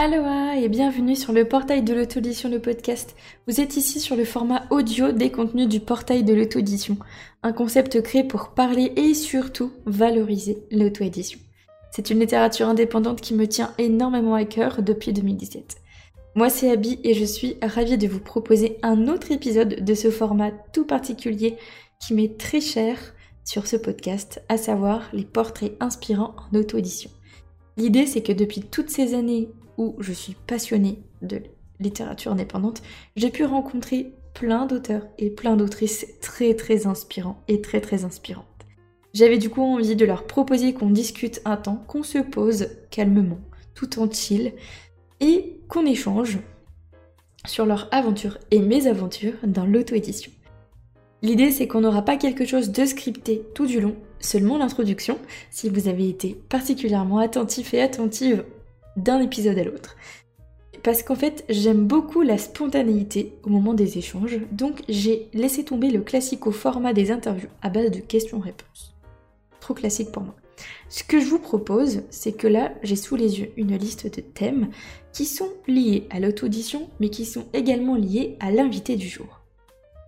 Aloha 0.00 0.56
et 0.56 0.68
bienvenue 0.68 1.16
sur 1.16 1.32
le 1.32 1.48
portail 1.48 1.82
de 1.82 1.92
l'auto-édition 1.92 2.48
le 2.48 2.60
podcast. 2.60 3.16
Vous 3.48 3.60
êtes 3.60 3.76
ici 3.76 3.98
sur 3.98 4.14
le 4.14 4.24
format 4.24 4.64
audio 4.70 5.10
des 5.10 5.32
contenus 5.32 5.66
du 5.66 5.80
portail 5.80 6.22
de 6.22 6.34
l'auto-édition, 6.34 6.98
un 7.42 7.52
concept 7.52 8.00
créé 8.02 8.22
pour 8.22 8.50
parler 8.50 8.92
et 8.94 9.12
surtout 9.12 9.72
valoriser 9.86 10.62
l'auto-édition. 10.70 11.40
C'est 11.90 12.10
une 12.10 12.20
littérature 12.20 12.68
indépendante 12.68 13.20
qui 13.20 13.34
me 13.34 13.48
tient 13.48 13.74
énormément 13.76 14.34
à 14.34 14.44
cœur 14.44 14.82
depuis 14.82 15.12
2017. 15.12 15.78
Moi 16.36 16.48
c'est 16.48 16.70
Abby 16.70 17.00
et 17.02 17.14
je 17.14 17.24
suis 17.24 17.56
ravie 17.60 17.98
de 17.98 18.06
vous 18.06 18.20
proposer 18.20 18.78
un 18.84 19.08
autre 19.08 19.32
épisode 19.32 19.84
de 19.84 19.94
ce 19.94 20.12
format 20.12 20.52
tout 20.72 20.84
particulier 20.84 21.56
qui 21.98 22.14
m'est 22.14 22.38
très 22.38 22.60
cher 22.60 22.96
sur 23.44 23.66
ce 23.66 23.76
podcast, 23.76 24.44
à 24.48 24.58
savoir 24.58 25.08
les 25.12 25.24
portraits 25.24 25.72
inspirants 25.80 26.36
en 26.36 26.56
auto-édition. 26.56 27.10
L'idée 27.76 28.06
c'est 28.06 28.22
que 28.22 28.32
depuis 28.32 28.60
toutes 28.60 28.90
ces 28.90 29.14
années 29.14 29.48
où 29.78 29.96
je 30.00 30.12
suis 30.12 30.36
passionnée 30.46 31.02
de 31.22 31.40
littérature 31.80 32.32
indépendante, 32.32 32.82
j'ai 33.16 33.30
pu 33.30 33.44
rencontrer 33.44 34.12
plein 34.34 34.66
d'auteurs 34.66 35.06
et 35.16 35.30
plein 35.30 35.56
d'autrices 35.56 36.06
très 36.20 36.54
très 36.54 36.86
inspirants 36.86 37.42
et 37.48 37.62
très 37.62 37.80
très 37.80 38.04
inspirantes. 38.04 38.44
J'avais 39.14 39.38
du 39.38 39.48
coup 39.48 39.62
envie 39.62 39.96
de 39.96 40.04
leur 40.04 40.26
proposer 40.26 40.74
qu'on 40.74 40.90
discute 40.90 41.40
un 41.44 41.56
temps, 41.56 41.82
qu'on 41.88 42.02
se 42.02 42.18
pose 42.18 42.68
calmement, 42.90 43.40
tout 43.74 43.98
en 44.00 44.10
chill, 44.10 44.52
et 45.20 45.60
qu'on 45.68 45.86
échange 45.86 46.38
sur 47.46 47.64
leur 47.64 47.88
aventure 47.92 48.38
et 48.50 48.60
mes 48.60 48.86
aventures 48.86 49.34
dans 49.44 49.64
l'auto-édition. 49.64 50.30
L'idée 51.22 51.50
c'est 51.50 51.66
qu'on 51.66 51.80
n'aura 51.80 52.02
pas 52.02 52.16
quelque 52.16 52.44
chose 52.44 52.70
de 52.70 52.84
scripté 52.84 53.42
tout 53.54 53.66
du 53.66 53.80
long, 53.80 53.96
seulement 54.20 54.58
l'introduction, 54.58 55.18
si 55.50 55.68
vous 55.68 55.88
avez 55.88 56.08
été 56.08 56.34
particulièrement 56.48 57.18
attentif 57.18 57.74
et 57.74 57.80
attentive 57.80 58.44
d'un 59.02 59.20
épisode 59.20 59.58
à 59.58 59.64
l'autre. 59.64 59.96
Parce 60.82 61.02
qu'en 61.02 61.16
fait, 61.16 61.44
j'aime 61.48 61.86
beaucoup 61.86 62.22
la 62.22 62.38
spontanéité 62.38 63.34
au 63.42 63.50
moment 63.50 63.74
des 63.74 63.98
échanges, 63.98 64.38
donc 64.52 64.82
j'ai 64.88 65.28
laissé 65.34 65.64
tomber 65.64 65.90
le 65.90 66.00
classique 66.00 66.46
au 66.46 66.52
format 66.52 66.92
des 66.92 67.10
interviews 67.10 67.48
à 67.62 67.68
base 67.68 67.90
de 67.90 68.00
questions-réponses. 68.00 68.94
Trop 69.60 69.74
classique 69.74 70.12
pour 70.12 70.22
moi. 70.22 70.36
Ce 70.88 71.04
que 71.04 71.20
je 71.20 71.26
vous 71.26 71.38
propose, 71.38 72.02
c'est 72.10 72.32
que 72.32 72.46
là, 72.46 72.72
j'ai 72.82 72.96
sous 72.96 73.16
les 73.16 73.40
yeux 73.40 73.52
une 73.56 73.76
liste 73.76 74.14
de 74.14 74.20
thèmes 74.20 74.68
qui 75.12 75.24
sont 75.24 75.50
liés 75.66 76.06
à 76.10 76.20
l'auto-audition, 76.20 76.88
mais 77.00 77.10
qui 77.10 77.24
sont 77.24 77.46
également 77.52 77.96
liés 77.96 78.36
à 78.40 78.50
l'invité 78.50 78.96
du 78.96 79.08
jour. 79.08 79.40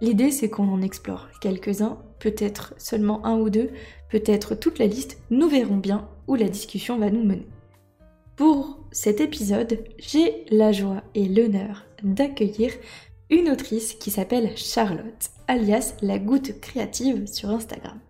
L'idée, 0.00 0.30
c'est 0.30 0.48
qu'on 0.48 0.69
en 0.69 0.82
explore 0.82 1.28
quelques-uns, 1.41 1.98
peut-être 2.19 2.75
seulement 2.78 3.25
un 3.27 3.38
ou 3.38 3.50
deux, 3.50 3.70
peut-être 4.08 4.54
toute 4.54 4.78
la 4.78 4.86
liste, 4.86 5.19
nous 5.30 5.48
verrons 5.48 5.77
bien 5.77 6.08
où 6.27 6.36
la 6.36 6.48
discussion 6.48 6.98
va 6.98 7.10
nous 7.10 7.22
mener. 7.22 7.47
Pour 8.36 8.80
cet 8.92 9.20
épisode, 9.20 9.84
j'ai 9.98 10.44
la 10.50 10.72
joie 10.72 11.02
et 11.14 11.27
l'honneur 11.27 11.84
d'accueillir 12.02 12.72
une 13.30 13.48
autrice 13.48 13.94
qui 13.94 14.10
s'appelle 14.10 14.56
Charlotte, 14.56 15.30
alias 15.47 15.94
la 16.02 16.19
goutte 16.19 16.60
créative 16.60 17.27
sur 17.27 17.50
Instagram. 17.50 18.00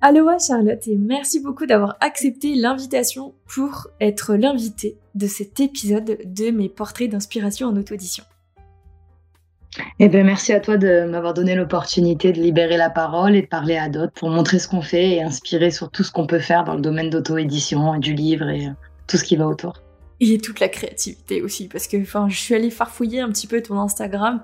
Aloha 0.00 0.38
Charlotte 0.38 0.86
et 0.86 0.96
merci 0.96 1.40
beaucoup 1.40 1.66
d'avoir 1.66 1.96
accepté 2.00 2.54
l'invitation 2.54 3.34
pour 3.52 3.88
être 4.00 4.36
l'invitée 4.36 4.98
de 5.16 5.26
cet 5.26 5.58
épisode 5.58 6.18
de 6.24 6.50
mes 6.50 6.68
portraits 6.68 7.10
d'inspiration 7.10 7.66
en 7.66 7.76
auto-édition. 7.76 8.22
Eh 9.98 10.08
bien, 10.08 10.24
merci 10.24 10.52
à 10.52 10.60
toi 10.60 10.76
de 10.76 11.04
m'avoir 11.04 11.34
donné 11.34 11.54
l'opportunité 11.54 12.32
de 12.32 12.40
libérer 12.40 12.76
la 12.76 12.90
parole 12.90 13.34
et 13.34 13.42
de 13.42 13.46
parler 13.46 13.76
à 13.76 13.88
d'autres 13.88 14.12
pour 14.12 14.30
montrer 14.30 14.58
ce 14.58 14.68
qu'on 14.68 14.82
fait 14.82 15.10
et 15.12 15.22
inspirer 15.22 15.70
sur 15.70 15.90
tout 15.90 16.02
ce 16.02 16.12
qu'on 16.12 16.26
peut 16.26 16.38
faire 16.38 16.64
dans 16.64 16.74
le 16.74 16.80
domaine 16.80 17.10
d'auto-édition, 17.10 17.98
du 17.98 18.14
livre 18.14 18.48
et 18.48 18.68
euh, 18.68 18.72
tout 19.06 19.16
ce 19.16 19.24
qui 19.24 19.36
va 19.36 19.46
autour. 19.46 19.82
Et 20.20 20.38
toute 20.38 20.60
la 20.60 20.68
créativité 20.68 21.42
aussi, 21.42 21.68
parce 21.68 21.86
que 21.88 22.00
enfin, 22.00 22.28
je 22.28 22.38
suis 22.38 22.54
allée 22.54 22.70
farfouiller 22.70 23.20
un 23.20 23.30
petit 23.30 23.46
peu 23.46 23.60
ton 23.62 23.78
Instagram 23.78 24.40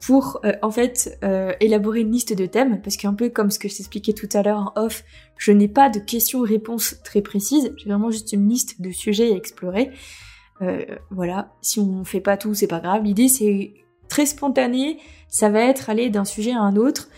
pour 0.00 0.40
euh, 0.44 0.52
en 0.62 0.70
fait 0.70 1.18
euh, 1.22 1.52
élaborer 1.60 2.00
une 2.00 2.10
liste 2.10 2.36
de 2.36 2.46
thèmes, 2.46 2.80
parce 2.80 2.96
qu'un 2.96 3.14
peu 3.14 3.28
comme 3.28 3.50
ce 3.50 3.58
que 3.58 3.68
je 3.68 3.76
t'expliquais 3.76 4.14
tout 4.14 4.28
à 4.32 4.42
l'heure 4.42 4.72
en 4.74 4.82
off, 4.82 5.04
je 5.36 5.52
n'ai 5.52 5.68
pas 5.68 5.90
de 5.90 5.98
questions-réponses 6.00 6.96
très 7.04 7.20
précises, 7.20 7.72
j'ai 7.76 7.88
vraiment 7.88 8.10
juste 8.10 8.32
une 8.32 8.48
liste 8.48 8.80
de 8.80 8.90
sujets 8.90 9.32
à 9.32 9.36
explorer. 9.36 9.90
voilà, 11.10 11.52
si 11.60 11.80
on 11.80 12.04
fait 12.04 12.20
pas 12.20 12.36
tout, 12.36 12.54
c'est 12.54 12.68
pas 12.68 12.80
grave. 12.80 13.02
L'idée 13.02 13.28
c'est 13.28 13.74
très 14.12 14.26
spontané, 14.26 14.98
ça 15.28 15.48
va 15.48 15.60
être 15.60 15.88
aller 15.88 16.10
d'un 16.10 16.26
sujet 16.26 16.52
à 16.52 16.60
un 16.60 16.76
autre. 16.76 17.08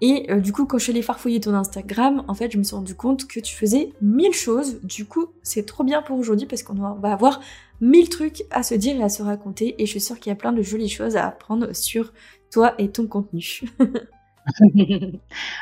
Et 0.00 0.30
euh, 0.30 0.40
du 0.40 0.52
coup, 0.52 0.64
quand 0.64 0.78
je 0.78 0.84
suis 0.84 0.92
allée 0.92 1.02
farfouiller 1.02 1.38
ton 1.38 1.52
Instagram, 1.52 2.24
en 2.28 2.34
fait, 2.34 2.50
je 2.50 2.56
me 2.56 2.62
suis 2.62 2.74
rendu 2.74 2.94
compte 2.94 3.26
que 3.26 3.40
tu 3.40 3.54
faisais 3.54 3.92
mille 4.00 4.32
choses. 4.32 4.80
Du 4.82 5.04
coup, 5.04 5.26
c'est 5.42 5.66
trop 5.66 5.84
bien 5.84 6.00
pour 6.00 6.18
aujourd'hui 6.18 6.46
parce 6.46 6.62
qu'on 6.62 6.72
va 6.72 7.12
avoir 7.12 7.42
mille 7.82 8.08
trucs 8.08 8.44
à 8.50 8.62
se 8.62 8.74
dire 8.74 8.96
et 8.96 9.02
à 9.02 9.10
se 9.10 9.22
raconter. 9.22 9.74
Et 9.82 9.84
je 9.84 9.90
suis 9.90 10.00
sûre 10.00 10.18
qu'il 10.18 10.30
y 10.30 10.32
a 10.32 10.36
plein 10.36 10.52
de 10.52 10.62
jolies 10.62 10.88
choses 10.88 11.18
à 11.18 11.26
apprendre 11.26 11.76
sur 11.76 12.14
toi 12.50 12.72
et 12.78 12.88
ton 12.88 13.06
contenu. 13.06 13.60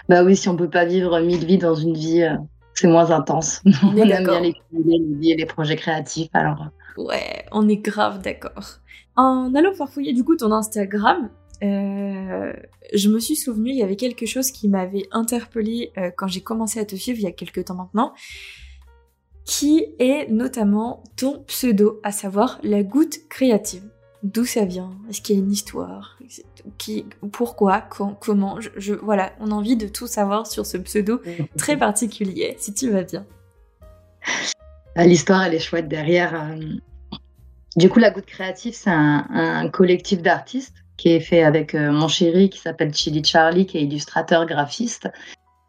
bah 0.09 0.23
oui, 0.23 0.37
si 0.37 0.49
on 0.49 0.55
peut 0.55 0.71
pas 0.71 0.85
vivre 0.85 1.19
mille 1.19 1.45
vies 1.45 1.59
dans 1.59 1.75
une 1.75 1.95
vie, 1.95 2.23
euh, 2.23 2.37
c'est 2.75 2.87
moins 2.87 3.11
intense. 3.11 3.63
On, 3.83 3.97
aime 3.97 4.25
bien 4.25 4.41
les, 4.41 4.55
les, 4.73 5.35
les 5.35 5.47
projets 5.47 5.75
créatifs, 5.75 6.31
alors. 6.35 6.69
Euh. 6.99 7.05
Ouais, 7.05 7.45
on 7.53 7.69
est 7.69 7.77
grave 7.77 8.21
d'accord. 8.23 8.79
En 9.17 9.55
allant 9.55 9.75
farfouiller 9.75 10.13
du 10.13 10.25
coup 10.25 10.37
ton 10.37 10.53
Instagram, 10.53 11.31
euh, 11.63 12.53
je 12.95 13.09
me 13.09 13.19
suis 13.19 13.37
souvenu, 13.37 13.71
il 13.71 13.77
y 13.77 13.83
avait 13.83 13.97
quelque 13.97 14.27
chose 14.27 14.51
qui 14.51 14.69
m'avait 14.69 15.07
interpellé 15.11 15.93
euh, 15.99 16.11
quand 16.17 16.29
j'ai 16.29 16.41
commencé 16.41 16.79
à 16.79 16.85
te 16.85 16.95
suivre 16.95 17.19
il 17.19 17.25
y 17.25 17.27
a 17.27 17.33
quelques 17.33 17.65
temps 17.65 17.75
maintenant, 17.75 18.15
qui 19.45 19.87
est 19.99 20.31
notamment 20.31 21.03
ton 21.17 21.43
pseudo, 21.45 22.01
à 22.03 22.13
savoir 22.13 22.61
la 22.63 22.83
goutte 22.83 23.29
créative. 23.29 23.83
D'où 24.25 24.45
ça 24.45 24.65
vient? 24.65 24.91
Est-ce 25.09 25.23
qu'il 25.23 25.37
y 25.37 25.39
a 25.39 25.43
une 25.43 25.53
histoire? 25.53 26.19
Qui, 26.77 27.07
Pourquoi? 27.31 27.81
Quand, 27.81 28.15
Comment? 28.15 28.59
Je, 28.61 28.95
Voilà, 28.95 29.33
on 29.39 29.53
a 29.53 29.55
envie 29.55 29.77
de 29.77 29.87
tout 29.87 30.09
savoir 30.09 30.47
sur 30.49 30.67
ce 30.67 30.77
pseudo 30.77 31.21
très 31.57 31.77
particulier, 31.77 32.57
si 32.59 32.75
tu 32.75 32.91
vas 32.91 33.05
bien. 33.05 33.25
Ah, 34.97 35.07
l'histoire, 35.07 35.45
elle 35.45 35.55
est 35.55 35.61
chouette 35.61 35.89
derrière. 35.89 36.35
Du 37.79 37.89
coup, 37.89 38.01
La 38.01 38.11
Goutte 38.11 38.27
Créative, 38.27 38.75
c'est 38.75 38.91
un, 38.91 39.69
collectif 39.69 40.21
d'artistes 40.21 40.75
qui 40.97 41.11
est 41.11 41.21
fait 41.21 41.45
avec 41.45 41.77
euh, 41.77 41.93
mon 41.93 42.09
chéri 42.09 42.51
qui 42.51 42.59
s'appelle 42.59 42.93
Chili 42.93 43.23
Charlie, 43.23 43.67
qui 43.67 43.79
est 43.79 43.83
illustrateur 43.83 44.47
graphiste, 44.47 45.09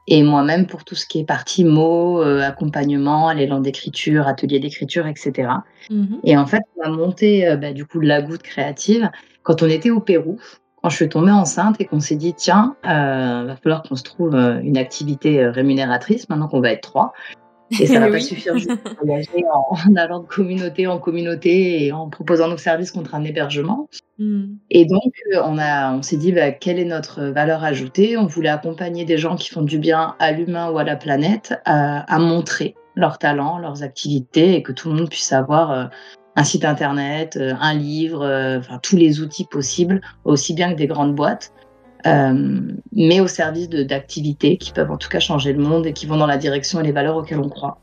et 0.07 0.23
moi-même 0.23 0.65
pour 0.65 0.83
tout 0.83 0.95
ce 0.95 1.05
qui 1.05 1.19
est 1.19 1.23
partie 1.23 1.63
mots, 1.63 2.23
euh, 2.23 2.41
accompagnement, 2.41 3.31
l'élan 3.31 3.59
d'écriture, 3.59 4.27
atelier 4.27 4.59
d'écriture, 4.59 5.05
etc. 5.05 5.51
Mhm. 5.91 6.19
Et 6.23 6.35
en 6.35 6.47
fait, 6.47 6.63
on 6.77 6.81
a 6.81 6.89
monté 6.89 7.47
euh, 7.47 7.57
bah, 7.57 7.73
du 7.73 7.85
coup 7.85 7.99
La 7.99 8.23
Goutte 8.23 8.41
Créative 8.41 9.11
quand 9.43 9.61
on 9.61 9.67
était 9.67 9.91
au 9.91 9.99
Pérou. 9.99 10.39
Quand 10.81 10.89
je 10.89 10.95
suis 10.95 11.09
tombée 11.09 11.31
enceinte 11.31 11.79
et 11.79 11.85
qu'on 11.85 11.99
s'est 11.99 12.15
dit, 12.15 12.33
tiens, 12.33 12.75
il 12.85 12.89
va 12.89 13.55
falloir 13.61 13.83
qu'on 13.83 13.97
se 13.97 14.03
trouve 14.03 14.33
une 14.33 14.77
activité 14.77 15.45
rémunératrice 15.45 16.27
maintenant 16.29 16.47
qu'on 16.47 16.61
va 16.61 16.71
être 16.71 16.81
trois. 16.81 17.11
Et 17.71 17.85
ça 17.87 17.99
va 17.99 18.09
pas 18.09 18.19
suffire 18.19 18.57
juste 18.57 18.69
de 18.69 19.05
voyager 19.05 19.43
en, 19.53 19.95
allant 19.95 20.19
de 20.21 20.27
communauté 20.27 20.87
en 20.87 20.97
communauté 20.97 21.85
et 21.85 21.91
en 21.91 22.09
proposant 22.09 22.47
nos 22.47 22.57
services 22.57 22.91
contre 22.91 23.15
un 23.15 23.23
hébergement. 23.23 23.89
Hmm. 24.17 24.55
Et 24.69 24.85
donc, 24.85 25.13
euh, 25.33 25.41
on, 25.45 25.57
a, 25.57 25.93
on 25.93 26.01
s'est 26.01 26.17
dit, 26.17 26.31
bah, 26.31 26.51
quelle 26.51 26.79
est 26.79 26.85
notre 26.85 27.25
valeur 27.25 27.63
ajoutée? 27.63 28.17
On 28.17 28.25
voulait 28.25 28.49
accompagner 28.49 29.05
des 29.05 29.17
gens 29.17 29.35
qui 29.35 29.49
font 29.49 29.61
du 29.61 29.77
bien 29.77 30.15
à 30.19 30.31
l'humain 30.31 30.71
ou 30.71 30.77
à 30.77 30.83
la 30.83 30.95
planète 30.95 31.53
à, 31.65 32.19
montrer 32.19 32.75
leurs 32.95 33.17
talents, 33.17 33.59
leurs 33.59 33.83
activités 33.83 34.55
et 34.55 34.63
que 34.63 34.71
tout 34.71 34.89
le 34.89 34.95
monde 34.95 35.09
puisse 35.09 35.31
avoir 35.31 35.71
euh, 35.71 35.85
un 36.35 36.43
site 36.43 36.65
internet, 36.65 37.37
euh, 37.37 37.53
un 37.59 37.73
livre, 37.73 38.25
enfin, 38.59 38.79
tous 38.81 38.97
les 38.97 39.21
outils 39.21 39.45
possibles, 39.45 40.01
aussi 40.25 40.53
bien 40.53 40.71
que 40.71 40.77
des 40.77 40.87
grandes 40.87 41.15
boîtes. 41.15 41.53
Euh, 42.07 42.61
mais 42.93 43.19
au 43.19 43.27
service 43.27 43.69
d'activités 43.69 44.57
qui 44.57 44.71
peuvent 44.71 44.91
en 44.91 44.97
tout 44.97 45.09
cas 45.09 45.19
changer 45.19 45.51
le 45.51 45.61
monde 45.61 45.85
et 45.85 45.93
qui 45.93 46.05
vont 46.05 46.17
dans 46.17 46.27
la 46.27 46.37
direction 46.37 46.79
et 46.79 46.83
les 46.83 46.91
valeurs 46.91 47.17
auxquelles 47.17 47.39
on 47.39 47.49
croit. 47.49 47.79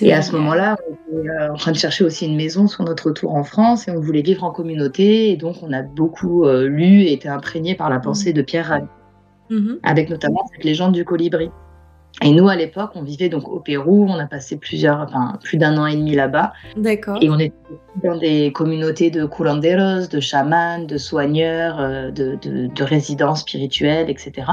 Et 0.00 0.12
à 0.12 0.22
ce 0.22 0.32
moment-là, 0.32 0.76
on 0.88 1.18
était 1.18 1.28
euh, 1.28 1.52
en 1.52 1.56
train 1.56 1.72
de 1.72 1.76
chercher 1.76 2.04
aussi 2.04 2.26
une 2.26 2.36
maison 2.36 2.66
sur 2.66 2.84
notre 2.84 3.08
retour 3.08 3.34
en 3.34 3.44
France 3.44 3.88
et 3.88 3.90
on 3.90 4.00
voulait 4.00 4.22
vivre 4.22 4.44
en 4.44 4.50
communauté. 4.50 5.30
Et 5.30 5.36
donc, 5.36 5.56
on 5.62 5.72
a 5.72 5.82
beaucoup 5.82 6.44
euh, 6.44 6.66
lu 6.66 7.02
et 7.02 7.12
été 7.12 7.28
imprégné 7.28 7.74
par 7.74 7.90
la 7.90 7.98
pensée 7.98 8.32
de 8.32 8.42
Pierre 8.42 8.66
Rabhi, 8.68 8.86
mm-hmm. 9.50 9.78
avec 9.82 10.08
notamment 10.08 10.46
cette 10.54 10.64
légende 10.64 10.92
du 10.92 11.04
colibri. 11.04 11.50
Et 12.20 12.30
nous, 12.32 12.48
à 12.48 12.56
l'époque, 12.56 12.90
on 12.94 13.02
vivait 13.02 13.28
donc 13.28 13.48
au 13.48 13.58
Pérou. 13.58 14.06
On 14.08 14.18
a 14.18 14.26
passé 14.26 14.56
plusieurs, 14.56 15.00
enfin, 15.00 15.38
plus 15.42 15.56
d'un 15.56 15.78
an 15.78 15.86
et 15.86 15.96
demi 15.96 16.14
là-bas. 16.14 16.52
D'accord. 16.76 17.18
Et 17.20 17.30
on 17.30 17.38
était 17.38 17.54
dans 18.02 18.16
des 18.16 18.52
communautés 18.52 19.10
de 19.10 19.24
curanderos, 19.24 20.08
de 20.08 20.20
chamans, 20.20 20.84
de 20.84 20.98
soigneurs, 20.98 21.80
euh, 21.80 22.10
de, 22.10 22.38
de, 22.42 22.84
résidents 22.84 23.34
spirituels, 23.34 24.08
etc. 24.08 24.46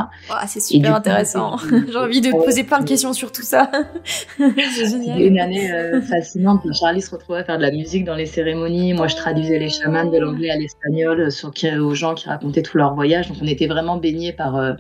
c'est 0.48 0.60
super 0.62 0.96
intéressant. 0.96 1.58
J'ai 1.92 1.98
envie 1.98 2.22
de 2.22 2.32
te 2.32 2.36
poser 2.36 2.64
plein 2.64 2.80
de 2.80 2.88
questions 2.88 3.14
sur 3.14 3.32
tout 3.32 3.44
ça. 3.44 3.70
c'est 4.38 4.90
génial. 4.90 5.22
une 5.22 5.40
année 5.40 5.72
euh, 5.72 6.02
fascinante. 6.02 6.62
Charlie 6.74 7.02
se 7.02 7.12
retrouvait 7.12 7.40
à 7.40 7.44
faire 7.44 7.58
de 7.58 7.64
la 7.64 7.72
musique 7.72 8.04
dans 8.06 8.16
les 8.16 8.26
cérémonies. 8.26 8.94
Moi, 8.94 9.08
je 9.08 9.16
traduisais 9.16 9.60
les 9.60 9.70
chamans 9.70 10.06
de 10.06 10.18
l'anglais 10.18 10.50
à 10.50 10.58
l'espagnol 10.58 11.32
sur, 11.32 11.52
aux 11.82 11.96
gens 11.96 12.16
qui 12.16 12.28
racontaient 12.28 12.64
tout 12.64 12.78
leur 12.78 12.94
voyage. 12.96 13.30
Donc, 13.30 13.38
on 13.42 13.48
était 13.48 13.68
vraiment 13.68 13.98
baignés 13.98 14.34
par, 14.34 14.56
euh, 14.56 14.74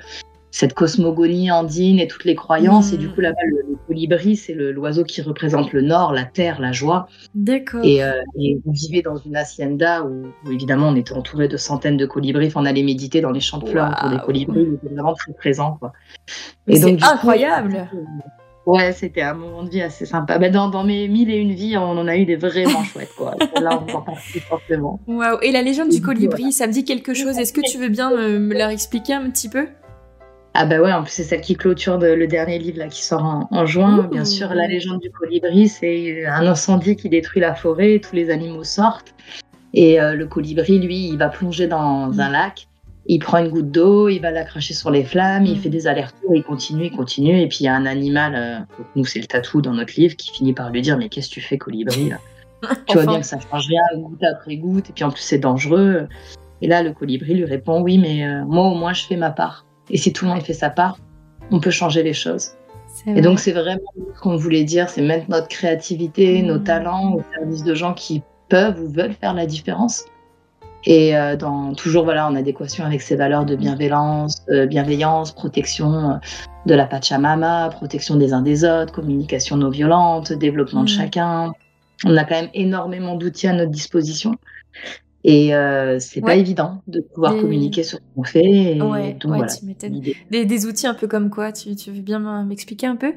cette 0.52 0.74
cosmogonie 0.74 1.52
andine 1.52 2.00
et 2.00 2.08
toutes 2.08 2.26
les 2.26 2.36
croyances. 2.36 2.92
Et 2.94 2.98
du 2.98 3.08
Mhm. 3.08 3.14
coup, 3.14 3.22
là-bas, 3.22 3.38
le, 3.46 3.58
le 3.70 3.76
colibri, 3.88 4.36
c'est 4.36 4.54
le- 4.54 4.72
l'oiseau 4.72 5.04
qui 5.04 5.22
représente 5.22 5.72
le 5.74 5.82
nord, 5.82 6.12
la 6.12 6.24
terre, 6.26 6.60
la 6.60 6.72
joie. 6.72 7.08
D'accord. 7.36 7.82
Et, 7.84 8.04
euh, 8.04 8.14
et 8.40 8.60
on 8.66 8.72
vivait 8.72 9.02
dans 9.04 9.18
une 9.18 9.36
hacienda 9.36 10.04
où, 10.04 10.26
où, 10.46 10.52
évidemment, 10.52 10.88
on 10.90 10.96
était 10.96 11.14
entouré 11.14 11.48
de 11.48 11.58
centaines 11.58 11.98
de 11.98 12.06
colibris. 12.06 12.48
Enfin, 12.48 12.62
on 12.62 12.66
allait 12.66 12.84
méditer 12.84 13.22
dans 13.22 13.32
les 13.32 13.40
champs 13.42 13.60
de 13.60 13.68
fleurs 13.68 13.92
autour 13.92 14.10
des 14.10 14.16
Waouh. 14.16 14.26
colibris. 14.26 14.62
Il 14.68 14.74
était 14.76 14.94
vraiment 14.96 15.14
très 15.14 15.34
présent. 15.34 15.78
Quoi. 15.80 15.94
Mais 16.68 16.76
Et 16.78 16.80
donc, 16.80 16.90
c'est 16.90 16.96
du 16.98 17.04
coup, 17.04 17.10
incroyable. 17.10 17.88
Ouais, 18.66 18.92
c'était 18.92 19.22
un 19.22 19.34
moment 19.34 19.64
de 19.64 19.70
vie 19.70 19.82
assez 19.82 20.06
sympa. 20.06 20.38
Mais 20.38 20.52
dans, 20.52 20.70
dans 20.70 20.84
mes 20.84 21.08
mille 21.08 21.32
et 21.32 21.38
une 21.38 21.54
vies, 21.54 21.76
on 21.78 21.98
en 21.98 22.08
a 22.08 22.16
eu 22.18 22.26
des 22.26 22.36
vraiment 22.36 22.84
chouettes, 22.84 23.14
quoi. 23.18 23.34
Là, 23.60 23.82
on 23.82 23.92
en 23.96 24.02
parle 24.02 24.18
plus 24.32 24.42
forcément. 24.42 25.00
Et 25.42 25.52
la 25.52 25.62
légende 25.64 25.90
du 25.90 25.96
Et 25.96 26.00
du 26.00 26.06
coup, 26.06 26.14
colibri, 26.14 26.52
ça 26.52 26.68
me 26.68 26.72
dit 26.74 26.84
quelque 26.84 27.14
chose. 27.16 27.38
Est-ce 27.40 27.54
que 27.54 27.62
tu 27.62 27.78
veux 27.80 27.90
bien 27.90 28.12
me, 28.16 28.38
me 28.38 28.54
la 28.54 28.72
expliquer 28.72 29.14
un 29.14 29.30
petit 29.32 29.50
peu? 29.50 29.68
Ah 30.56 30.66
bah 30.66 30.80
ouais, 30.82 30.92
en 30.92 31.04
plus 31.04 31.12
c'est 31.12 31.24
celle 31.24 31.42
qui 31.42 31.56
clôture 31.56 32.00
de- 32.00 32.08
le 32.08 32.28
dernier 32.28 32.58
livre 32.60 32.80
là 32.80 32.88
qui 32.88 33.04
sort 33.04 33.24
en, 33.24 33.48
en 33.52 33.66
juin. 33.66 34.00
Ouh. 34.00 34.08
Bien 34.10 34.26
sûr, 34.26 34.54
la 34.54 34.68
légende 34.68 35.00
du 35.00 35.10
colibri, 35.12 35.68
c'est 35.68 36.26
un 36.26 36.46
incendie 36.48 36.96
qui 36.96 37.08
détruit 37.08 37.42
la 37.42 37.54
forêt, 37.56 38.00
tous 38.00 38.16
les 38.16 38.30
animaux 38.30 38.64
sortent 38.64 39.14
et 39.74 40.02
euh, 40.02 40.16
le 40.16 40.26
colibri, 40.26 40.80
lui, 40.80 41.10
il 41.10 41.18
va 41.18 41.30
plonger 41.30 41.68
dans 41.68 42.08
Mm. 42.08 42.20
un 42.20 42.30
lac. 42.32 42.68
Il 43.06 43.20
prend 43.20 43.38
une 43.40 43.50
goutte 43.50 43.72
d'eau, 43.72 44.08
il 44.10 44.20
va 44.20 44.30
la 44.32 44.44
cracher 44.44 44.74
sur 44.74 44.92
les 44.92 45.04
flammes, 45.04 45.46
il 45.46 45.54
Mm. 45.58 45.62
fait 45.62 45.70
des 45.70 45.88
allers-retours, 45.88 46.36
il 46.36 46.44
continue, 46.44 46.86
il 46.88 46.96
continue. 46.96 47.40
Et 47.40 47.48
puis 47.48 47.60
il 47.62 47.64
y 47.66 47.68
a 47.68 47.76
un 47.76 47.86
animal, 47.86 48.34
euh, 48.36 48.84
nous 48.96 49.06
c'est 49.06 49.20
le 49.20 49.26
tatou 49.28 49.62
dans 49.62 49.74
notre 49.74 49.94
livre, 50.00 50.16
qui 50.16 50.32
finit 50.32 50.54
par 50.54 50.72
lui 50.72 50.82
dire 50.82 50.98
Mais 50.98 51.10
qu'est-ce 51.10 51.30
que 51.30 51.36
tu 51.36 51.42
fais, 51.42 51.58
colibri 51.60 52.10
là? 52.10 52.18
Tu 52.88 52.96
vois 52.98 53.06
bien 53.06 53.20
que 53.22 53.26
ça 53.26 53.38
change 53.40 53.68
rien, 53.68 53.82
goutte 54.02 54.24
après 54.24 54.58
goutte, 54.58 54.90
et 54.90 54.94
puis 54.94 55.04
en 55.04 55.12
plus 55.12 55.22
c'est 55.22 55.38
dangereux. 55.40 56.08
Et 56.62 56.68
là, 56.68 56.82
le 56.84 56.92
colibri 56.92 57.36
lui 57.36 57.46
répond 57.46 57.82
Oui, 57.82 57.98
mais 58.00 58.26
euh, 58.26 58.44
moi 58.46 58.66
au 58.68 58.76
moins 58.76 58.94
je 58.94 59.06
fais 59.06 59.16
ma 59.16 59.30
part. 59.30 59.66
Et 59.90 59.98
si 59.98 60.14
tout 60.14 60.26
le 60.26 60.32
monde 60.32 60.42
fait 60.44 60.54
sa 60.54 60.70
part, 60.70 60.98
on 61.52 61.60
peut 61.60 61.72
changer 61.72 62.04
les 62.04 62.14
choses. 62.14 62.52
Et 63.08 63.22
donc 63.22 63.40
c'est 63.40 63.54
vraiment 63.54 63.80
ce 64.16 64.20
qu'on 64.20 64.36
voulait 64.36 64.64
dire, 64.64 64.90
c'est 64.90 65.02
mettre 65.02 65.30
notre 65.30 65.48
créativité, 65.48 66.42
Mm. 66.42 66.46
nos 66.48 66.58
talents 66.60 67.14
au 67.14 67.22
service 67.34 67.64
de 67.64 67.74
gens 67.74 67.94
qui 67.94 68.22
peuvent 68.50 68.80
ou 68.82 68.90
veulent 68.90 69.14
faire 69.14 69.34
la 69.34 69.46
différence. 69.46 70.06
Et 70.86 71.16
euh, 71.16 71.36
dans 71.36 71.74
toujours 71.74 72.04
voilà 72.04 72.28
en 72.28 72.36
adéquation 72.36 72.86
avec 72.86 73.02
ces 73.02 73.16
valeurs 73.16 73.46
de 73.46 73.56
bienveillance, 73.56 74.44
euh, 74.50 74.66
bienveillance, 74.66 75.32
protection 75.34 76.12
euh, 76.12 76.14
de 76.66 76.74
la 76.74 76.86
Pachamama, 76.86 77.70
protection 77.70 78.16
des 78.16 78.34
uns 78.34 78.42
des 78.42 78.64
autres, 78.66 78.92
communication 78.94 79.58
non 79.58 79.70
violente, 79.70 80.32
développement 80.34 80.84
de 80.84 80.90
Mm. 80.90 80.98
chacun. 81.00 81.52
On 82.06 82.16
a 82.16 82.24
quand 82.24 82.36
même 82.36 82.50
énormément 82.54 83.16
d'outils 83.16 83.48
à 83.48 83.54
notre 83.54 83.72
disposition. 83.72 84.36
Et 85.24 85.54
euh, 85.54 86.00
c'est 86.00 86.22
pas 86.22 86.36
évident 86.36 86.82
de 86.88 87.02
pouvoir 87.02 87.36
communiquer 87.36 87.84
sur 87.84 87.98
ce 87.98 88.04
qu'on 88.16 88.24
fait. 88.24 88.78
Et 88.78 88.82
Ouais, 88.82 89.14
donc 89.14 89.32
ouais, 89.32 89.38
voilà, 89.38 89.48
tu. 89.48 89.66
Des, 90.32 90.46
des 90.46 90.66
outils 90.66 90.88
un 90.88 90.94
peu 90.94 91.08
comme 91.08 91.30
quoi 91.30 91.52
tu, 91.52 91.76
tu 91.76 91.92
veux 91.92 92.02
bien 92.02 92.44
m'expliquer 92.46 92.88
un 92.88 92.96
peu? 92.96 93.14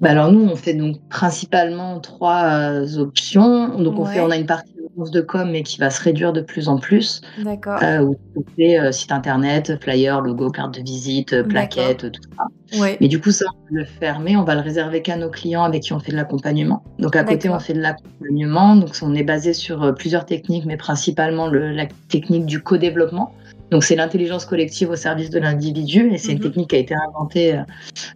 Bah 0.00 0.10
alors 0.10 0.32
nous, 0.32 0.40
on 0.40 0.56
fait 0.56 0.74
donc 0.74 0.96
principalement 1.08 2.00
trois 2.00 2.44
euh, 2.44 2.96
options. 2.98 3.78
Donc 3.78 3.98
on 3.98 4.06
fait, 4.06 4.20
on 4.20 4.30
a 4.30 4.36
une 4.36 4.46
partie 4.46 4.72
de 5.10 5.22
com, 5.22 5.50
mais 5.50 5.62
qui 5.62 5.78
va 5.78 5.88
se 5.88 6.02
réduire 6.02 6.34
de 6.34 6.42
plus 6.42 6.68
en 6.68 6.76
plus. 6.78 7.22
D'accord. 7.42 7.78
Euh, 7.82 8.00
où 8.02 8.16
fait 8.56 8.78
euh, 8.78 8.92
site 8.92 9.12
internet, 9.12 9.72
flyer, 9.82 10.20
logo, 10.20 10.50
carte 10.50 10.74
de 10.78 10.82
visite, 10.82 11.32
euh, 11.32 11.42
D'accord. 11.42 11.50
plaquettes, 11.52 12.12
tout 12.12 12.20
ça. 12.36 12.78
Ouais. 12.78 12.98
Mais 13.00 13.08
du 13.08 13.20
coup, 13.20 13.30
ça, 13.30 13.46
on 13.48 13.74
va 13.74 13.80
le 13.80 13.84
fermer. 13.86 14.36
On 14.36 14.44
va 14.44 14.54
le 14.54 14.60
réserver 14.60 15.00
qu'à 15.00 15.16
nos 15.16 15.30
clients 15.30 15.64
avec 15.64 15.84
qui 15.84 15.92
on 15.94 15.98
fait 16.00 16.12
de 16.12 16.16
l'accompagnement. 16.16 16.82
Donc 16.98 17.16
à 17.16 17.24
côté, 17.24 17.48
on 17.48 17.58
fait 17.58 17.72
de 17.74 17.80
l'accompagnement. 17.80 18.76
Donc 18.76 18.90
on 19.00 19.14
est 19.14 19.24
basé 19.24 19.54
sur 19.54 19.82
euh, 19.82 19.92
plusieurs 19.92 20.26
techniques, 20.26 20.66
mais 20.66 20.76
principalement 20.76 21.48
le- 21.48 21.70
la 21.72 21.86
technique 22.08 22.44
du 22.44 22.62
co-développement. 22.62 23.32
Donc 23.70 23.84
c'est 23.84 23.94
l'intelligence 23.94 24.44
collective 24.46 24.90
au 24.90 24.96
service 24.96 25.30
de 25.30 25.38
l'individu 25.38 26.10
et 26.12 26.18
c'est 26.18 26.32
une 26.32 26.38
Mhm. 26.38 26.42
technique 26.44 26.70
qui 26.70 26.76
a 26.76 26.78
été 26.80 26.94
inventée 27.08 27.60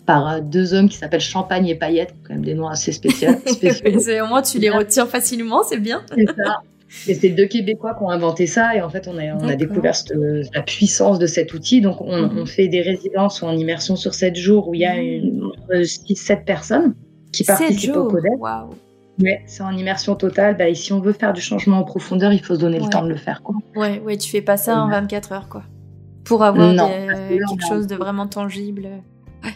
par 0.04 0.42
deux 0.42 0.74
hommes 0.74 0.88
qui 0.88 0.96
s'appellent 0.96 1.20
Champagne 1.20 1.68
et 1.68 1.76
Paillette, 1.76 2.12
quand 2.26 2.34
même 2.34 2.44
des 2.44 2.54
noms 2.54 2.66
assez 2.66 2.90
spéciaux. 2.90 3.30
spéciaux. 3.46 4.24
Au 4.24 4.26
moins, 4.26 4.42
tu 4.42 4.58
les 4.58 4.70
retiens 4.70 5.06
facilement, 5.06 5.62
c'est 5.62 5.78
bien. 5.78 6.02
C'est 6.12 6.26
ça. 6.26 6.58
Et 7.08 7.14
c'est 7.14 7.28
deux 7.30 7.46
Québécois 7.46 7.94
qui 7.94 8.02
ont 8.04 8.10
inventé 8.10 8.46
ça 8.46 8.74
et 8.74 8.80
en 8.80 8.88
fait 8.88 9.08
on 9.08 9.18
a, 9.18 9.22
on 9.22 9.38
a 9.38 9.40
D'accord. 9.40 9.56
découvert 9.56 9.94
cette- 9.96 10.12
la 10.54 10.62
puissance 10.62 11.18
de 11.18 11.26
cet 11.26 11.52
outil. 11.54 11.80
Donc 11.80 12.00
on, 12.00 12.22
Mhm. 12.28 12.38
on 12.38 12.46
fait 12.46 12.68
des 12.68 12.80
résidences 12.82 13.42
ou 13.42 13.46
en 13.46 13.56
immersion 13.56 13.96
sur 13.96 14.14
7 14.14 14.36
jours 14.36 14.68
où 14.68 14.74
il 14.74 14.80
y 14.80 14.86
a 14.86 14.96
une, 14.96 15.50
6-7 15.84 16.44
personnes 16.44 16.94
qui 17.32 17.44
participent 17.44 17.96
au 17.96 18.08
codec. 18.08 18.32
Waouh. 18.38 18.70
Ouais, 19.22 19.42
c'est 19.46 19.62
en 19.62 19.70
immersion 19.76 20.14
totale. 20.16 20.56
Bah, 20.56 20.68
et 20.68 20.74
si 20.74 20.92
on 20.92 21.00
veut 21.00 21.12
faire 21.12 21.32
du 21.32 21.40
changement 21.40 21.78
en 21.78 21.84
profondeur, 21.84 22.32
il 22.32 22.40
faut 22.42 22.54
se 22.56 22.60
donner 22.60 22.78
Ouais. 22.78 22.84
le 22.84 22.90
temps 22.90 23.02
de 23.04 23.08
le 23.08 23.16
faire. 23.16 23.42
Quoi. 23.42 23.54
Ouais, 23.76 24.00
ouais, 24.00 24.16
tu 24.16 24.28
fais 24.30 24.42
pas 24.42 24.56
ça 24.56 24.76
en 24.78 24.88
24 24.88 25.32
heures, 25.32 25.48
quoi. 25.48 25.62
Pour 26.24 26.42
avoir 26.42 26.72
Non, 26.72 26.88
des- 26.88 27.38
quelque 27.38 27.66
chose 27.68 27.86
de 27.86 27.94
vraiment 27.96 28.26
tangible. 28.26 28.88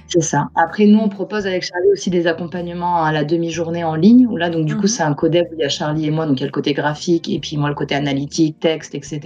C'est 0.06 0.22
ça. 0.22 0.48
Après, 0.54 0.86
nous, 0.86 0.98
on 0.98 1.08
propose 1.08 1.46
avec 1.46 1.62
Charlie 1.62 1.90
aussi 1.92 2.10
des 2.10 2.26
accompagnements 2.26 3.02
à 3.02 3.12
la 3.12 3.24
demi-journée 3.24 3.84
en 3.84 3.94
ligne. 3.94 4.26
Où 4.26 4.36
là, 4.36 4.50
donc, 4.50 4.66
du 4.66 4.74
Mhm. 4.74 4.80
coup, 4.80 4.86
c'est 4.86 5.02
un 5.02 5.14
codec 5.14 5.48
où 5.50 5.54
il 5.54 5.60
y 5.60 5.64
a 5.64 5.68
Charlie 5.68 6.06
et 6.06 6.10
moi. 6.10 6.26
Donc, 6.26 6.38
il 6.38 6.40
y 6.40 6.44
a 6.44 6.46
le 6.46 6.52
côté 6.52 6.72
graphique 6.72 7.28
et 7.28 7.38
puis 7.38 7.56
moi, 7.56 7.68
le 7.68 7.74
côté 7.74 7.94
analytique, 7.94 8.58
texte, 8.60 8.94
etc. 8.94 9.20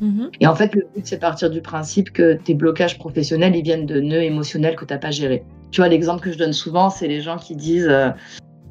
Mhm. 0.00 0.30
Et 0.40 0.46
en 0.46 0.54
fait, 0.54 0.74
le 0.74 0.86
but, 0.94 1.06
c'est 1.06 1.18
partir 1.18 1.50
du 1.50 1.60
principe 1.60 2.12
que 2.12 2.34
tes 2.34 2.54
blocages 2.54 2.98
professionnels, 2.98 3.56
ils 3.56 3.62
viennent 3.64 3.86
de 3.86 4.00
nœuds 4.00 4.22
émotionnels 4.22 4.76
que 4.76 4.84
tu 4.84 4.92
n'as 4.92 4.98
pas 4.98 5.10
gérés. 5.10 5.44
Tu 5.70 5.80
vois, 5.80 5.88
l'exemple 5.88 6.22
que 6.22 6.32
je 6.32 6.38
donne 6.38 6.52
souvent, 6.52 6.88
c'est 6.90 7.08
les 7.08 7.20
gens 7.20 7.36
qui 7.36 7.56
disent 7.56 7.88
euh, 7.88 8.10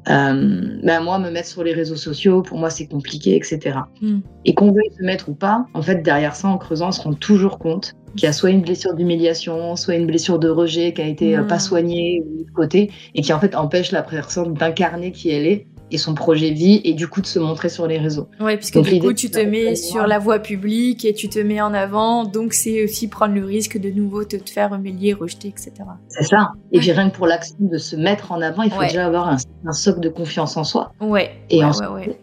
euh, 0.09 0.79
ben, 0.83 1.01
Moi, 1.01 1.19
me 1.19 1.29
mettre 1.29 1.49
sur 1.49 1.63
les 1.63 1.73
réseaux 1.73 1.95
sociaux, 1.97 2.41
pour 2.41 2.57
moi, 2.57 2.69
c'est 2.69 2.87
compliqué, 2.87 3.35
etc. 3.35 3.79
Mm. 4.01 4.19
Et 4.45 4.53
qu'on 4.53 4.71
veuille 4.71 4.91
se 4.97 5.03
mettre 5.03 5.29
ou 5.29 5.33
pas, 5.33 5.65
en 5.73 5.81
fait, 5.81 6.01
derrière 6.01 6.35
ça, 6.35 6.47
en 6.47 6.57
creusant, 6.57 6.87
on 6.87 6.91
se 6.91 7.01
rend 7.01 7.13
toujours 7.13 7.59
compte 7.59 7.93
qu'il 8.17 8.25
y 8.25 8.29
a 8.29 8.33
soit 8.33 8.49
une 8.49 8.61
blessure 8.61 8.93
d'humiliation, 8.93 9.75
soit 9.77 9.95
une 9.95 10.07
blessure 10.07 10.39
de 10.39 10.49
rejet 10.49 10.91
qui 10.93 11.01
a 11.01 11.07
été 11.07 11.37
euh, 11.37 11.43
pas 11.43 11.59
soignée 11.59 12.21
ou 12.25 12.43
de 12.43 12.51
côté, 12.51 12.91
et 13.15 13.21
qui, 13.21 13.31
en 13.31 13.39
fait, 13.39 13.55
empêche 13.55 13.91
la 13.93 14.03
personne 14.03 14.53
d'incarner 14.53 15.11
qui 15.13 15.29
elle 15.29 15.45
est 15.47 15.67
et 15.89 15.97
son 15.97 16.13
projet 16.15 16.51
de 16.51 16.55
vie, 16.57 16.81
et 16.83 16.93
du 16.93 17.07
coup, 17.07 17.21
de 17.21 17.25
se 17.27 17.39
montrer 17.39 17.69
sur 17.69 17.87
les 17.87 17.97
réseaux. 17.97 18.27
Ouais, 18.41 18.57
puisque 18.57 18.73
Donc, 18.73 18.89
du 18.89 18.99
coup, 18.99 19.13
tu 19.13 19.29
te 19.31 19.39
de- 19.39 19.45
mets 19.49 19.75
sur 19.75 20.05
la 20.05 20.19
voie 20.19 20.39
publique 20.39 21.05
et 21.05 21.13
tu 21.13 21.29
te 21.29 21.39
mets 21.39 21.61
en 21.61 21.73
avant, 21.73 22.25
donc 22.25 22.51
c'est 22.51 22.83
aussi 22.83 23.07
prendre 23.07 23.33
le 23.33 23.45
risque 23.45 23.77
de 23.79 23.89
nouveau 23.89 24.25
te, 24.25 24.35
te 24.35 24.49
faire 24.49 24.73
humilier, 24.73 25.13
rejeter, 25.13 25.47
etc. 25.47 25.71
C'est 26.09 26.25
ça. 26.25 26.51
Et 26.73 26.79
puis 26.79 26.91
rien 26.91 27.09
que 27.09 27.15
pour 27.15 27.25
l'action 27.25 27.55
de 27.61 27.77
se 27.77 27.95
mettre 27.95 28.33
en 28.33 28.41
avant, 28.41 28.63
il 28.63 28.71
faut 28.71 28.79
Ouais. 28.79 28.87
déjà 28.87 29.05
avoir 29.05 29.29
un, 29.29 29.37
un 29.65 29.71
socle 29.71 30.01
de 30.01 30.09
confiance 30.09 30.57
en 30.57 30.65
soi. 30.65 30.91
Ouais, 30.99 31.29
Et 31.49 31.59
ouais, 31.59 31.63
ensuite- 31.63 31.87
ouais, 31.89 32.07
ouais. 32.07 32.19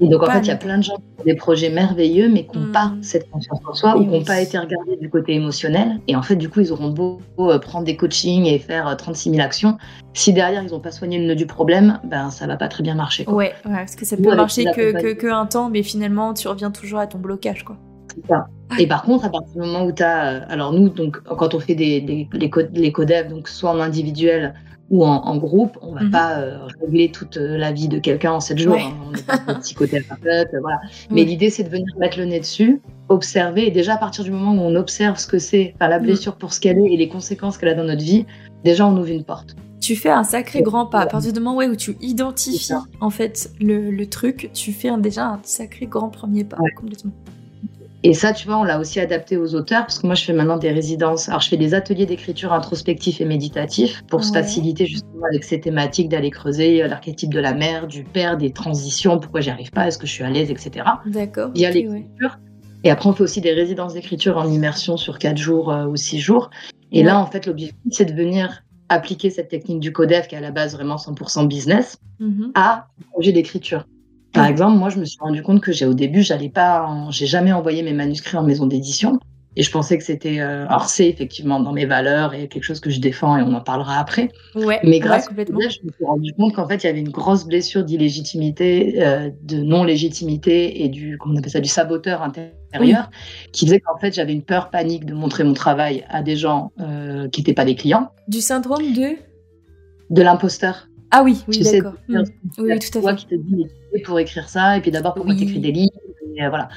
Et 0.00 0.08
donc 0.08 0.22
en 0.22 0.26
fait, 0.26 0.40
il 0.40 0.48
y 0.48 0.50
a 0.50 0.56
plein 0.56 0.76
de 0.78 0.82
gens 0.82 0.96
qui 0.96 1.02
ont 1.20 1.24
des 1.24 1.34
projets 1.34 1.70
merveilleux, 1.70 2.28
mais 2.28 2.44
qui 2.46 2.58
n'ont 2.58 2.70
pas 2.72 2.92
cette 3.00 3.30
confiance 3.30 3.60
en 3.66 3.72
soi 3.72 3.96
ou 3.96 4.00
qui 4.04 4.08
n'ont 4.08 4.24
pas 4.24 4.40
été 4.42 4.58
regardés 4.58 4.96
du 5.00 5.08
côté 5.08 5.34
émotionnel. 5.34 6.00
Et 6.06 6.14
en 6.16 6.22
fait, 6.22 6.36
du 6.36 6.50
coup, 6.50 6.60
ils 6.60 6.70
auront 6.70 6.90
beau 6.90 7.18
euh, 7.38 7.58
prendre 7.58 7.86
des 7.86 7.96
coachings 7.96 8.44
et 8.46 8.58
faire 8.58 8.86
euh, 8.88 8.94
36 8.94 9.30
000 9.30 9.42
actions. 9.42 9.78
Si 10.12 10.32
derrière, 10.34 10.62
ils 10.62 10.70
n'ont 10.72 10.80
pas 10.80 10.90
soigné 10.92 11.18
le 11.18 11.26
nœud 11.26 11.34
du 11.34 11.46
problème, 11.46 11.98
ben 12.04 12.30
ça 12.30 12.46
va 12.46 12.56
pas 12.56 12.68
très 12.68 12.82
bien 12.82 12.94
marcher. 12.94 13.24
quoi. 13.24 13.34
Ouais, 13.34 13.54
ouais, 13.64 13.72
parce 13.72 13.96
que 13.96 14.04
ça 14.04 14.16
Nous, 14.16 14.24
peut 14.28 14.36
marcher 14.36 14.64
que, 14.66 14.92
que, 15.00 15.12
que 15.14 15.26
un 15.28 15.46
temps, 15.46 15.70
mais 15.70 15.82
finalement, 15.82 16.34
tu 16.34 16.46
reviens 16.48 16.70
toujours 16.70 16.98
à 16.98 17.06
ton 17.06 17.18
blocage, 17.18 17.64
quoi. 17.64 17.76
C'est 18.14 18.26
ça. 18.28 18.46
Et 18.78 18.86
par 18.86 19.02
contre, 19.02 19.24
à 19.24 19.30
partir 19.30 19.52
du 19.54 19.60
moment 19.60 19.84
où 19.84 19.92
tu 19.92 20.02
as. 20.02 20.42
Alors, 20.50 20.72
nous, 20.72 20.88
donc, 20.90 21.18
quand 21.22 21.54
on 21.54 21.60
fait 21.60 21.74
des, 21.74 22.00
des- 22.00 22.28
les, 22.32 22.50
co- 22.50 22.62
les 22.72 22.92
codev, 22.92 23.28
donc 23.28 23.48
soit 23.48 23.70
en 23.70 23.80
individuel 23.80 24.54
ou 24.90 25.04
en, 25.04 25.16
en 25.22 25.36
groupe, 25.36 25.76
on 25.82 25.92
va 25.94 26.02
Mhm. 26.02 26.10
pas 26.10 26.38
euh, 26.38 26.58
régler 26.80 27.10
toute 27.10 27.36
euh, 27.36 27.56
la 27.58 27.72
vie 27.72 27.88
de 27.88 27.98
quelqu'un 27.98 28.32
en 28.32 28.40
7 28.40 28.58
jours. 28.58 28.74
Ouais. 28.74 28.82
hein. 28.82 28.94
On 29.06 29.10
n'est 29.10 29.22
pas 29.22 29.38
des 29.38 29.60
psychothérapeutes, 29.60 30.54
euh, 30.54 30.60
voilà. 30.60 30.78
Mais 31.10 31.22
Ouais. 31.22 31.26
l'idée, 31.26 31.50
c'est 31.50 31.64
de 31.64 31.68
venir 31.68 31.86
mettre 31.98 32.18
le 32.18 32.24
nez 32.26 32.38
dessus, 32.40 32.80
observer. 33.08 33.66
Et 33.66 33.70
déjà, 33.70 33.94
à 33.94 33.98
partir 33.98 34.22
du 34.24 34.30
moment 34.30 34.52
où 34.52 34.60
on 34.64 34.74
observe 34.76 35.18
ce 35.18 35.26
que 35.26 35.38
c'est, 35.38 35.72
enfin, 35.74 35.88
la 35.88 35.98
Mhm. 35.98 36.04
blessure 36.06 36.36
pour 36.36 36.52
ce 36.52 36.60
qu'elle 36.60 36.78
est 36.78 36.92
et 36.92 36.96
les 36.96 37.08
conséquences 37.08 37.58
qu'elle 37.58 37.70
a 37.70 37.74
dans 37.74 37.84
notre 37.84 38.02
vie, 38.04 38.26
déjà, 38.64 38.86
on 38.86 38.96
ouvre 38.96 39.08
une 39.10 39.24
porte. 39.24 39.56
Tu 39.80 39.94
fais 39.94 40.10
un 40.10 40.24
sacré 40.24 40.62
grand 40.62 40.86
pas. 40.86 41.00
À 41.00 41.06
partir 41.06 41.32
du 41.32 41.38
moment 41.40 41.56
ouais, 41.56 41.68
où 41.68 41.76
tu 41.76 41.96
identifies 42.00 42.72
en 43.00 43.10
fait 43.10 43.50
le, 43.60 43.90
le 43.90 44.06
truc, 44.06 44.50
tu 44.52 44.72
fais 44.72 44.88
un- 44.88 44.98
déjà 44.98 45.26
un 45.26 45.40
sacré 45.44 45.86
grand 45.86 46.08
premier 46.08 46.42
pas 46.44 46.56
Ouais. 46.60 46.70
complètement. 46.72 47.12
Et 48.08 48.14
ça, 48.14 48.32
tu 48.32 48.46
vois, 48.46 48.58
on 48.58 48.62
l'a 48.62 48.78
aussi 48.78 49.00
adapté 49.00 49.36
aux 49.36 49.56
auteurs, 49.56 49.80
parce 49.80 49.98
que 49.98 50.06
moi, 50.06 50.14
je 50.14 50.22
fais 50.24 50.32
maintenant 50.32 50.58
des 50.58 50.70
résidences. 50.70 51.28
Alors, 51.28 51.40
je 51.40 51.48
fais 51.48 51.56
des 51.56 51.74
ateliers 51.74 52.06
d'écriture 52.06 52.52
introspectif 52.52 53.20
et 53.20 53.24
méditatif 53.24 54.04
pour 54.08 54.22
se 54.22 54.30
Ouais. 54.30 54.42
faciliter 54.42 54.86
justement 54.86 55.24
avec 55.28 55.42
ces 55.42 55.58
thématiques 55.58 56.08
d'aller 56.08 56.30
creuser 56.30 56.84
euh, 56.84 56.86
l'archétype 56.86 57.34
de 57.34 57.40
la 57.40 57.52
mère, 57.52 57.88
du 57.88 58.04
père, 58.04 58.36
des 58.36 58.52
transitions, 58.52 59.18
pourquoi 59.18 59.40
j'y 59.40 59.50
arrive 59.50 59.72
pas, 59.72 59.88
est-ce 59.88 59.98
que 59.98 60.06
je 60.06 60.12
suis 60.12 60.22
à 60.22 60.30
l'aise, 60.30 60.52
etc. 60.52 60.86
D'accord. 61.06 61.50
Il 61.56 61.62
y 61.62 61.66
a 61.66 61.70
ok, 61.70 61.74
l'écriture. 61.74 62.38
Et 62.84 62.90
après, 62.92 63.08
on 63.08 63.12
fait 63.12 63.24
aussi 63.24 63.40
des 63.40 63.52
résidences 63.52 63.94
d'écriture 63.94 64.36
en 64.36 64.48
immersion 64.48 64.96
sur 64.96 65.18
4 65.18 65.36
jours 65.36 65.72
euh, 65.72 65.86
ou 65.86 65.96
6 65.96 66.20
jours. 66.20 66.50
Et 66.92 66.98
Ouais. 67.00 67.06
là, 67.06 67.18
en 67.18 67.26
fait, 67.26 67.46
l'objectif, 67.46 67.76
c'est 67.90 68.04
de 68.04 68.14
venir 68.14 68.62
appliquer 68.88 69.30
cette 69.30 69.48
technique 69.48 69.80
du 69.80 69.92
codef, 69.92 70.28
qui 70.28 70.36
est 70.36 70.38
à 70.38 70.40
la 70.40 70.52
base 70.52 70.74
vraiment 70.76 70.96
100% 70.96 71.44
business, 71.48 71.98
Mhm. 72.20 72.52
à 72.54 72.86
un 73.00 73.10
projet 73.10 73.32
d'écriture. 73.32 73.84
Par 74.36 74.46
exemple, 74.46 74.78
moi, 74.78 74.88
je 74.90 74.98
me 74.98 75.04
suis 75.04 75.18
rendu 75.20 75.42
compte 75.42 75.60
que 75.60 75.72
j'ai 75.72 75.86
au 75.86 75.94
début, 75.94 76.22
j'allais 76.22 76.48
pas, 76.50 76.84
en- 76.86 77.10
j'ai 77.10 77.26
jamais 77.26 77.52
envoyé 77.52 77.82
mes 77.82 77.92
manuscrits 77.92 78.36
en 78.36 78.42
maison 78.44 78.66
d'édition 78.66 79.18
Et 79.58 79.62
je 79.62 79.70
pensais 79.70 79.96
que 79.96 80.04
c'était. 80.04 80.40
Euh, 80.40 80.66
alors, 80.68 80.84
c'est 80.90 81.08
effectivement 81.08 81.58
dans 81.60 81.72
mes 81.72 81.86
valeurs 81.86 82.34
et 82.34 82.46
quelque 82.46 82.62
chose 82.62 82.78
que 82.78 82.90
je 82.90 83.00
défends 83.00 83.38
et 83.38 83.42
on 83.42 83.54
en 83.54 83.62
parlera 83.62 83.98
après. 83.98 84.28
Ouais, 84.54 84.78
Mais 84.84 84.98
grâce 85.00 85.28
ouais, 85.34 85.44
à 85.44 85.46
ça, 85.46 85.52
je 85.70 85.86
me 85.86 85.90
suis 85.92 86.04
rendu 86.04 86.32
compte 86.34 86.54
qu'en 86.54 86.68
fait, 86.68 86.84
il 86.84 86.86
y 86.86 86.90
avait 86.90 87.00
une 87.00 87.08
grosse 87.08 87.46
blessure 87.46 87.82
d'illégitimité, 87.82 89.02
euh, 89.02 89.30
de 89.44 89.56
non-légitimité 89.62 90.84
et 90.84 90.90
du, 90.90 91.16
comment 91.18 91.34
on 91.34 91.38
appelle 91.38 91.50
ça, 91.50 91.60
du 91.60 91.70
saboteur 91.70 92.20
intérieur 92.22 93.08
qui 93.52 93.64
faisait 93.66 93.80
qu'en 93.80 93.96
fait, 93.98 94.12
j'avais 94.14 94.34
une 94.34 94.42
peur 94.42 94.68
panique 94.68 95.06
de 95.06 95.14
montrer 95.14 95.42
mon 95.42 95.54
travail 95.54 96.04
à 96.10 96.22
des 96.22 96.36
gens 96.36 96.72
euh, 96.80 97.26
qui 97.30 97.40
n'étaient 97.40 97.54
pas 97.54 97.64
des 97.64 97.76
clients, 97.76 98.10
Du 98.28 98.42
syndrome 98.42 98.92
de? 98.92 99.16
de 100.10 100.22
l'imposteur. 100.22 100.88
Ah 101.10 101.22
oui, 101.22 101.42
oui, 101.48 101.60
d'accord. 101.60 101.94
Hmm. 102.08 102.24
Oui, 102.58 102.78
tout 102.78 102.98
à 102.98 103.00
toi 103.00 103.10
fait. 103.12 103.16
qui 103.16 103.26
te 103.26 103.34
dis 103.36 103.66
pour 104.04 104.18
écrire 104.18 104.48
ça 104.48 104.76
et 104.76 104.80
puis 104.80 104.90
d'abord 104.90 105.14
pourquoi 105.14 105.32
Oui. 105.34 105.38
tu 105.40 105.44
écris 105.44 105.60
des 105.60 105.72
livres 105.72 105.92
et, 106.36 106.44
euh, 106.44 106.48
voilà 106.48 106.68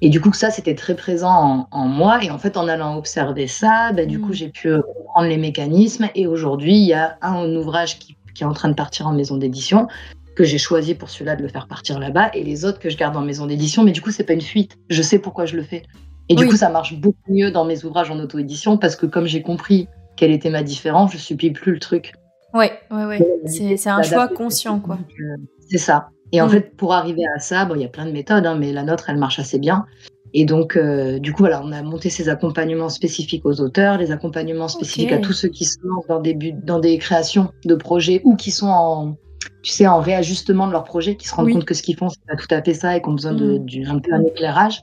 et 0.00 0.08
du 0.08 0.20
coup 0.20 0.32
ça 0.32 0.50
c'était 0.50 0.74
très 0.74 0.94
présent 0.94 1.30
en, 1.30 1.68
en 1.70 1.86
moi 1.88 2.22
et 2.24 2.30
en 2.30 2.38
fait 2.38 2.56
en 2.56 2.68
allant 2.68 2.96
observer 2.96 3.46
ça 3.46 3.92
ben, 3.92 4.06
du 4.06 4.18
Mm. 4.18 4.22
coup 4.22 4.32
j'ai 4.32 4.48
pu 4.48 4.68
euh, 4.68 4.80
comprendre 4.82 5.28
les 5.28 5.36
mécanismes 5.36 6.08
et 6.14 6.26
aujourd'hui 6.26 6.74
il 6.76 6.86
y 6.86 6.92
a 6.94 7.18
un 7.22 7.54
ouvrage 7.56 7.98
qui, 7.98 8.16
qui 8.34 8.42
est 8.44 8.46
en 8.46 8.52
train 8.52 8.68
de 8.68 8.74
partir 8.74 9.06
en 9.08 9.12
maison 9.12 9.36
d'édition 9.36 9.88
que 10.36 10.44
j'ai 10.44 10.58
choisi 10.58 10.94
pour 10.94 11.10
celui-là 11.10 11.34
de 11.36 11.42
le 11.42 11.48
faire 11.48 11.66
partir 11.66 11.98
là-bas 11.98 12.30
et 12.34 12.44
les 12.44 12.64
autres 12.64 12.78
que 12.78 12.88
je 12.88 12.96
garde 12.96 13.16
en 13.16 13.22
maison 13.22 13.46
d'édition 13.46 13.82
mais 13.82 13.90
du 13.92 14.00
coup 14.00 14.10
c'est 14.12 14.24
pas 14.24 14.32
une 14.34 14.40
fuite 14.40 14.76
je 14.88 15.02
sais 15.02 15.18
pourquoi 15.18 15.44
je 15.46 15.56
le 15.56 15.62
fais 15.64 15.82
et 16.28 16.34
du 16.36 16.46
coup 16.46 16.56
ça 16.56 16.68
marche 16.70 16.94
beaucoup 16.94 17.18
mieux 17.28 17.50
dans 17.50 17.64
mes 17.64 17.84
ouvrages 17.84 18.10
en 18.10 18.18
auto-édition 18.20 18.76
parce 18.78 18.94
que 18.96 19.06
comme 19.06 19.26
j'ai 19.26 19.42
compris 19.42 19.88
quelle 20.16 20.30
était 20.30 20.50
ma 20.50 20.62
différence 20.62 21.12
je 21.12 21.18
subis 21.18 21.50
plus 21.50 21.72
le 21.72 21.78
truc 21.80 22.12
Ouais, 22.52 22.72
ouais, 22.90 23.04
ouais. 23.04 23.24
C'est 23.46 23.88
un 23.88 24.02
choix 24.02 24.26
conscient, 24.26 24.80
quoi. 24.80 24.98
Euh, 25.20 25.36
C'est 25.68 25.78
ça. 25.78 26.08
Et 26.32 26.40
en 26.40 26.46
Mm. 26.46 26.50
fait, 26.50 26.76
pour 26.76 26.92
arriver 26.94 27.22
à 27.36 27.38
ça, 27.40 27.64
bon, 27.64 27.74
il 27.74 27.82
y 27.82 27.84
a 27.84 27.88
plein 27.88 28.06
de 28.06 28.12
méthodes, 28.12 28.46
hein, 28.46 28.56
mais 28.58 28.72
la 28.72 28.82
nôtre, 28.84 29.10
elle 29.10 29.16
marche 29.18 29.38
assez 29.38 29.58
bien. 29.58 29.84
Et 30.32 30.44
donc, 30.44 30.76
euh, 30.76 31.18
du 31.18 31.32
coup, 31.32 31.42
voilà, 31.42 31.60
on 31.64 31.72
a 31.72 31.82
monté 31.82 32.08
ces 32.08 32.28
accompagnements 32.28 32.88
spécifiques 32.88 33.44
aux 33.44 33.60
auteurs, 33.60 33.98
les 33.98 34.12
accompagnements 34.12 34.68
spécifiques 34.68 35.10
à 35.12 35.18
tous 35.18 35.32
ceux 35.32 35.48
qui 35.48 35.66
lancent 35.82 36.06
dans 36.06 36.20
des, 36.20 36.34
buts- 36.34 36.54
dans 36.62 36.78
des 36.78 36.98
créations 36.98 37.50
de 37.64 37.74
projets 37.74 38.20
ou 38.24 38.36
qui 38.36 38.52
sont 38.52 38.68
en, 38.68 39.16
tu 39.62 39.72
sais, 39.72 39.88
en 39.88 39.98
réajustement 39.98 40.68
de 40.68 40.72
leur 40.72 40.84
projet, 40.84 41.16
qui 41.16 41.26
se 41.26 41.34
rendent 41.34 41.46
Oui. 41.46 41.54
compte 41.54 41.64
que 41.64 41.74
ce 41.74 41.82
qu'ils 41.82 41.96
font, 41.96 42.08
c'est 42.08 42.24
pas 42.28 42.36
tout 42.36 42.46
à 42.54 42.62
fait 42.62 42.74
ça 42.74 42.96
et 42.96 43.00
qu'on 43.00 43.10
a 43.12 43.14
besoin 43.16 43.32
de, 43.32 43.58
Mm. 43.58 43.64
du- 43.64 43.86
un 43.86 43.98
peu 43.98 44.12
un 44.14 44.22
éclairage. 44.22 44.82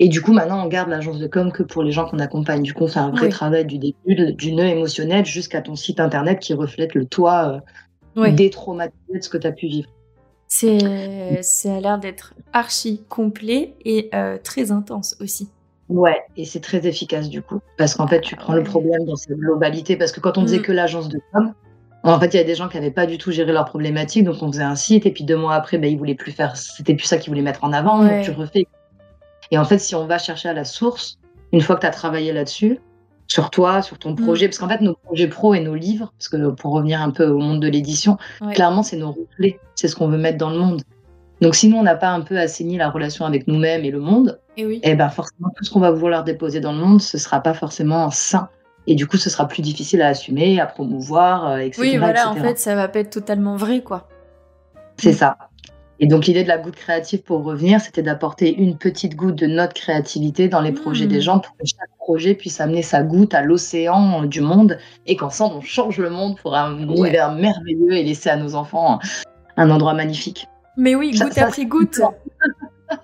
Et 0.00 0.08
du 0.08 0.22
coup, 0.22 0.32
maintenant, 0.32 0.64
on 0.64 0.68
garde 0.68 0.88
l'agence 0.88 1.18
de 1.18 1.26
com 1.26 1.52
que 1.52 1.62
pour 1.62 1.82
les 1.82 1.90
gens 1.92 2.06
qu'on 2.06 2.18
accompagne. 2.18 2.62
Du 2.62 2.72
coup, 2.72 2.84
on 2.84 2.88
fait 2.88 2.98
un 3.00 3.10
vrai 3.10 3.24
Oui. 3.26 3.28
travail 3.28 3.64
du 3.66 3.78
début, 3.78 4.32
du 4.32 4.52
nœud 4.52 4.64
émotionnel 4.66 5.26
jusqu'à 5.26 5.60
ton 5.60 5.74
site 5.74 6.00
internet 6.00 6.38
qui 6.38 6.54
reflète 6.54 6.94
le 6.94 7.04
toi 7.06 7.60
euh, 8.16 8.20
Ouais. 8.20 8.32
détraumatisé 8.32 9.18
de 9.18 9.22
ce 9.22 9.28
que 9.28 9.36
tu 9.38 9.46
as 9.46 9.52
pu 9.52 9.66
vivre. 9.66 9.90
C'est, 10.48 11.42
ça 11.42 11.76
a 11.76 11.80
l'air 11.80 11.98
d'être 11.98 12.34
archi 12.52 13.02
complet 13.08 13.74
et 13.84 14.08
euh, 14.14 14.38
très 14.42 14.70
intense 14.70 15.16
aussi. 15.20 15.48
Ouais, 15.88 16.22
et 16.36 16.44
c'est 16.44 16.60
très 16.60 16.86
efficace 16.86 17.28
du 17.28 17.42
coup. 17.42 17.60
Parce 17.76 17.94
qu'en 17.94 18.06
fait, 18.06 18.20
tu 18.20 18.36
prends 18.36 18.54
le 18.54 18.62
problème 18.62 19.04
dans 19.04 19.16
sa 19.16 19.34
globalité. 19.34 19.96
Parce 19.96 20.12
que 20.12 20.20
quand 20.20 20.38
on 20.38 20.42
faisait 20.42 20.58
Mm. 20.58 20.62
que 20.62 20.72
l'agence 20.72 21.08
de 21.08 21.20
com, 21.32 21.52
en 22.02 22.20
fait, 22.20 22.34
il 22.34 22.36
y 22.36 22.40
a 22.40 22.44
des 22.44 22.54
gens 22.54 22.68
qui 22.68 22.76
n'avaient 22.76 22.90
pas 22.92 23.06
du 23.06 23.18
tout 23.18 23.32
géré 23.32 23.52
leurs 23.52 23.64
problématiques. 23.64 24.24
Donc, 24.24 24.36
on 24.40 24.50
faisait 24.52 24.62
un 24.62 24.76
site, 24.76 25.06
et 25.06 25.10
puis 25.10 25.24
deux 25.24 25.36
mois 25.36 25.54
après, 25.54 25.78
ben, 25.78 25.90
ils 25.90 25.98
voulaient 25.98 26.14
plus 26.14 26.32
faire. 26.32 26.56
C'était 26.56 26.94
plus 26.94 27.04
ça 27.06 27.18
qu'ils 27.18 27.30
voulaient 27.30 27.42
mettre 27.42 27.64
en 27.64 27.72
avant. 27.72 28.02
Ouais. 28.02 28.16
Donc, 28.16 28.24
tu 28.24 28.30
refais. 28.30 28.66
Et 29.50 29.58
en 29.58 29.64
fait, 29.64 29.78
si 29.78 29.94
on 29.94 30.06
va 30.06 30.18
chercher 30.18 30.48
à 30.48 30.52
la 30.52 30.64
source, 30.64 31.18
une 31.52 31.60
fois 31.60 31.76
que 31.76 31.80
tu 31.80 31.86
as 31.86 31.90
travaillé 31.90 32.32
là-dessus, 32.32 32.80
sur 33.28 33.50
toi, 33.50 33.82
sur 33.82 33.98
ton 33.98 34.14
projet, 34.14 34.46
parce 34.48 34.58
qu'en 34.58 34.68
fait, 34.68 34.80
nos 34.80 34.94
projets 34.94 35.26
pro 35.26 35.54
et 35.54 35.60
nos 35.60 35.74
livres, 35.74 36.12
parce 36.18 36.28
que 36.28 36.50
pour 36.50 36.72
revenir 36.72 37.00
un 37.02 37.10
peu 37.10 37.26
au 37.26 37.38
monde 37.38 37.60
de 37.60 37.68
l'édition, 37.68 38.16
Ouais. 38.40 38.54
clairement, 38.54 38.82
c'est 38.82 38.96
nos 38.96 39.12
reflets. 39.12 39.58
C'est 39.74 39.88
ce 39.88 39.96
qu'on 39.96 40.08
veut 40.08 40.18
mettre 40.18 40.38
dans 40.38 40.50
le 40.50 40.58
monde. 40.58 40.82
Donc, 41.42 41.54
sinon, 41.54 41.78
on 41.80 41.82
n'a 41.82 41.96
pas 41.96 42.08
un 42.10 42.20
peu 42.22 42.38
assaini 42.38 42.76
la 42.78 42.88
relation 42.88 43.26
avec 43.26 43.46
nous-mêmes 43.46 43.84
et 43.84 43.90
le 43.90 44.00
monde, 44.00 44.40
Et 44.56 44.64
oui. 44.64 44.80
eh 44.82 44.94
ben 44.94 45.08
forcément 45.10 45.50
tout 45.56 45.64
ce 45.64 45.70
qu'on 45.70 45.80
va 45.80 45.90
vouloir 45.90 46.24
déposer 46.24 46.60
dans 46.60 46.72
le 46.72 46.78
monde, 46.78 47.02
ce 47.02 47.18
sera 47.18 47.40
pas 47.40 47.52
forcément 47.52 48.10
sain. 48.10 48.48
Et 48.86 48.94
du 48.94 49.06
coup, 49.06 49.16
ce 49.16 49.28
sera 49.28 49.46
plus 49.48 49.60
difficile 49.62 50.00
à 50.00 50.08
assumer, 50.08 50.60
à 50.60 50.66
promouvoir, 50.66 51.46
euh, 51.48 51.56
etc. 51.58 51.80
Oui, 51.82 51.96
voilà, 51.98 52.30
en 52.30 52.36
fait, 52.36 52.58
ça 52.58 52.74
va 52.76 52.86
pas 52.88 53.00
être 53.00 53.10
totalement 53.10 53.56
vrai, 53.56 53.82
quoi. 53.82 54.08
c'est 54.96 55.12
ça. 55.12 55.36
Et 55.98 56.06
donc 56.06 56.26
l'idée 56.26 56.42
de 56.42 56.48
la 56.48 56.58
goutte 56.58 56.76
créative 56.76 57.22
pour 57.22 57.42
revenir, 57.42 57.80
c'était 57.80 58.02
d'apporter 58.02 58.54
une 58.54 58.76
petite 58.76 59.16
goutte 59.16 59.36
de 59.36 59.46
notre 59.46 59.74
créativité 59.74 60.48
dans 60.48 60.60
les 60.60 60.72
projets 60.72 61.06
des 61.06 61.20
gens 61.22 61.38
pour 61.38 61.56
que 61.56 61.64
chaque 61.64 61.96
projet 61.98 62.34
puisse 62.34 62.60
amener 62.60 62.82
sa 62.82 63.02
goutte 63.02 63.32
à 63.34 63.42
l'océan 63.42 64.22
euh, 64.22 64.26
du 64.26 64.40
monde 64.40 64.78
et 65.06 65.16
qu'ensemble 65.16 65.54
on 65.56 65.60
change 65.62 65.98
le 65.98 66.10
monde 66.10 66.36
pour 66.38 66.54
un 66.54 66.78
univers 66.78 67.32
merveilleux 67.32 67.92
et 67.92 68.02
laisser 68.02 68.28
à 68.28 68.36
nos 68.36 68.54
enfants 68.54 68.98
un 69.56 69.70
endroit 69.70 69.94
magnifique. 69.94 70.46
Mais 70.76 70.94
oui, 70.94 71.12
goutte 71.12 71.32
ça, 71.32 71.46
après 71.46 71.64
goutte. 71.64 72.00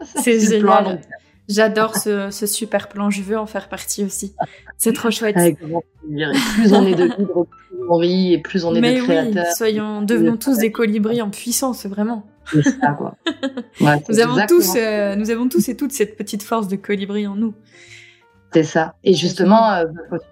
C'est 0.04 0.38
génial. 0.50 1.00
J'adore 1.48 1.96
ce, 1.96 2.30
ce 2.30 2.46
super 2.46 2.88
plan, 2.88 3.10
je 3.10 3.22
veux 3.22 3.38
en 3.38 3.46
faire 3.46 3.68
partie 3.68 4.04
aussi. 4.04 4.34
C'est 4.78 4.92
trop 4.92 5.10
chouette. 5.10 5.36
Avec 5.36 5.58
plus 5.58 6.72
on 6.72 6.86
est 6.86 6.94
de 6.94 7.04
libres, 7.04 7.46
plus 7.46 7.76
on 7.88 7.96
rit 7.96 8.34
et 8.34 8.38
plus 8.38 8.64
on 8.64 8.74
est 8.74 8.80
Mais 8.80 8.94
de 8.96 9.00
oui, 9.00 9.06
créateurs. 9.06 9.52
soyons, 9.56 10.02
devenons 10.02 10.36
tous 10.36 10.58
des 10.58 10.70
colibris 10.70 11.20
en 11.20 11.30
puissance, 11.30 11.86
vraiment. 11.86 12.24
C'est 12.46 12.62
ça, 12.62 12.92
quoi. 12.98 13.14
Ouais, 13.80 13.96
Nous 14.08 14.14
c'est 14.14 14.22
avons, 14.22 14.32
exactement 14.34 14.46
tous, 14.46 14.76
euh, 14.76 15.14
nous 15.16 15.30
avons 15.30 15.48
tous 15.48 15.68
et 15.68 15.76
toutes 15.76 15.92
cette 15.92 16.16
petite 16.16 16.42
force 16.42 16.68
de 16.68 16.76
colibri 16.76 17.26
en 17.26 17.34
nous. 17.36 17.54
C'est 18.52 18.64
ça. 18.64 18.94
Et 19.02 19.14
justement, 19.14 19.72
euh, 19.72 19.84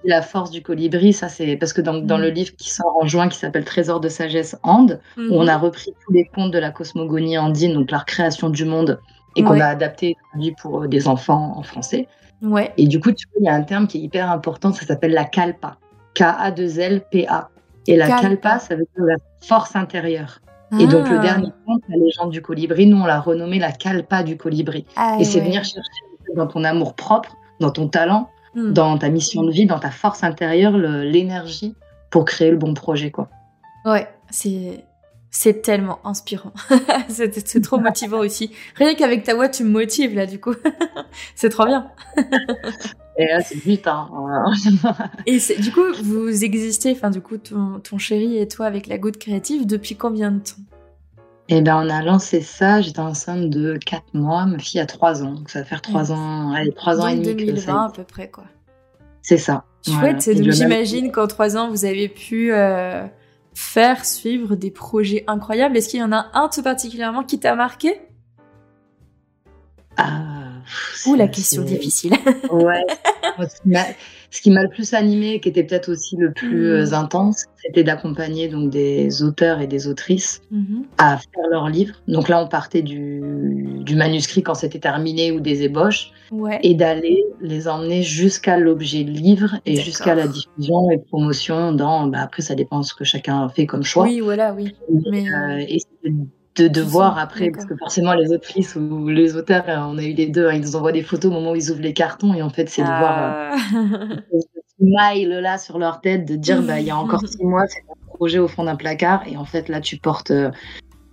la 0.04 0.20
force 0.20 0.50
du 0.50 0.60
colibri, 0.62 1.12
ça 1.14 1.28
c'est 1.30 1.56
parce 1.56 1.72
que 1.72 1.80
dans, 1.80 1.94
dans 1.98 2.18
Mm. 2.18 2.22
le 2.22 2.28
livre 2.28 2.52
qui 2.56 2.68
sort 2.70 2.94
en 3.00 3.06
juin, 3.06 3.28
qui 3.28 3.38
s'appelle 3.38 3.64
Trésor 3.64 3.98
de 4.00 4.08
sagesse 4.10 4.56
Ande, 4.62 5.00
où 5.16 5.22
on 5.30 5.46
a 5.48 5.56
repris 5.56 5.92
tous 6.04 6.12
les 6.12 6.26
contes 6.26 6.50
de 6.52 6.58
la 6.58 6.70
cosmogonie 6.70 7.38
andine, 7.38 7.72
donc 7.74 7.90
la 7.90 8.00
création 8.00 8.50
du 8.50 8.64
monde, 8.66 9.00
et 9.36 9.42
qu'on 9.42 9.52
Ouais. 9.52 9.62
a 9.62 9.68
adapté 9.68 10.16
pour 10.60 10.82
euh, 10.82 10.86
des 10.88 11.08
enfants 11.08 11.54
en 11.56 11.62
français. 11.62 12.08
Mhm. 12.42 12.52
Ouais. 12.52 12.72
Et 12.76 12.86
du 12.88 13.00
coup, 13.00 13.12
tu 13.12 13.26
vois, 13.32 13.40
il 13.40 13.46
y 13.46 13.48
a 13.48 13.54
un 13.54 13.62
terme 13.62 13.86
qui 13.86 13.98
est 13.98 14.02
hyper 14.02 14.30
important, 14.30 14.70
ça 14.72 14.84
s'appelle 14.84 15.12
la 15.12 15.24
kalpa. 15.24 15.76
K-A-2-L-P-A. 16.14 17.48
Et 17.86 17.96
la 17.96 18.06
Kalpa. 18.06 18.22
kalpa, 18.28 18.58
ça 18.58 18.74
veut 18.76 18.84
dire 18.96 19.04
la 19.06 19.16
force 19.40 19.74
intérieure. 19.76 20.40
Et 20.78 20.86
donc, 20.86 21.08
le 21.08 21.18
Ah. 21.18 21.22
dernier 21.22 21.48
conte, 21.66 21.82
la 21.88 21.96
légende 21.96 22.30
du 22.30 22.42
colibri, 22.42 22.86
nous, 22.86 22.98
on 22.98 23.06
l'a 23.06 23.20
renommé 23.20 23.58
la 23.58 23.72
kalpa 23.72 24.22
du 24.22 24.36
colibri. 24.36 24.86
Ah, 24.96 25.16
et 25.18 25.24
c'est 25.24 25.38
ouais. 25.40 25.46
venir 25.46 25.64
chercher 25.64 25.80
dans 26.36 26.46
ton 26.46 26.62
amour 26.64 26.94
propre, 26.94 27.36
dans 27.58 27.70
ton 27.70 27.88
talent, 27.88 28.28
Hmm. 28.54 28.72
dans 28.72 28.98
ta 28.98 29.08
mission 29.10 29.42
de 29.44 29.50
vie, 29.52 29.66
dans 29.66 29.78
ta 29.78 29.90
force 29.90 30.22
intérieure, 30.24 30.76
l'énergie 30.76 31.74
pour 32.10 32.24
créer 32.24 32.50
le 32.50 32.56
bon 32.56 32.74
projet. 32.74 33.10
Quoi. 33.12 33.28
Ouais, 33.84 34.08
c'est 34.30 34.84
c'est 35.30 35.62
tellement 35.62 36.00
inspirant. 36.04 36.52
c'est 37.08 37.62
trop 37.62 37.78
motivant 37.78 38.18
aussi. 38.18 38.50
Rien 38.76 38.94
qu'avec 38.94 39.22
ta 39.24 39.34
voix, 39.34 39.48
tu 39.48 39.64
me 39.64 39.70
motives 39.70 40.14
là, 40.14 40.26
du 40.26 40.40
coup. 40.40 40.54
c'est 41.34 41.48
trop 41.50 41.66
bien. 41.66 41.88
Et 43.16 43.26
là, 43.26 43.40
c'est 43.42 43.56
vite. 43.58 43.86
Hein. 43.86 44.08
Et 45.26 45.38
du 45.60 45.72
coup, 45.72 45.82
vous 46.02 46.44
existez, 46.44 46.92
enfin, 46.92 47.10
du 47.10 47.20
coup, 47.20 47.36
ton, 47.38 47.80
ton 47.80 47.98
chéri 47.98 48.38
et 48.38 48.48
toi 48.48 48.66
avec 48.66 48.86
la 48.86 48.98
goutte 48.98 49.18
créative 49.18 49.66
depuis 49.66 49.94
combien 49.96 50.30
de 50.30 50.38
temps? 50.40 50.62
Et 51.48 51.60
ben, 51.62 51.76
on 51.84 51.90
a 51.90 52.02
lancé 52.02 52.40
ça, 52.42 52.80
j'étais 52.80 53.00
enceinte 53.00 53.50
de 53.50 53.76
4 53.84 54.14
mois, 54.14 54.46
ma 54.46 54.58
fille 54.58 54.80
a 54.80 54.86
3 54.86 55.22
ans. 55.24 55.32
Donc 55.34 55.50
ça 55.50 55.58
va 55.60 55.64
faire 55.64 55.82
3 55.82 56.10
Ouais. 56.10 56.16
ans, 56.16 56.52
allez, 56.52 56.72
3 56.72 57.00
ans 57.00 57.08
et 57.08 57.16
demi. 57.16 57.36
que 57.36 57.44
2020 57.44 57.60
ça- 57.60 57.84
à 57.84 57.90
peu 57.90 58.04
près, 58.04 58.30
quoi. 58.30 58.44
C'est 59.22 59.36
ça. 59.38 59.64
Chouette, 59.84 60.22
Voilà. 60.24 60.40
donc 60.40 60.52
j'imagine 60.52 61.10
qu'en 61.12 61.26
trois 61.26 61.56
ans, 61.56 61.68
vous 61.70 61.84
avez 61.84 62.08
pu 62.08 62.52
euh, 62.52 63.04
faire 63.60 64.06
suivre 64.06 64.56
des 64.56 64.70
projets 64.70 65.22
incroyables. 65.26 65.76
Est-ce 65.76 65.90
qu'il 65.90 66.00
y 66.00 66.02
en 66.02 66.12
a 66.12 66.30
un 66.32 66.48
tout 66.48 66.62
particulièrement 66.62 67.22
qui 67.22 67.38
t'a 67.38 67.54
marqué? 67.54 68.00
Ah, 69.96 70.62
Ou 71.06 71.14
la 71.14 71.28
question 71.28 71.62
difficile. 71.62 72.14
Ouais. 72.50 72.84
Ce 74.32 74.40
qui 74.42 74.50
m'a- 74.50 74.62
le 74.62 74.68
plus 74.68 74.94
animé, 74.94 75.40
qui 75.40 75.48
était 75.48 75.64
peut-être 75.64 75.88
aussi 75.90 76.16
le 76.16 76.32
plus 76.32 76.66
euh, 76.68 76.92
intense, 76.92 77.46
c'était 77.62 77.82
d'accompagner 77.82 78.48
donc 78.48 78.70
des 78.70 79.22
auteurs 79.24 79.60
et 79.60 79.66
des 79.66 79.88
autrices 79.88 80.40
Mhm. 80.52 80.84
à 80.98 81.16
faire 81.18 81.48
leurs 81.50 81.68
livres. 81.68 81.96
Donc 82.06 82.28
là, 82.28 82.42
on 82.42 82.46
partait 82.48 82.82
du, 82.82 83.20
du 83.84 83.96
manuscrit 83.96 84.42
quand 84.42 84.54
c'était 84.54 84.78
terminé 84.78 85.32
ou 85.32 85.40
des 85.40 85.62
ébauches, 85.64 86.12
Ouais. 86.30 86.60
et 86.62 86.74
d'aller 86.74 87.24
les 87.40 87.66
emmener 87.66 88.02
jusqu'à 88.04 88.56
l'objet 88.56 89.02
livre 89.02 89.56
et 89.66 89.74
jusqu'à 89.74 90.14
la 90.14 90.28
diffusion 90.28 90.88
et 90.92 90.98
promotion. 90.98 91.72
Dans, 91.72 92.06
bah, 92.06 92.20
après, 92.20 92.42
ça 92.42 92.54
dépend 92.54 92.84
ce 92.84 92.94
que 92.94 93.02
chacun 93.02 93.48
fait 93.48 93.66
comme 93.66 93.82
choix. 93.82 94.04
Oui, 94.04 94.20
voilà, 94.20 94.54
oui. 94.54 94.74
Mais 95.10 95.24
Euh, 95.28 95.58
et 95.68 95.78
c'est 95.80 96.12
de, 96.56 96.68
de 96.68 96.80
voir 96.82 97.14
ça, 97.16 97.22
après, 97.22 97.50
parce 97.50 97.64
que 97.64 97.76
forcément 97.76 98.12
les 98.14 98.32
autrices 98.32 98.74
ou 98.76 99.08
les 99.08 99.36
auteurs, 99.36 99.64
euh, 99.68 99.76
on 99.78 99.98
a 99.98 100.02
eu 100.02 100.12
les 100.12 100.26
deux, 100.26 100.48
hein, 100.48 100.52
ils 100.54 100.60
nous 100.62 100.76
envoient 100.76 100.92
des 100.92 101.02
photos 101.02 101.30
au 101.30 101.34
moment 101.34 101.52
où 101.52 101.56
ils 101.56 101.70
ouvrent 101.70 101.80
les 101.80 101.92
cartons, 101.94 102.34
et 102.34 102.42
en 102.42 102.50
fait 102.50 102.68
c'est 102.68 102.82
de 102.82 102.86
voir 102.86 103.18
euh, 103.18 103.50
Ah. 103.52 104.36
smile 104.80 105.28
là 105.42 105.58
sur 105.58 105.78
leur 105.78 106.00
tête, 106.00 106.24
de 106.26 106.36
dire 106.36 106.62
bah 106.62 106.80
il 106.80 106.86
y 106.86 106.90
a 106.90 106.96
encore 106.96 107.20
six 107.26 107.44
mois 107.44 107.66
c'est 107.68 107.82
un 107.90 108.06
projet 108.16 108.38
au 108.38 108.48
fond 108.48 108.64
d'un 108.64 108.76
placard, 108.76 109.22
et 109.28 109.36
en 109.36 109.44
fait 109.44 109.68
là 109.68 109.80
tu 109.80 109.98
portes 109.98 110.30
euh, 110.30 110.50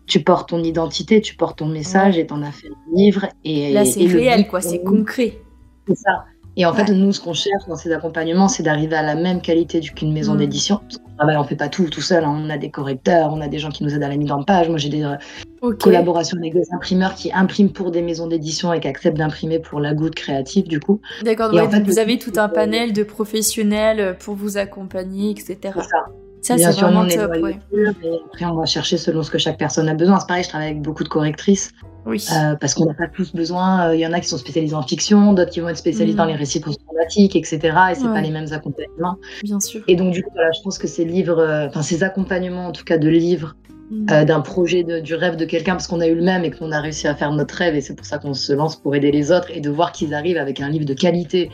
tu 0.08 0.22
portes 0.24 0.50
ton 0.50 0.64
identité, 0.64 1.20
tu 1.22 1.36
portes 1.36 1.58
ton 1.60 1.68
message, 1.68 2.18
et 2.18 2.26
t'en 2.26 2.42
as 2.42 2.52
fait 2.52 2.68
un 2.70 2.96
livre. 2.96 3.28
Et 3.44 3.74
Là, 3.74 3.84
c'est 3.84 4.06
réel, 4.06 4.48
quoi. 4.48 4.62
C'est 4.62 4.82
concret. 4.82 5.38
c'est 5.86 5.96
ça. 5.98 6.24
Et 6.56 6.66
en 6.66 6.74
fait, 6.74 6.90
nous, 6.94 7.12
ce 7.12 7.20
qu'on 7.20 7.34
cherche 7.34 7.68
dans 7.68 7.76
ces 7.76 7.92
accompagnements, 7.92 8.48
c'est 8.48 8.64
d'arriver 8.64 8.96
à 8.96 9.04
la 9.04 9.16
même 9.16 9.42
qualité 9.42 9.82
qu'une 9.82 10.14
maison 10.14 10.34
Mm. 10.34 10.38
d'édition. 10.38 10.78
Parce 10.78 10.98
qu'on 11.18 11.26
travail, 11.26 11.38
on 11.38 11.44
fait 11.44 11.56
pas 11.56 11.70
tout 11.70 11.90
tout 11.90 12.02
seul. 12.02 12.24
Hein. 12.24 12.44
On 12.46 12.50
a 12.50 12.58
des 12.58 12.70
correcteurs, 12.70 13.32
on 13.34 13.42
a 13.42 13.48
des 13.48 13.60
gens 13.60 13.70
qui 13.70 13.84
nous 13.84 13.94
aident 13.94 14.04
à 14.04 14.10
la 14.10 14.18
mise 14.18 14.32
en 14.32 14.44
page. 14.44 14.70
Moi, 14.70 14.78
j'ai 14.78 14.90
des 14.90 15.04
euh, 15.04 15.74
collaborations 15.80 16.38
avec 16.38 16.54
des 16.54 16.68
imprimeurs 16.74 17.16
qui 17.16 17.32
impriment 17.34 17.72
pour 17.72 17.92
des 17.92 18.02
maisons 18.02 18.28
d'édition 18.28 18.74
et 18.74 18.80
qui 18.80 18.88
acceptent 18.88 19.18
d'imprimer 19.18 19.60
pour 19.60 19.80
la 19.80 19.94
goutte 19.94 20.16
créative, 20.16 20.68
du 20.68 20.80
coup. 20.80 21.02
D'accord, 21.24 21.54
en 21.54 21.70
fait, 21.70 21.82
vous 21.82 22.00
avez 22.00 22.20
tout 22.20 22.34
un 22.38 22.50
panel 22.50 22.94
de 22.94 23.04
professionnels 23.04 24.16
pour 24.20 24.36
vous 24.36 24.58
accompagner, 24.58 25.32
etc. 25.32 25.58
Ça. 25.76 26.06
Ça, 26.42 26.56
Bien 26.56 26.72
sûr, 26.72 26.90
on 26.92 27.06
est 27.08 27.16
top, 27.16 27.32
après, 27.32 28.46
on 28.46 28.56
va 28.56 28.66
chercher 28.66 28.98
selon 28.98 29.24
ce 29.24 29.32
que 29.32 29.38
chaque 29.38 29.58
personne 29.58 29.90
a 29.90 29.94
besoin. 29.94 30.20
C'est 30.20 30.28
pareil, 30.28 30.44
je 30.44 30.50
travaille 30.50 30.70
avec 30.70 30.82
beaucoup 30.82 31.04
de 31.04 31.10
correctrices. 31.10 31.74
Oui. 32.08 32.26
Euh, 32.32 32.56
parce 32.56 32.74
qu'on 32.74 32.86
n'a 32.86 32.94
pas 32.94 33.08
tous 33.08 33.36
besoin. 33.36 33.94
Il 33.94 34.00
y 34.00 34.08
en 34.08 34.14
a 34.14 34.22
qui 34.22 34.30
sont 34.30 34.38
spécialisés 34.38 34.76
en 34.76 34.82
fiction, 34.82 35.34
d'autres 35.34 35.52
qui 35.52 35.60
vont 35.60 35.68
être 35.68 35.78
spécialisés 35.78 36.16
dans 36.16 36.26
mm. 36.26 36.30
les 36.30 36.36
récits 36.36 36.62
post-traumatiques, 36.62 37.36
etc. 37.36 37.60
Et 37.92 37.96
c'est 37.96 38.08
pas 38.08 38.22
les 38.22 38.32
mêmes 38.32 38.52
accompagnements. 38.52 39.18
Bien 39.44 39.60
sûr. 39.60 39.82
Et 39.88 39.96
donc, 39.96 40.14
du 40.14 40.24
coup, 40.24 40.30
voilà, 40.34 40.52
je 40.58 40.62
pense 40.64 40.78
que 40.78 40.88
ces 40.88 41.04
livres, 41.04 41.40
euh, 41.40 41.68
enfin, 41.68 41.82
ces 41.82 42.04
accompagnements, 42.04 42.68
en 42.68 42.72
tout 42.72 42.86
cas, 42.86 42.98
de 42.98 43.10
livres, 43.10 43.58
mm. 43.92 44.06
euh, 44.12 44.24
d'un 44.24 44.40
projet, 44.40 44.84
de, 44.84 45.02
du 45.02 45.16
rêve 45.16 45.36
de 45.36 45.44
quelqu'un, 45.44 45.74
parce 45.74 45.88
qu'on 45.88 46.00
a 46.00 46.08
eu 46.08 46.16
le 46.16 46.24
même 46.24 46.46
et 46.46 46.52
qu'on 46.52 46.72
a 46.72 46.80
réussi 46.80 47.10
à 47.10 47.16
faire 47.16 47.34
notre 47.34 47.56
rêve, 47.56 47.76
et 47.76 47.82
c'est 47.82 47.96
pour 47.96 48.06
ça 48.06 48.20
qu'on 48.20 48.34
se 48.34 48.54
lance 48.54 48.78
pour 48.78 48.96
aider 48.96 49.12
les 49.12 49.34
autres, 49.34 49.52
et 49.54 49.60
de 49.60 49.70
voir 49.70 49.92
qu'ils 49.92 50.14
arrivent 50.14 50.38
avec 50.38 50.62
un 50.62 50.70
livre 50.70 50.86
de 50.86 50.94
qualité, 50.94 51.52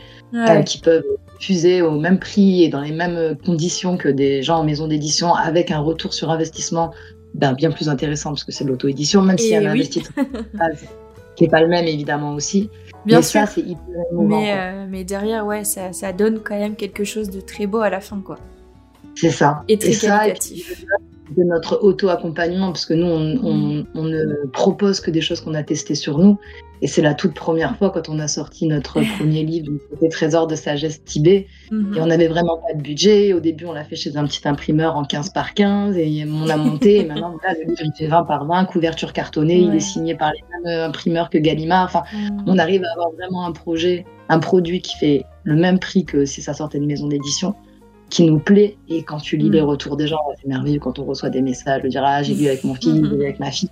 qui 0.66 0.78
peuvent 0.78 1.02
fuser 1.40 1.82
au 1.82 1.98
même 1.98 2.18
prix 2.18 2.64
et 2.64 2.68
dans 2.68 2.80
les 2.80 2.92
mêmes 2.92 3.36
conditions 3.44 3.96
que 3.96 4.08
des 4.08 4.42
gens 4.42 4.58
en 4.58 4.64
maison 4.64 4.88
d'édition, 4.88 5.34
avec 5.34 5.70
un 5.70 5.80
retour 5.80 6.14
sur 6.14 6.30
investissement 6.30 6.92
ben, 7.34 7.52
bien 7.52 7.70
plus 7.70 7.88
intéressant 7.88 8.30
parce 8.30 8.44
que 8.44 8.52
c'est 8.52 8.64
de 8.64 8.70
l'auto-édition, 8.70 9.22
même 9.22 9.38
s'il 9.38 9.50
y 9.50 9.56
a 9.56 9.60
un 9.60 9.72
investissement 9.72 10.24
qui 11.36 11.44
n'est 11.44 11.50
pas 11.50 11.60
le 11.60 11.68
même 11.68 11.86
évidemment 11.86 12.34
aussi. 12.34 12.70
Bien 13.04 13.22
sûr. 13.22 13.40
Ça, 13.40 13.46
c'est 13.46 13.60
hyper 13.60 13.78
mais, 14.12 14.54
euh, 14.56 14.86
mais 14.88 15.04
derrière, 15.04 15.44
ouais, 15.44 15.64
ça, 15.64 15.92
ça, 15.92 16.12
donne 16.12 16.40
quand 16.40 16.58
même 16.58 16.76
quelque 16.76 17.04
chose 17.04 17.28
de 17.28 17.40
très 17.40 17.66
beau 17.66 17.78
à 17.78 17.90
la 17.90 18.00
fin, 18.00 18.20
quoi. 18.20 18.38
C'est 19.14 19.30
ça. 19.30 19.62
Et 19.68 19.78
très 19.78 19.92
qualitatif. 19.92 20.84
de 21.36 21.42
notre 21.42 21.82
auto-accompagnement, 21.82 22.68
parce 22.68 22.86
que 22.86 22.94
nous, 22.94 23.06
on, 23.06 23.38
on, 23.44 23.86
on, 23.94 24.04
ne 24.04 24.46
propose 24.52 25.00
que 25.00 25.10
des 25.10 25.20
choses 25.20 25.40
qu'on 25.40 25.54
a 25.54 25.62
testées 25.62 25.94
sur 25.94 26.18
nous. 26.18 26.38
Et 26.82 26.86
c'est 26.86 27.02
la 27.02 27.14
toute 27.14 27.34
première 27.34 27.76
fois 27.76 27.90
quand 27.90 28.08
on 28.08 28.18
a 28.18 28.28
sorti 28.28 28.66
notre 28.66 29.00
premier 29.16 29.42
livre, 29.44 29.72
c'était 29.90 30.08
Trésor 30.08 30.46
de 30.46 30.54
sagesse 30.54 31.02
Tibet. 31.04 31.46
Mhm. 31.70 31.94
Et 31.96 32.00
on 32.00 32.06
n'avait 32.06 32.28
vraiment 32.28 32.58
pas 32.58 32.74
de 32.74 32.82
budget. 32.82 33.32
Au 33.32 33.40
début, 33.40 33.64
on 33.66 33.72
l'a 33.72 33.84
fait 33.84 33.96
chez 33.96 34.16
un 34.16 34.26
petit 34.26 34.46
imprimeur 34.46 34.96
en 34.96 35.04
15 35.04 35.30
par 35.30 35.54
15 35.54 35.96
et 35.96 36.26
on 36.28 36.48
a 36.48 36.56
monté. 36.56 37.00
et 37.00 37.04
maintenant, 37.04 37.36
le 37.42 37.68
livre, 37.68 37.80
il 37.84 37.92
fait 37.96 38.06
20 38.06 38.24
par 38.24 38.44
20, 38.46 38.64
couverture 38.66 39.12
cartonnée. 39.12 39.58
Il 39.58 39.74
est 39.74 39.80
signé 39.80 40.14
par 40.14 40.32
les 40.32 40.40
mêmes 40.64 40.80
imprimeurs 40.80 41.30
que 41.30 41.38
Gallimard. 41.38 41.86
Enfin, 41.86 42.02
mhm. 42.12 42.44
on 42.46 42.58
arrive 42.58 42.84
à 42.84 42.92
avoir 42.92 43.12
vraiment 43.12 43.46
un 43.46 43.52
projet, 43.52 44.04
un 44.28 44.38
produit 44.38 44.82
qui 44.82 44.96
fait 44.98 45.24
le 45.44 45.56
même 45.56 45.78
prix 45.78 46.04
que 46.04 46.24
si 46.24 46.42
ça 46.42 46.54
sortait 46.54 46.80
de 46.80 46.86
maison 46.86 47.06
d'édition 47.06 47.54
qui 48.10 48.24
nous 48.24 48.38
plaît. 48.38 48.76
Et 48.88 49.02
quand 49.02 49.18
tu 49.18 49.36
lis 49.36 49.50
les 49.50 49.62
mhm. 49.62 49.68
retours 49.68 49.96
des 49.96 50.06
gens, 50.06 50.18
c'est 50.40 50.48
merveilleux 50.48 50.80
quand 50.80 50.98
on 50.98 51.04
reçoit 51.04 51.30
des 51.30 51.42
messages 51.42 51.82
de 51.82 51.88
dire 51.88 52.02
Ah, 52.04 52.22
j'ai 52.22 52.34
lu 52.34 52.46
avec 52.46 52.64
mon 52.64 52.74
fils, 52.74 52.94
j'ai 52.94 53.00
lu 53.00 53.22
avec 53.22 53.38
ma 53.38 53.50
fille 53.50 53.70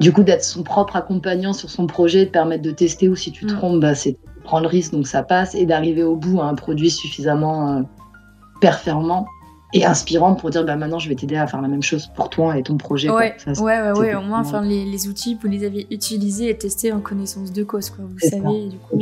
du 0.00 0.12
coup, 0.12 0.22
d'être 0.22 0.44
son 0.44 0.62
propre 0.62 0.96
accompagnant 0.96 1.52
sur 1.52 1.70
son 1.70 1.86
projet, 1.86 2.26
de 2.26 2.30
permettre 2.30 2.62
de 2.62 2.70
tester 2.70 3.08
ou 3.08 3.16
si 3.16 3.32
tu 3.32 3.46
te 3.46 3.52
mm. 3.52 3.56
trompes, 3.56 3.80
bah, 3.80 3.94
c'est 3.94 4.16
prendre 4.42 4.64
le 4.64 4.68
risque, 4.68 4.92
donc 4.92 5.06
ça 5.06 5.22
passe, 5.22 5.54
et 5.54 5.66
d'arriver 5.66 6.02
au 6.02 6.16
bout 6.16 6.40
à 6.40 6.44
un 6.44 6.54
produit 6.54 6.90
suffisamment 6.90 7.78
euh, 7.78 7.82
performant 8.60 9.26
et 9.72 9.84
inspirant 9.84 10.34
pour 10.34 10.50
dire 10.50 10.64
bah, 10.64 10.76
maintenant 10.76 10.98
je 10.98 11.08
vais 11.08 11.16
t'aider 11.16 11.36
à 11.36 11.46
faire 11.46 11.60
la 11.60 11.68
même 11.68 11.82
chose 11.82 12.08
pour 12.14 12.30
toi 12.30 12.56
et 12.56 12.62
ton 12.62 12.76
projet. 12.76 13.10
Ouais, 13.10 13.34
ouais, 13.46 13.60
ouais, 13.60 13.92
ouais, 13.92 14.14
au 14.14 14.20
moins 14.20 14.40
enfin, 14.40 14.62
les, 14.62 14.84
les, 14.84 15.08
outils, 15.08 15.36
vous 15.40 15.48
les 15.48 15.64
avez 15.64 15.86
utilisés 15.90 16.50
et 16.50 16.56
testés 16.56 16.92
en 16.92 17.00
connaissance 17.00 17.52
de 17.52 17.64
cause, 17.64 17.90
quoi. 17.90 18.04
vous 18.06 18.18
savez, 18.18 18.68
du 18.68 18.78
coup. 18.78 18.98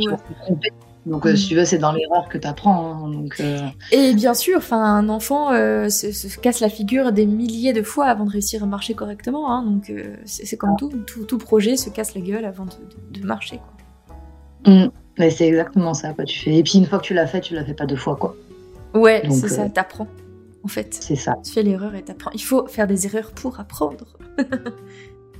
Donc, 1.05 1.25
euh, 1.25 1.35
si 1.35 1.49
tu 1.49 1.55
veux, 1.55 1.65
c'est 1.65 1.77
dans 1.77 1.91
l'erreur 1.91 2.29
que 2.29 2.37
tu 2.37 2.47
apprends. 2.47 3.05
Hein, 3.05 3.09
donc, 3.11 3.35
euh. 3.39 3.59
Et 3.91 4.13
bien 4.13 4.33
sûr, 4.33 4.61
un 4.71 5.09
enfant 5.09 5.51
euh, 5.51 5.89
se, 5.89 6.39
casse 6.39 6.61
la 6.61 6.69
figure 6.69 7.11
des 7.11 7.25
milliers 7.25 7.73
de 7.73 7.83
fois 7.83 8.05
avant 8.05 8.25
de 8.25 8.31
réussir 8.31 8.63
à 8.63 8.65
marcher 8.65 8.93
correctement. 8.93 9.51
Hein, 9.51 9.63
donc, 9.63 9.91
c'est 10.25 10.57
comme 10.57 10.75
tout, 10.77 10.91
tout, 11.25 11.37
projet 11.37 11.75
se 11.75 11.89
casse 11.89 12.15
la 12.15 12.21
gueule 12.21 12.45
avant 12.45 12.65
de, 12.65 13.19
de, 13.19 13.25
marcher. 13.25 13.57
Quoi. 13.57 14.73
Mmh. 14.73 14.89
c'est 15.29 15.47
exactement 15.47 15.93
ça. 15.93 16.13
Quoi, 16.13 16.23
tu 16.23 16.39
fais. 16.39 16.55
Et 16.55 16.63
puis, 16.63 16.77
une 16.77 16.85
fois 16.85 16.99
que 16.99 17.05
tu 17.05 17.13
l'as 17.13 17.27
fait, 17.27 17.41
tu 17.41 17.53
l'as 17.53 17.65
fait 17.65 17.73
pas 17.73 17.85
deux 17.85 17.97
fois. 17.97 18.15
quoi. 18.15 18.35
Ouais, 18.93 19.23
c'est 19.29 19.49
ça, 19.49 19.69
t'apprends. 19.69 20.07
En 20.63 20.69
fait, 20.69 20.93
c'est 20.97 21.17
ça. 21.17 21.35
Tu 21.43 21.51
fais 21.51 21.63
l'erreur 21.63 21.93
et 21.95 22.03
t'apprends. 22.03 22.31
Il 22.33 22.43
faut 22.43 22.67
faire 22.67 22.87
des 22.87 23.05
erreurs 23.05 23.31
pour 23.31 23.59
apprendre. 23.59 24.05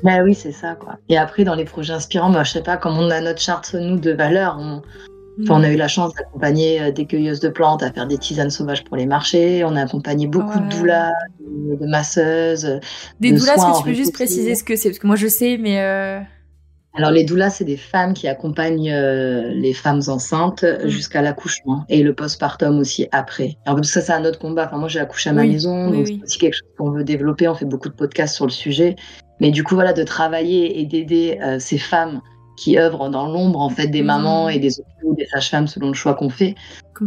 Ben 0.04 0.22
oui, 0.22 0.36
c'est 0.36 0.52
ça, 0.52 0.76
quoi. 0.76 0.98
Et 1.08 1.18
après, 1.18 1.46
dans 1.46 1.56
les 1.56 1.64
projets 1.64 1.94
inspirants, 1.94 2.30
moi, 2.30 2.44
je 2.44 2.52
sais 2.52 2.62
pas, 2.62 2.76
comme 2.76 2.98
on 2.98 3.10
a 3.10 3.22
notre 3.22 3.40
charte, 3.40 3.74
nous, 3.74 3.98
de 3.98 4.12
valeurs, 4.12 4.58
on, 4.60 4.82
on 5.50 5.64
a 5.64 5.70
eu 5.70 5.76
la 5.76 5.88
chance 5.88 6.14
d'accompagner 6.14 6.82
euh, 6.82 6.92
des 6.92 7.06
cueilleuses 7.06 7.40
de 7.40 7.50
plantes 7.50 7.84
à 7.84 7.92
faire 7.92 8.08
des 8.08 8.18
tisanes 8.18 8.50
sauvages 8.50 8.84
pour 8.84 8.98
les 8.98 9.06
marchés. 9.06 9.64
On 9.64 9.76
a 9.76 9.82
accompagné 9.82 10.28
beaucoup 10.28 10.60
de 10.60 10.70
doulas, 10.70 11.12
de, 11.40 11.86
masseuses. 11.86 12.80
Des 13.20 13.32
doulas, 13.32 13.56
est-ce 13.56 13.66
que 13.66 13.78
tu 13.80 13.84
peux 13.84 13.94
juste 13.94 14.14
préciser 14.14 14.56
ce 14.56 14.64
que 14.64 14.76
c'est? 14.76 14.90
Parce 14.90 15.00
que 15.00 15.08
moi 15.08 15.16
je 15.16 15.28
sais, 15.28 15.58
mais. 15.58 15.82
Euh, 15.82 16.20
Alors 16.96 17.12
les 17.12 17.24
doulas, 17.24 17.50
c'est 17.50 17.66
des 17.66 17.78
femmes 17.78 18.14
qui 18.14 18.28
accompagnent 18.28 18.92
euh, 18.92 19.50
les 19.54 19.74
femmes 19.74 20.02
enceintes 20.08 20.64
mm. 20.64 20.88
jusqu'à 20.88 21.22
l'accouchement 21.22 21.86
et 21.90 22.04
le 22.04 22.14
postpartum 22.14 22.80
aussi 22.80 23.08
après. 23.12 23.58
Alors 23.66 23.84
ça, 23.84 24.02
c'est 24.02 24.14
un 24.14 24.26
autre 24.26 24.40
combat. 24.40 24.66
Enfin, 24.68 24.78
moi, 24.78 24.88
j'ai 24.88 25.00
accouché 25.00 25.30
à 25.30 25.34
ma 25.34 25.44
maison, 25.44 25.90
donc 25.90 26.08
c'est 26.08 26.22
aussi 26.22 26.38
quelque 26.38 26.54
chose 26.56 26.70
qu'on 26.78 26.92
veut 26.92 27.04
développer. 27.04 27.48
On 27.48 27.56
fait 27.56 27.66
beaucoup 27.66 27.90
de 27.90 27.96
podcasts 27.96 28.36
sur 28.36 28.46
le 28.46 28.52
sujet. 28.52 28.96
Mais 29.40 29.50
du 29.50 29.64
coup, 29.64 29.76
voilà, 29.76 29.94
de 29.94 30.04
travailler 30.04 30.80
et 30.80 30.86
d'aider 30.86 31.40
ces 31.60 31.80
femmes 31.80 32.22
qui 32.56 32.78
œuvrent 32.78 33.10
dans 33.10 33.26
l'ombre 33.28 33.62
en 33.62 33.70
fait 33.70 33.88
des 33.88 34.02
mmh. 34.02 34.06
mamans 34.06 34.50
et 34.50 34.60
des 34.60 34.80
hôpitaux, 34.80 35.14
des 35.16 35.26
sages-femmes 35.26 35.68
selon 35.68 35.88
le 35.88 35.94
choix 35.94 36.14
qu'on 36.14 36.30
fait, 36.30 36.56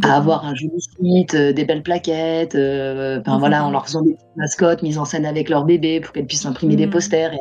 à 0.03 0.17
avoir 0.17 0.45
un 0.45 0.55
joli 0.55 0.81
site, 0.81 1.35
euh, 1.35 1.53
des 1.53 1.65
belles 1.65 1.83
plaquettes, 1.83 2.55
euh, 2.55 3.21
voilà, 3.27 3.65
en 3.65 3.71
leur 3.71 3.87
faisant 3.87 4.03
des 4.03 4.17
mascottes 4.37 4.83
mises 4.83 4.99
en 4.99 5.05
scène 5.05 5.27
avec 5.27 5.49
leur 5.49 5.65
bébé 5.65 6.01
pour 6.01 6.13
qu'elles 6.13 6.27
puissent 6.27 6.47
imprimer 6.47 6.77
des 6.77 6.87
mmh. 6.87 6.91
posters. 6.91 7.33
Et 7.33 7.39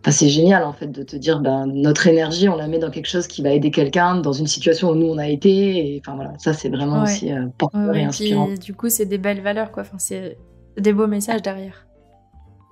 enfin, 0.00 0.10
c'est 0.10 0.28
génial 0.28 0.64
en 0.64 0.72
fait 0.72 0.86
de 0.86 1.02
te 1.02 1.16
dire 1.16 1.40
ben 1.40 1.66
notre 1.66 2.06
énergie 2.06 2.48
on 2.48 2.56
la 2.56 2.68
met 2.68 2.78
dans 2.78 2.90
quelque 2.90 3.08
chose 3.08 3.26
qui 3.26 3.42
va 3.42 3.50
aider 3.50 3.70
quelqu'un 3.70 4.16
dans 4.16 4.32
une 4.32 4.46
situation 4.46 4.90
où 4.90 4.94
nous 4.94 5.06
on 5.06 5.18
a 5.18 5.28
été. 5.28 5.94
Et 5.94 6.00
enfin 6.00 6.14
voilà, 6.14 6.32
ça 6.38 6.52
c'est 6.52 6.68
vraiment 6.68 7.02
aussi 7.02 7.32
euh, 7.32 7.46
porteur 7.58 7.94
et 7.96 8.04
inspirant. 8.04 8.48
du 8.54 8.74
coup 8.74 8.88
c'est 8.88 9.06
des 9.06 9.18
belles 9.18 9.40
valeurs 9.42 9.72
quoi. 9.72 9.82
Enfin 9.82 9.98
c'est 9.98 10.38
des 10.78 10.92
beaux 10.92 11.08
messages 11.08 11.42
derrière. 11.42 11.86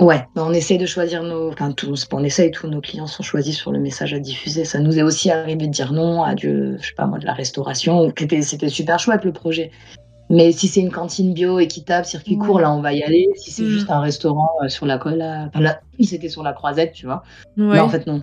Ouais, 0.05 0.27
on 0.37 0.53
essaie 0.53 0.77
de 0.77 0.85
choisir 0.85 1.23
nos. 1.23 1.49
Enfin, 1.49 1.73
tous, 1.73 2.07
on 2.13 2.23
essaye, 2.23 2.51
tous 2.51 2.67
nos 2.67 2.83
clients 2.83 3.07
sont 3.07 3.23
choisis 3.23 3.57
sur 3.57 3.73
le 3.73 3.79
message 3.79 4.13
à 4.13 4.19
diffuser. 4.19 4.67
Ça 4.67 4.79
nous 4.79 4.99
est 4.99 5.03
aussi 5.03 5.31
arrivé 5.31 5.67
de 5.67 5.73
dire 5.73 5.95
non 5.95 6.23
à 6.23 6.35
du, 6.35 6.77
je 6.79 6.89
sais 6.89 6.95
pas 6.95 7.07
moi, 7.07 7.19
de 7.19 7.25
la 7.25 7.33
restauration. 7.33 8.13
C'était 8.43 8.69
super 8.69 8.99
chouette 8.99 9.25
le 9.25 9.33
projet. 9.33 9.71
Mais 10.29 10.53
si 10.53 10.69
c'est 10.69 10.81
une 10.81 10.91
cantine 10.91 11.33
bio, 11.33 11.59
équitable, 11.59 12.05
circuit 12.05 12.37
court, 12.37 12.61
là, 12.61 12.71
on 12.71 12.83
va 12.83 12.93
y 12.93 13.03
aller. 13.03 13.29
Si 13.37 13.51
c'est 13.51 13.63
mm. 13.63 13.69
juste 13.69 13.91
un 13.91 14.01
restaurant 14.01 14.51
euh, 14.63 14.69
sur 14.69 14.85
la 14.85 14.99
colle, 14.99 15.23
enfin, 15.23 15.61
là, 15.61 15.81
c'était 16.03 16.29
sur 16.29 16.43
la 16.43 16.53
croisette, 16.53 16.93
tu 16.93 17.07
vois. 17.07 17.23
Ouais. 17.57 17.65
Mais 17.65 17.81
en 17.81 17.89
fait, 17.89 18.07
non. 18.07 18.21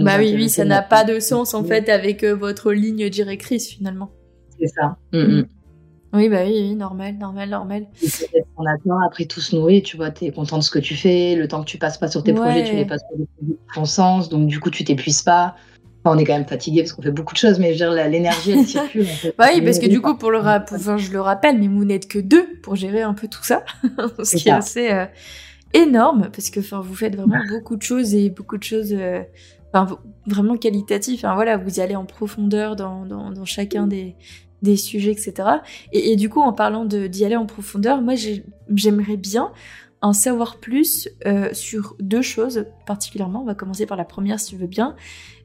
Bah 0.00 0.12
oui, 0.18 0.32
oui, 0.34 0.48
ça 0.48 0.64
n'a 0.64 0.80
pas 0.80 1.02
de 1.02 1.18
sens, 1.18 1.54
en 1.54 1.64
fait, 1.64 1.88
avec 1.88 2.22
euh, 2.22 2.34
votre 2.34 2.72
ligne 2.72 3.10
directrice, 3.10 3.68
finalement. 3.68 4.10
C'est 4.58 4.68
ça. 4.68 4.96
Mm, 5.12 5.18
mm. 5.18 5.46
Oui, 6.16 6.30
bah 6.30 6.44
oui, 6.44 6.74
normal, 6.74 7.16
normal, 7.18 7.50
normal. 7.50 7.86
On 8.56 8.64
a 8.64 9.06
après 9.06 9.26
tout 9.26 9.40
se 9.40 9.54
nourrit, 9.54 9.82
tu 9.82 9.96
vois, 9.96 10.10
tu 10.10 10.24
es 10.24 10.32
content 10.32 10.58
de 10.58 10.62
ce 10.62 10.70
que 10.70 10.78
tu 10.78 10.94
fais, 10.94 11.34
le 11.36 11.46
temps 11.46 11.62
que 11.62 11.68
tu 11.68 11.76
passes 11.78 11.98
pas 11.98 12.08
sur 12.08 12.22
tes 12.22 12.32
projets, 12.32 12.64
tu 12.64 12.74
les 12.74 12.86
passes 12.86 13.04
pour 13.08 13.56
ton 13.74 13.84
sens, 13.84 14.28
donc 14.28 14.46
du 14.46 14.58
coup, 14.58 14.70
tu 14.70 14.84
t'épuises 14.84 15.22
pas. 15.22 15.56
on 16.06 16.16
est 16.16 16.24
quand 16.24 16.34
même 16.34 16.46
fatigué 16.46 16.82
parce 16.82 16.92
qu'on 16.92 17.02
fait 17.02 17.10
beaucoup 17.10 17.34
de 17.34 17.38
choses, 17.38 17.58
mais 17.58 17.74
je 17.74 17.84
veux 17.84 17.94
dire, 17.94 18.08
l'énergie, 18.08 18.52
elle 18.52 18.66
circule. 18.66 19.06
bah 19.36 19.48
oui, 19.54 19.60
parce 19.60 19.78
que 19.78 19.86
du 19.86 20.00
coup, 20.00 20.16
pour 20.16 20.30
le 20.30 20.40
je 20.40 21.12
le 21.12 21.20
rappelle, 21.20 21.58
mais 21.58 21.68
vous 21.68 21.84
n'êtes 21.84 22.08
que 22.08 22.18
deux 22.18 22.46
pour 22.62 22.76
gérer 22.76 23.02
un 23.02 23.12
peu 23.12 23.28
tout 23.28 23.44
ça, 23.44 23.64
ce 24.22 24.36
qui 24.36 24.48
est 24.48 24.52
assez 24.52 24.90
euh, 24.90 25.04
énorme, 25.74 26.30
parce 26.32 26.48
que 26.48 26.60
vous 26.60 26.94
faites 26.94 27.14
vraiment 27.14 27.44
beaucoup 27.50 27.76
de 27.76 27.82
choses 27.82 28.14
et 28.14 28.30
beaucoup 28.30 28.56
de 28.56 28.64
choses 28.64 28.94
euh, 28.94 29.22
vraiment 30.26 30.56
qualitatives. 30.56 31.18
Enfin, 31.18 31.34
voilà, 31.34 31.58
vous 31.58 31.78
y 31.78 31.80
allez 31.82 31.96
en 31.96 32.06
profondeur 32.06 32.76
dans, 32.76 33.04
dans, 33.04 33.30
dans 33.30 33.44
chacun 33.44 33.86
des, 33.86 34.16
des 34.62 34.76
sujets, 34.76 35.12
etc. 35.12 35.34
Et, 35.92 36.16
du 36.16 36.28
coup, 36.28 36.40
en 36.40 36.52
parlant 36.52 36.84
d'y 36.84 37.24
aller 37.24 37.36
en 37.36 37.46
profondeur, 37.46 38.00
moi, 38.00 38.14
j'aimerais 38.74 39.16
bien 39.16 39.52
en 40.02 40.12
savoir 40.12 40.58
plus 40.58 41.08
euh, 41.26 41.52
sur 41.52 41.96
deux 42.00 42.22
choses 42.22 42.66
particulièrement. 42.86 43.42
On 43.42 43.46
va 43.46 43.54
commencer 43.54 43.86
par 43.86 43.96
la 43.96 44.04
première, 44.04 44.38
si 44.40 44.50
tu 44.50 44.56
veux 44.56 44.66
bien. 44.66 44.94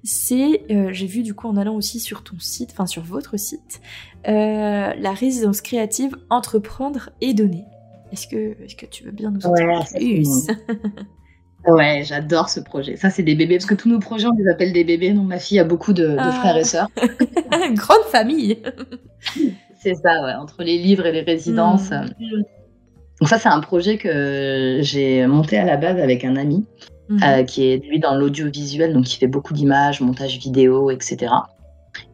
C'est, 0.03 0.65
euh, 0.71 0.89
j'ai 0.91 1.07
vu 1.07 1.23
du 1.23 1.33
coup 1.33 1.47
en 1.47 1.57
allant 1.57 1.75
aussi 1.75 1.99
sur 1.99 2.23
ton 2.23 2.37
site, 2.39 2.71
enfin 2.71 2.85
sur 2.85 3.03
votre 3.03 3.37
site, 3.37 3.81
euh, 4.27 4.93
la 4.93 5.13
résidence 5.13 5.61
créative 5.61 6.17
entreprendre 6.29 7.11
et 7.21 7.33
donner. 7.33 7.65
Est-ce 8.11 8.27
que, 8.27 8.35
est 8.35 8.77
que 8.77 8.85
tu 8.85 9.03
veux 9.03 9.11
bien 9.11 9.31
nous 9.31 9.45
en 9.45 9.53
dire 9.53 9.85
plus? 9.95 10.47
Ouais, 11.67 12.03
j'adore 12.03 12.49
ce 12.49 12.59
projet. 12.59 12.95
Ça, 12.95 13.09
c'est 13.09 13.23
des 13.23 13.35
bébés, 13.35 13.57
parce 13.57 13.65
que 13.65 13.75
tous 13.75 13.89
nos 13.89 13.99
projets, 13.99 14.27
on 14.27 14.35
les 14.37 14.49
appelle 14.49 14.73
des 14.73 14.83
bébés. 14.83 15.13
Donc, 15.13 15.27
ma 15.27 15.39
fille 15.39 15.59
a 15.59 15.63
beaucoup 15.63 15.93
de, 15.93 16.15
ah. 16.17 16.31
frères 16.31 16.57
et 16.57 16.63
sœurs. 16.63 16.87
Grande 17.73 18.03
famille. 18.11 18.57
c'est 19.79 19.95
ça, 19.95 20.23
ouais, 20.23 20.33
entre 20.33 20.63
les 20.63 20.77
livres 20.77 21.05
et 21.05 21.11
les 21.11 21.21
résidences. 21.21 21.91
Mm. 21.91 22.43
Donc, 23.19 23.29
ça, 23.29 23.37
c'est 23.37 23.49
un 23.49 23.59
projet 23.59 23.97
que 23.97 24.79
j'ai 24.81 25.25
monté 25.27 25.57
à 25.57 25.65
la 25.65 25.77
base 25.77 25.99
avec 25.99 26.25
un 26.25 26.35
ami, 26.35 26.65
mm. 27.09 27.23
euh, 27.23 27.43
qui 27.43 27.67
est 27.67 27.85
lui 27.85 27.99
dans 27.99 28.15
l'audiovisuel, 28.15 28.93
donc 28.93 29.05
qui 29.05 29.17
fait 29.17 29.27
beaucoup 29.27 29.53
d'images, 29.53 30.01
montage 30.01 30.39
vidéo, 30.39 30.89
etc. 30.89 31.31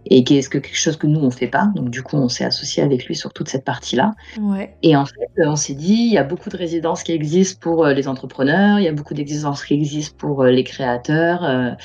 et 0.06 0.24
qui 0.24 0.38
est 0.38 0.50
quelque 0.50 0.76
chose 0.76 0.98
que 0.98 1.08
nous 1.08 1.20
on 1.20 1.32
fait 1.32 1.48
pas. 1.48 1.72
Donc 1.76 1.90
du 1.90 2.04
coup, 2.04 2.18
on 2.18 2.30
s'est 2.30 2.46
associé 2.46 2.84
avec 2.84 3.06
lui 3.06 3.16
sur 3.16 3.34
toute 3.34 3.50
cette 3.50 3.66
partie-là. 3.66 4.14
Ouais. 4.40 4.76
Et 4.84 4.96
en 4.96 5.06
fait, 5.06 5.30
on 5.46 5.56
s'est 5.56 5.76
dit, 5.76 5.94
il 5.94 6.14
y 6.14 6.18
a 6.18 6.24
beaucoup 6.24 6.50
de 6.50 6.58
résidences 6.58 7.04
qui 7.04 7.12
existent 7.12 7.60
pour 7.60 7.86
euh, 7.86 7.94
les 7.94 8.08
entrepreneurs, 8.08 8.80
il 8.80 8.86
y 8.86 8.88
a 8.88 8.94
beaucoup 8.94 9.14
d'exigences 9.14 9.64
qui 9.66 9.74
existent 9.74 10.16
pour 10.18 10.44
euh, 10.44 10.52
les 10.52 10.64
créateurs. 10.64 11.76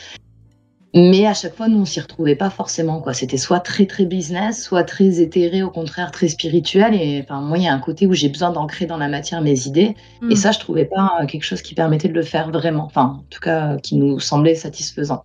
Mais 0.94 1.26
à 1.26 1.32
chaque 1.32 1.54
fois, 1.56 1.68
nous, 1.68 1.78
on 1.80 1.84
s'y 1.86 2.00
retrouvait 2.00 2.36
pas 2.36 2.50
forcément. 2.50 3.00
quoi. 3.00 3.14
C'était 3.14 3.38
soit 3.38 3.60
très, 3.60 3.86
très 3.86 4.04
business, 4.04 4.62
soit 4.62 4.84
très 4.84 5.20
éthéré, 5.20 5.62
au 5.62 5.70
contraire, 5.70 6.10
très 6.10 6.28
spirituel. 6.28 6.94
Et 6.94 7.22
enfin, 7.24 7.40
moi, 7.40 7.56
il 7.56 7.64
y 7.64 7.68
a 7.68 7.72
un 7.72 7.78
côté 7.78 8.06
où 8.06 8.12
j'ai 8.12 8.28
besoin 8.28 8.50
d'ancrer 8.50 8.84
dans 8.84 8.98
la 8.98 9.08
matière 9.08 9.40
mes 9.40 9.66
idées. 9.66 9.94
Mm. 10.20 10.30
Et 10.32 10.36
ça, 10.36 10.52
je 10.52 10.58
trouvais 10.58 10.84
pas 10.84 11.12
euh, 11.20 11.26
quelque 11.26 11.44
chose 11.44 11.62
qui 11.62 11.74
permettait 11.74 12.08
de 12.08 12.12
le 12.14 12.22
faire 12.22 12.50
vraiment. 12.50 12.84
Enfin, 12.84 13.20
en 13.20 13.24
tout 13.30 13.40
cas, 13.40 13.72
euh, 13.72 13.78
qui 13.78 13.96
nous 13.96 14.20
semblait 14.20 14.54
satisfaisant. 14.54 15.22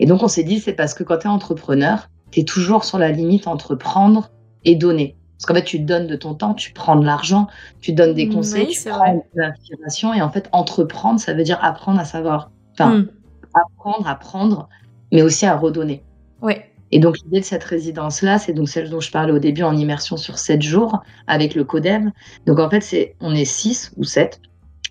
Et 0.00 0.06
donc, 0.06 0.22
on 0.22 0.28
s'est 0.28 0.44
dit, 0.44 0.60
c'est 0.60 0.74
parce 0.74 0.92
que 0.92 1.02
quand 1.02 1.16
tu 1.18 1.26
es 1.26 1.30
entrepreneur, 1.30 2.08
tu 2.30 2.40
es 2.40 2.44
toujours 2.44 2.84
sur 2.84 2.98
la 2.98 3.10
limite 3.10 3.46
entre 3.46 3.74
prendre 3.74 4.30
et 4.66 4.74
donner. 4.74 5.16
Parce 5.38 5.46
qu'en 5.46 5.54
fait, 5.54 5.64
tu 5.64 5.78
donnes 5.78 6.08
de 6.08 6.16
ton 6.16 6.34
temps, 6.34 6.52
tu 6.52 6.72
prends 6.74 6.96
de 6.96 7.06
l'argent, 7.06 7.46
tu 7.80 7.92
donnes 7.92 8.12
des 8.12 8.26
Mm, 8.26 8.34
conseils, 8.34 8.66
oui, 8.66 8.74
tu 8.82 8.90
prends 8.90 9.14
de 9.14 9.20
l'inspiration. 9.34 10.12
Et 10.12 10.20
en 10.20 10.28
fait, 10.30 10.50
entreprendre, 10.52 11.18
ça 11.18 11.32
veut 11.32 11.42
dire 11.44 11.58
apprendre 11.62 11.98
à 11.98 12.04
savoir. 12.04 12.50
Enfin, 12.74 12.98
Mm. 12.98 13.08
apprendre, 13.54 14.06
apprendre, 14.06 14.68
mais 15.12 15.22
aussi 15.22 15.46
à 15.46 15.56
redonner. 15.56 16.02
Ouais. 16.42 16.70
Et 16.92 16.98
donc 16.98 17.18
l'idée 17.18 17.40
de 17.40 17.44
cette 17.44 17.64
résidence-là, 17.64 18.38
c'est 18.38 18.52
donc 18.52 18.68
celle 18.68 18.90
dont 18.90 19.00
je 19.00 19.10
parlais 19.10 19.32
au 19.32 19.38
début 19.38 19.62
en 19.62 19.76
immersion 19.76 20.16
sur 20.16 20.38
7 20.38 20.60
jours 20.62 21.02
avec 21.26 21.54
le 21.54 21.64
CODEV. 21.64 22.10
Donc 22.46 22.58
en 22.58 22.68
fait, 22.68 22.80
c'est 22.80 23.14
on 23.20 23.34
est 23.34 23.44
6 23.44 23.92
ou 23.96 24.04
7. 24.04 24.40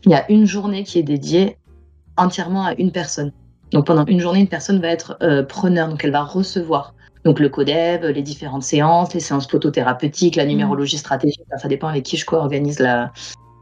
Il 0.06 0.12
y 0.12 0.16
a 0.16 0.30
une 0.32 0.46
journée 0.46 0.84
qui 0.84 1.00
est 1.00 1.04
dédiée 1.04 1.58
entièrement 2.16 2.66
à 2.66 2.74
une 2.76 2.92
personne. 2.92 3.34
Donc 3.72 3.86
pendant 3.86 4.06
une 4.06 4.20
journée, 4.20 4.40
une 4.40 4.48
personne 4.48 4.80
va 4.80 4.88
être 4.88 5.18
euh, 5.22 5.44
preneur, 5.44 5.90
donc 5.90 6.04
elle 6.04 6.12
va 6.12 6.24
recevoir. 6.24 6.96
Donc 7.26 7.40
le 7.40 7.50
CODEV, 7.50 8.08
les 8.08 8.22
différentes 8.22 8.64
séances, 8.64 9.14
les 9.14 9.20
séances 9.20 9.48
photothérapeutiques, 9.48 10.38
la 10.38 10.46
numérologie 10.46 10.98
stratégique, 10.98 11.42
ça 11.58 11.68
dépend 11.68 11.90
avec 11.90 12.04
qui 12.04 12.16
je 12.16 12.26
co-organise 12.26 12.80
la, 12.80 13.12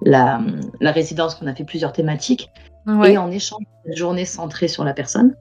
la, 0.04 0.40
la 0.80 0.92
résidence, 0.92 1.36
qu'on 1.36 1.48
a 1.48 1.56
fait 1.56 1.64
plusieurs 1.64 1.92
thématiques. 1.92 2.50
Ouais. 2.86 3.14
Et 3.14 3.18
en 3.18 3.32
échange 3.32 3.64
d'une 3.86 3.96
journée 3.96 4.26
centrée 4.26 4.68
sur 4.68 4.84
la 4.84 4.94
personne, 4.94 5.36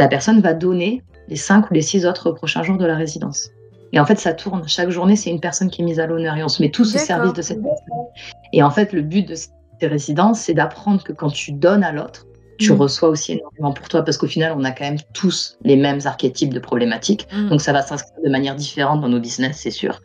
la 0.00 0.08
personne 0.08 0.40
va 0.40 0.54
donner 0.54 1.02
les 1.28 1.36
cinq 1.36 1.70
ou 1.70 1.74
les 1.74 1.82
six 1.82 2.06
autres 2.06 2.32
prochains 2.32 2.62
jours 2.62 2.78
de 2.78 2.86
la 2.86 2.96
résidence. 2.96 3.50
Et 3.92 4.00
en 4.00 4.06
fait, 4.06 4.18
ça 4.18 4.32
tourne. 4.32 4.66
Chaque 4.66 4.88
journée, 4.88 5.14
c'est 5.14 5.30
une 5.30 5.40
personne 5.40 5.68
qui 5.68 5.82
est 5.82 5.84
mise 5.84 6.00
à 6.00 6.06
l'honneur 6.06 6.36
et 6.36 6.42
on 6.42 6.48
se 6.48 6.62
met 6.62 6.70
tous 6.70 6.94
au 6.94 6.98
service 6.98 7.34
de 7.34 7.42
cette 7.42 7.62
personne. 7.62 8.06
Et 8.54 8.62
en 8.62 8.70
fait, 8.70 8.92
le 8.94 9.02
but 9.02 9.28
de 9.28 9.34
ces 9.34 9.86
résidences, 9.86 10.40
c'est 10.40 10.54
d'apprendre 10.54 11.02
que 11.02 11.12
quand 11.12 11.30
tu 11.30 11.52
donnes 11.52 11.84
à 11.84 11.92
l'autre, 11.92 12.26
tu 12.58 12.72
Mm. 12.72 12.76
reçois 12.76 13.08
aussi 13.08 13.32
énormément 13.32 13.72
pour 13.72 13.88
toi 13.88 14.02
parce 14.02 14.16
qu'au 14.16 14.26
final, 14.26 14.54
on 14.56 14.64
a 14.64 14.70
quand 14.70 14.84
même 14.84 14.98
tous 15.12 15.58
les 15.62 15.76
mêmes 15.76 16.00
archétypes 16.04 16.54
de 16.54 16.60
problématiques. 16.60 17.26
Mm. 17.32 17.48
Donc 17.50 17.60
ça 17.60 17.72
va 17.72 17.82
s'inscrire 17.82 18.22
de 18.24 18.30
manière 18.30 18.54
différente 18.54 19.00
dans 19.02 19.08
nos 19.08 19.20
business, 19.20 19.58
c'est 19.60 19.70
sûr. 19.70 20.00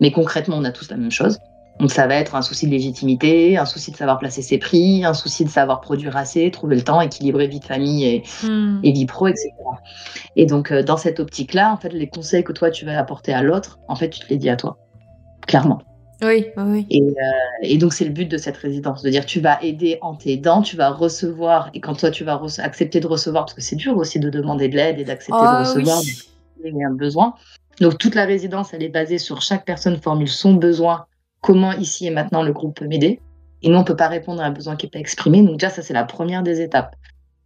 Mais 0.00 0.10
concrètement, 0.10 0.56
on 0.56 0.64
a 0.64 0.72
tous 0.72 0.90
la 0.90 0.96
même 0.96 1.10
chose. 1.10 1.38
Donc 1.80 1.92
ça 1.92 2.06
va 2.08 2.16
être 2.16 2.34
un 2.34 2.42
souci 2.42 2.66
de 2.66 2.72
légitimité, 2.72 3.56
un 3.56 3.64
souci 3.64 3.92
de 3.92 3.96
savoir 3.96 4.18
placer 4.18 4.42
ses 4.42 4.58
prix, 4.58 5.04
un 5.04 5.14
souci 5.14 5.44
de 5.44 5.50
savoir 5.50 5.80
produire 5.80 6.16
assez, 6.16 6.50
trouver 6.50 6.74
le 6.76 6.82
temps, 6.82 7.00
équilibrer 7.00 7.46
vie 7.46 7.60
de 7.60 7.64
famille 7.64 8.04
et, 8.04 8.22
Mm. 8.42 8.80
et 8.82 8.92
vie 8.92 9.06
pro, 9.06 9.28
etc. 9.28 9.50
Et 10.36 10.46
donc 10.46 10.72
euh, 10.72 10.82
dans 10.82 10.96
cette 10.96 11.20
optique-là, 11.20 11.72
en 11.72 11.76
fait, 11.76 11.90
les 11.92 12.08
conseils 12.08 12.42
que 12.44 12.52
toi 12.52 12.70
tu 12.70 12.84
vas 12.84 12.98
apporter 12.98 13.32
à 13.32 13.42
l'autre, 13.42 13.78
en 13.88 13.94
fait, 13.96 14.10
tu 14.10 14.20
te 14.20 14.28
les 14.28 14.36
dis 14.38 14.48
à 14.50 14.56
toi, 14.56 14.78
clairement. 15.46 15.80
Oui, 16.20 16.46
oui, 16.56 16.62
oui. 16.66 16.86
Et, 16.90 17.00
euh, 17.00 17.12
et 17.62 17.78
donc 17.78 17.92
c'est 17.92 18.04
le 18.04 18.10
but 18.10 18.28
de 18.28 18.38
cette 18.38 18.56
résidence, 18.56 19.02
de 19.02 19.10
dire 19.10 19.24
tu 19.24 19.38
vas 19.38 19.62
aider 19.62 19.98
en 20.02 20.16
t'aidant, 20.16 20.62
tu 20.62 20.76
vas 20.76 20.90
recevoir, 20.90 21.70
et 21.74 21.80
quand 21.80 21.94
toi 21.94 22.10
tu 22.10 22.24
vas 22.24 22.40
accepter 22.58 22.98
de 22.98 23.06
recevoir, 23.06 23.44
parce 23.44 23.54
que 23.54 23.60
c'est 23.60 23.76
dur 23.76 23.96
aussi 23.96 24.18
de 24.18 24.28
demander 24.28 24.68
de 24.68 24.74
l'aide 24.74 24.98
et 24.98 25.04
d'accepter 25.04 25.40
de 25.40 25.46
Ah 25.46 25.60
recevoir, 25.60 26.00
oui. 26.00 26.18
il 26.64 26.76
y 26.76 26.82
a 26.82 26.88
un 26.88 26.94
besoin. 26.94 27.34
Donc 27.80 27.98
toute 27.98 28.16
la 28.16 28.24
résidence, 28.24 28.74
elle 28.74 28.82
est 28.82 28.88
basée 28.88 29.18
sur 29.18 29.42
chaque 29.42 29.64
personne 29.64 29.96
formule 30.00 30.26
son 30.28 30.54
besoin, 30.54 31.06
comment 31.40 31.72
ici 31.72 32.06
et 32.06 32.10
maintenant 32.10 32.42
le 32.42 32.52
groupe 32.52 32.76
peut 32.76 32.86
m'aider. 32.86 33.20
Et 33.62 33.68
nous, 33.70 33.76
on 33.76 33.84
peut 33.84 33.96
pas 33.96 34.08
répondre 34.08 34.40
à 34.40 34.44
un 34.46 34.50
besoin 34.52 34.76
qui 34.76 34.86
n'est 34.86 34.90
pas 34.90 34.98
exprimé. 35.00 35.42
Donc 35.42 35.58
déjà, 35.58 35.70
ça, 35.70 35.82
c'est 35.82 35.94
la 35.94 36.04
première 36.04 36.42
des 36.44 36.60
étapes. 36.60 36.94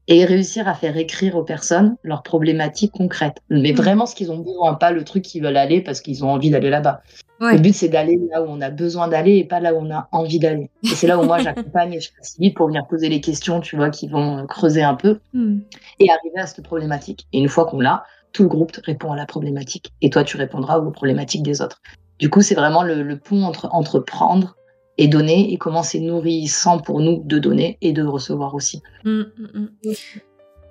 Et 0.08 0.24
réussir 0.24 0.66
à 0.68 0.74
faire 0.74 0.96
écrire 0.96 1.36
aux 1.36 1.44
personnes 1.44 1.96
leurs 2.02 2.22
problématiques 2.22 2.92
concrètes. 2.92 3.36
Mais 3.50 3.72
Mm. 3.72 3.76
vraiment 3.76 4.04
ce 4.06 4.14
qu'ils 4.14 4.30
ont 4.32 4.38
besoin, 4.38 4.74
pas 4.74 4.90
le 4.90 5.04
truc 5.04 5.22
qu'ils 5.22 5.42
veulent 5.42 5.56
aller 5.56 5.80
parce 5.80 6.00
qu'ils 6.00 6.24
ont 6.24 6.30
envie 6.30 6.50
d'aller 6.50 6.70
là-bas. 6.70 7.02
Ouais. 7.40 7.54
Le 7.54 7.60
but, 7.60 7.72
c'est 7.72 7.88
d'aller 7.88 8.20
là 8.30 8.42
où 8.42 8.46
on 8.48 8.60
a 8.60 8.70
besoin 8.70 9.08
d'aller 9.08 9.36
et 9.36 9.44
pas 9.44 9.60
là 9.60 9.72
où 9.74 9.78
on 9.78 9.90
a 9.90 10.08
envie 10.12 10.38
d'aller. 10.38 10.70
Et 10.82 10.88
c'est 10.88 11.06
là 11.06 11.18
où 11.18 11.22
moi, 11.24 11.38
j'accompagne 11.38 11.94
et 11.94 12.00
je 12.00 12.10
facilite 12.18 12.56
pour 12.56 12.66
venir 12.66 12.84
poser 12.88 13.08
les 13.08 13.20
questions, 13.20 13.60
tu 13.60 13.76
vois, 13.76 13.90
qui 13.90 14.08
vont 14.08 14.38
euh, 14.38 14.44
creuser 14.46 14.82
un 14.82 14.94
peu 14.96 15.20
Mm. 15.32 15.60
et 16.00 16.10
arriver 16.10 16.38
à 16.40 16.46
cette 16.46 16.64
problématique. 16.64 17.26
Et 17.32 17.38
une 17.38 17.48
fois 17.48 17.64
qu'on 17.64 17.80
l'a, 17.80 18.04
tout 18.32 18.42
le 18.42 18.48
groupe 18.48 18.72
répond 18.84 19.12
à 19.12 19.16
la 19.16 19.24
problématique. 19.26 19.92
Et 20.02 20.10
toi, 20.10 20.24
tu 20.24 20.36
répondras 20.36 20.78
aux 20.78 20.90
problématiques 20.90 21.42
des 21.42 21.62
autres. 21.62 21.80
Du 22.18 22.30
coup, 22.30 22.42
c'est 22.42 22.54
vraiment 22.54 22.82
le, 22.82 23.02
le 23.02 23.18
pont 23.18 23.44
entre, 23.44 23.68
entre 23.72 23.98
prendre 23.98 24.56
et 24.98 25.08
donner 25.08 25.52
et 25.52 25.56
comment 25.58 25.82
c'est 25.82 26.00
nourrissant 26.00 26.78
pour 26.78 27.00
nous 27.00 27.22
de 27.24 27.38
donner 27.38 27.78
et 27.80 27.92
de 27.92 28.04
recevoir 28.04 28.54
aussi. 28.54 28.82
Mm, 29.04 29.20
mm, 29.20 29.68
mm. 29.84 29.90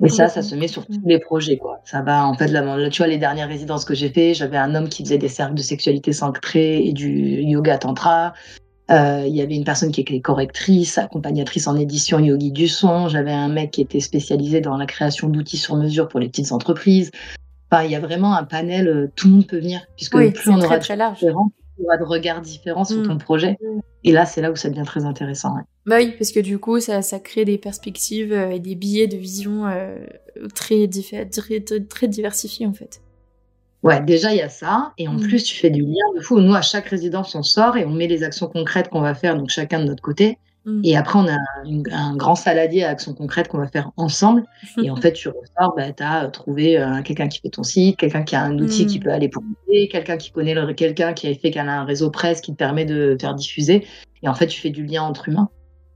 Et 0.03 0.09
ça, 0.09 0.27
ça 0.29 0.41
Complètement. 0.41 0.41
se 0.41 0.55
met 0.55 0.67
sur 0.67 0.85
tous 0.87 1.01
les 1.05 1.19
projets, 1.19 1.57
quoi. 1.57 1.79
Ça 1.83 2.01
va, 2.01 2.25
en 2.25 2.33
fait, 2.35 2.47
là, 2.47 2.89
tu 2.89 2.97
vois, 3.01 3.07
les 3.07 3.17
dernières 3.19 3.47
résidences 3.47 3.85
que 3.85 3.93
j'ai 3.93 4.09
fait, 4.09 4.33
j'avais 4.33 4.57
un 4.57 4.73
homme 4.73 4.89
qui 4.89 5.03
faisait 5.03 5.19
des 5.19 5.27
cercles 5.27 5.53
de 5.53 5.61
sexualité 5.61 6.11
sacrée 6.13 6.83
et 6.85 6.93
du 6.93 7.41
yoga 7.43 7.77
tantra. 7.77 8.33
Euh, 8.89 9.25
Il 9.27 9.35
y 9.35 9.41
avait 9.41 9.55
une 9.55 9.63
personne 9.63 9.91
qui 9.91 10.01
était 10.01 10.19
correctrice, 10.19 10.97
accompagnatrice 10.97 11.67
en 11.67 11.77
édition 11.77 12.19
yogi 12.19 12.51
du 12.51 12.67
son. 12.67 13.09
J'avais 13.09 13.31
un 13.31 13.47
mec 13.47 13.71
qui 13.71 13.81
était 13.81 13.99
spécialisé 13.99 14.59
dans 14.59 14.75
la 14.75 14.87
création 14.87 15.29
d'outils 15.29 15.57
sur 15.57 15.75
mesure 15.75 16.07
pour 16.07 16.19
les 16.19 16.29
petites 16.29 16.51
entreprises. 16.51 17.11
Enfin, 17.71 17.83
il 17.85 17.91
y 17.91 17.95
a 17.95 17.99
vraiment 18.01 18.35
un 18.35 18.43
panel, 18.43 18.87
euh, 18.87 19.07
tout 19.15 19.27
le 19.27 19.33
monde 19.35 19.47
peut 19.47 19.59
venir, 19.59 19.79
puisque 19.95 20.15
Oui, 20.15 20.31
plus 20.31 20.49
on 20.51 20.59
aura 20.59 20.77
de 20.77 20.83
très 20.83 20.97
large. 20.97 21.19
différents, 21.19 21.49
plus 21.49 21.83
on 21.83 21.85
aura 21.85 21.97
de 21.97 22.03
regards 22.03 22.41
différents 22.41 22.83
sur 22.83 22.97
Mm. 22.99 23.07
ton 23.07 23.17
projet. 23.17 23.57
Et 24.03 24.11
là, 24.11 24.25
c'est 24.25 24.41
là 24.41 24.51
où 24.51 24.55
ça 24.57 24.69
devient 24.69 24.83
très 24.85 25.05
intéressant. 25.05 25.55
ouais. 25.55 25.61
Bah 25.85 25.95
oui, 25.99 26.13
parce 26.17 26.31
que 26.31 26.39
du 26.41 26.59
coup, 26.59 26.79
ça, 26.81 27.01
ça 27.01 27.19
crée 27.19 27.45
des 27.45 27.57
perspectives 27.57 28.33
euh, 28.33 28.49
et 28.51 28.59
des 28.59 28.75
billets 28.75 29.07
de 29.07 29.15
vision 29.15 29.65
euh, 29.67 29.95
très, 30.53 30.85
diffé- 30.87 31.29
très, 31.29 31.61
très, 31.61 31.79
très 31.79 32.07
diversifiés 32.09 32.65
en 32.67 32.73
fait. 32.73 33.01
Ouais, 33.83 34.01
déjà, 34.01 34.31
il 34.33 34.37
y 34.37 34.41
a 34.41 34.49
ça. 34.49 34.91
Et 34.97 35.07
en 35.07 35.13
Mm. 35.13 35.21
plus, 35.21 35.43
tu 35.43 35.55
fais 35.57 35.69
du 35.69 35.81
lien 35.81 36.13
de 36.15 36.21
fou. 36.21 36.39
Nous, 36.39 36.53
à 36.53 36.61
chaque 36.61 36.87
résidence, 36.87 37.33
on 37.35 37.41
sort 37.43 37.77
et 37.77 37.85
on 37.85 37.89
met 37.91 38.07
les 38.07 38.23
actions 38.23 38.47
concrètes 38.47 38.89
qu'on 38.89 39.01
va 39.01 39.15
faire, 39.15 39.37
donc 39.37 39.49
chacun 39.49 39.79
de 39.79 39.85
notre 39.85 40.03
côté. 40.03 40.37
Mm. 40.65 40.81
Et 40.83 40.95
après, 40.95 41.17
on 41.19 41.27
a 41.27 41.37
un 41.91 42.15
grand 42.15 42.35
saladier 42.35 42.83
à 42.83 42.89
actions 42.89 43.13
concrètes 43.13 43.47
qu'on 43.47 43.57
va 43.57 43.67
faire 43.67 43.91
ensemble. 43.97 44.43
Et 44.83 44.91
en 44.91 44.95
fait, 45.01 45.13
tu 45.13 45.27
ressors, 45.29 45.73
bah, 45.75 45.91
tu 45.91 46.03
as 46.03 46.27
trouvé 46.27 46.77
euh, 46.79 47.01
quelqu'un 47.01 47.27
qui 47.27 47.39
fait 47.39 47.49
ton 47.49 47.63
site, 47.63 47.97
quelqu'un 47.97 48.23
qui 48.23 48.35
a 48.35 48.43
un 48.43 48.57
outil 48.59 48.83
Mm. 48.83 48.87
qui 48.87 48.99
peut 48.99 49.11
aller 49.11 49.27
pour 49.29 49.43
quelqu'un 49.91 50.17
qui 50.17 50.31
connaît 50.31 50.53
le- 50.53 50.73
quelqu'un 50.73 51.13
qui 51.13 51.27
a 51.27 51.33
fait 51.33 51.49
qu'elle 51.51 51.67
a 51.69 51.81
un 51.81 51.85
réseau 51.85 52.11
presse 52.11 52.41
qui 52.41 52.51
te 52.51 52.57
permet 52.57 52.85
de 52.85 53.17
faire 53.19 53.33
diffuser. 53.33 53.85
Et 54.23 54.27
en 54.29 54.33
fait, 54.35 54.47
tu 54.47 54.61
fais 54.61 54.69
du 54.69 54.85
lien 54.85 55.01
entre 55.03 55.29
humains. 55.29 55.49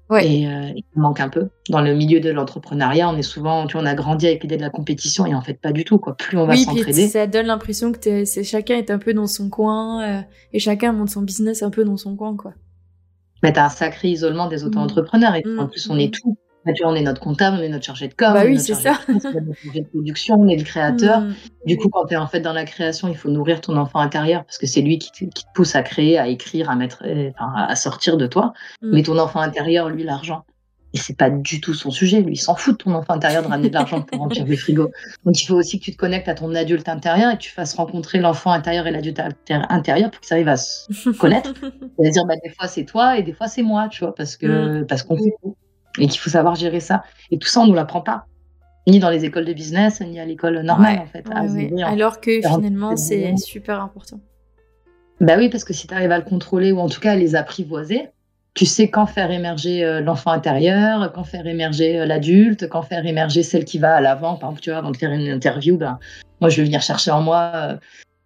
Ouais. 0.07 0.27
Et 0.27 0.47
euh, 0.47 0.71
il 0.75 0.83
manque 0.95 1.19
un 1.19 1.29
peu. 1.29 1.49
Dans 1.69 1.81
le 1.81 1.95
milieu 1.95 2.19
de 2.19 2.29
l'entrepreneuriat, 2.29 3.09
on 3.09 3.17
est 3.17 3.23
souvent, 3.23 3.65
tu 3.65 3.73
vois, 3.73 3.81
on 3.81 3.87
a 3.87 3.95
grandi 3.95 4.27
avec 4.27 4.43
l'idée 4.43 4.55
de 4.57 4.61
la 4.61 4.69
compétition 4.69 5.25
et 5.25 5.33
en 5.33 5.41
fait, 5.41 5.55
pas 5.59 5.71
du 5.71 5.83
tout. 5.83 5.97
Quoi. 5.97 6.15
Plus 6.15 6.37
on 6.37 6.45
va 6.45 6.53
Oui, 6.53 6.59
s'entraider. 6.59 7.07
ça 7.07 7.25
donne 7.25 7.47
l'impression 7.47 7.91
que 7.91 8.23
c'est 8.25 8.43
chacun 8.43 8.75
est 8.77 8.91
un 8.91 8.99
peu 8.99 9.15
dans 9.15 9.25
son 9.25 9.49
coin 9.49 10.03
euh, 10.03 10.21
et 10.53 10.59
chacun 10.59 10.91
monte 10.91 11.09
son 11.09 11.23
business 11.23 11.63
un 11.63 11.71
peu 11.71 11.83
dans 11.83 11.97
son 11.97 12.15
coin 12.15 12.35
quoi. 12.35 12.53
T'as 13.51 13.65
un 13.65 13.69
sacré 13.69 14.09
isolement 14.09 14.47
des 14.47 14.63
auto-entrepreneurs. 14.63 15.35
Et 15.35 15.43
en 15.57 15.67
plus, 15.67 15.89
on 15.89 15.97
est 15.97 16.13
tout. 16.13 16.37
Bah, 16.65 16.71
on 16.85 16.95
est 16.95 17.01
notre 17.01 17.21
comptable, 17.21 17.57
on 17.59 17.61
est 17.61 17.69
notre 17.69 17.85
chargé 17.85 18.07
de 18.07 18.15
com, 18.15 18.33
Bah 18.33 18.39
on 18.43 18.47
est 18.47 18.53
oui, 18.53 18.59
c'est 18.59 18.73
chargé 18.73 19.19
ça. 19.19 19.31
de 19.31 19.39
notre 19.39 19.61
chargé 19.61 19.83
production, 19.83 20.35
on 20.39 20.47
est 20.47 20.55
le 20.57 20.63
créateur. 20.63 21.21
Mm. 21.21 21.35
Du 21.67 21.77
coup, 21.77 21.89
quand 21.89 22.07
tu 22.07 22.15
es 22.15 22.17
en 22.17 22.25
fait 22.25 22.39
dans 22.39 22.53
la 22.53 22.65
création, 22.65 23.07
il 23.07 23.15
faut 23.15 23.29
nourrir 23.29 23.61
ton 23.61 23.77
enfant 23.77 23.99
intérieur 23.99 24.43
parce 24.45 24.57
que 24.57 24.65
c'est 24.65 24.81
lui 24.81 24.97
qui 24.97 25.11
te, 25.11 25.25
qui 25.31 25.43
te 25.43 25.49
pousse 25.53 25.75
à 25.75 25.83
créer, 25.83 26.17
à 26.17 26.27
écrire, 26.27 26.71
à 26.71 26.75
mettre, 26.75 27.03
euh, 27.05 27.29
à 27.37 27.75
sortir 27.75 28.17
de 28.17 28.25
toi. 28.25 28.53
Mais 28.81 29.03
ton 29.03 29.19
enfant 29.19 29.41
intérieur, 29.41 29.89
lui, 29.89 30.03
l'argent. 30.03 30.43
Et 30.95 30.97
c'est 30.97 31.17
pas 31.17 31.29
du 31.29 31.59
tout 31.59 31.73
son 31.73 31.91
sujet. 31.91 32.21
Lui, 32.21 32.35
il 32.35 32.37
s'en 32.37 32.55
fout 32.55 32.79
de 32.79 32.83
ton 32.85 32.93
enfant 32.93 33.13
intérieur 33.13 33.43
de 33.43 33.49
ramener 33.49 33.67
de 33.67 33.73
l'argent 33.73 34.01
pour 34.01 34.17
remplir 34.17 34.45
les 34.45 34.55
frigos. 34.55 34.91
Donc, 35.25 35.41
il 35.41 35.45
faut 35.45 35.55
aussi 35.55 35.77
que 35.77 35.83
tu 35.83 35.91
te 35.91 35.97
connectes 35.97 36.29
à 36.29 36.35
ton 36.35 36.55
adulte 36.55 36.87
intérieur 36.87 37.31
et 37.31 37.35
que 37.35 37.41
tu 37.41 37.51
fasses 37.51 37.73
rencontrer 37.73 38.19
l'enfant 38.19 38.51
intérieur 38.51 38.87
et 38.87 38.91
l'adulte 38.91 39.21
intérieur 39.49 40.09
pour 40.09 40.21
qu'ils 40.21 40.33
arrivent 40.33 40.47
à 40.47 40.55
se 40.55 41.09
connaître 41.09 41.53
et 41.99 42.07
à 42.07 42.09
dire 42.09 42.25
bah, 42.25 42.35
des 42.41 42.49
fois 42.49 42.69
c'est 42.69 42.85
toi 42.85 43.17
et 43.17 43.23
des 43.23 43.33
fois 43.33 43.49
c'est 43.49 43.61
moi, 43.61 43.89
tu 43.89 44.05
vois, 44.05 44.15
parce 44.15 44.37
que 44.37 44.83
parce 44.83 45.03
qu'on 45.03 45.17
fait 45.17 45.33
tout 45.43 45.57
et 45.99 46.07
qu'il 46.07 46.19
faut 46.19 46.29
savoir 46.29 46.55
gérer 46.55 46.79
ça. 46.79 47.03
Et 47.29 47.37
tout 47.37 47.47
ça, 47.47 47.59
on 47.59 47.67
nous 47.67 47.73
l'apprend 47.73 48.01
pas, 48.01 48.25
ni 48.87 48.99
dans 48.99 49.09
les 49.09 49.25
écoles 49.25 49.45
de 49.45 49.53
business, 49.53 49.99
ni 49.99 50.17
à 50.19 50.25
l'école 50.25 50.61
normale 50.61 50.95
Ouais, 50.95 51.01
en 51.01 51.07
fait. 51.07 51.27
ouais, 51.27 51.35
à 51.35 51.43
ouais. 51.43 51.69
gérer 51.69 51.83
en 51.83 51.91
Alors 51.91 52.21
que 52.21 52.39
finalement, 52.41 52.95
c'est 52.95 53.35
super 53.35 53.81
important. 53.81 54.21
Bah 55.19 55.35
oui, 55.37 55.49
parce 55.49 55.65
que 55.65 55.73
si 55.73 55.87
tu 55.87 55.93
arrives 55.93 56.11
à 56.11 56.17
le 56.17 56.23
contrôler 56.23 56.71
ou 56.71 56.79
en 56.79 56.87
tout 56.87 57.01
cas 57.01 57.11
à 57.11 57.15
les 57.15 57.35
apprivoiser, 57.35 58.09
tu 58.55 58.65
sais 58.65 58.89
quand 58.89 59.05
faire 59.05 59.29
émerger 59.31 59.83
euh, 59.83 60.01
l'enfant 60.01 60.31
intérieur, 60.31 61.11
quand 61.13 61.23
faire 61.23 61.45
émerger 61.45 61.99
euh, 61.99 62.05
l'adulte, 62.05 62.67
quand 62.69 62.81
faire 62.81 63.05
émerger 63.05 63.43
celle 63.43 63.65
qui 63.65 63.77
va 63.77 63.95
à 63.95 64.01
l'avant. 64.01 64.37
Par 64.37 64.49
exemple, 64.49 64.61
tu 64.61 64.69
vois, 64.71 64.79
avant 64.79 64.91
de 64.91 64.97
faire 64.97 65.11
une 65.11 65.27
interview, 65.27 65.77
ben, 65.77 65.99
moi 66.41 66.49
je 66.49 66.57
vais 66.57 66.63
venir 66.63 66.81
chercher 66.81 67.11
en 67.11 67.21
moi 67.21 67.51
euh, 67.53 67.77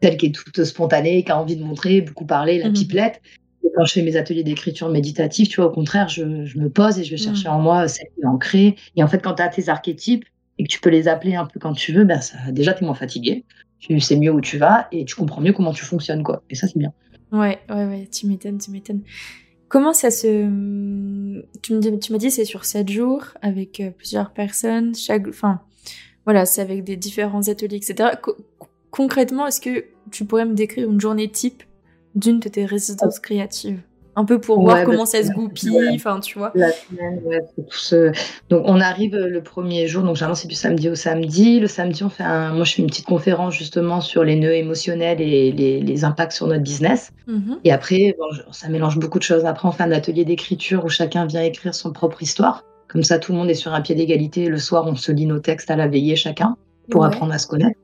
celle 0.01 0.17
qui 0.17 0.27
est 0.27 0.31
toute 0.31 0.63
spontanée, 0.63 1.23
qui 1.23 1.31
a 1.31 1.37
envie 1.39 1.55
de 1.57 1.63
montrer, 1.63 2.01
beaucoup 2.01 2.25
parler, 2.25 2.59
la 2.59 2.67
Mhm. 2.67 2.73
pipelette. 2.73 3.21
Et 3.65 3.67
quand 3.75 3.83
je 3.85 3.91
fais 3.93 4.01
mes 4.03 4.15
ateliers 4.15 4.43
d'écriture 4.43 4.87
méditative, 4.89 5.47
tu 5.47 5.57
vois, 5.57 5.65
au 5.65 5.73
contraire, 5.73 6.07
je, 6.07 6.45
je 6.45 6.57
me 6.59 6.69
pose 6.69 6.99
et 6.99 7.03
je 7.03 7.11
vais 7.11 7.17
chercher 7.17 7.49
Mhm. 7.49 7.55
en 7.55 7.59
moi 7.59 7.87
celle 7.87 8.07
qui 8.15 8.21
est 8.21 8.25
ancrée. 8.25 8.75
Et 8.95 9.03
en 9.03 9.07
fait, 9.07 9.19
quand 9.21 9.33
tu 9.33 9.41
as 9.43 9.49
tes 9.49 9.67
archétypes 9.67 10.23
et 10.57 10.63
que 10.63 10.69
tu 10.69 10.79
peux 10.79 10.89
les 10.89 11.07
appeler 11.07 11.35
un 11.35 11.45
peu 11.45 11.59
quand 11.59 11.73
tu 11.73 11.91
veux, 11.91 12.05
ben 12.05 12.21
ça, 12.21 12.37
déjà, 12.51 12.73
tu 12.73 12.83
es 12.83 12.85
moins 12.85 12.95
fatigué. 12.95 13.45
tu 13.79 13.99
sais 13.99 14.17
mieux 14.17 14.31
où 14.31 14.41
tu 14.41 14.57
vas 14.57 14.87
et 14.91 15.05
tu 15.05 15.15
comprends 15.15 15.41
mieux 15.41 15.53
comment 15.53 15.71
tu 15.73 15.85
fonctionnes, 15.85 16.21
quoi. 16.21 16.43
Et 16.49 16.55
ça, 16.55 16.67
c'est 16.67 16.77
bien. 16.77 16.91
Ouais, 17.31 17.59
ouais, 17.69 17.85
ouais, 17.85 18.07
tu 18.11 18.27
m'étonnes, 18.27 18.57
tu 18.57 18.71
m'étonnes. 18.71 19.01
Comment 19.69 19.93
ça 19.93 20.11
se... 20.11 21.41
Tu 21.61 21.73
m'as 22.11 22.17
dit 22.17 22.31
c'est 22.31 22.45
sur 22.45 22.65
7 22.65 22.89
jours 22.89 23.25
avec 23.41 23.79
euh, 23.79 23.91
plusieurs 23.91 24.33
personnes, 24.33 24.95
chaque... 24.95 25.27
Enfin, 25.27 25.61
voilà, 26.25 26.45
c'est 26.45 26.61
avec 26.61 26.83
des 26.83 26.97
différents 26.97 27.47
ateliers, 27.47 27.77
etc. 27.77 28.09
concrètement, 28.91 29.47
est-ce 29.47 29.61
que 29.61 29.85
tu 30.11 30.25
pourrais 30.25 30.45
me 30.45 30.55
décrire 30.55 30.89
une 30.89 30.99
journée 30.99 31.29
type 31.29 31.63
d'une 32.15 32.39
de 32.39 32.49
tes 32.49 32.65
résidences 32.65 33.19
créatives? 33.19 33.81
Un 34.19 34.25
peu 34.25 34.39
pour 34.39 34.61
voir 34.61 34.83
comment 34.83 35.05
ça 35.05 35.23
se 35.23 35.31
goupille, 35.31 35.95
enfin 35.95 36.19
tu 36.19 36.37
vois. 36.37 36.51
La 36.55 36.71
semaine, 36.71 37.21
ouais, 37.25 37.39
ce... 37.69 38.11
Donc 38.49 38.63
on 38.65 38.79
arrive 38.81 39.15
le 39.15 39.41
premier 39.41 39.87
jour, 39.87 40.03
donc 40.03 40.15
généralement 40.15 40.35
c'est 40.35 40.47
du 40.47 40.55
samedi 40.55 40.89
au 40.89 40.95
samedi. 40.95 41.59
Le 41.59 41.67
samedi, 41.67 42.03
on 42.03 42.09
fait 42.09 42.23
un... 42.23 42.53
moi 42.53 42.65
je 42.65 42.73
fais 42.73 42.81
une 42.81 42.87
petite 42.89 43.05
conférence 43.05 43.55
justement 43.55 44.01
sur 44.01 44.23
les 44.23 44.35
nœuds 44.35 44.55
émotionnels 44.55 45.21
et 45.21 45.51
les, 45.51 45.79
les 45.79 46.03
impacts 46.03 46.33
sur 46.33 46.47
notre 46.47 46.63
business. 46.63 47.11
Mm-hmm. 47.27 47.57
Et 47.63 47.71
après, 47.71 48.15
ça 48.51 48.69
mélange 48.69 48.99
beaucoup 48.99 49.19
de 49.19 49.23
choses. 49.23 49.45
Après, 49.45 49.67
on 49.67 49.71
fait 49.71 49.83
un 49.83 49.91
atelier 49.91 50.25
d'écriture 50.25 50.83
où 50.85 50.89
chacun 50.89 51.25
vient 51.25 51.41
écrire 51.41 51.73
son 51.73 51.91
propre 51.91 52.21
histoire. 52.21 52.63
Comme 52.87 53.03
ça, 53.03 53.19
tout 53.19 53.31
le 53.31 53.37
monde 53.37 53.49
est 53.49 53.55
sur 53.55 53.73
un 53.73 53.81
pied 53.81 53.95
d'égalité. 53.95 54.47
Le 54.47 54.57
soir, 54.57 54.85
on 54.87 54.95
se 54.95 55.11
lit 55.11 55.25
nos 55.27 55.39
textes 55.39 55.69
à 55.71 55.75
la 55.75 55.87
veillée 55.87 56.15
chacun 56.15 56.55
pour 56.89 57.05
apprendre 57.05 57.33
à 57.33 57.37
se 57.37 57.47
connaître. 57.47 57.79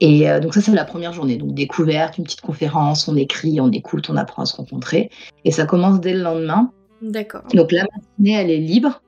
Et 0.00 0.28
euh, 0.28 0.40
donc 0.40 0.54
ça, 0.54 0.60
c'est 0.60 0.72
la 0.72 0.84
première 0.84 1.12
journée. 1.12 1.36
Donc 1.36 1.54
découverte, 1.54 2.18
une 2.18 2.24
petite 2.24 2.40
conférence, 2.40 3.08
on 3.08 3.16
écrit, 3.16 3.60
on 3.60 3.70
écoute, 3.70 4.08
on 4.10 4.16
apprend 4.16 4.42
à 4.42 4.46
se 4.46 4.56
rencontrer. 4.56 5.10
Et 5.44 5.50
ça 5.50 5.66
commence 5.66 6.00
dès 6.00 6.14
le 6.14 6.22
lendemain. 6.22 6.70
D'accord. 7.02 7.42
Donc 7.54 7.72
la 7.72 7.82
matinée, 7.82 8.40
elle 8.40 8.50
est 8.50 8.58
libre. 8.58 9.02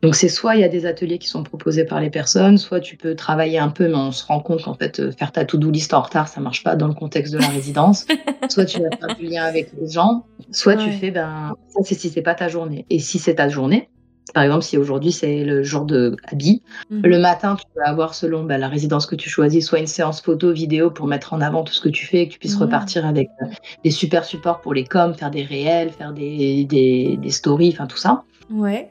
Donc 0.00 0.14
c'est 0.14 0.28
soit 0.28 0.54
il 0.54 0.60
y 0.60 0.64
a 0.64 0.68
des 0.68 0.86
ateliers 0.86 1.18
qui 1.18 1.26
sont 1.26 1.42
proposés 1.42 1.84
par 1.84 2.00
les 2.00 2.10
personnes, 2.10 2.56
soit 2.56 2.78
tu 2.78 2.96
peux 2.96 3.16
travailler 3.16 3.58
un 3.58 3.68
peu, 3.68 3.88
mais 3.88 3.96
on 3.96 4.12
se 4.12 4.24
rend 4.24 4.38
compte 4.38 4.62
qu'en 4.62 4.74
fait 4.74 5.00
euh, 5.00 5.10
faire 5.10 5.32
ta 5.32 5.44
to-do 5.44 5.72
list 5.72 5.92
en 5.92 6.02
retard, 6.02 6.28
ça 6.28 6.40
marche 6.40 6.62
pas 6.62 6.76
dans 6.76 6.86
le 6.86 6.94
contexte 6.94 7.32
de 7.32 7.38
la 7.38 7.48
résidence. 7.48 8.06
soit 8.48 8.64
tu 8.64 8.80
vas 8.80 8.96
faire 8.96 9.16
du 9.16 9.26
lien 9.26 9.42
avec 9.42 9.72
les 9.76 9.90
gens, 9.90 10.24
soit 10.52 10.76
tu 10.76 10.90
fais 10.92 11.10
ben 11.10 11.54
ça 11.68 11.80
c'est 11.82 11.96
si 11.96 12.10
c'est 12.10 12.22
pas 12.22 12.36
ta 12.36 12.48
journée. 12.48 12.86
Et 12.90 13.00
si 13.00 13.18
c'est 13.18 13.34
ta 13.36 13.48
journée, 13.48 13.88
par 14.32 14.42
exemple, 14.42 14.62
si 14.62 14.76
aujourd'hui 14.76 15.12
c'est 15.12 15.44
le 15.44 15.62
jour 15.62 15.84
de 15.84 16.16
habit, 16.24 16.62
mhm. 16.90 17.02
le 17.02 17.18
matin, 17.18 17.56
tu 17.56 17.64
peux 17.74 17.82
avoir, 17.82 18.14
selon 18.14 18.44
bah, 18.44 18.58
la 18.58 18.68
résidence 18.68 19.06
que 19.06 19.14
tu 19.14 19.28
choisis, 19.28 19.66
soit 19.66 19.78
une 19.78 19.86
séance 19.86 20.20
photo, 20.20 20.52
vidéo 20.52 20.90
pour 20.90 21.06
mettre 21.06 21.32
en 21.32 21.40
avant 21.40 21.64
tout 21.64 21.72
ce 21.72 21.80
que 21.80 21.88
tu 21.88 22.06
fais 22.06 22.22
et 22.22 22.28
que 22.28 22.34
tu 22.34 22.38
puisses 22.38 22.56
repartir 22.56 23.06
avec 23.06 23.28
euh, 23.42 23.46
des 23.84 23.90
super 23.90 24.24
supports 24.24 24.60
pour 24.60 24.74
les 24.74 24.84
coms, 24.84 25.14
faire 25.14 25.30
des 25.30 25.42
réels, 25.42 25.90
faire 25.90 26.12
des, 26.12 26.64
des, 26.64 27.30
stories, 27.30 27.70
enfin 27.72 27.86
tout 27.86 27.96
ça. 27.96 28.24
Ouais. 28.50 28.90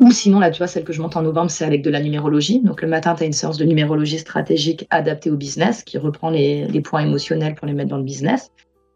Ou 0.00 0.10
sinon, 0.10 0.40
là, 0.40 0.50
tu 0.50 0.58
vois, 0.58 0.66
celle 0.66 0.84
que 0.84 0.92
je 0.92 1.00
monte 1.00 1.16
en 1.16 1.22
novembre, 1.22 1.50
c'est 1.50 1.64
avec 1.64 1.82
de 1.82 1.90
la 1.90 2.00
numérologie. 2.00 2.60
Donc, 2.60 2.82
le 2.82 2.88
matin, 2.88 3.14
tu 3.14 3.22
as 3.22 3.26
une 3.26 3.32
séance 3.32 3.56
de 3.56 3.64
numérologie 3.64 4.18
stratégique 4.18 4.86
adaptée 4.90 5.30
au 5.30 5.36
business 5.36 5.84
qui 5.84 5.96
reprend 5.96 6.30
les, 6.30 6.66
les 6.66 6.80
points 6.80 7.02
émotionnels 7.02 7.54
pour 7.54 7.68
les 7.68 7.72
mettre 7.72 7.90
dans 7.90 7.98
le 7.98 8.02
business. 8.02 8.50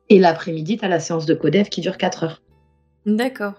Et 0.09 0.19
l'après-midi, 0.19 0.79
tu 0.79 0.85
as 0.85 0.89
la 0.89 0.99
séance 0.99 1.27
de 1.27 1.35
Codef 1.35 1.71
qui 1.71 1.81
dure 1.81 1.97
4 1.97 2.25
heures. 2.25 2.43
D'accord. 3.05 3.55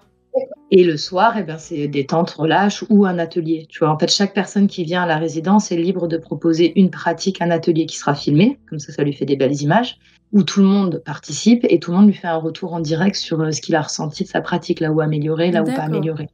Et 0.69 0.83
le 0.83 0.97
soir, 0.97 1.35
eh 1.37 1.43
ben, 1.43 1.57
c'est 1.57 1.87
détente, 1.87 2.31
relâche 2.31 2.83
ou 2.89 3.05
un 3.05 3.19
atelier. 3.19 3.67
Tu 3.69 3.79
vois, 3.79 3.89
en 3.89 3.97
fait, 3.97 4.11
chaque 4.11 4.33
personne 4.33 4.67
qui 4.67 4.83
vient 4.83 5.03
à 5.03 5.05
la 5.05 5.17
résidence 5.17 5.71
est 5.71 5.77
libre 5.77 6.07
de 6.07 6.17
proposer 6.17 6.77
une 6.77 6.89
pratique, 6.89 7.41
un 7.41 7.51
atelier 7.51 7.85
qui 7.85 7.97
sera 7.97 8.13
filmé, 8.13 8.59
comme 8.69 8.79
ça, 8.79 8.91
ça 8.91 9.03
lui 9.03 9.13
fait 9.13 9.25
des 9.25 9.37
belles 9.37 9.61
images, 9.61 9.97
où 10.33 10.43
tout 10.43 10.59
le 10.59 10.67
monde 10.67 11.01
participe 11.05 11.65
et 11.69 11.79
tout 11.79 11.91
le 11.91 11.97
monde 11.97 12.07
lui 12.07 12.13
fait 12.13 12.27
un 12.27 12.37
retour 12.37 12.73
en 12.73 12.81
direct 12.81 13.15
sur 13.15 13.39
euh, 13.39 13.51
ce 13.51 13.61
qu'il 13.61 13.75
a 13.75 13.81
ressenti 13.81 14.23
de 14.23 14.27
sa 14.27 14.41
pratique, 14.41 14.81
là 14.81 14.91
où 14.91 14.99
améliorer, 14.99 15.51
là 15.51 15.61
où 15.61 15.65
pas 15.65 15.83
améliorer. 15.83 16.27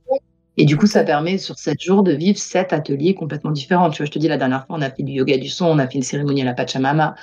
Et 0.58 0.66
du 0.66 0.78
coup, 0.78 0.88
ça 0.88 1.04
permet 1.04 1.38
sur 1.38 1.58
sept 1.58 1.80
jours 1.82 2.02
de 2.02 2.14
vivre 2.14 2.38
sept 2.38 2.74
ateliers 2.74 3.14
complètement 3.14 3.52
différents. 3.52 3.92
Tu 3.92 3.98
vois, 3.98 4.08
je 4.08 4.12
te 4.12 4.20
dis, 4.20 4.28
la 4.28 4.38
dernière 4.38 4.66
fois, 4.66 4.78
on 4.78 4.82
a 4.82 4.90
fait 4.90 5.04
du 5.04 5.14
yoga 5.14 5.38
du 5.38 5.50
son, 5.50 5.66
on 5.66 5.78
a 5.78 5.88
fait 5.88 5.96
une 5.96 6.04
cérémonie 6.04 6.42
à 6.42 6.46
la 6.46 6.54
Pachamama, 6.54 7.16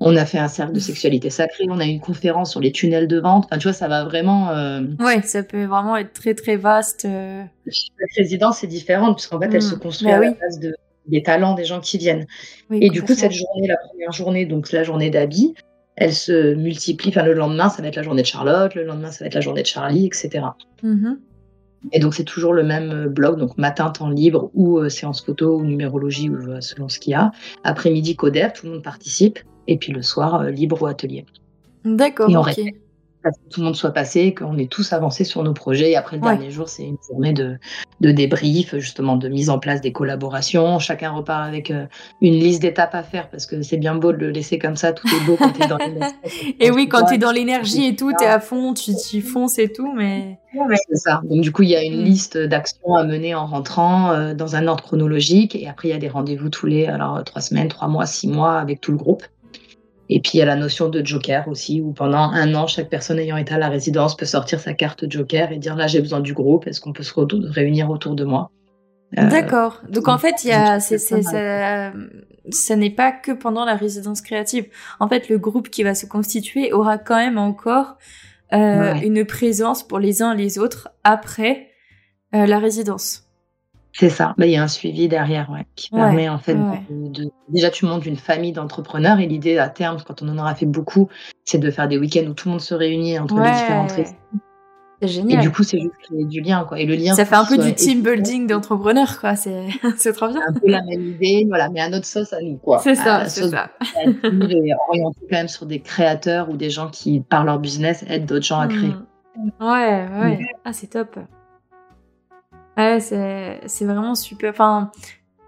on 0.00 0.16
a 0.16 0.26
fait 0.26 0.38
un 0.38 0.48
cercle 0.48 0.72
de 0.72 0.78
sexualité 0.78 1.30
sacrée, 1.30 1.64
on 1.70 1.80
a 1.80 1.84
une 1.84 2.00
conférence 2.00 2.50
sur 2.50 2.60
les 2.60 2.70
tunnels 2.70 3.08
de 3.08 3.18
vente. 3.18 3.46
Enfin, 3.46 3.58
tu 3.58 3.64
vois, 3.64 3.72
ça 3.72 3.88
va 3.88 4.04
vraiment. 4.04 4.50
Euh... 4.50 4.82
Ouais, 5.00 5.22
ça 5.22 5.42
peut 5.42 5.64
vraiment 5.64 5.96
être 5.96 6.12
très 6.12 6.34
très 6.34 6.56
vaste. 6.56 7.06
Euh. 7.06 7.42
Chaque 7.66 8.12
résidence 8.16 8.62
est 8.62 8.66
différente 8.66 9.16
puisqu'en 9.16 9.40
fait, 9.40 9.52
elle 9.52 9.62
se 9.62 9.74
mmh. 9.74 9.78
construit 9.78 10.08
bah 10.08 10.16
à 10.16 10.20
la 10.20 10.30
base 10.32 10.60
de, 10.60 10.74
des 11.06 11.22
talents 11.22 11.54
des 11.54 11.64
gens 11.64 11.80
qui 11.80 11.96
viennent. 11.98 12.26
et 12.70 12.90
du 12.90 13.02
coup, 13.02 13.14
cette 13.14 13.32
journée, 13.32 13.68
la 13.68 13.76
première 13.88 14.12
journée, 14.12 14.44
donc 14.44 14.70
la 14.70 14.82
journée 14.82 15.08
d'habit, 15.08 15.54
elle 15.96 16.12
se 16.12 16.54
multiplie. 16.54 17.08
Enfin, 17.08 17.22
le 17.22 17.32
lendemain, 17.32 17.70
ça 17.70 17.80
va 17.80 17.88
être 17.88 17.96
la 17.96 18.02
journée 18.02 18.22
de 18.22 18.26
Charlotte, 18.26 18.74
le 18.74 18.84
lendemain, 18.84 19.10
ça 19.10 19.24
va 19.24 19.28
être 19.28 19.34
la 19.34 19.40
journée 19.40 19.62
de 19.62 19.66
Charlie, 19.66 20.06
etc. 20.06 20.44
Mmh 20.82 21.14
et 21.92 22.00
donc, 22.00 22.14
c'est 22.14 22.24
toujours 22.24 22.52
le 22.52 22.64
même 22.64 22.90
euh, 22.90 23.08
bloc, 23.08 23.38
donc 23.38 23.56
matin, 23.58 23.90
temps 23.90 24.08
libre, 24.08 24.50
ou 24.54 24.78
euh, 24.78 24.88
séance 24.88 25.24
photo, 25.24 25.58
ou 25.58 25.64
numérologie, 25.64 26.28
ou 26.28 26.60
selon 26.60 26.88
ce 26.88 26.98
qu'il 26.98 27.12
y 27.12 27.14
a. 27.14 27.30
Après-midi, 27.62 28.16
CODEF, 28.16 28.54
tout 28.54 28.66
le 28.66 28.72
monde 28.72 28.82
participe 28.82 29.38
et 29.66 29.76
puis 29.76 29.92
le 29.92 30.02
soir, 30.02 30.40
euh, 30.40 30.50
libre 30.50 30.82
au 30.82 30.86
atelier. 30.86 31.24
D'accord, 31.84 32.30
ok 32.30 32.60
que 33.30 33.50
tout 33.50 33.60
le 33.60 33.66
monde 33.66 33.76
soit 33.76 33.92
passé, 33.92 34.34
qu'on 34.34 34.58
ait 34.58 34.66
tous 34.66 34.92
avancé 34.92 35.24
sur 35.24 35.42
nos 35.42 35.52
projets. 35.52 35.90
Et 35.90 35.96
après, 35.96 36.16
le 36.16 36.22
dernier 36.22 36.50
jour, 36.50 36.68
c'est 36.68 36.84
une 36.84 36.96
journée 37.08 37.32
de, 37.32 37.58
de 38.00 38.10
débrief, 38.10 38.76
justement, 38.76 39.16
de 39.16 39.28
mise 39.28 39.50
en 39.50 39.58
place 39.58 39.80
des 39.80 39.92
collaborations. 39.92 40.78
Chacun 40.78 41.10
repart 41.12 41.46
avec 41.46 41.70
euh, 41.70 41.86
une 42.20 42.34
liste 42.34 42.62
d'étapes 42.62 42.94
à 42.94 43.02
faire 43.02 43.28
parce 43.28 43.46
que 43.46 43.62
c'est 43.62 43.76
bien 43.76 43.94
beau 43.94 44.12
de 44.12 44.18
le 44.18 44.30
laisser 44.30 44.58
comme 44.58 44.76
ça. 44.76 44.92
Tout 44.92 45.08
est 45.08 45.26
beau 45.26 45.36
quand 45.36 45.50
tu 45.50 45.62
es 45.62 45.66
dans 45.66 45.76
l'énergie. 45.78 46.56
et 46.60 46.70
oui, 46.70 46.88
quand 46.88 47.04
tu 47.04 47.14
es 47.14 47.18
dans 47.18 47.32
l'énergie 47.32 47.86
et 47.86 47.96
tout, 47.96 48.12
tu 48.16 48.24
es 48.24 48.28
à 48.28 48.40
fond, 48.40 48.74
tu, 48.74 48.92
tu 48.96 49.22
fonces 49.22 49.58
et 49.58 49.70
tout, 49.70 49.92
mais. 49.94 50.38
c'est 50.88 50.96
ça. 50.96 51.20
Donc, 51.24 51.42
du 51.42 51.52
coup, 51.52 51.62
il 51.62 51.70
y 51.70 51.76
a 51.76 51.82
une 51.82 52.00
mm. 52.00 52.04
liste 52.04 52.38
d'actions 52.38 52.94
à 52.94 53.04
mener 53.04 53.34
en 53.34 53.46
rentrant 53.46 54.12
euh, 54.12 54.34
dans 54.34 54.56
un 54.56 54.66
ordre 54.66 54.84
chronologique. 54.84 55.56
Et 55.56 55.68
après, 55.68 55.88
il 55.88 55.90
y 55.92 55.94
a 55.94 55.98
des 55.98 56.08
rendez-vous 56.08 56.48
tous 56.48 56.66
les 56.66 56.86
alors, 56.86 57.22
trois 57.24 57.40
semaines, 57.40 57.68
trois 57.68 57.88
mois, 57.88 58.06
six 58.06 58.28
mois 58.28 58.58
avec 58.58 58.80
tout 58.80 58.92
le 58.92 58.98
groupe. 58.98 59.24
Et 60.08 60.20
puis 60.20 60.32
il 60.34 60.38
y 60.38 60.42
a 60.42 60.46
la 60.46 60.56
notion 60.56 60.88
de 60.88 61.04
joker 61.04 61.48
aussi, 61.48 61.80
où 61.80 61.92
pendant 61.92 62.30
un 62.30 62.54
an, 62.54 62.66
chaque 62.66 62.88
personne 62.88 63.18
ayant 63.18 63.36
été 63.36 63.54
à 63.54 63.58
la 63.58 63.68
résidence 63.68 64.16
peut 64.16 64.26
sortir 64.26 64.60
sa 64.60 64.72
carte 64.72 65.10
joker 65.10 65.52
et 65.52 65.58
dire 65.58 65.76
là 65.76 65.86
j'ai 65.86 66.00
besoin 66.00 66.20
du 66.20 66.32
groupe, 66.32 66.66
est-ce 66.66 66.80
qu'on 66.80 66.92
peut 66.92 67.02
se 67.02 67.12
réunir 67.50 67.90
autour 67.90 68.14
de 68.14 68.24
moi? 68.24 68.50
Euh, 69.18 69.28
D'accord. 69.28 69.82
Donc 69.88 70.08
en 70.08 70.18
fait, 70.18 70.44
il 70.44 70.48
y 70.48 70.52
a, 70.52 70.80
c'est, 70.80 70.98
ça, 70.98 71.92
ça 72.50 72.76
n'est 72.76 72.90
pas 72.90 73.12
que 73.12 73.32
pendant 73.32 73.64
la 73.64 73.74
résidence 73.74 74.20
créative. 74.20 74.66
En 75.00 75.08
fait, 75.08 75.28
le 75.28 75.38
groupe 75.38 75.70
qui 75.70 75.82
va 75.82 75.94
se 75.94 76.06
constituer 76.06 76.72
aura 76.72 76.98
quand 76.98 77.16
même 77.16 77.38
encore 77.38 77.96
euh, 78.52 78.94
une 78.94 79.24
présence 79.24 79.86
pour 79.86 79.98
les 79.98 80.22
uns 80.22 80.32
et 80.32 80.36
les 80.36 80.58
autres 80.58 80.88
après 81.02 81.70
euh, 82.34 82.46
la 82.46 82.58
résidence. 82.58 83.25
C'est 83.98 84.10
ça. 84.10 84.34
Bah, 84.36 84.44
il 84.44 84.52
y 84.52 84.56
a 84.56 84.62
un 84.62 84.68
suivi 84.68 85.08
derrière, 85.08 85.48
ouais, 85.50 85.66
qui 85.74 85.90
permet 85.90 86.28
en 86.28 86.38
fait 86.38 86.56
de, 86.90 87.30
Déjà, 87.48 87.70
tu 87.70 87.86
montes 87.86 88.04
une 88.04 88.16
famille 88.16 88.52
d'entrepreneurs 88.52 89.20
et 89.20 89.26
l'idée 89.26 89.56
à 89.58 89.68
terme, 89.68 89.96
quand 90.06 90.20
on 90.22 90.28
en 90.28 90.38
aura 90.38 90.54
fait 90.54 90.66
beaucoup, 90.66 91.08
c'est 91.44 91.58
de 91.58 91.70
faire 91.70 91.88
des 91.88 91.96
week-ends 91.96 92.26
où 92.28 92.34
tout 92.34 92.48
le 92.48 92.52
monde 92.52 92.60
se 92.60 92.74
réunit 92.74 93.18
entre 93.18 93.40
les 93.40 93.50
différentes 93.50 93.92
régions. 93.92 94.14
C'est 95.00 95.08
génial. 95.08 95.40
Et 95.40 95.42
du 95.42 95.50
coup, 95.50 95.62
c'est 95.62 95.78
juste 95.78 96.28
du 96.28 96.40
lien, 96.40 96.64
quoi. 96.64 96.78
Et 96.78 96.86
le 96.86 96.94
lien. 96.94 97.14
Ça 97.14 97.24
fait 97.24 97.36
un 97.36 97.44
peu 97.44 97.56
du 97.56 97.74
team 97.74 98.02
building 98.02 98.46
d'entrepreneurs, 98.46 99.18
quoi. 99.20 99.34
C'est, 99.34 99.66
c'est 99.96 100.12
trop 100.12 100.28
bien. 100.28 100.40
Un 100.46 100.52
peu 100.52 100.68
la 100.68 100.82
même 100.82 101.02
idée, 101.02 101.46
voilà, 101.48 101.70
mais 101.70 101.80
à 101.80 101.88
notre 101.88 102.06
sauce 102.06 102.32
à 102.34 102.40
nous, 102.42 102.56
quoi. 102.56 102.78
C'est 102.80 102.94
ça, 102.96 103.26
c'est 103.28 103.48
ça. 103.48 103.70
orienté 104.88 105.20
quand 105.30 105.36
même 105.36 105.48
sur 105.48 105.64
des 105.64 105.80
créateurs 105.80 106.50
ou 106.50 106.56
des 106.56 106.70
gens 106.70 106.88
qui, 106.88 107.20
par 107.20 107.44
leur 107.44 107.58
business, 107.58 108.04
aident 108.08 108.26
d'autres 108.26 108.44
gens 108.44 108.60
à 108.60 108.68
créer. 108.68 108.88
Mmh. 108.88 109.50
Ouais, 109.60 110.06
ouais. 110.20 110.38
Ah, 110.64 110.72
c'est 110.72 110.88
top. 110.88 111.18
Ouais, 112.76 113.00
c'est 113.00 113.84
vraiment 113.84 114.14
super. 114.14 114.50
Enfin, 114.50 114.90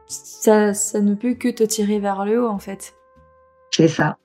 ça, 0.07 0.73
ça 0.75 1.01
ne 1.01 1.15
peut 1.15 1.35
que 1.35 1.49
te 1.49 1.63
tirer 1.65 1.99
vers 1.99 2.25
le 2.25 2.43
haut, 2.43 2.49
en 2.49 2.59
fait. 2.59 2.95
C'est 3.71 3.89
ça. 3.89 4.17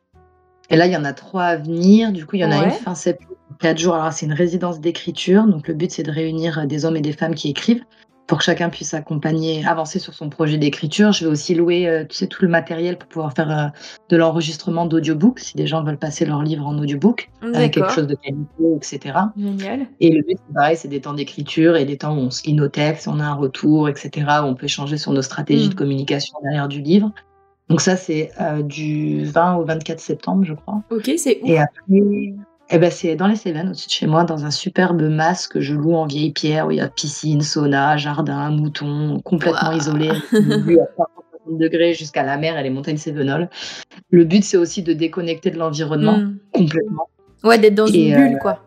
Et 0.70 0.78
là, 0.78 0.88
il 0.88 0.94
y 0.94 0.98
en 0.98 1.04
a 1.04 1.14
trois 1.14 1.44
à 1.44 1.56
venir. 1.58 2.12
Du 2.12 2.26
coup, 2.26 2.38
il 2.38 2.40
y 2.40 2.46
en 2.46 2.52
a 2.52 2.64
une 2.64 2.72
fin 2.72 2.96
septembre, 2.96 3.36
quatre 3.60 3.78
jours. 3.78 3.96
Alors, 3.96 4.14
c'est 4.14 4.26
une 4.26 4.34
résidence 4.34 4.80
d'écriture. 4.80 5.46
Donc, 5.46 5.68
le 5.68 5.74
but, 5.74 5.92
c'est 5.92 6.04
de 6.04 6.12
réunir 6.12 6.66
des 6.66 6.86
hommes 6.86 6.96
et 6.96 7.02
des 7.02 7.14
femmes 7.14 7.36
qui 7.36 7.50
écrivent 7.50 7.84
pour 8.28 8.38
que 8.38 8.44
chacun 8.44 8.70
puisse 8.70 8.94
accompagner, 8.94 9.66
avancer 9.66 10.00
sur 10.00 10.14
son 10.14 10.30
projet 10.30 10.58
d'écriture. 10.58 11.12
Je 11.12 11.26
vais 11.26 11.32
aussi 11.32 11.56
louer 11.56 11.88
euh, 11.88 12.06
tu 12.08 12.16
sais, 12.16 12.28
tout 12.28 12.44
le 12.44 12.48
matériel 12.50 12.98
pour 12.98 13.10
pouvoir 13.10 13.34
faire 13.34 13.52
euh, 13.52 13.68
de 14.10 14.18
l'enregistrement 14.18 14.86
d'audiobook, 14.86 15.40
si 15.40 15.56
des 15.58 15.68
gens 15.68 15.84
veulent 15.84 15.98
passer 15.98 16.26
leur 16.26 16.42
livre 16.42 16.66
en 16.66 16.78
audiobook, 16.78 17.30
avec 17.54 17.74
quelque 17.74 17.92
chose 17.92 18.08
de 18.08 18.16
qualité, 18.16 18.76
etc. 18.76 19.20
Génial. 19.38 19.88
Et 20.00 20.10
le 20.10 20.22
but, 20.22 20.38
c'est 20.48 20.54
pareil, 20.54 20.78
c'est 20.78 20.88
des 20.88 21.02
temps 21.02 21.14
d'écriture 21.14 21.76
et 21.76 21.86
des 21.86 21.98
temps 21.98 22.16
où 22.16 22.20
on 22.20 22.32
se 22.32 22.44
lit 22.46 22.54
nos 22.54 22.70
textes, 22.70 23.08
on 23.08 23.20
a 23.20 23.26
un 23.26 23.36
retour, 23.36 23.90
etc., 23.90 24.26
où 24.44 24.46
on 24.46 24.56
peut 24.56 24.66
échanger 24.66 24.98
sur 24.98 25.12
nos 25.12 25.22
stratégies 25.22 25.70
de 25.70 25.74
mm. 25.74 25.78
communication 25.78 26.38
derrière 26.44 26.68
du 26.68 26.82
livre. 26.82 27.12
Donc 27.70 27.82
ça, 27.82 27.96
c'est 27.96 28.32
euh, 28.42 28.62
du 28.62 29.24
20 29.26 29.56
au 29.56 29.66
24 29.66 30.00
septembre, 30.00 30.44
je 30.44 30.54
crois. 30.54 30.82
Ok, 30.92 31.12
c'est 31.18 31.40
Et 31.44 31.58
après, 31.58 32.36
eh 32.70 32.78
ben, 32.78 32.90
c'est 32.90 33.16
dans 33.16 33.28
les 33.28 33.36
Cévennes, 33.36 33.70
au-dessus 33.70 33.88
de 33.88 33.92
chez 33.92 34.08
moi, 34.08 34.24
dans 34.24 34.46
un 34.46 34.52
superbe 34.52 35.02
masque 35.02 35.54
que 35.54 35.62
je 35.62 35.74
loue 35.74 35.96
en 35.96 36.06
vieille 36.06 36.32
pierre, 36.32 36.68
où 36.68 36.72
il 36.72 36.78
y 36.78 36.82
a 36.82 36.88
piscine, 36.88 37.42
sauna, 37.42 37.98
jardin, 37.98 38.52
mouton, 38.52 39.20
complètement 39.22 39.72
isolé, 39.74 40.10
vue 40.32 40.80
à 40.80 40.86
360 40.86 41.58
degrés 41.60 41.94
jusqu'à 41.94 42.24
la 42.24 42.38
mer 42.38 42.58
et 42.58 42.64
les 42.64 42.70
montagnes 42.70 42.98
Cévenoles. 42.98 43.50
Le 44.12 44.24
but, 44.24 44.44
c'est 44.44 44.58
aussi 44.58 44.82
de 44.82 44.94
déconnecter 44.94 45.52
de 45.52 45.58
l'environnement 45.58 46.18
mm. 46.18 46.38
complètement. 46.52 47.10
Ouais, 47.44 47.60
d'être 47.60 47.76
dans 47.76 47.88
une 47.88 48.16
bulle, 48.16 48.36
euh, 48.36 48.40
quoi. 48.40 48.60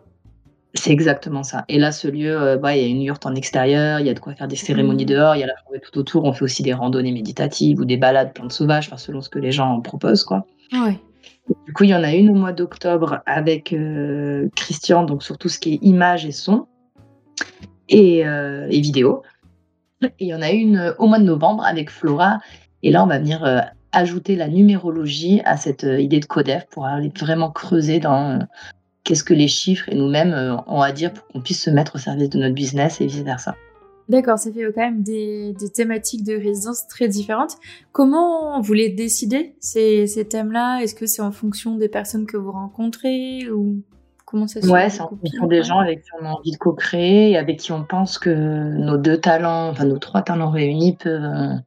C'est 0.75 0.91
exactement 0.91 1.41
ça. 1.41 1.65
Et 1.67 1.79
là, 1.79 1.91
ce 1.91 2.07
lieu, 2.07 2.39
euh, 2.39 2.57
bah, 2.57 2.75
il 2.75 2.83
y 2.83 2.85
a 2.85 2.87
une 2.87 3.01
yourte 3.01 3.25
en 3.25 3.33
extérieur, 3.33 3.99
il 3.99 4.05
y 4.05 4.09
a 4.09 4.13
de 4.13 4.19
quoi 4.19 4.35
faire 4.35 4.47
des 4.47 4.55
cérémonies 4.55 5.05
mmh. 5.05 5.09
dehors, 5.09 5.35
il 5.35 5.39
y 5.39 5.43
a 5.43 5.47
la 5.47 5.55
forêt 5.65 5.79
tout 5.79 5.97
autour. 5.97 6.25
On 6.25 6.33
fait 6.33 6.43
aussi 6.43 6.61
des 6.61 6.73
randonnées 6.73 7.11
méditatives 7.11 7.79
ou 7.79 7.85
des 7.85 7.97
balades 7.97 8.33
plantes 8.33 8.51
sauvages, 8.51 8.91
selon 8.95 9.21
ce 9.21 9.29
que 9.29 9.39
les 9.39 9.51
gens 9.51 9.69
en 9.69 9.81
proposent, 9.81 10.23
quoi. 10.23 10.45
Du 11.65 11.73
coup, 11.73 11.83
il 11.83 11.89
y 11.89 11.95
en 11.95 12.03
a 12.03 12.13
une 12.13 12.29
au 12.29 12.33
mois 12.33 12.53
d'octobre 12.53 13.21
avec 13.25 13.73
euh, 13.73 14.49
Christian, 14.55 15.03
donc 15.03 15.23
sur 15.23 15.37
tout 15.37 15.49
ce 15.49 15.59
qui 15.59 15.75
est 15.75 15.79
images 15.81 16.25
et 16.25 16.31
son 16.31 16.67
et, 17.89 18.25
euh, 18.25 18.67
et 18.69 18.81
vidéo. 18.81 19.23
Et 20.03 20.11
il 20.19 20.27
y 20.27 20.35
en 20.35 20.41
a 20.41 20.51
une 20.51 20.93
au 20.99 21.07
mois 21.07 21.19
de 21.19 21.23
novembre 21.23 21.63
avec 21.65 21.89
Flora. 21.89 22.39
Et 22.83 22.91
là, 22.91 23.03
on 23.03 23.07
va 23.07 23.17
venir 23.17 23.71
ajouter 23.91 24.35
la 24.35 24.47
numérologie 24.47 25.41
à 25.45 25.57
cette 25.57 25.83
idée 25.83 26.19
de 26.19 26.25
codef 26.25 26.65
pour 26.69 26.85
aller 26.85 27.11
vraiment 27.17 27.49
creuser 27.49 27.99
dans 27.99 28.39
qu'est-ce 29.07 29.23
que 29.23 29.33
les 29.33 29.47
chiffres 29.47 29.87
et 29.87 29.95
nous-mêmes 29.95 30.33
euh, 30.33 30.57
ont 30.67 30.81
à 30.81 30.91
dire 30.91 31.13
pour 31.13 31.25
qu'on 31.27 31.39
puisse 31.39 31.63
se 31.63 31.69
mettre 31.69 31.95
au 31.95 31.97
service 31.97 32.29
de 32.29 32.39
notre 32.39 32.53
business 32.53 32.99
et 32.99 33.07
vice-versa. 33.07 33.55
D'accord, 34.09 34.39
ça 34.39 34.51
fait 34.51 34.63
quand 34.73 34.81
même 34.81 35.03
des, 35.03 35.53
thématiques 35.73 36.23
de 36.23 36.33
résidence 36.33 36.87
très 36.87 37.09
différentes. 37.09 37.57
Comment 37.91 38.61
vous 38.61 38.73
les 38.73 38.89
décidez, 38.89 39.55
ces, 39.59 40.07
ces 40.07 40.25
thèmes-là? 40.25 40.79
Est-ce 40.81 40.95
que 40.95 41.05
c'est 41.05 41.21
en 41.21 41.31
fonction 41.31 41.75
des 41.75 41.89
personnes 41.89 42.25
que 42.25 42.37
vous 42.37 42.51
rencontrez 42.51 43.49
ou 43.51 43.81
comment 44.25 44.47
ça 44.47 44.61
se 44.61 44.67
Ouais, 44.67 44.89
c'est 44.89 45.01
en 45.01 45.09
fonction 45.09 45.47
des 45.47 45.61
gens 45.63 45.79
avec 45.79 46.03
qui 46.03 46.09
on 46.21 46.25
a 46.25 46.29
envie 46.29 46.51
de 46.51 46.57
co-créer 46.57 47.31
et 47.31 47.37
avec 47.37 47.59
qui 47.59 47.73
on 47.73 47.83
pense 47.83 48.17
que 48.17 48.29
nos 48.29 48.97
deux 48.97 49.17
talents, 49.17 49.69
enfin 49.69 49.85
nos 49.85 49.97
trois 49.97 50.21
talents 50.21 50.51
réunis 50.51 50.95
peuvent, 50.95 51.59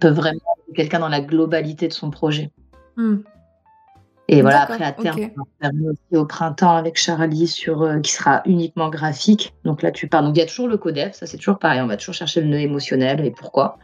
peuvent 0.00 0.14
vraiment 0.14 0.40
quelqu'un 0.74 0.98
dans 0.98 1.08
la 1.08 1.20
globalité 1.20 1.86
de 1.86 1.92
son 1.92 2.10
projet. 2.10 2.50
Hmm. 2.96 3.18
Et 4.28 4.42
voilà, 4.42 4.62
après, 4.62 4.82
à 4.82 4.92
terme, 4.92 5.20
on 5.36 5.42
va 5.42 5.70
faire 5.70 5.70
aussi 5.88 6.16
au 6.16 6.24
printemps 6.24 6.74
avec 6.74 6.98
Charlie 6.98 7.46
sur, 7.46 7.82
euh, 7.82 8.00
qui 8.00 8.10
sera 8.10 8.42
uniquement 8.44 8.88
graphique. 8.88 9.54
Donc 9.64 9.82
là, 9.82 9.92
tu 9.92 10.08
pars. 10.08 10.22
Donc 10.22 10.36
il 10.36 10.40
y 10.40 10.42
a 10.42 10.46
toujours 10.46 10.66
le 10.66 10.76
codef, 10.78 11.14
ça 11.14 11.26
c'est 11.26 11.36
toujours 11.36 11.58
pareil. 11.58 11.80
On 11.80 11.86
va 11.86 11.96
toujours 11.96 12.14
chercher 12.14 12.40
le 12.40 12.48
nœud 12.48 12.58
émotionnel 12.58 13.24
et 13.24 13.30
pourquoi. 13.30 13.78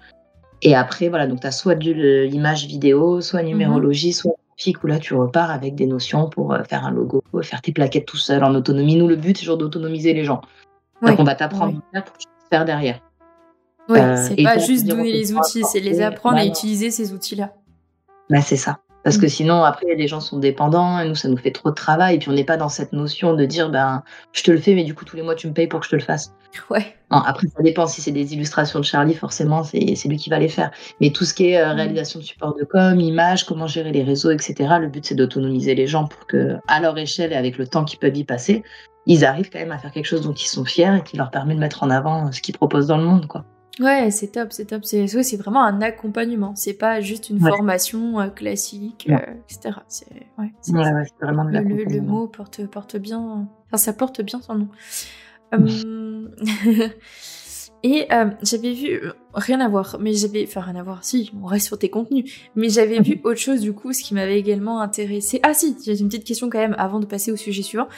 Et 0.63 0.75
après, 0.75 1.09
voilà, 1.09 1.27
donc 1.27 1.41
tu 1.41 1.47
as 1.47 1.53
soit 1.53 1.77
de 1.77 2.23
l'image 2.25 2.67
vidéo, 2.67 3.21
soit 3.21 3.43
mhm. 3.43 3.49
numérologie, 3.49 4.13
soit 4.13 4.33
graphique, 4.49 4.83
où 4.83 4.89
là 4.89 4.99
tu 4.99 5.15
repars 5.15 5.51
avec 5.51 5.77
des 5.77 5.87
notions 5.87 6.29
pour 6.29 6.53
euh, 6.53 6.65
faire 6.65 6.85
un 6.85 6.91
logo, 6.91 7.23
faire 7.43 7.63
tes 7.63 7.73
plaquettes 7.73 8.07
tout 8.07 8.17
seul 8.17 8.43
en 8.43 8.55
autonomie. 8.55 8.97
Nous, 8.97 9.07
le 9.07 9.17
but, 9.17 9.37
c'est 9.37 9.45
toujours 9.45 9.59
d'autonomiser 9.59 10.13
les 10.13 10.25
gens. 10.25 10.41
donc 11.03 11.21
on 11.21 11.25
va 11.25 11.37
t'apprendre 11.37 11.81
à 11.95 12.03
pour 12.03 12.15
que 12.15 12.19
tu 12.19 12.29
faire 12.51 12.65
derrière. 12.65 13.01
Oui, 13.89 13.99
euh, 13.99 14.17
c'est 14.17 14.43
pas 14.43 14.59
juste 14.59 14.87
donner 14.87 15.13
les 15.13 15.33
outils, 15.33 15.63
c'est 15.65 15.81
les 15.81 16.01
apprendre 16.01 16.39
à 16.39 16.45
utiliser 16.45 16.91
ces 16.91 17.13
outils-là. 17.13 17.53
Bah, 18.31 18.41
c'est 18.41 18.57
ça. 18.57 18.79
Parce 19.05 19.19
que 19.19 19.27
mmh. 19.27 19.31
sinon, 19.31 19.65
après, 19.65 19.95
les 19.97 20.07
gens 20.07 20.21
sont 20.21 20.39
dépendants 20.39 20.99
et 21.01 21.09
nous, 21.09 21.15
ça 21.15 21.29
nous 21.29 21.37
fait 21.37 21.51
trop 21.51 21.71
de 21.71 21.75
travail. 21.75 22.17
Et 22.17 22.19
puis, 22.19 22.29
on 22.29 22.35
n'est 22.35 22.45
pas 22.45 22.57
dans 22.57 22.69
cette 22.69 22.93
notion 22.93 23.35
de 23.35 23.45
dire, 23.45 23.71
ben, 23.71 24.03
je 24.33 24.43
te 24.43 24.51
le 24.51 24.59
fais, 24.59 24.75
mais 24.75 24.85
du 24.85 24.95
coup, 24.95 25.05
tous 25.05 25.17
les 25.17 25.23
mois, 25.23 25.35
tu 25.35 25.49
me 25.49 25.53
payes 25.53 25.67
pour 25.67 25.81
que 25.81 25.87
je 25.87 25.91
te 25.91 25.97
le 25.97 26.03
fasse. 26.03 26.33
Ouais. 26.71 26.95
après, 27.11 27.47
ça 27.49 27.63
dépend. 27.63 27.87
Si 27.87 28.03
c'est 28.03 28.13
des 28.13 28.35
illustrations 28.35 28.79
de 28.79 28.85
Charlie, 28.85 29.15
forcément, 29.15 29.65
c'est 29.65 30.05
lui 30.05 30.17
qui 30.17 30.29
va 30.29 30.39
les 30.39 30.49
faire. 30.49 30.71
Mais 31.01 31.11
tout 31.11 31.25
ce 31.25 31.33
qui 31.33 31.51
est 31.51 31.59
euh, 31.59 31.73
mmh. 31.73 31.77
réalisation 31.77 32.21
de 32.21 32.25
support 32.25 32.55
de 32.55 32.65
com, 32.65 33.01
images, 33.01 33.45
comment 33.45 33.67
gérer 33.67 33.91
les 33.91 34.03
réseaux, 34.03 34.31
etc., 34.31 34.55
le 34.81 34.89
but, 34.89 35.05
c'est 35.05 35.15
d'autonomiser 35.15 35.75
les 35.75 35.87
gens 35.87 36.07
pour 36.07 36.27
que, 36.27 36.57
à 36.69 36.81
leur 36.81 36.97
échelle 36.99 37.33
et 37.33 37.37
avec 37.37 37.57
le 37.57 37.67
temps 37.67 37.85
qu'ils 37.85 37.99
peuvent 37.99 38.17
y 38.17 38.25
passer, 38.25 38.63
ils 39.07 39.25
arrivent 39.25 39.51
quand 39.51 39.59
même 39.59 39.73
à 39.73 39.79
faire 39.79 39.93
quelque 39.93 40.07
chose 40.07 40.23
dont 40.23 40.33
ils 40.33 40.47
sont 40.47 40.65
fiers 40.65 40.97
et 40.99 41.03
qui 41.03 41.17
leur 41.17 41.31
permet 41.31 41.55
de 41.55 41.61
mettre 41.61 41.83
en 41.83 41.91
avant 41.91 42.31
ce 42.33 42.41
qu'ils 42.41 42.57
proposent 42.57 42.87
dans 42.87 42.99
le 42.99 43.05
monde, 43.05 43.27
quoi. 43.27 43.45
Ouais, 43.81 44.11
c'est 44.11 44.29
top, 44.29 44.53
c'est 44.53 44.67
top. 44.67 44.85
C'est 44.85 45.07
c'est 45.07 45.37
vraiment 45.37 45.65
un 45.65 45.81
accompagnement. 45.81 46.55
C'est 46.57 46.75
pas 46.75 47.01
juste 47.01 47.31
une 47.31 47.41
formation 47.41 48.21
euh, 48.21 48.29
classique, 48.29 49.09
euh, 49.11 49.17
etc. 49.49 49.79
C'est 49.89 50.07
ouais, 50.39 50.53
vraiment 51.21 51.45
de 51.45 51.59
le, 51.59 51.85
le, 51.85 52.01
mot 52.03 52.29
porte 52.29 52.67
porte 52.67 52.97
bien. 52.97 53.49
Enfin, 53.67 53.77
ça 53.79 53.93
porte 53.93 54.21
bien 54.23 54.41
son 54.41 54.55
nom. 54.55 54.69
Hum, 55.55 56.31
et 57.83 58.07
euh, 58.13 58.31
j'avais 58.43 58.73
vu 58.73 59.03
rien 59.35 59.61
à 59.61 59.69
voir, 59.69 59.97
mais 60.01 60.13
j'avais 60.13 60.45
enfin 60.47 60.61
rien 60.61 60.77
à 60.77 60.83
voir. 60.83 61.03
Si, 61.05 61.33
on 61.43 61.47
reste 61.47 61.67
sur 61.67 61.79
tes 61.79 61.91
contenus, 61.91 62.33
mais 62.55 62.69
j'avais 62.69 63.01
vu 63.01 63.21
autre 63.25 63.41
chose 63.41 63.61
du 63.61 63.73
coup, 63.73 63.93
ce 63.93 64.03
qui 64.03 64.15
m'avait 64.15 64.39
également 64.39 64.81
intéressé. 64.81 65.41
Ah 65.43 65.53
si, 65.55 65.77
j'ai 65.85 65.99
une 65.99 66.09
petite 66.09 66.25
question 66.25 66.49
quand 66.49 66.59
même 66.59 66.77
avant 66.79 67.01
de 67.01 67.07
passer 67.07 67.33
au 67.33 67.37
sujet 67.37 67.63
suivant. 67.63 67.89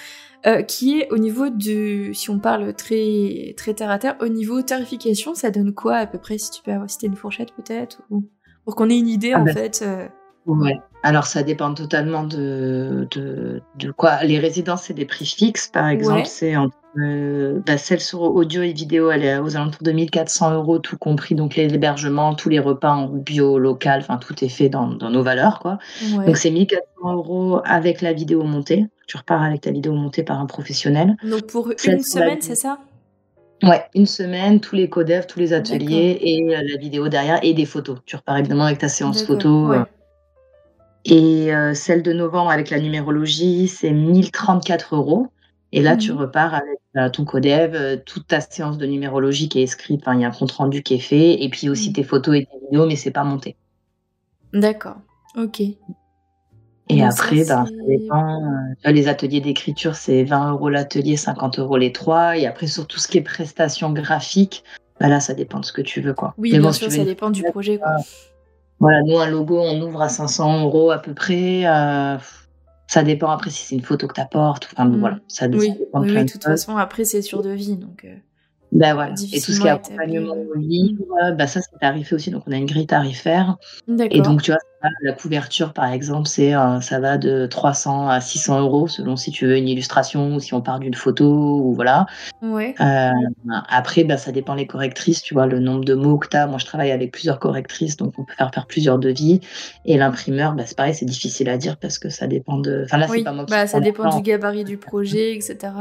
Euh, 0.47 0.61
qui 0.61 1.01
est 1.01 1.11
au 1.11 1.17
niveau 1.17 1.49
du, 1.49 2.13
si 2.13 2.29
on 2.29 2.39
parle 2.39 2.75
très 2.75 3.55
très 3.57 3.73
terre 3.73 3.91
à 3.91 3.99
terre, 3.99 4.17
au 4.21 4.29
niveau 4.29 4.61
tarification, 4.61 5.35
ça 5.35 5.51
donne 5.51 5.73
quoi 5.73 5.97
à 5.97 6.07
peu 6.07 6.19
près 6.19 6.37
si 6.37 6.51
tu 6.51 6.63
peux 6.63 6.71
avoir, 6.71 6.87
une 7.03 7.17
fourchette 7.17 7.53
peut-être 7.53 8.03
ou 8.11 8.29
pour 8.67 8.77
qu'on 8.77 8.91
ait 8.91 8.99
une 8.99 9.09
idée 9.09 9.33
ah 9.33 9.41
en 9.41 9.45
ben, 9.45 9.55
fait. 9.55 9.81
Euh... 9.83 10.07
Ouais. 10.45 10.79
Alors 11.03 11.25
ça 11.25 11.43
dépend 11.43 11.73
totalement 11.73 12.25
de, 12.25 13.09
de, 13.13 13.63
de 13.79 13.91
quoi. 13.91 14.23
Les 14.23 14.39
résidences 14.39 14.83
c'est 14.83 14.93
des 14.93 15.07
prix 15.07 15.25
fixes 15.25 15.69
par 15.69 15.89
exemple, 15.89 16.27
c'est 16.27 16.55
entre 16.57 16.77
euh, 16.97 17.61
bah, 17.67 17.77
celle 17.77 18.01
sur 18.01 18.23
audio 18.23 18.63
et 18.63 18.73
vidéo, 18.73 19.11
elle 19.11 19.25
est 19.25 19.39
aux 19.39 19.57
alentours 19.57 19.83
de 19.83 19.91
1400 19.91 20.55
euros, 20.55 20.79
tout 20.79 20.97
compris, 20.97 21.35
donc 21.35 21.57
l'hébergement, 21.57 22.35
tous 22.35 22.49
les 22.49 22.61
repas 22.61 22.93
en 22.93 23.09
bio, 23.09 23.59
local, 23.59 24.01
enfin 24.01 24.19
tout 24.19 24.45
est 24.45 24.49
fait 24.49 24.69
dans, 24.69 24.89
dans 24.89 25.11
nos 25.11 25.23
valeurs, 25.23 25.59
quoi. 25.59 25.79
Donc 26.27 26.37
c'est 26.37 26.51
1400 26.51 27.13
euros 27.13 27.61
avec 27.65 28.01
la 28.01 28.13
vidéo 28.13 28.45
montée. 28.45 28.87
Tu 29.07 29.17
repars 29.17 29.43
avec 29.43 29.63
ta 29.63 29.71
vidéo 29.71 29.93
montée 29.93 30.23
par 30.23 30.41
un 30.41 30.47
professionnel. 30.47 31.17
Donc 31.25 31.47
pour 31.47 31.71
une 31.71 32.03
semaine, 32.03 32.41
c'est 32.41 32.55
ça? 32.55 32.79
Ouais, 33.63 33.85
une 33.95 34.07
semaine, 34.07 34.61
tous 34.61 34.77
les 34.77 34.89
codefs, 34.89 35.27
tous 35.27 35.39
les 35.39 35.53
ateliers 35.53 36.19
et 36.21 36.55
euh, 36.55 36.61
la 36.63 36.77
vidéo 36.77 37.09
derrière 37.09 37.39
et 37.43 37.55
des 37.55 37.67
photos. 37.67 37.99
Tu 38.05 38.17
repars 38.17 38.37
évidemment 38.37 38.65
avec 38.65 38.79
ta 38.79 38.89
séance 38.89 39.25
photo. 39.25 39.73
Euh. 39.73 39.85
Et 41.07 41.51
celle 41.75 42.03
de 42.03 42.15
novembre 42.15 42.51
avec 42.51 42.71
la 42.71 42.81
numérologie, 42.81 43.69
c'est 43.69 43.91
1034 43.91 44.97
euros. 44.97 45.29
Et 45.75 45.83
là, 45.83 45.97
tu 45.97 46.13
mmh 46.13 46.17
repars 46.17 46.55
avec 46.55 46.79
euh, 46.97 47.11
ton 47.11 47.25
codev, 47.25 47.75
euh, 47.75 47.97
toute 47.97 48.29
ta 48.29 48.41
séance 48.41 48.79
de 48.79 48.87
numérologie 48.87 49.49
qui 49.49 49.59
est 49.59 49.65
écrite, 49.65 50.05
il 50.07 50.21
y 50.21 50.25
a 50.25 50.29
un 50.29 50.31
compte 50.31 50.53
rendu 50.53 50.85
qui 50.85 50.95
est 50.95 51.01
fait, 51.01 51.43
et 51.43 51.49
puis 51.49 51.69
aussi 51.69 51.91
mmh. 51.91 51.95
tes 51.95 52.05
photos 52.05 52.37
et 52.37 52.47
tes 52.47 52.65
vidéos, 52.65 52.87
mais 52.87 52.95
c'est 52.95 53.11
pas 53.11 53.25
monté. 53.25 53.57
D'accord, 54.53 54.99
ok. 55.37 55.63
Et 56.91 57.03
après, 57.03 57.39
ben, 57.39 57.45
ça 57.45 57.67
dépend. 57.89 58.41
Euh, 58.87 58.93
les 58.93 59.09
ateliers 59.09 59.41
d'écriture, 59.41 59.97
c'est 59.97 60.23
20 60.23 60.53
euros 60.53 60.69
l'atelier, 60.69 61.17
50 61.17 61.59
euros 61.59 61.77
les 61.77 61.91
trois. 61.91 62.37
Et 62.37 62.47
après, 62.47 62.69
sur 62.69 62.87
tout 62.87 63.01
ce 63.01 63.09
qui 63.09 63.19
est 63.19 63.23
prestations 63.23 63.91
graphiques, 63.91 64.63
ben 65.01 65.09
là, 65.09 65.19
ça 65.19 65.35
dépend 65.35 65.59
de 65.59 65.65
ce 65.65 65.73
que 65.73 65.83
tu 65.83 66.01
veux. 66.03 66.15
Quoi. 66.15 66.35
Oui, 66.39 66.57
bien 66.57 66.73
sûr, 66.73 66.93
ça 66.93 67.05
dépend 67.05 67.31
du 67.31 67.43
projet. 67.43 67.79
Quoi. 67.79 67.97
Voilà, 68.79 69.03
nous, 69.03 69.19
un 69.19 69.29
logo, 69.29 69.59
on 69.59 69.81
ouvre 69.83 70.03
à 70.03 70.09
500 70.09 70.63
euros 70.63 70.93
à 70.93 70.99
peu 70.99 71.15
près. 71.15 71.65
Ça 72.87 73.03
dépend 73.03 73.31
après 73.31 73.51
si 73.51 73.65
c'est 73.65 73.75
une 73.75 73.83
photo 73.83 74.07
que 74.07 74.15
tu 74.15 74.21
apportes. 74.21 74.69
Enfin, 74.73 74.85
mm. 74.85 75.01
voilà, 75.01 75.19
ça, 75.29 75.47
oui, 75.49 75.73
dépend 75.79 76.01
de 76.01 76.07
oui, 76.07 76.25
de 76.25 76.31
toute 76.31 76.45
façon, 76.45 76.77
après, 76.77 77.05
c'est 77.05 77.23
sur 77.23 77.43
devis. 77.43 77.77
Donc, 77.77 78.05
euh, 78.05 78.15
ben 78.73 78.95
voilà. 78.95 79.15
Et 79.33 79.41
tout 79.41 79.53
ce 79.53 79.61
qui 79.61 79.67
est 79.67 79.71
accompagnement 79.71 80.35
au 80.35 80.59
livre, 80.59 81.05
bah 81.37 81.47
ça 81.47 81.61
c'est 81.61 81.79
tarifé 81.79 82.15
aussi. 82.15 82.31
Donc 82.31 82.43
on 82.47 82.53
a 82.53 82.57
une 82.57 82.67
grille 82.67 82.87
tarifaire. 82.87 83.57
Et 84.11 84.21
donc 84.21 84.43
tu 84.43 84.51
vois, 84.51 84.61
la 85.03 85.13
couverture 85.13 85.73
par 85.73 85.93
exemple, 85.93 86.29
c'est 86.29 86.55
euh, 86.55 86.81
ça 86.81 87.01
va 87.01 87.19
de 87.19 87.47
300 87.47 88.09
à 88.09 88.21
600 88.21 88.61
euros 88.61 88.89
selon 88.89 89.17
si 89.17 89.31
tu 89.31 89.47
veux 89.47 89.57
une 89.57 89.69
illustration 89.69 90.35
ou 90.35 90.41
si 90.41 90.55
on 90.55 90.61
part 90.61 90.81
d'une 90.81 90.95
photo 90.95 91.61
ou 91.63 91.75
voilà. 91.75 92.07
Ouais. 92.43 92.75
Euh, 92.81 93.11
après, 93.69 94.05
bah, 94.05 94.17
ça 94.17 94.33
dépend 94.33 94.55
les 94.55 94.67
correctrices. 94.67 95.23
Tu 95.23 95.35
vois 95.35 95.47
le 95.47 95.59
nombre 95.59 95.85
de 95.85 95.95
mots 95.95 96.19
que 96.19 96.29
tu 96.29 96.37
as. 96.37 96.47
Moi 96.47 96.59
je 96.59 96.67
travaille 96.67 96.91
avec 96.91 97.13
plusieurs 97.13 97.39
correctrices, 97.39 97.97
donc 97.97 98.15
on 98.19 98.25
peut 98.25 98.35
faire 98.37 98.51
faire 98.53 98.67
plusieurs 98.67 98.99
devis. 98.99 99.41
Et 99.85 99.97
l'imprimeur, 99.97 100.55
bah, 100.55 100.65
c'est 100.67 100.77
pareil, 100.77 100.95
c'est 100.95 101.07
difficile 101.07 101.49
à 101.49 101.57
dire 101.57 101.77
parce 101.77 101.99
que 101.99 102.09
ça 102.09 102.27
dépend 102.27 102.59
de. 102.59 102.83
Enfin 102.85 102.99
là, 102.99 103.09
c'est 103.09 103.23
pas 103.23 103.33
moi 103.33 103.45
qui 103.45 103.53
bah, 103.53 103.67
Ça 103.67 103.81
dépend 103.81 104.15
du 104.15 104.23
gabarit 104.23 104.65
du 104.65 104.79
projet, 104.79 105.35
etc. 105.35 105.73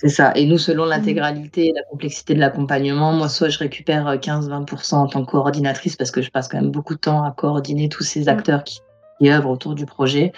C'est 0.00 0.08
ça. 0.08 0.32
Et 0.34 0.46
nous, 0.46 0.56
selon 0.56 0.86
mmh. 0.86 0.88
l'intégralité 0.88 1.66
et 1.68 1.72
la 1.74 1.82
complexité 1.82 2.34
de 2.34 2.40
l'accompagnement, 2.40 3.12
moi, 3.12 3.28
soit 3.28 3.50
je 3.50 3.58
récupère 3.58 4.06
15-20% 4.16 4.94
euh, 4.94 4.96
en 4.96 5.06
tant 5.06 5.24
que 5.26 5.30
coordinatrice 5.30 5.96
parce 5.96 6.10
que 6.10 6.22
je 6.22 6.30
passe 6.30 6.48
quand 6.48 6.58
même 6.58 6.70
beaucoup 6.70 6.94
de 6.94 7.00
temps 7.00 7.22
à 7.22 7.32
coordonner 7.32 7.90
tous 7.90 8.02
ces 8.02 8.24
mmh. 8.24 8.28
acteurs 8.28 8.64
qui, 8.64 8.80
œuvrent 9.24 9.50
autour 9.50 9.74
du 9.74 9.84
projet. 9.84 10.32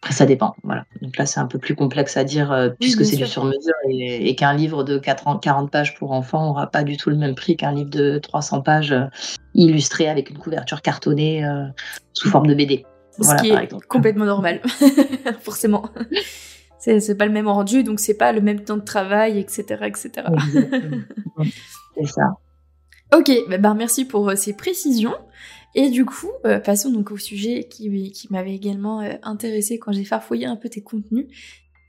Après, 0.00 0.14
ça 0.14 0.24
dépend. 0.24 0.54
Voilà. 0.62 0.84
Donc 1.02 1.18
là, 1.18 1.26
c'est 1.26 1.38
un 1.38 1.44
peu 1.44 1.58
plus 1.58 1.74
complexe 1.74 2.16
à 2.16 2.24
dire 2.24 2.50
euh, 2.50 2.70
puisque 2.80 3.04
c'est 3.04 3.16
du 3.16 3.26
sur-mesure 3.26 3.74
et, 3.90 4.34
qu'un 4.36 4.54
livre 4.54 4.84
de 4.84 4.96
40 4.96 5.70
pages 5.70 5.94
pour 5.98 6.12
enfants 6.12 6.46
n'aura 6.46 6.66
pas 6.68 6.82
du 6.82 6.96
tout 6.96 7.10
le 7.10 7.16
même 7.16 7.34
prix 7.34 7.58
qu'un 7.58 7.72
livre 7.72 7.90
de 7.90 8.16
300 8.16 8.62
pages 8.62 8.92
euh, 8.92 9.04
illustré 9.54 10.08
avec 10.08 10.30
une 10.30 10.38
couverture 10.38 10.80
cartonnée 10.80 11.46
sous 12.14 12.30
forme 12.30 12.46
de 12.46 12.54
BD. 12.54 12.86
Ce 13.20 13.42
qui 13.42 13.50
est 13.50 13.86
complètement 13.86 14.24
normal, 14.24 14.62
forcément 15.42 15.90
c'est 16.84 17.16
pas 17.16 17.26
le 17.26 17.32
même 17.32 17.48
rendu, 17.48 17.82
donc 17.82 17.98
c'est 18.00 18.16
pas 18.16 18.32
le 18.32 18.40
même 18.40 18.62
temps 18.62 18.76
de 18.76 18.84
travail, 18.84 19.38
etc. 19.38 19.84
etc. 19.86 20.10
c'est 21.96 22.06
ça. 22.06 22.36
Ok, 23.16 23.30
bah, 23.48 23.58
bah, 23.58 23.74
merci 23.74 24.04
pour 24.04 24.28
euh, 24.28 24.36
ces 24.36 24.54
précisions. 24.54 25.14
Et 25.74 25.90
du 25.90 26.04
coup, 26.04 26.30
euh, 26.44 26.60
passons 26.60 26.90
donc 26.90 27.10
au 27.10 27.16
sujet 27.16 27.64
qui, 27.64 28.12
qui 28.12 28.28
m'avait 28.30 28.54
également 28.54 29.00
euh, 29.00 29.12
intéressé 29.22 29.78
quand 29.78 29.92
j'ai 29.92 30.04
farfouillé 30.04 30.46
un 30.46 30.56
peu 30.56 30.68
tes 30.68 30.82
contenus. 30.82 31.26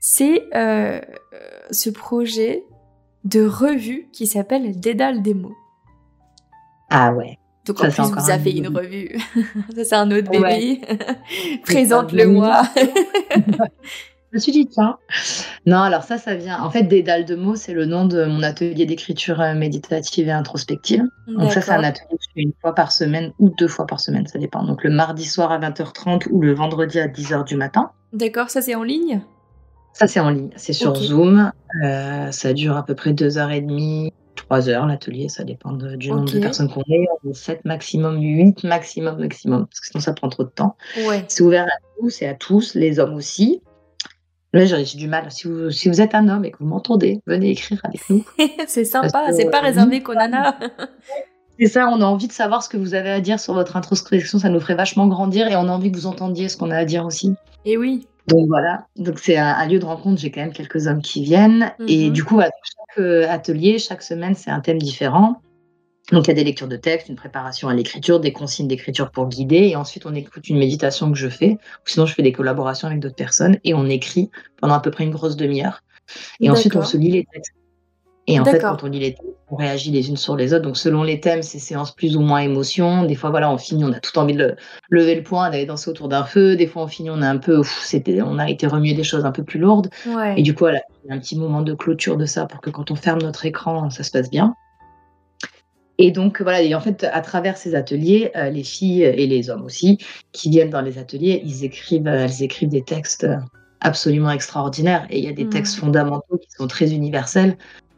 C'est 0.00 0.44
ce 0.52 1.90
projet 1.90 2.62
de 3.24 3.44
revue 3.44 4.08
qui 4.12 4.26
s'appelle 4.28 4.78
Dédale 4.78 5.20
des 5.20 5.34
mots. 5.34 5.56
Ah 6.90 7.12
ouais. 7.12 7.38
Donc 7.64 7.80
en 7.80 7.90
plus, 7.90 8.02
vous 8.02 8.30
avez 8.30 8.52
fait 8.52 8.56
une 8.56 8.68
revue. 8.68 9.18
ça, 9.74 9.84
c'est 9.84 9.94
un 9.96 10.10
autre 10.12 10.30
bébé. 10.30 10.80
Présente-le-moi. 11.64 12.62
Me 14.36 14.40
suis 14.40 14.52
dit, 14.52 14.66
tiens. 14.66 14.98
Non, 15.66 15.80
alors 15.80 16.02
ça, 16.02 16.18
ça 16.18 16.34
vient. 16.34 16.62
En 16.62 16.70
fait, 16.70 16.84
Dédale 16.84 17.24
de 17.24 17.34
mots, 17.34 17.56
c'est 17.56 17.72
le 17.72 17.86
nom 17.86 18.04
de 18.04 18.24
mon 18.24 18.42
atelier 18.42 18.86
d'écriture 18.86 19.40
euh, 19.40 19.54
méditative 19.54 20.28
et 20.28 20.32
introspective. 20.32 21.02
Donc, 21.26 21.52
ça, 21.52 21.60
c'est 21.60 21.72
un 21.72 21.82
atelier 21.82 22.08
que 22.10 22.22
je 22.22 22.28
fais 22.34 22.42
une 22.42 22.52
fois 22.60 22.74
par 22.74 22.92
semaine 22.92 23.32
ou 23.38 23.50
deux 23.50 23.68
fois 23.68 23.86
par 23.86 24.00
semaine, 24.00 24.26
ça 24.26 24.38
dépend. 24.38 24.62
Donc, 24.64 24.84
le 24.84 24.90
mardi 24.90 25.24
soir 25.24 25.50
à 25.52 25.58
20h30 25.58 26.28
ou 26.30 26.40
le 26.42 26.54
vendredi 26.54 27.00
à 27.00 27.08
10h 27.08 27.44
du 27.44 27.56
matin. 27.56 27.90
D'accord, 28.12 28.50
ça, 28.50 28.62
c'est 28.62 28.74
en 28.74 28.82
ligne? 28.82 29.22
Ça, 29.92 30.06
c'est 30.06 30.20
en 30.20 30.30
ligne. 30.30 30.50
C'est 30.56 30.72
sur 30.72 30.94
Zoom. 30.94 31.50
Euh, 31.84 32.30
ça 32.30 32.52
dure 32.52 32.76
à 32.76 32.84
peu 32.84 32.94
près 32.94 33.12
deux 33.12 33.38
heures 33.38 33.50
et 33.50 33.60
demie, 33.60 34.12
trois 34.36 34.68
heures 34.68 34.86
l'atelier, 34.86 35.28
ça 35.28 35.42
dépend 35.42 35.72
du 35.72 36.10
nombre 36.10 36.30
de 36.30 36.38
personnes 36.38 36.70
qu'on 36.70 36.82
est. 36.88 37.06
On 37.24 37.30
est 37.30 37.34
7 37.34 37.64
maximum, 37.64 38.20
8 38.20 38.64
maximum, 38.64 39.18
maximum, 39.18 39.66
parce 39.66 39.80
que 39.80 39.86
sinon 39.88 40.00
ça 40.00 40.12
prend 40.12 40.28
trop 40.28 40.44
de 40.44 40.50
temps. 40.50 40.76
C'est 41.28 41.42
ouvert 41.42 41.64
à 41.64 41.98
tous 41.98 42.22
et 42.22 42.26
à 42.26 42.34
tous, 42.34 42.74
les 42.74 42.98
hommes 42.98 43.14
aussi. 43.14 43.62
J'ai 44.54 44.96
du 44.96 45.08
mal. 45.08 45.30
Si 45.30 45.48
vous, 45.48 45.70
si 45.70 45.88
vous 45.88 46.00
êtes 46.00 46.14
un 46.14 46.28
homme 46.28 46.44
et 46.44 46.50
que 46.50 46.58
vous 46.58 46.66
m'entendez, 46.66 47.20
venez 47.26 47.50
écrire 47.50 47.80
avec 47.84 48.08
nous. 48.08 48.24
c'est 48.66 48.84
sympa, 48.84 49.32
c'est 49.32 49.50
pas 49.50 49.60
réservé 49.60 50.02
qu'aux 50.02 50.14
nanas. 50.14 50.56
C'est 51.58 51.68
ça, 51.68 51.88
on 51.88 52.02
a 52.02 52.04
envie 52.04 52.28
de 52.28 52.32
savoir 52.32 52.62
ce 52.62 52.68
que 52.68 52.76
vous 52.76 52.92
avez 52.92 53.10
à 53.10 53.20
dire 53.22 53.40
sur 53.40 53.54
votre 53.54 53.78
introspection, 53.78 54.38
ça 54.38 54.50
nous 54.50 54.60
ferait 54.60 54.74
vachement 54.74 55.06
grandir 55.06 55.48
et 55.48 55.56
on 55.56 55.68
a 55.68 55.72
envie 55.72 55.90
que 55.90 55.96
vous 55.96 56.06
entendiez 56.06 56.50
ce 56.50 56.58
qu'on 56.58 56.70
a 56.70 56.76
à 56.76 56.84
dire 56.84 57.06
aussi. 57.06 57.34
Et 57.64 57.78
oui. 57.78 58.06
Donc 58.28 58.46
voilà, 58.48 58.86
donc 58.96 59.18
c'est 59.18 59.38
un, 59.38 59.66
lieu 59.66 59.78
de 59.78 59.84
rencontre, 59.84 60.20
j'ai 60.20 60.30
quand 60.30 60.42
même 60.42 60.52
quelques 60.52 60.86
hommes 60.86 61.00
qui 61.00 61.22
viennent. 61.22 61.72
Et 61.86 62.08
mhm. 62.08 62.12
du 62.12 62.24
coup, 62.24 62.40
à 62.40 62.44
chaque 62.44 62.98
euh, 62.98 63.26
atelier, 63.30 63.78
chaque 63.78 64.02
semaine, 64.02 64.34
c'est 64.34 64.50
un 64.50 64.60
thème 64.60 64.78
différent. 64.78 65.40
Donc 66.12 66.26
il 66.26 66.28
y 66.28 66.30
a 66.30 66.34
des 66.34 66.44
lectures 66.44 66.68
de 66.68 66.76
texte, 66.76 67.08
une 67.08 67.16
préparation 67.16 67.68
à 67.68 67.74
l'écriture, 67.74 68.20
des 68.20 68.32
consignes 68.32 68.68
d'écriture 68.68 69.10
pour 69.10 69.28
guider, 69.28 69.68
et 69.68 69.76
ensuite 69.76 70.06
on 70.06 70.14
écoute 70.14 70.48
une 70.48 70.58
méditation 70.58 71.10
que 71.10 71.18
je 71.18 71.28
fais, 71.28 71.52
ou 71.52 71.86
sinon 71.88 72.06
je 72.06 72.14
fais 72.14 72.22
des 72.22 72.32
collaborations 72.32 72.86
avec 72.86 73.00
d'autres 73.00 73.16
personnes, 73.16 73.58
et 73.64 73.74
on 73.74 73.86
écrit 73.86 74.30
pendant 74.60 74.74
à 74.74 74.80
peu 74.80 74.90
près 74.90 75.04
une 75.04 75.10
grosse 75.10 75.36
demi-heure. 75.36 75.82
Et 76.40 76.48
ensuite 76.50 76.76
on 76.76 76.82
se 76.82 76.96
lit 76.96 77.10
les 77.10 77.26
textes. 77.32 77.52
Et 78.28 78.40
en 78.40 78.44
fait, 78.44 78.58
quand 78.58 78.82
on 78.82 78.86
lit 78.86 78.98
les 78.98 79.14
thèmes, 79.14 79.30
on 79.50 79.56
réagit 79.56 79.92
les 79.92 80.08
unes 80.08 80.16
sur 80.16 80.36
les 80.36 80.52
autres. 80.52 80.64
Donc, 80.64 80.76
selon 80.76 81.04
les 81.04 81.20
thèmes, 81.20 81.42
c'est 81.42 81.60
séances 81.60 81.94
plus 81.94 82.16
ou 82.16 82.20
moins 82.20 82.40
émotion. 82.40 83.04
Des 83.04 83.14
fois, 83.14 83.30
voilà, 83.30 83.52
on 83.52 83.58
finit, 83.58 83.84
on 83.84 83.92
a 83.92 84.00
tout 84.00 84.18
envie 84.18 84.34
de 84.34 84.56
lever 84.88 85.14
le 85.14 85.22
poing, 85.22 85.48
d'aller 85.50 85.66
danser 85.66 85.90
autour 85.90 86.08
d'un 86.08 86.24
feu. 86.24 86.56
Des 86.56 86.66
fois, 86.66 86.82
on 86.82 86.86
finit, 86.88 87.10
on 87.10 87.22
a 87.22 87.28
un 87.28 87.36
peu, 87.36 87.62
c'était, 87.62 88.22
on 88.22 88.38
a 88.40 88.50
été 88.50 88.66
remué 88.66 88.94
des 88.94 89.04
choses 89.04 89.24
un 89.24 89.30
peu 89.30 89.44
plus 89.44 89.60
lourdes. 89.60 89.90
Et 90.36 90.42
du 90.42 90.54
coup, 90.54 90.64
voilà, 90.64 90.80
il 91.04 91.08
y 91.08 91.12
a 91.12 91.14
un 91.14 91.20
petit 91.20 91.38
moment 91.38 91.62
de 91.62 91.72
clôture 91.74 92.16
de 92.16 92.26
ça 92.26 92.46
pour 92.46 92.60
que 92.60 92.70
quand 92.70 92.90
on 92.90 92.96
ferme 92.96 93.22
notre 93.22 93.46
écran, 93.46 93.88
ça 93.90 94.02
se 94.02 94.10
passe 94.10 94.28
bien. 94.28 94.56
Et 95.98 96.10
donc, 96.10 96.42
voilà, 96.42 96.62
et 96.62 96.74
en 96.74 96.80
fait, 96.80 97.04
à 97.04 97.20
travers 97.22 97.56
ces 97.56 97.74
ateliers, 97.74 98.30
euh, 98.36 98.50
les 98.50 98.64
filles 98.64 99.02
et 99.04 99.26
les 99.26 99.48
hommes 99.48 99.64
aussi, 99.64 99.98
qui 100.32 100.50
viennent 100.50 100.70
dans 100.70 100.82
les 100.82 100.98
ateliers, 100.98 101.40
ils 101.44 101.64
écrivent, 101.64 102.06
euh, 102.06 102.24
elles 102.24 102.42
écrivent 102.42 102.68
des 102.68 102.82
textes 102.82 103.26
absolument 103.80 104.30
extraordinaires. 104.30 105.06
Et 105.10 105.18
il 105.18 105.24
y 105.24 105.28
a 105.28 105.32
des 105.32 105.44
mmh. 105.44 105.50
textes 105.50 105.76
fondamentaux 105.76 106.38
qui 106.38 106.50
sont 106.50 106.66
très 106.66 106.92
universels 106.92 107.56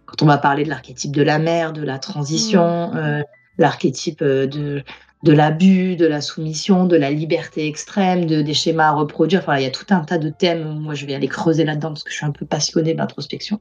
quand 0.09 0.23
on 0.23 0.27
va 0.27 0.39
parler 0.39 0.65
de 0.65 0.71
l'archétype 0.71 1.13
de 1.13 1.23
la 1.23 1.39
mère, 1.39 1.73
de 1.73 1.83
la 1.83 1.99
transition, 1.99 2.93
mmh. 2.93 2.97
euh, 2.97 3.23
l'archétype 3.59 4.23
euh, 4.23 4.47
de, 4.47 4.83
de 5.23 5.33
l'abus, 5.33 5.97
de 5.97 6.07
la 6.07 6.23
soumission, 6.23 6.87
de 6.87 6.97
la 6.97 7.11
liberté 7.11 7.67
extrême, 7.67 8.25
de, 8.25 8.41
des 8.41 8.55
schémas 8.55 8.89
à 8.89 8.93
reproduire. 8.93 9.41
Enfin, 9.41 9.59
il 9.59 9.65
y 9.65 9.67
a 9.67 9.71
tout 9.71 9.85
un 9.91 10.01
tas 10.01 10.17
de 10.17 10.31
thèmes. 10.31 10.79
Moi, 10.79 10.95
je 10.95 11.05
vais 11.05 11.15
aller 11.15 11.29
creuser 11.29 11.65
là-dedans 11.65 11.89
parce 11.89 12.05
que 12.05 12.11
je 12.11 12.17
suis 12.17 12.27
un 12.27 12.31
peu 12.31 12.47
passionnée 12.47 12.95
de 12.95 12.99
l'introspection. 12.99 13.61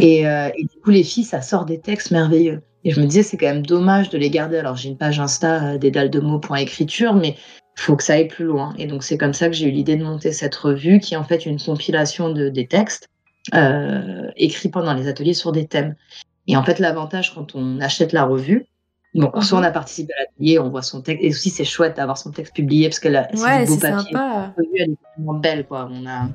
Et, 0.00 0.26
euh, 0.26 0.48
et, 0.56 0.62
du 0.62 0.80
coup, 0.82 0.90
les 0.90 1.02
filles, 1.02 1.24
ça 1.24 1.42
sort 1.42 1.64
des 1.64 1.80
textes 1.80 2.10
merveilleux. 2.10 2.62
Et 2.84 2.90
je 2.90 3.00
me 3.00 3.06
disais, 3.06 3.22
c'est 3.22 3.36
quand 3.36 3.46
même 3.46 3.64
dommage 3.64 4.10
de 4.10 4.18
les 4.18 4.30
garder. 4.30 4.58
Alors, 4.58 4.76
j'ai 4.76 4.88
une 4.88 4.96
page 4.96 5.20
Insta 5.20 5.78
des 5.78 5.90
dalles 5.90 6.10
de 6.10 6.20
mots 6.20 6.40
écriture, 6.56 7.14
mais 7.14 7.36
faut 7.76 7.96
que 7.96 8.02
ça 8.02 8.14
aille 8.14 8.28
plus 8.28 8.44
loin. 8.44 8.74
Et 8.78 8.86
donc, 8.86 9.02
c'est 9.02 9.16
comme 9.16 9.32
ça 9.32 9.48
que 9.48 9.54
j'ai 9.54 9.68
eu 9.68 9.70
l'idée 9.70 9.96
de 9.96 10.04
monter 10.04 10.32
cette 10.32 10.54
revue 10.54 10.98
qui 10.98 11.14
est 11.14 11.16
en 11.16 11.24
fait 11.24 11.46
une 11.46 11.60
compilation 11.60 12.30
de, 12.30 12.48
des 12.48 12.66
textes 12.66 13.08
euh, 13.54 14.30
écrit 14.36 14.68
pendant 14.68 14.94
les 14.94 15.08
ateliers 15.08 15.34
sur 15.34 15.52
des 15.52 15.66
thèmes. 15.66 15.94
Et 16.46 16.56
en 16.56 16.64
fait, 16.64 16.78
l'avantage 16.78 17.34
quand 17.34 17.54
on 17.54 17.80
achète 17.80 18.12
la 18.12 18.24
revue, 18.24 18.66
Bon, 19.14 19.30
soit 19.42 19.58
on 19.58 19.60
mhm. 19.60 19.66
a 19.66 19.70
participé 19.70 20.14
à 20.14 20.20
l'atelier, 20.20 20.58
on 20.58 20.70
voit 20.70 20.80
son 20.80 21.02
texte, 21.02 21.22
et 21.22 21.28
aussi 21.28 21.50
c'est 21.50 21.64
chouette 21.64 21.96
d'avoir 21.96 22.16
son 22.16 22.30
texte 22.30 22.54
publié 22.54 22.88
parce 22.88 22.98
qu'elle 22.98 23.16
a 23.16 23.28
ouais, 23.34 23.66
du 23.66 23.72
beau 23.72 23.76
papier. 23.76 24.12
Sympa. 24.12 24.54
Elle 24.56 24.90
est 24.90 24.96
vraiment 25.16 25.34
belle, 25.38 25.66
quoi. 25.66 25.86
On 25.92 26.06
a, 26.06 26.28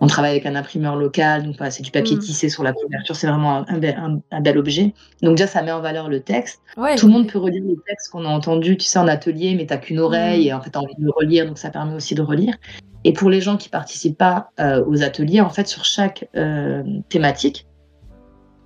on 0.00 0.06
travaille 0.06 0.30
avec 0.30 0.46
un 0.46 0.54
imprimeur 0.54 0.94
local, 0.94 1.42
donc 1.42 1.56
c'est 1.70 1.82
du 1.82 1.90
papier 1.90 2.14
mhm. 2.14 2.22
tissé 2.22 2.48
sur 2.48 2.62
la 2.62 2.72
couverture, 2.72 3.16
c'est 3.16 3.26
vraiment 3.26 3.68
un, 3.68 3.78
bel, 3.78 4.20
un, 4.30 4.40
bel 4.40 4.58
objet. 4.58 4.94
Donc 5.22 5.36
déjà, 5.36 5.48
ça 5.48 5.62
met 5.62 5.72
en 5.72 5.80
valeur 5.80 6.08
le 6.08 6.20
texte. 6.20 6.62
Tout 6.76 7.06
le 7.06 7.12
monde 7.12 7.26
peut 7.26 7.40
relire 7.40 7.64
le 7.64 7.82
texte 7.84 8.10
qu'on 8.10 8.24
a 8.24 8.28
entendu, 8.28 8.76
tu 8.76 8.86
sais, 8.86 9.00
en 9.00 9.08
atelier, 9.08 9.56
mais 9.56 9.66
t'as 9.66 9.78
qu'une 9.78 9.98
oreille, 9.98 10.42
mhm. 10.42 10.48
et 10.48 10.52
en 10.52 10.60
fait, 10.60 10.70
t'as 10.70 10.80
envie 10.80 10.94
de 10.96 11.04
le 11.04 11.10
relire, 11.10 11.46
donc 11.46 11.58
ça 11.58 11.70
permet 11.70 11.94
aussi 11.94 12.14
de 12.14 12.22
relire. 12.22 12.54
Et 13.02 13.12
pour 13.12 13.28
les 13.28 13.40
gens 13.40 13.56
qui 13.56 13.70
participent 13.70 14.18
pas 14.18 14.50
euh, 14.60 14.84
aux 14.86 15.02
ateliers, 15.02 15.40
en 15.40 15.50
fait, 15.50 15.66
sur 15.66 15.84
chaque 15.84 16.28
euh, 16.36 16.84
thématique, 17.08 17.66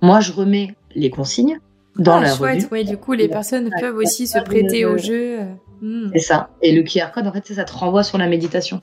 moi, 0.03 0.19
je 0.19 0.31
remets 0.33 0.75
les 0.93 1.09
consignes 1.09 1.59
dans 1.97 2.17
ah, 2.17 2.21
la 2.21 2.35
chouette, 2.35 2.69
ouais, 2.71 2.83
du 2.83 2.97
coup, 2.97 3.13
les 3.13 3.27
personnes 3.27 3.69
peuvent 3.79 3.97
aussi 3.97 4.27
se 4.27 4.39
prêter 4.39 4.85
au 4.85 4.97
jeu. 4.97 5.39
Euh, 5.39 5.45
hmm. 5.81 6.11
C'est 6.13 6.19
ça. 6.19 6.49
Et 6.61 6.73
le 6.73 6.83
QR 6.83 7.11
code, 7.13 7.27
en 7.27 7.31
fait, 7.31 7.45
ça 7.47 7.63
te 7.63 7.73
renvoie 7.73 8.03
sur 8.03 8.17
la 8.17 8.27
méditation. 8.27 8.81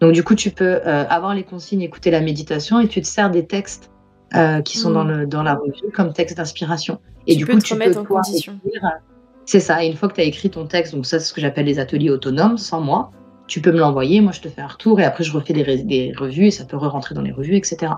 Donc, 0.00 0.12
du 0.12 0.22
coup, 0.24 0.34
tu 0.34 0.50
peux 0.50 0.80
avoir 0.82 1.34
les 1.34 1.44
consignes, 1.44 1.82
écouter 1.82 2.10
la 2.10 2.20
méditation, 2.20 2.80
et 2.80 2.88
tu 2.88 3.00
te 3.00 3.06
sers 3.06 3.30
des 3.30 3.46
textes 3.46 3.90
qui 4.64 4.78
sont 4.78 4.90
dans, 4.90 5.04
hmm. 5.04 5.20
le, 5.20 5.26
dans 5.26 5.42
la 5.42 5.54
revue 5.54 5.92
comme 5.92 6.12
texte 6.12 6.36
d'inspiration. 6.36 6.98
Et 7.26 7.36
du 7.36 7.46
coup, 7.46 7.58
tu 7.58 7.76
peux 7.76 7.98
en 7.98 8.04
condition. 8.04 8.58
C'est 9.44 9.60
ça. 9.60 9.82
Et 9.84 9.88
une 9.88 9.96
fois 9.96 10.08
que 10.08 10.14
tu 10.14 10.20
as 10.20 10.24
écrit 10.24 10.50
ton 10.50 10.66
texte, 10.66 10.94
donc 10.94 11.06
ça, 11.06 11.18
c'est 11.18 11.26
ce 11.26 11.32
que 11.32 11.40
j'appelle 11.40 11.66
les 11.66 11.78
ateliers 11.78 12.10
autonomes, 12.10 12.58
sans 12.58 12.80
moi, 12.80 13.10
tu 13.46 13.60
peux 13.60 13.72
me 13.72 13.78
l'envoyer, 13.78 14.20
moi 14.20 14.32
je 14.32 14.40
te 14.40 14.48
fais 14.48 14.62
un 14.62 14.66
retour 14.66 15.00
et 15.00 15.04
après 15.04 15.24
je 15.24 15.32
refais 15.32 15.52
des, 15.52 16.12
revues 16.16 16.46
et 16.46 16.50
ça 16.50 16.64
peut 16.64 16.76
re-rentrer 16.76 17.14
dans 17.14 17.22
les 17.22 17.32
revues, 17.32 17.56
etc. 17.56 17.92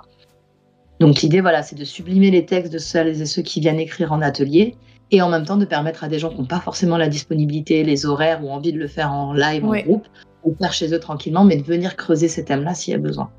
Donc 1.00 1.22
l'idée, 1.22 1.40
voilà, 1.40 1.62
c'est 1.62 1.76
de 1.76 1.84
sublimer 1.84 2.30
les 2.30 2.46
textes 2.46 2.72
de 2.72 2.78
celles 2.78 3.20
et 3.20 3.26
ceux 3.26 3.42
qui 3.42 3.60
viennent 3.60 3.80
écrire 3.80 4.12
en 4.12 4.22
atelier 4.22 4.76
et 5.10 5.20
en 5.22 5.28
même 5.28 5.44
temps 5.44 5.56
de 5.56 5.64
permettre 5.64 6.04
à 6.04 6.08
des 6.08 6.18
gens 6.18 6.30
qui 6.30 6.38
n'ont 6.38 6.46
pas 6.46 6.60
forcément 6.60 6.96
la 6.96 7.08
disponibilité, 7.08 7.84
les 7.84 8.06
horaires 8.06 8.44
ou 8.44 8.50
envie 8.50 8.72
de 8.72 8.78
le 8.78 8.86
faire 8.86 9.12
en 9.12 9.32
live, 9.32 9.64
en 9.64 9.76
groupe, 9.76 10.06
de 10.46 10.54
faire 10.56 10.72
chez 10.72 10.94
eux 10.94 11.00
tranquillement, 11.00 11.44
mais 11.44 11.56
de 11.56 11.62
venir 11.62 11.96
creuser 11.96 12.28
ces 12.28 12.44
thèmes-là 12.44 12.74
s'il 12.74 12.92
y 12.92 12.94
a 12.94 12.98
besoin. 12.98 13.30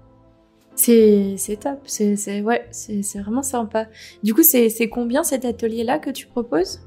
C'est 0.76 1.38
top, 1.60 1.80
c'est 1.86 2.42
ouais, 2.42 2.68
vraiment 3.16 3.44
sympa. 3.44 3.88
Du 4.24 4.34
coup, 4.34 4.44
c'est 4.44 4.90
combien 4.90 5.24
cet 5.24 5.46
atelier-là 5.46 6.00
que 6.00 6.10
tu 6.10 6.28
proposes? 6.28 6.82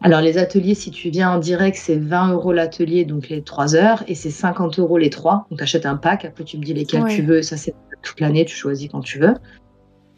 Alors, 0.00 0.22
les 0.22 0.38
ateliers, 0.38 0.74
si 0.74 0.90
tu 0.90 1.10
viens 1.10 1.30
en 1.32 1.38
direct, 1.38 1.76
c'est 1.76 1.98
20 1.98 2.32
euros 2.32 2.52
l'atelier, 2.54 3.04
donc 3.04 3.28
les 3.28 3.42
3 3.42 3.76
heures, 3.76 4.02
et 4.08 4.14
c'est 4.14 4.30
50 4.30 4.78
euros 4.78 4.96
les 4.96 5.10
3. 5.10 5.46
Donc, 5.50 5.58
tu 5.58 5.62
achètes 5.62 5.84
un 5.84 5.96
pack, 5.96 6.24
après 6.24 6.44
tu 6.44 6.56
me 6.56 6.64
dis 6.64 6.72
lesquels 6.72 7.04
tu 7.04 7.20
veux, 7.20 7.42
ça 7.42 7.58
c'est 7.58 7.74
toute 8.00 8.18
l'année, 8.20 8.46
tu 8.46 8.56
choisis 8.56 8.88
quand 8.88 9.02
tu 9.02 9.18
veux. 9.18 9.34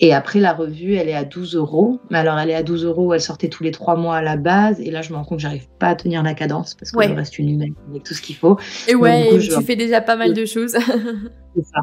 Et 0.05 0.13
après, 0.13 0.41
la 0.41 0.53
revue, 0.53 0.97
elle 0.97 1.09
est 1.09 1.15
à 1.15 1.23
12 1.23 1.55
euros. 1.55 2.01
Mais 2.11 2.19
alors, 2.19 2.37
elle 2.37 2.51
est 2.51 2.57
à 2.57 2.65
12 2.65 2.85
euros, 2.85 3.15
elle 3.15 3.21
sortait 3.21 3.49
tous 3.49 3.63
les 3.63 3.71
3 3.71 3.95
mois 3.95 4.17
à 4.17 4.23
la 4.23 4.37
base. 4.37 4.81
Et 4.81 4.91
là, 4.91 5.01
je 5.01 5.13
me 5.13 5.17
rends 5.17 5.25
compte 5.25 5.39
que 5.39 5.43
j'arrive 5.43 5.69
pas 5.79 5.91
à 5.91 5.95
tenir 5.95 6.25
la 6.25 6.35
cadence 6.35 6.75
parce 6.75 6.91
que 6.91 6.99
reste 7.15 7.39
une 7.39 7.51
humaine 7.51 7.75
avec 7.89 8.03
tout 8.03 8.13
ce 8.13 8.21
qu'il 8.21 8.35
faut. 8.35 8.59
Et 8.89 8.97
ouais, 8.97 9.39
tu 9.39 9.63
fais 9.63 9.77
déjà 9.77 10.01
pas 10.01 10.17
mal 10.17 10.35
de 10.35 10.45
choses. 10.45 10.73
c'est 11.57 11.65
ça. 11.65 11.81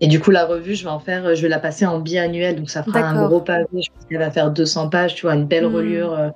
Et 0.00 0.06
du 0.06 0.18
coup, 0.18 0.30
la 0.30 0.46
revue, 0.46 0.74
je 0.74 0.84
vais 0.84 0.90
en 0.90 0.98
faire, 0.98 1.34
je 1.34 1.42
vais 1.42 1.48
la 1.48 1.58
passer 1.58 1.84
en 1.84 1.98
biannuel. 1.98 2.56
Donc, 2.56 2.70
ça 2.70 2.82
fera 2.82 3.00
un 3.00 3.26
gros 3.26 3.42
pavé. 3.42 3.66
Je 3.74 3.90
pense 3.92 4.06
qu'elle 4.08 4.18
va 4.18 4.30
faire 4.30 4.50
200 4.50 4.88
pages, 4.88 5.14
tu 5.14 5.26
vois, 5.26 5.34
une 5.34 5.46
belle 5.46 5.66
hmm. 5.66 5.74
relure. 5.74 6.12
Euh, 6.14 6.30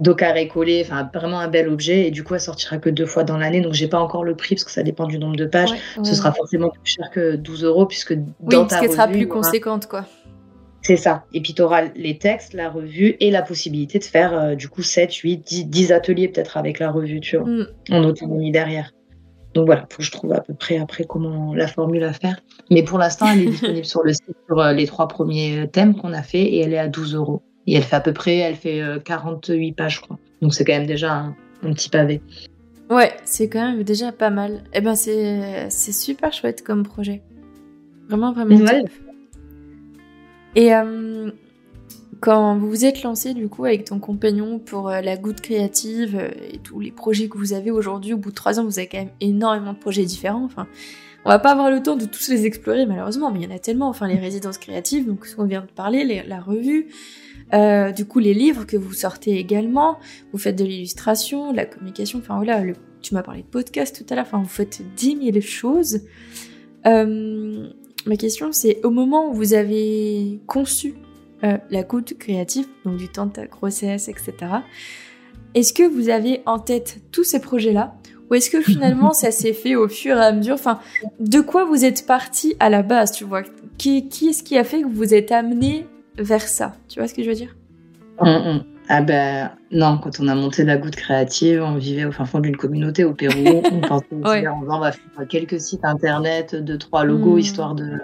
dos 0.00 0.16
carré 0.16 0.48
collé, 0.48 0.82
enfin 0.84 1.08
vraiment 1.14 1.38
un 1.38 1.48
bel 1.48 1.68
objet. 1.68 2.08
Et 2.08 2.10
du 2.10 2.24
coup, 2.24 2.34
elle 2.34 2.40
sortira 2.40 2.76
que 2.76 2.90
deux 2.90 3.06
fois 3.06 3.24
dans 3.24 3.38
l'année. 3.38 3.62
Donc, 3.62 3.72
j'ai 3.72 3.88
pas 3.88 4.00
encore 4.00 4.24
le 4.24 4.34
prix 4.34 4.54
parce 4.56 4.64
que 4.64 4.72
ça 4.72 4.82
dépend 4.82 5.06
du 5.06 5.18
nombre 5.18 5.36
de 5.36 5.46
pages. 5.46 5.72
Ce 6.02 6.14
sera 6.14 6.32
forcément 6.32 6.68
plus 6.68 6.92
cher 6.92 7.10
que 7.10 7.36
12 7.36 7.64
euros 7.64 7.86
puisque 7.86 8.12
dans 8.12 8.24
oui, 8.40 8.56
parce 8.68 8.82
qu'elle 8.82 8.92
sera 8.92 9.08
plus 9.08 9.28
conséquente, 9.28 9.86
quoi. 9.86 10.04
C'est 10.84 10.96
ça. 10.96 11.24
Et 11.32 11.40
puis, 11.40 11.54
tu 11.54 11.62
auras 11.62 11.86
les 11.96 12.18
textes, 12.18 12.52
la 12.52 12.68
revue 12.68 13.16
et 13.18 13.30
la 13.30 13.40
possibilité 13.40 13.98
de 13.98 14.04
faire 14.04 14.34
euh, 14.34 14.54
du 14.54 14.68
coup 14.68 14.82
7, 14.82 15.12
8, 15.14 15.68
10, 15.68 15.92
ateliers 15.92 16.28
peut-être 16.28 16.58
avec 16.58 16.78
la 16.78 16.90
revue, 16.90 17.20
tu 17.20 17.38
vois, 17.38 17.48
mm. 17.48 17.66
en 17.90 18.04
autonomie 18.04 18.52
derrière. 18.52 18.92
Donc 19.54 19.66
voilà, 19.66 19.86
faut 19.88 19.98
que 19.98 20.02
je 20.02 20.10
trouve 20.10 20.32
à 20.32 20.40
peu 20.40 20.52
près 20.52 20.76
après 20.78 21.04
comment 21.04 21.54
la 21.54 21.68
formule 21.68 22.04
à 22.04 22.12
faire. 22.12 22.38
Mais 22.70 22.82
pour 22.82 22.98
l'instant, 22.98 23.26
elle 23.32 23.42
est 23.42 23.46
disponible 23.50 23.86
sur 23.86 24.02
le 24.02 24.12
site 24.12 24.36
sur 24.46 24.60
euh, 24.60 24.72
les 24.72 24.86
trois 24.86 25.08
premiers 25.08 25.68
thèmes 25.72 25.94
qu'on 25.94 26.12
a 26.12 26.22
fait 26.22 26.42
et 26.42 26.60
elle 26.60 26.74
est 26.74 26.78
à 26.78 26.88
12 26.88 27.14
euros. 27.14 27.42
Et 27.66 27.76
elle 27.76 27.82
fait 27.82 27.96
à 27.96 28.00
peu 28.00 28.12
près, 28.12 28.36
elle 28.36 28.56
fait 28.56 28.82
48 29.04 29.70
euh, 29.70 29.74
pages, 29.74 30.00
quoi. 30.00 30.18
Donc 30.42 30.52
c'est 30.52 30.66
quand 30.66 30.74
même 30.74 30.86
déjà 30.86 31.12
un, 31.12 31.34
petit 31.72 31.88
pavé. 31.88 32.20
Ouais, 32.90 33.12
c'est 33.24 33.48
quand 33.48 33.70
même 33.70 33.84
déjà 33.84 34.12
pas 34.12 34.28
mal. 34.28 34.64
Eh 34.74 34.82
ben 34.82 34.94
c'est 34.94 35.70
super 35.70 36.34
chouette 36.34 36.62
comme 36.62 36.82
projet. 36.82 37.22
Vraiment, 38.08 38.34
vraiment 38.34 38.54
Et 40.54 40.74
euh, 40.74 41.30
quand 42.20 42.56
vous 42.56 42.68
vous 42.68 42.84
êtes 42.84 43.02
lancé 43.02 43.34
du 43.34 43.48
coup 43.48 43.64
avec 43.64 43.84
ton 43.84 43.98
compagnon 43.98 44.58
pour 44.58 44.88
euh, 44.88 45.00
la 45.00 45.16
goutte 45.16 45.40
créative 45.40 46.30
et 46.50 46.58
tous 46.58 46.80
les 46.80 46.90
projets 46.90 47.28
que 47.28 47.36
vous 47.36 47.52
avez 47.52 47.70
aujourd'hui, 47.70 48.14
au 48.14 48.18
bout 48.18 48.30
de 48.30 48.34
trois 48.34 48.60
ans, 48.60 48.64
vous 48.64 48.78
avez 48.78 48.88
quand 48.88 48.98
même 48.98 49.12
énormément 49.20 49.72
de 49.72 49.78
projets 49.78 50.04
différents. 50.04 50.44
Enfin, 50.44 50.66
on 51.24 51.30
va 51.30 51.38
pas 51.38 51.52
avoir 51.52 51.70
le 51.70 51.82
temps 51.82 51.96
de 51.96 52.04
tous 52.04 52.28
les 52.28 52.46
explorer 52.46 52.86
malheureusement, 52.86 53.30
mais 53.30 53.40
il 53.40 53.50
y 53.50 53.52
en 53.52 53.56
a 53.56 53.58
tellement. 53.58 53.88
Enfin, 53.88 54.06
les 54.08 54.18
résidences 54.18 54.58
créatives, 54.58 55.06
donc 55.06 55.26
ce 55.26 55.36
qu'on 55.36 55.44
vient 55.44 55.62
de 55.62 55.70
parler, 55.70 56.22
la 56.26 56.40
revue, 56.40 56.88
euh, 57.52 57.92
du 57.92 58.04
coup, 58.04 58.18
les 58.18 58.34
livres 58.34 58.64
que 58.66 58.76
vous 58.76 58.92
sortez 58.92 59.38
également, 59.38 59.98
vous 60.32 60.38
faites 60.38 60.56
de 60.56 60.64
l'illustration, 60.64 61.52
de 61.52 61.56
la 61.56 61.66
communication, 61.66 62.18
enfin 62.18 62.36
voilà, 62.36 62.62
tu 63.02 63.14
m'as 63.14 63.22
parlé 63.22 63.42
de 63.42 63.46
podcast 63.46 63.96
tout 63.96 64.12
à 64.12 64.16
l'heure, 64.16 64.24
enfin 64.26 64.38
vous 64.38 64.48
faites 64.48 64.82
10 64.96 65.32
000 65.32 65.40
choses. 65.40 66.00
Euh, 66.86 67.68
ma 68.06 68.16
question, 68.16 68.52
c'est 68.52 68.84
au 68.84 68.90
moment 68.90 69.30
où 69.30 69.34
vous 69.34 69.54
avez 69.54 70.40
conçu 70.46 70.94
la 71.42 71.82
goutte 71.82 72.16
créative, 72.16 72.66
donc 72.86 72.96
du 72.96 73.08
temps 73.08 73.26
de 73.26 73.32
ta 73.32 73.46
grossesse, 73.46 74.08
etc., 74.08 74.32
est-ce 75.54 75.72
que 75.72 75.82
vous 75.82 76.08
avez 76.08 76.40
en 76.46 76.58
tête 76.58 77.00
tous 77.12 77.24
ces 77.24 77.40
projets-là 77.40 77.94
ou 78.30 78.34
est-ce 78.34 78.50
que 78.50 78.60
finalement 78.60 79.12
ça 79.12 79.30
s'est 79.30 79.52
fait 79.52 79.76
au 79.76 79.88
fur 79.88 80.16
et 80.16 80.24
à 80.24 80.32
mesure? 80.32 80.54
Enfin, 80.54 80.80
de 81.20 81.40
quoi 81.40 81.64
vous 81.64 81.84
êtes 81.84 82.06
parti 82.06 82.56
à 82.60 82.70
la 82.70 82.82
base, 82.82 83.12
tu 83.12 83.24
vois? 83.24 83.42
Qui, 83.78 84.08
qui 84.08 84.28
est-ce 84.28 84.42
qui 84.42 84.56
a 84.56 84.64
fait 84.64 84.80
que 84.80 84.86
vous 84.86 84.94
vous 84.94 85.14
êtes 85.14 85.32
amené 85.32 85.86
vers 86.16 86.48
ça? 86.48 86.76
Tu 86.88 86.98
vois 86.98 87.08
ce 87.08 87.14
que 87.14 87.22
je 87.22 87.28
veux 87.28 87.34
dire? 87.34 87.54
Hum, 88.18 88.28
hum. 88.28 88.64
Ah 88.88 89.00
ben 89.00 89.50
non, 89.70 89.98
quand 89.98 90.20
on 90.20 90.28
a 90.28 90.34
monté 90.34 90.62
la 90.64 90.76
goutte 90.76 90.96
créative, 90.96 91.62
on 91.62 91.76
vivait 91.76 92.04
au 92.04 92.12
fin 92.12 92.26
fond 92.26 92.40
d'une 92.40 92.56
communauté 92.56 93.04
au 93.04 93.14
Pérou. 93.14 93.62
on 93.72 93.80
pensait 93.80 94.06
ouais. 94.12 94.46
on 94.46 94.78
va 94.78 94.92
faire 94.92 95.28
quelques 95.28 95.60
sites 95.60 95.84
internet, 95.84 96.54
deux 96.54 96.76
trois 96.76 97.04
logos, 97.04 97.36
hmm. 97.36 97.40
histoire 97.40 97.74
de 97.74 97.98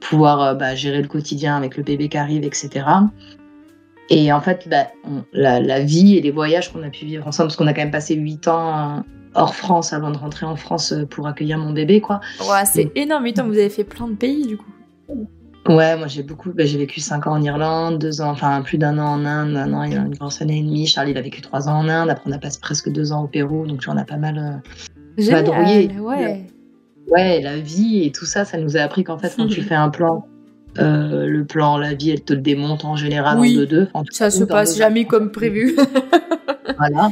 pouvoir 0.00 0.42
euh, 0.42 0.54
bah, 0.54 0.74
gérer 0.74 1.02
le 1.02 1.08
quotidien 1.08 1.56
avec 1.56 1.76
le 1.76 1.84
bébé 1.84 2.08
qui 2.08 2.18
arrive, 2.18 2.44
etc. 2.44 2.84
Et 4.10 4.32
en 4.32 4.40
fait, 4.40 4.68
bah, 4.68 4.88
la, 5.32 5.60
la, 5.60 5.80
vie 5.80 6.16
et 6.16 6.20
les 6.20 6.30
voyages 6.30 6.72
qu'on 6.72 6.82
a 6.82 6.90
pu 6.90 7.04
vivre 7.04 7.26
ensemble, 7.26 7.48
parce 7.48 7.56
qu'on 7.56 7.66
a 7.66 7.74
quand 7.74 7.82
même 7.82 7.90
passé 7.90 8.14
huit 8.14 8.48
ans 8.48 9.04
hors 9.34 9.54
France 9.54 9.92
avant 9.92 10.10
de 10.10 10.18
rentrer 10.18 10.46
en 10.46 10.56
France 10.56 10.92
euh, 10.92 11.04
pour 11.04 11.26
accueillir 11.26 11.58
mon 11.58 11.72
bébé, 11.72 12.00
quoi. 12.00 12.20
Ouais, 12.40 12.64
c'est 12.64 12.90
énorme. 12.96 13.24
Mais 13.24 13.32
vous 13.32 13.52
avez 13.52 13.68
fait 13.68 13.84
plein 13.84 14.08
de 14.08 14.14
pays, 14.14 14.46
du 14.46 14.56
coup. 14.56 14.64
Ouais, 15.68 15.96
moi 15.96 16.06
j'ai 16.06 16.22
beaucoup, 16.22 16.50
bah, 16.52 16.64
j'ai 16.64 16.78
vécu 16.78 17.00
5 17.00 17.26
ans 17.26 17.32
en 17.32 17.42
Irlande, 17.42 17.98
deux 17.98 18.20
ans, 18.20 18.30
enfin 18.30 18.62
plus 18.62 18.78
d'un 18.78 18.98
an 18.98 19.20
en 19.20 19.24
Inde, 19.24 19.56
un 19.56 19.72
an, 19.74 19.82
une 19.84 20.14
grosse 20.14 20.40
année 20.40 20.58
et 20.58 20.62
demie. 20.62 20.86
Charlie 20.86 21.10
il 21.12 21.18
a 21.18 21.22
vécu 21.22 21.42
3 21.42 21.68
ans 21.68 21.80
en 21.80 21.88
Inde, 21.88 22.10
après 22.10 22.30
on 22.30 22.32
a 22.32 22.38
passé 22.38 22.58
presque 22.60 22.90
2 22.90 23.12
ans 23.12 23.24
au 23.24 23.26
Pérou, 23.26 23.66
donc 23.66 23.84
on 23.86 23.96
a 23.96 24.04
pas 24.04 24.16
mal 24.16 24.62
euh, 25.18 25.30
vadrouillé. 25.30 25.90
Ouais. 26.00 26.46
ouais, 27.10 27.40
la 27.42 27.58
vie 27.58 28.04
et 28.04 28.12
tout 28.12 28.24
ça, 28.24 28.44
ça 28.44 28.58
nous 28.58 28.76
a 28.76 28.80
appris 28.80 29.04
qu'en 29.04 29.18
fait 29.18 29.34
quand 29.36 29.46
tu 29.46 29.60
fais 29.62 29.74
un 29.74 29.90
plan, 29.90 30.26
euh, 30.78 31.26
le 31.26 31.44
plan, 31.44 31.76
la 31.76 31.92
vie, 31.94 32.10
elle 32.10 32.22
te 32.22 32.32
le 32.32 32.40
démonte 32.40 32.84
en 32.84 32.96
général 32.96 33.38
oui, 33.38 33.52
en 33.52 33.60
deux 33.60 33.66
deux. 33.66 33.88
ça 34.10 34.30
se 34.30 34.44
passe 34.44 34.76
jamais 34.76 35.04
comme 35.04 35.32
prévu. 35.32 35.76
voilà. 36.78 37.10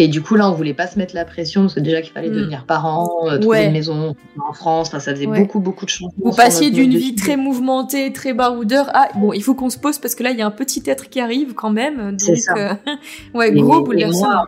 Et 0.00 0.06
du 0.06 0.22
coup, 0.22 0.36
là, 0.36 0.48
on 0.48 0.54
voulait 0.54 0.74
pas 0.74 0.86
se 0.86 0.96
mettre 0.96 1.12
la 1.16 1.24
pression 1.24 1.62
parce 1.62 1.74
que 1.74 1.80
déjà 1.80 2.00
qu'il 2.00 2.12
fallait 2.12 2.30
mm. 2.30 2.34
devenir 2.34 2.64
parent, 2.66 3.26
euh, 3.26 3.38
trouver 3.38 3.64
une 3.64 3.72
maison 3.72 4.14
en 4.48 4.52
France, 4.52 4.90
ça 4.92 5.00
faisait 5.00 5.26
beaucoup, 5.26 5.58
beaucoup 5.58 5.84
de 5.86 5.90
changements. 5.90 6.14
Vous 6.22 6.36
passiez 6.36 6.70
d'une 6.70 6.94
vie 6.94 7.16
très 7.16 7.36
mouvementée, 7.36 8.12
très 8.12 8.32
baroudeur 8.32 8.94
à 8.94 9.08
bon, 9.16 9.32
il 9.32 9.42
faut 9.42 9.56
qu'on 9.56 9.70
se 9.70 9.76
pose 9.76 9.98
parce 9.98 10.14
que 10.14 10.22
là, 10.22 10.30
il 10.30 10.38
y 10.38 10.42
a 10.42 10.46
un 10.46 10.52
petit 10.52 10.84
être 10.86 11.08
qui 11.08 11.18
arrive 11.18 11.54
quand 11.54 11.70
même. 11.70 12.12
Donc, 12.12 12.36
ça. 12.36 12.54
Euh, 12.56 12.74
ouais, 13.34 13.50
gros 13.50 13.80
bouleversement. 13.82 14.44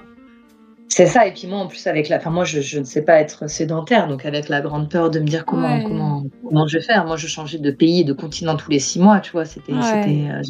C'est 0.92 1.06
ça, 1.06 1.24
et 1.24 1.32
puis 1.32 1.46
moi 1.46 1.60
en 1.60 1.68
plus 1.68 1.86
avec 1.86 2.08
la, 2.08 2.16
enfin 2.16 2.30
moi 2.30 2.44
je, 2.44 2.60
je, 2.60 2.80
ne 2.80 2.84
sais 2.84 3.02
pas 3.02 3.20
être 3.20 3.48
sédentaire, 3.48 4.08
donc 4.08 4.26
avec 4.26 4.48
la 4.48 4.60
grande 4.60 4.90
peur 4.90 5.08
de 5.08 5.20
me 5.20 5.24
dire 5.24 5.44
comment 5.44 5.80
comment 5.84 6.24
comment 6.42 6.66
je 6.66 6.78
vais 6.78 6.84
faire. 6.84 7.06
Moi 7.06 7.16
je 7.16 7.28
changeais 7.28 7.58
de 7.58 7.70
pays, 7.70 8.04
de 8.04 8.12
continent 8.12 8.56
tous 8.56 8.72
les 8.72 8.80
six 8.80 8.98
mois, 8.98 9.20
tu 9.20 9.30
vois, 9.30 9.44
c'était 9.44 9.72
euh, 9.72 10.42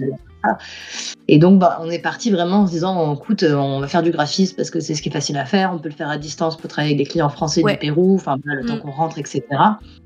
et 1.29 1.39
donc 1.39 1.59
bah, 1.59 1.79
on 1.83 1.91
est 1.91 1.99
parti 1.99 2.31
vraiment 2.31 2.61
en 2.61 2.67
se 2.67 2.73
disant 2.73 3.15
écoute 3.15 3.45
on 3.45 3.81
va 3.81 3.87
faire 3.87 4.03
du 4.03 4.11
graphisme 4.13 4.57
parce 4.57 4.71
que 4.71 4.81
c'est 4.81 4.95
ce 4.95 5.03
qui 5.03 5.11
est 5.11 5.13
facile 5.13 5.37
à 5.37 5.45
faire, 5.45 5.73
on 5.75 5.79
peut 5.79 5.91
le 5.91 5.95
faire 5.95 6.09
à 6.09 6.17
distance, 6.17 6.57
peut 6.57 6.69
travailler 6.69 6.95
avec 6.95 7.07
des 7.07 7.11
clients 7.11 7.29
français 7.29 7.63
du 7.63 7.77
Pérou, 7.77 8.15
enfin 8.15 8.39
le 8.43 8.65
temps 8.65 8.77
mm. 8.77 8.81
qu'on 8.81 8.93
rentre 8.93 9.19
etc. 9.19 9.43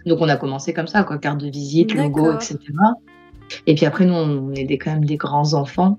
Donc 0.05 0.21
on 0.21 0.29
a 0.29 0.37
commencé 0.37 0.73
comme 0.73 0.89
ça 0.89 1.05
quoi, 1.05 1.19
carte 1.19 1.39
de 1.39 1.49
visite, 1.49 1.95
logo 1.95 2.33
etc. 2.33 2.59
Et 3.69 3.77
puis 3.77 3.87
après 3.87 4.05
nous 4.05 4.15
on 4.15 4.53
est 4.53 4.65
des, 4.65 4.79
quand 4.79 4.91
même 4.91 5.05
des 5.05 5.17
grands 5.17 5.55
enfants. 5.55 5.97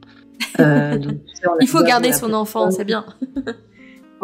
Euh, 0.59 0.97
donc, 0.97 1.13
Il 1.61 1.67
faut 1.69 1.83
garder 1.83 2.11
son 2.11 2.33
enfant, 2.33 2.69
c'est 2.69 2.83
bien. 2.83 3.05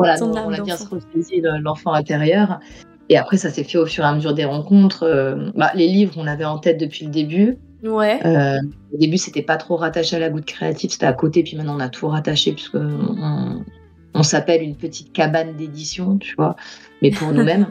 Voilà, 0.02 0.16
on 0.24 0.54
a 0.54 0.62
bien 0.62 0.78
se 0.78 0.88
ressaisi 0.88 1.42
l'enfant 1.62 1.94
intérieur. 1.94 2.60
Et 3.10 3.18
après, 3.18 3.38
ça 3.38 3.50
s'est 3.50 3.64
fait 3.64 3.78
au 3.78 3.86
fur 3.86 4.04
et 4.04 4.08
à 4.08 4.14
mesure 4.14 4.34
des 4.34 4.46
rencontres. 4.46 5.04
Euh, 5.04 5.52
bah, 5.56 5.72
les 5.76 5.88
livres, 5.88 6.14
on 6.18 6.28
avait 6.28 6.46
en 6.46 6.60
tête 6.60 6.80
depuis 6.80 7.06
le 7.06 7.12
début. 7.12 7.58
Ouais. 7.84 8.26
Euh, 8.26 8.60
au 8.94 8.98
début, 8.98 9.18
c'était 9.18 9.42
pas 9.42 9.58
trop 9.58 9.76
rattaché 9.76 10.16
à 10.16 10.20
la 10.20 10.30
goutte 10.30 10.46
créative, 10.46 10.92
c'était 10.92 11.08
à 11.08 11.14
côté. 11.14 11.44
Puis 11.44 11.58
maintenant, 11.58 11.76
on 11.76 11.82
a 11.82 11.90
tout 11.90 12.08
rattaché 12.08 12.54
puisque 12.54 12.76
on, 12.76 13.66
on 14.14 14.24
s'appelle 14.24 14.62
une 14.62 14.76
petite 14.76 15.14
cabane 15.14 15.56
d'édition, 15.56 16.18
tu 16.18 16.36
vois, 16.36 16.56
mais 17.02 17.12
pour 17.12 17.32
nous-mêmes. 17.34 17.68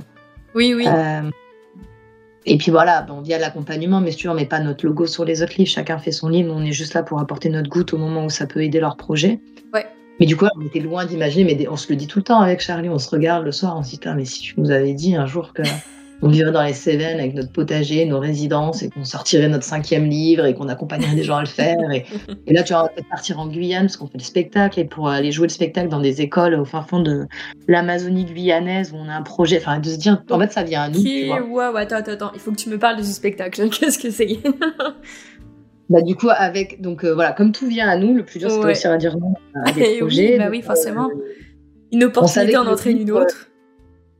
oui, 0.55 0.74
oui. 0.74 0.87
Euh, 0.87 1.31
et 2.47 2.57
puis 2.57 2.70
voilà, 2.70 3.03
bon, 3.03 3.20
via 3.20 3.39
l'accompagnement, 3.39 4.01
mais 4.01 4.11
si 4.11 4.18
tu 4.18 4.28
on 4.28 4.35
met 4.35 4.47
pas 4.47 4.61
notre 4.61 4.87
logo 4.87 5.07
sur 5.07 5.24
les 5.24 5.43
autres 5.43 5.55
livres, 5.59 5.70
chacun 5.70 5.99
fait 5.99 6.12
son 6.12 6.28
livre, 6.28 6.53
on 6.55 6.64
est 6.64 6.72
juste 6.72 6.95
là 6.95 7.03
pour 7.03 7.20
apporter 7.20 7.51
notre 7.51 7.68
goutte 7.68 7.93
au 7.93 7.99
moment 7.99 8.24
où 8.24 8.31
ça 8.31 8.47
peut 8.47 8.62
aider 8.62 8.81
leur 8.81 8.97
projet. 8.97 9.41
Ouais. 9.74 9.87
Mais 10.21 10.27
du 10.27 10.37
coup, 10.37 10.47
on 10.55 10.66
était 10.66 10.81
loin 10.81 11.07
d'imaginer, 11.07 11.45
mais 11.45 11.68
on 11.68 11.77
se 11.77 11.89
le 11.89 11.97
dit 11.97 12.07
tout 12.07 12.18
le 12.18 12.25
temps 12.25 12.41
avec 12.41 12.61
Charlie, 12.61 12.91
on 12.91 12.99
se 12.99 13.09
regarde 13.09 13.45
le 13.45 13.53
soir, 13.53 13.77
on 13.77 13.83
se 13.83 13.91
dit, 13.91 14.01
mais 14.14 14.27
si 14.27 14.41
tu 14.41 14.55
nous 14.61 14.71
avais 14.71 14.93
dit 14.93 15.16
un 15.16 15.27
jour 15.27 15.55
que 15.55 15.62
on 16.23 16.29
vivrait 16.29 16.53
dans 16.53 16.62
les 16.62 16.75
Cévennes 16.75 17.18
avec 17.18 17.35
notre 17.35 17.51
potager, 17.51 18.05
nos 18.05 18.21
résidences, 18.21 18.83
et 18.83 18.91
qu'on 18.91 19.05
sortirait 19.05 19.49
notre 19.49 19.64
cinquième 19.64 20.07
livre 20.07 20.45
et 20.45 20.55
qu'on 20.55 20.68
accompagnerait 20.68 21.14
des 21.14 21.23
gens 21.23 21.37
à 21.37 21.41
le 21.41 21.47
faire. 21.47 21.79
Et, 21.93 22.05
là, 22.53 22.62
tu 22.62 22.73
vas 22.73 22.89
peut-être 22.89 23.09
partir 23.09 23.39
en 23.39 23.47
Guyane 23.47 23.87
parce 23.87 23.97
qu'on 23.97 24.07
fait 24.07 24.18
le 24.18 24.25
spectacle 24.25 24.81
et 24.81 24.85
pour 24.85 25.09
aller 25.09 25.33
jouer 25.33 25.47
le 25.47 25.53
spectacle 25.53 25.89
dans 25.89 26.01
des 26.01 26.21
écoles 26.21 26.55
au 26.55 26.64
fin 26.64 26.83
fond 26.83 27.01
de 27.01 27.27
l'Amazonie 27.68 28.25
guyanaise 28.25 28.93
où 28.93 28.97
on 28.97 29.09
a 29.09 29.14
un 29.14 29.23
projet. 29.23 29.59
Enfin, 29.59 29.79
de 29.79 29.89
se 29.89 29.97
dire, 29.97 30.23
en 30.31 30.39
fait, 30.39 30.53
ça 30.53 30.62
vient 30.62 30.83
à 30.83 30.89
nous. 30.91 31.01
Ouais, 31.01 31.41
ouais, 31.41 31.81
attends, 31.81 31.97
attends, 31.97 32.12
attends, 32.12 32.33
il 32.35 32.41
faut 32.41 32.51
que 32.51 32.57
tu 32.57 32.68
me 32.68 32.79
parles 32.79 32.99
de 32.99 33.03
ce 33.03 33.12
spectacle. 33.12 33.68
Qu'est-ce 33.81 33.99
que 33.99 34.11
c'est? 34.11 34.41
Bah, 35.91 36.03
du 36.03 36.14
coup, 36.14 36.28
avec, 36.30 36.80
donc 36.80 37.05
euh, 37.05 37.12
voilà, 37.12 37.32
comme 37.32 37.51
tout 37.51 37.66
vient 37.66 37.88
à 37.88 37.97
nous, 37.97 38.14
le 38.14 38.24
plus 38.24 38.38
dur, 38.38 38.49
c'est 38.49 38.59
aussi 38.59 38.86
à 38.86 38.97
dire 38.97 39.18
non 39.18 39.34
à 39.66 39.72
des 39.72 39.99
projets. 40.01 40.32
Oui, 40.32 40.38
bah 40.38 40.49
oui, 40.49 40.62
forcément. 40.62 41.11
Euh, 41.11 41.24
une 41.91 42.05
opportunité 42.05 42.57
en 42.57 42.66
entraîne 42.66 43.01
une 43.01 43.11
autre. 43.11 43.49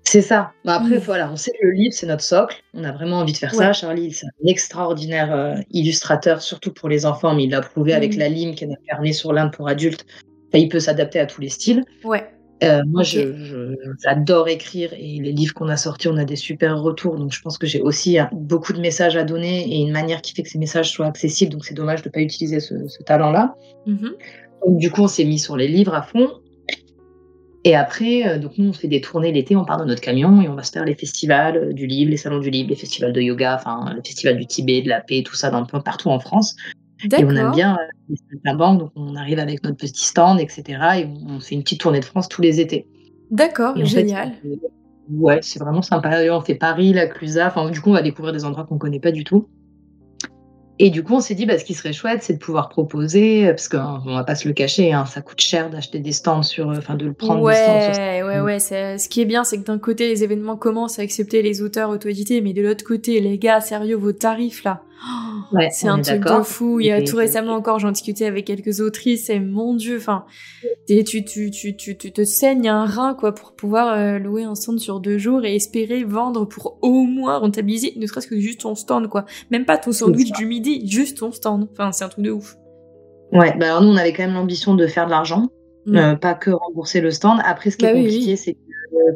C'est 0.03 0.23
ça. 0.23 0.53
Bah 0.65 0.75
après, 0.75 0.97
mm. 0.97 1.03
voilà, 1.03 1.31
on 1.31 1.37
sait 1.37 1.53
que 1.53 1.65
le 1.65 1.71
livre, 1.71 1.95
c'est 1.95 2.07
notre 2.07 2.25
socle. 2.25 2.57
On 2.75 2.83
a 2.83 2.91
vraiment 2.91 3.19
envie 3.19 3.33
de 3.33 3.39
faire 3.39 3.55
ça. 3.55 3.73
Charlie, 3.73 4.11
c'est 4.13 4.27
un 4.27 4.49
extraordinaire 4.49 5.33
euh, 5.33 5.55
illustrateur, 5.71 6.43
surtout 6.43 6.73
pour 6.73 6.89
les 6.89 7.07
enfants, 7.07 7.35
mais 7.35 7.45
il 7.45 7.51
l'a 7.51 7.61
prouvé 7.61 7.93
avec 7.93 8.17
mm. 8.17 8.19
la 8.19 8.29
lime 8.29 8.55
qui 8.57 8.65
est 8.65 8.73
incarnée 8.73 9.13
sur 9.13 9.33
l'Inde 9.33 9.53
pour 9.53 9.69
adultes. 9.69 10.05
il 10.53 10.69
peut 10.69 10.81
s'adapter 10.81 11.21
à 11.21 11.27
tous 11.27 11.41
les 11.41 11.51
styles. 11.51 11.85
Ouais. 12.03 12.29
Euh, 12.63 12.83
moi, 12.87 13.03
j'adore 13.03 14.49
écrire 14.49 14.93
et 14.93 15.19
les 15.21 15.33
livres 15.33 15.55
qu'on 15.55 15.69
a 15.69 15.77
sortis, 15.77 16.09
on 16.09 16.17
a 16.17 16.25
des 16.25 16.37
super 16.37 16.81
retours. 16.81 17.17
Donc, 17.17 17.33
je 17.33 17.41
pense 17.41 17.57
que 17.57 17.67
j'ai 17.67 17.81
aussi 17.81 18.19
hein, 18.19 18.29
beaucoup 18.33 18.73
de 18.73 18.81
messages 18.81 19.17
à 19.17 19.25
donner 19.25 19.67
et 19.67 19.81
une 19.81 19.93
manière 19.93 20.21
qui 20.21 20.35
fait 20.35 20.43
que 20.43 20.51
ces 20.51 20.59
messages 20.59 20.91
soient 20.91 21.07
accessibles. 21.07 21.53
Donc, 21.53 21.65
c'est 21.65 21.75
dommage 21.75 22.03
de 22.03 22.09
ne 22.09 22.13
pas 22.13 22.21
utiliser 22.21 22.61
ce, 22.61 22.75
talent-là. 23.05 23.55
Donc, 23.87 24.79
du 24.79 24.91
coup, 24.91 25.03
on 25.03 25.09
s'est 25.09 25.25
mis 25.25 25.39
sur 25.39 25.57
les 25.57 25.69
livres 25.69 25.95
à 25.95 26.03
fond. 26.03 26.29
Et 27.65 27.77
après, 27.77 28.27
euh, 28.27 28.39
donc 28.39 28.57
nous, 28.57 28.71
on 28.71 28.73
fait 28.73 28.89
des 28.89 29.03
tournées 29.03 29.33
l'été, 29.33 29.55
on 29.55 29.67
part 29.67 29.77
dans 29.77 29.85
notre 29.85 30.01
camion 30.01 30.41
et 30.41 30.49
on 30.49 30.55
va 30.55 30.63
se 30.63 30.73
faire 30.73 30.85
les 30.85 30.95
festivals 30.95 31.57
euh, 31.57 31.73
du 31.73 31.87
livre, 31.87 32.11
les 32.11 32.17
salons 32.17 32.39
du 32.39 32.49
livre, 32.49 32.71
les 32.71 32.77
festivals 32.77 33.13
de 33.13 33.21
yoga, 33.21 33.57
enfin, 33.57 33.93
le 33.95 34.01
festival 34.03 34.39
du 34.39 34.47
Tibet, 34.47 34.81
de 34.81 34.89
la 34.89 35.01
paix, 35.01 35.23
tout 35.23 35.35
ça, 35.35 35.51
dans, 35.51 35.67
partout 35.67 36.09
en 36.09 36.19
France. 36.21 36.57
Et 37.05 37.25
on 37.25 37.31
aime 37.31 37.53
bien 37.53 37.77
euh, 37.77 38.15
la 38.45 38.55
banque, 38.55 38.81
donc 38.81 38.91
on 38.97 39.15
arrive 39.17 39.39
avec 39.39 39.63
notre 39.65 39.77
petit 39.77 40.05
stand, 40.05 40.41
etc. 40.41 40.65
Et 40.99 41.07
on 41.29 41.41
fait 41.41 41.55
une 41.55 41.63
petite 41.63 41.81
tournée 41.81 42.01
de 42.01 42.05
France 42.05 42.29
tous 42.29 42.43
les 42.43 42.61
étés. 42.61 42.87
D'accord, 43.31 43.77
génial. 43.85 44.33
ouais, 45.11 45.39
c'est 45.43 45.61
vraiment 45.61 45.83
sympa. 45.83 46.23
On 46.31 46.41
fait 46.41 46.57
Paris, 46.57 46.93
la 46.93 47.07
Clusa. 47.07 47.47
Enfin, 47.47 47.71
du 47.71 47.81
coup, 47.81 47.91
on 47.91 47.95
va 47.95 48.03
découvrir 48.03 48.33
des 48.33 48.45
endroits 48.45 48.65
qu'on 48.65 48.79
connaît 48.79 49.01
pas 49.01 49.13
du 49.13 49.25
tout. 49.25 49.49
Et 50.83 50.89
du 50.89 51.05
coup, 51.05 51.13
on 51.13 51.21
s'est 51.21 51.35
dit, 51.35 51.45
bah, 51.45 51.59
ce 51.59 51.65
qui 51.67 51.75
serait 51.75 51.93
chouette, 51.93 52.23
c'est 52.23 52.33
de 52.33 52.39
pouvoir 52.39 52.71
proposer, 52.71 53.49
parce 53.49 53.69
qu'on 53.69 53.99
va 53.99 54.25
pas 54.25 54.35
se 54.35 54.49
le 54.49 54.55
cacher, 54.55 54.95
hein, 54.95 55.05
ça 55.05 55.21
coûte 55.21 55.39
cher 55.39 55.69
d'acheter 55.69 55.99
des 55.99 56.13
stands 56.13 56.43
sur, 56.43 56.69
enfin, 56.69 56.95
de 56.95 57.05
le 57.05 57.13
prendre. 57.13 57.43
Ouais, 57.43 57.55
stands 57.55 58.27
ouais, 58.27 58.41
ouais. 58.41 58.59
Ce 58.59 59.07
qui 59.11 59.21
est 59.21 59.27
bien, 59.27 59.45
c'est 59.45 59.59
que 59.59 59.65
d'un 59.65 59.79
côté, 59.79 60.09
les 60.09 60.25
événements 60.25 60.57
commencent 60.57 60.99
à 60.99 61.03
accepter 61.03 61.43
les 61.43 61.61
auteurs 61.61 61.91
auto-édités, 61.91 62.41
mais 62.41 62.55
de 62.55 62.63
l'autre 62.63 62.83
côté, 62.83 63.21
les 63.21 63.37
gars, 63.37 63.61
sérieux, 63.61 63.97
vos 63.97 64.13
tarifs 64.13 64.65
là, 64.65 64.83
Ouais, 65.53 65.69
c'est 65.71 65.89
un 65.89 66.01
truc 66.01 66.23
de 66.25 66.43
fou. 66.43 66.81
Il 66.81 66.87
y 66.87 66.93
a 66.93 67.03
tout 67.03 67.17
récemment 67.17 67.55
encore, 67.55 67.79
j'en 67.79 67.91
discutais 67.91 68.27
avec 68.27 68.47
quelques 68.47 68.81
autrices 68.81 69.31
et 69.31 69.41
mon 69.41 69.75
dieu, 69.75 69.97
enfin, 69.97 70.25
tu, 70.87 71.05
tu, 71.05 71.51
tu, 71.51 71.77
tu, 71.77 71.97
tu 71.97 72.13
te 72.13 72.25
saignes 72.25 72.69
un 72.69 72.85
rein, 72.85 73.15
quoi, 73.15 73.35
pour 73.35 73.53
pouvoir 73.53 73.97
euh, 73.97 74.19
louer 74.19 74.45
un 74.45 74.55
stand 74.55 74.79
sur 74.79 75.01
deux 75.01 75.19
jours 75.19 75.45
et 75.45 75.55
espérer 75.55 76.05
vendre 76.05 76.45
pour 76.45 76.79
au 76.83 77.05
moins 77.05 77.39
rentabiliser, 77.39 77.95
ne 77.97 78.07
serait-ce 78.07 78.27
que 78.29 78.39
juste 78.39 78.61
ton 78.61 78.75
stand, 78.75 79.09
quoi. 79.09 79.25
Même 79.51 79.65
pas 79.65 79.79
ton 79.79 79.93
sandwich 79.93 80.33
du 80.33 80.47
midi, 80.47 80.87
juste 80.89 81.19
ton 81.19 81.33
stand. 81.33 81.69
Enfin, 81.73 81.93
c'est 81.93 82.05
un 82.05 82.09
truc 82.09 82.25
de 82.25 82.31
ouf. 82.31 82.57
Ouais, 83.33 83.57
bah 83.57 83.67
alors 83.67 83.83
nous, 83.83 83.91
on 83.91 83.97
avait 83.97 84.13
quand 84.13 84.25
même 84.25 84.35
l'ambition 84.35 84.75
de 84.75 84.87
faire 84.87 85.07
de 85.07 85.11
l'argent, 85.11 85.49
mm. 85.87 85.97
euh, 85.97 86.15
pas 86.17 86.35
que 86.35 86.51
rembourser 86.51 87.01
le 87.01 87.11
stand. 87.11 87.41
Après, 87.45 87.71
ce 87.71 87.77
qui 87.77 87.87
est 87.87 87.93
bah 87.93 87.99
compliqué, 87.99 88.37
c'est 88.37 88.55
que 88.55 88.59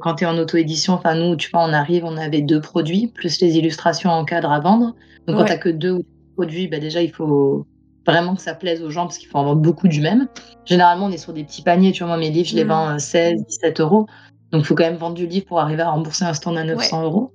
quand 0.00 0.16
tu 0.16 0.24
es 0.24 0.26
en 0.26 0.38
auto-édition, 0.38 0.94
enfin, 0.94 1.14
nous, 1.14 1.36
tu 1.36 1.50
vois, 1.50 1.64
on 1.64 1.72
arrive, 1.72 2.04
on 2.04 2.16
avait 2.16 2.42
deux 2.42 2.60
produits, 2.60 3.08
plus 3.08 3.40
les 3.40 3.56
illustrations 3.56 4.10
en 4.10 4.24
cadre 4.24 4.50
à 4.50 4.60
vendre. 4.60 4.94
Donc, 5.26 5.38
quand 5.38 5.44
tu 5.44 5.58
que 5.58 5.68
deux 5.68 5.92
ou 5.92 6.04
produit, 6.34 6.68
bah 6.68 6.78
déjà, 6.78 7.02
il 7.02 7.10
faut 7.10 7.66
vraiment 8.06 8.34
que 8.34 8.42
ça 8.42 8.54
plaise 8.54 8.82
aux 8.82 8.90
gens 8.90 9.04
parce 9.04 9.18
qu'il 9.18 9.28
faut 9.28 9.38
en 9.38 9.44
vendre 9.44 9.62
beaucoup 9.62 9.88
du 9.88 10.00
même. 10.00 10.28
Généralement, 10.64 11.06
on 11.06 11.10
est 11.10 11.18
sur 11.18 11.32
des 11.32 11.44
petits 11.44 11.62
paniers. 11.62 11.92
Tu 11.92 12.02
vois, 12.02 12.08
moi, 12.08 12.16
mes 12.16 12.30
livres, 12.30 12.48
je 12.48 12.56
les 12.56 12.64
mm. 12.64 12.68
vends 12.68 12.98
16, 12.98 13.40
euh, 13.40 13.44
17 13.48 13.80
euros. 13.80 14.06
Donc, 14.52 14.62
il 14.62 14.66
faut 14.66 14.74
quand 14.74 14.84
même 14.84 14.96
vendre 14.96 15.14
du 15.14 15.26
livre 15.26 15.46
pour 15.46 15.60
arriver 15.60 15.82
à 15.82 15.90
rembourser 15.90 16.24
un 16.24 16.34
stand 16.34 16.56
à 16.58 16.64
900 16.64 17.04
euros. 17.04 17.32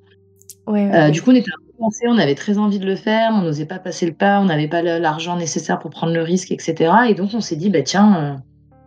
Euh, 0.69 1.09
du 1.09 1.21
coup, 1.21 1.31
on 1.31 1.35
était 1.35 1.49
un 1.49 1.65
peu 1.65 1.73
pensé, 1.79 2.05
on 2.07 2.17
avait 2.17 2.35
très 2.35 2.57
envie 2.57 2.79
de 2.79 2.85
le 2.85 2.95
faire, 2.95 3.31
on 3.33 3.41
n'osait 3.41 3.65
pas 3.65 3.79
passer 3.79 4.05
le 4.05 4.13
pas, 4.13 4.39
on 4.39 4.45
n'avait 4.45 4.67
pas 4.67 4.81
l'argent 4.81 5.35
nécessaire 5.35 5.79
pour 5.79 5.89
prendre 5.89 6.13
le 6.13 6.21
risque, 6.21 6.51
etc. 6.51 6.91
Et 7.09 7.15
donc, 7.15 7.31
on 7.33 7.41
s'est 7.41 7.55
dit, 7.55 7.69
bah 7.69 7.81
tiens, 7.81 8.15
euh, 8.15 8.77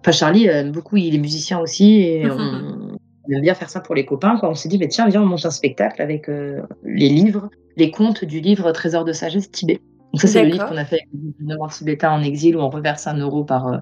enfin, 0.00 0.12
Charlie 0.12 0.46
aime 0.46 0.70
beaucoup, 0.70 0.98
il 0.98 1.14
est 1.14 1.18
musicien 1.18 1.58
aussi, 1.58 2.00
et 2.02 2.30
on, 2.30 2.89
aime 3.28 3.40
bien 3.40 3.54
faire 3.54 3.70
ça 3.70 3.80
pour 3.80 3.94
les 3.94 4.04
copains. 4.04 4.36
Quoi. 4.38 4.50
On 4.50 4.54
s'est 4.54 4.68
dit, 4.68 4.78
mais 4.78 4.88
tiens, 4.88 5.08
viens, 5.08 5.22
on 5.22 5.26
monte 5.26 5.44
un 5.44 5.50
spectacle 5.50 6.00
avec 6.00 6.28
euh, 6.28 6.62
les 6.84 7.08
livres, 7.08 7.50
les 7.76 7.90
contes 7.90 8.24
du 8.24 8.40
livre 8.40 8.72
Trésor 8.72 9.04
de 9.04 9.12
sagesse 9.12 9.50
Tibet. 9.50 9.80
Donc 10.12 10.20
ça, 10.20 10.26
c'est 10.26 10.42
le 10.42 10.50
livre 10.50 10.68
qu'on 10.68 10.76
a 10.76 10.84
fait 10.84 10.96
avec 10.96 11.08
le 11.38 11.68
tibétain 11.72 12.10
en 12.10 12.22
exil 12.22 12.56
où 12.56 12.60
on 12.60 12.70
reverse 12.70 13.06
un 13.06 13.16
euro 13.16 13.44
par, 13.44 13.68
euh, 13.68 13.78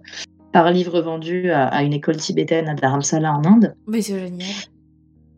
par 0.52 0.70
livre 0.70 1.00
vendu 1.00 1.50
à, 1.50 1.82
une 1.82 1.94
école 1.94 2.16
tibétaine 2.16 2.68
à 2.68 2.74
Dharamsala 2.74 3.32
en 3.32 3.44
Inde. 3.44 3.74
Mais 3.86 4.02
c'est 4.02 4.18
génial. 4.18 4.48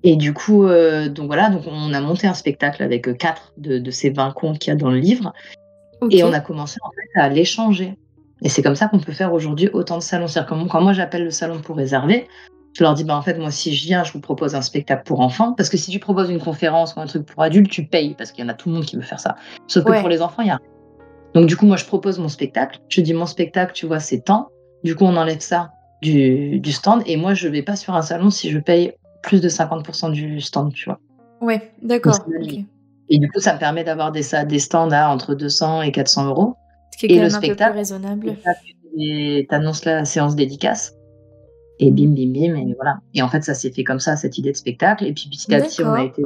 Et 0.03 0.17
du 0.17 0.33
coup, 0.33 0.65
euh, 0.65 1.09
donc 1.09 1.27
voilà, 1.27 1.51
donc 1.51 1.63
on 1.67 1.93
a 1.93 2.01
monté 2.01 2.27
un 2.27 2.35
spectacle 2.35 2.83
avec 2.83 3.17
quatre 3.19 3.53
de, 3.59 3.91
ces 3.91 4.11
20 4.11 4.33
contes 4.33 4.59
qu'il 4.59 4.73
y 4.73 4.75
a 4.75 4.77
dans 4.77 4.91
le 4.91 4.99
livre. 4.99 5.33
Et 6.11 6.25
on 6.25 6.33
a 6.33 6.41
commencé 6.41 6.79
en 6.83 6.91
fait 6.91 7.21
à 7.21 7.29
l'échanger. 7.29 7.95
Et 8.43 8.49
c'est 8.49 8.63
comme 8.63 8.75
ça 8.75 8.89
qu'on 8.89 8.99
peut 8.99 9.13
faire 9.13 9.35
aujourd'hui 9.35 9.69
autant 9.75 9.99
de 9.99 10.03
salons. 10.03 10.27
C'est-à-dire 10.27 10.57
que 10.57 10.69
quand 10.69 10.81
moi 10.81 10.95
j'appelle 10.95 11.25
le 11.25 11.31
salon 11.31 11.61
pour 11.61 11.77
réserver, 11.77 12.27
je 12.73 12.85
leur 12.85 12.95
dis, 12.95 13.05
bah, 13.05 13.17
en 13.17 13.23
fait, 13.23 13.39
moi, 13.39 13.51
si 13.51 13.75
je 13.75 13.85
viens, 13.85 14.05
je 14.05 14.13
vous 14.13 14.21
propose 14.21 14.55
un 14.55 14.63
spectacle 14.63 15.03
pour 15.05 15.21
enfants. 15.21 15.53
Parce 15.55 15.69
que 15.69 15.77
si 15.77 15.91
tu 15.91 15.99
proposes 15.99 16.31
une 16.31 16.39
conférence 16.39 16.95
ou 16.95 17.01
un 17.01 17.07
truc 17.07 17.27
pour 17.27 17.43
adultes, 17.43 17.71
tu 17.71 17.85
payes. 17.85 18.15
Parce 18.15 18.31
qu'il 18.31 18.45
y 18.45 18.47
en 18.47 18.51
a 18.51 18.55
tout 18.55 18.69
le 18.69 18.77
monde 18.77 18.85
qui 18.85 18.97
veut 18.97 19.03
faire 19.03 19.21
ça. 19.21 19.37
Sauf 19.67 19.85
que 19.85 20.01
pour 20.01 20.09
les 20.09 20.23
enfants, 20.23 20.43
il 20.43 20.49
y 20.49 20.51
a 20.51 20.59
Donc, 21.35 21.47
du 21.47 21.57
coup, 21.57 21.67
moi, 21.67 21.77
je 21.77 21.85
propose 21.85 22.19
mon 22.19 22.29
spectacle. 22.29 22.79
Je 22.89 23.01
dis, 23.01 23.13
mon 23.13 23.27
spectacle, 23.27 23.73
tu 23.73 23.87
vois, 23.87 24.01
c'est 24.01 24.21
temps. 24.21 24.49
Du 24.85 24.95
coup, 24.95 25.05
on 25.05 25.17
enlève 25.17 25.41
ça 25.41 25.73
du, 26.01 26.63
stand. 26.67 27.03
Et 27.07 27.17
moi, 27.17 27.35
je 27.35 27.49
vais 27.49 27.63
pas 27.63 27.77
sur 27.77 27.95
un 27.95 28.03
salon 28.03 28.31
si 28.31 28.51
je 28.51 28.59
paye 28.59 28.93
plus 29.23 29.41
de 29.41 29.49
50% 29.49 30.13
du 30.13 30.41
stand, 30.41 30.73
tu 30.73 30.87
vois. 30.87 31.01
Ouais, 31.41 31.73
d'accord. 31.83 32.19
Et 33.09 33.19
du 33.19 33.29
coup, 33.29 33.41
ça 33.41 33.55
me 33.55 33.59
permet 33.59 33.83
d'avoir 33.83 34.13
des, 34.13 34.23
des 34.47 34.59
stands 34.61 34.93
à 34.93 35.09
entre 35.09 35.35
200 35.35 35.83
et 35.83 35.91
400 35.91 36.29
euros. 36.29 36.55
Ce 36.93 36.99
qui 36.99 37.07
est 37.07 37.17
et 37.17 37.21
le 37.21 37.29
spectacle, 37.29 37.77
raisonnable. 37.77 38.37
Et 38.97 39.47
annonces 39.51 39.85
la 39.85 40.05
séance 40.05 40.37
dédicace. 40.37 40.95
Et 41.83 41.91
bim, 41.91 42.11
bim, 42.11 42.33
bim, 42.33 42.55
et 42.57 42.75
voilà. 42.75 42.99
Et 43.15 43.23
en 43.23 43.29
fait, 43.29 43.43
ça 43.43 43.55
s'est 43.55 43.71
fait 43.71 43.85
comme 43.85 44.01
ça, 44.01 44.15
cette 44.15 44.37
idée 44.37 44.53
de 44.53 44.57
spectacle. 44.57 45.07
Et 45.07 45.15
puis 45.15 45.31
petit 45.31 45.55
à 45.55 45.63
petit, 45.63 45.83
on 45.83 45.93
a 45.93 46.05
été. 46.05 46.23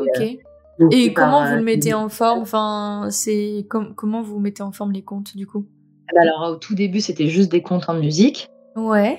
Euh, 0.81 0.89
et 0.91 1.13
comment 1.13 1.45
vous 1.45 1.55
le 1.55 1.61
euh, 1.61 1.63
mettez 1.63 1.95
en 1.95 2.09
forme? 2.09 2.41
Enfin, 2.41 3.07
c'est 3.11 3.65
comment 3.69 4.23
vous 4.23 4.41
mettez 4.41 4.65
en 4.65 4.73
forme 4.73 4.91
les 4.91 5.03
contes 5.03 5.37
du 5.37 5.47
coup? 5.47 5.65
Eh 6.11 6.15
ben 6.15 6.23
Alors 6.23 6.55
au 6.55 6.57
tout 6.57 6.75
début, 6.75 7.01
c'était 7.01 7.29
juste 7.29 7.53
des 7.53 7.63
contes 7.63 7.89
en 7.89 7.95
musique. 7.95 8.49
Ouais. 8.75 9.19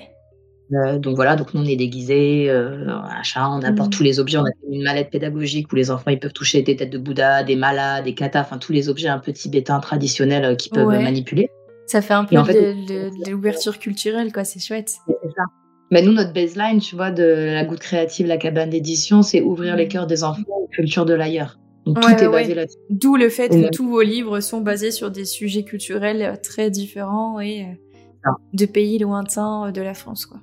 Euh, 0.74 0.98
donc 0.98 1.16
voilà, 1.16 1.36
donc 1.36 1.54
nous 1.54 1.62
on 1.62 1.64
est 1.64 1.76
déguisés, 1.76 2.50
achat, 2.50 3.48
on 3.48 3.62
apporte 3.62 3.88
mmh. 3.88 3.96
tous 3.96 4.02
les 4.02 4.20
objets, 4.20 4.36
on 4.36 4.44
a 4.44 4.50
une 4.70 4.82
mallette 4.82 5.10
pédagogique 5.10 5.72
où 5.72 5.76
les 5.76 5.90
enfants 5.90 6.10
ils 6.10 6.18
peuvent 6.18 6.32
toucher 6.32 6.60
des 6.60 6.76
têtes 6.76 6.90
de 6.90 6.98
Bouddha, 6.98 7.44
des 7.44 7.56
malas, 7.56 8.02
des 8.02 8.14
katas, 8.14 8.40
enfin 8.40 8.58
tous 8.58 8.72
les 8.72 8.90
objets 8.90 9.08
un 9.08 9.20
peu 9.20 9.32
tibétains 9.32 9.78
traditionnels 9.80 10.56
qu'ils 10.58 10.72
peuvent 10.72 10.88
manipuler. 10.88 11.48
Ça 11.86 12.02
fait 12.02 12.14
un 12.14 12.24
peu 12.24 12.34
de, 12.34 13.30
l'ouverture 13.30 13.78
culturelle, 13.78 14.32
quoi, 14.32 14.44
c'est 14.44 14.60
chouette. 14.60 14.90
C'est 15.06 15.30
ça. 15.36 15.44
Mais 15.90 16.02
nous, 16.02 16.12
notre 16.12 16.32
baseline, 16.32 16.80
tu 16.80 16.96
vois, 16.96 17.10
de 17.10 17.22
la 17.22 17.64
goutte 17.64 17.78
créative, 17.78 18.26
la 18.26 18.38
cabane 18.38 18.70
d'édition, 18.70 19.22
c'est 19.22 19.40
ouvrir 19.40 19.76
les 19.76 19.86
cœurs 19.86 20.06
des 20.06 20.24
enfants 20.24 20.42
aux 20.48 20.68
cultures 20.68 21.04
de 21.04 21.14
l'ailleurs. 21.14 21.58
Donc 21.86 22.00
tout 22.00 22.08
est 22.10 22.28
basé 22.28 22.54
là-dessus. 22.54 22.78
D'où 22.90 23.16
le 23.16 23.28
fait 23.28 23.48
que 23.48 23.70
tous 23.70 23.88
vos 23.88 24.02
livres 24.02 24.40
sont 24.40 24.60
basés 24.60 24.90
sur 24.90 25.12
des 25.12 25.24
sujets 25.24 25.62
culturels 25.62 26.22
euh, 26.22 26.34
très 26.36 26.68
différents 26.68 27.38
et 27.38 27.62
euh, 27.62 28.30
de 28.52 28.66
pays 28.66 28.98
lointains 28.98 29.68
euh, 29.68 29.70
de 29.70 29.80
la 29.80 29.94
France, 29.94 30.26
quoi. 30.26 30.40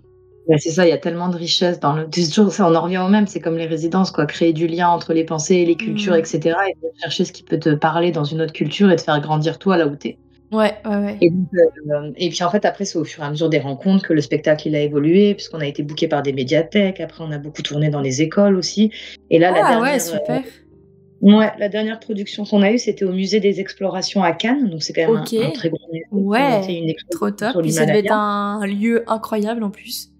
c'est 0.58 0.70
ça, 0.70 0.86
il 0.86 0.90
y 0.90 0.94
a 0.94 0.98
tellement 0.98 1.28
de 1.28 1.36
richesse 1.36 1.82
dans 1.82 1.94
le. 1.94 2.10
toujours 2.10 2.54
ça, 2.54 2.66
on 2.66 2.74
en 2.74 2.82
revient 2.82 3.00
au 3.00 3.10
même, 3.10 3.28
c'est 3.28 3.42
comme 3.42 3.58
les 3.58 3.66
résidences, 3.66 4.10
quoi. 4.12 4.26
Créer 4.26 4.54
du 4.54 4.68
lien 4.68 4.88
entre 4.88 5.12
les 5.12 5.26
pensées 5.26 5.56
et 5.56 5.66
les 5.66 5.76
cultures, 5.76 6.14
mmh. 6.14 6.20
etc. 6.20 6.56
Et 6.70 6.76
chercher 7.02 7.26
ce 7.26 7.34
qui 7.34 7.44
peut 7.44 7.60
te 7.60 7.76
parler 7.76 8.14
dans 8.14 8.24
une 8.24 8.42
autre 8.42 8.54
culture 8.54 8.90
et 8.90 8.96
te 8.96 9.02
faire 9.02 9.20
grandir 9.20 9.60
toi 9.60 9.76
là 9.76 9.88
où 9.88 9.96
t'es. 9.98 10.18
Ouais, 10.54 10.76
ouais, 10.86 10.96
ouais. 10.96 11.18
Euh, 11.24 12.12
et, 12.16 12.30
puis 12.30 12.44
en 12.44 12.52
fait, 12.52 12.64
après, 12.64 12.86
c'est 12.86 13.00
au 13.00 13.04
fur 13.04 13.24
et 13.24 13.26
à 13.26 13.32
mesure 13.32 13.50
des 13.50 13.60
rencontres 13.60 14.08
que 14.08 14.14
le 14.14 14.22
spectacle 14.22 14.68
il 14.68 14.76
a 14.76 14.82
évolué, 14.82 15.34
puisqu'on 15.34 15.60
a 15.60 15.66
été 15.66 15.82
booké 15.82 16.08
par 16.08 16.22
des 16.22 16.32
médiathèques. 16.32 17.00
Après, 17.00 17.24
on 17.24 17.32
a 17.32 17.40
beaucoup 17.40 17.64
tourné 17.64 17.90
dans 17.90 18.02
les 18.02 18.22
écoles 18.22 18.56
aussi. 18.56 18.92
Et 19.32 19.40
là, 19.40 19.52
la 19.52 19.66
ah, 19.66 19.70
dernière, 19.70 19.94
ouais, 19.94 20.00
super. 20.00 20.44
Euh, 21.24 21.38
ouais, 21.38 21.52
la 21.58 21.70
dernière 21.70 22.00
production 22.00 22.46
qu'on 22.46 22.62
a 22.62 22.72
eue, 22.72 22.78
c'était 22.78 23.04
au 23.04 23.14
musée 23.14 23.40
des 23.40 23.60
explorations 23.60 24.22
à 24.22 24.32
Cannes. 24.32 24.70
Donc 24.70 24.84
c'est 24.84 24.94
quand 24.94 25.12
même 25.12 25.18
un, 25.18 25.52
très 25.52 25.70
grand 25.70 25.88
musée. 25.92 26.06
Ouais, 26.12 26.96
trop 27.10 27.32
top. 27.32 27.60
Puis 27.62 27.72
ça 27.72 27.86
devait 27.88 28.00
être 28.00 28.14
un 28.14 28.66
lieu 28.68 29.04
incroyable 29.08 29.64
en 29.64 29.72
plus 29.72 30.13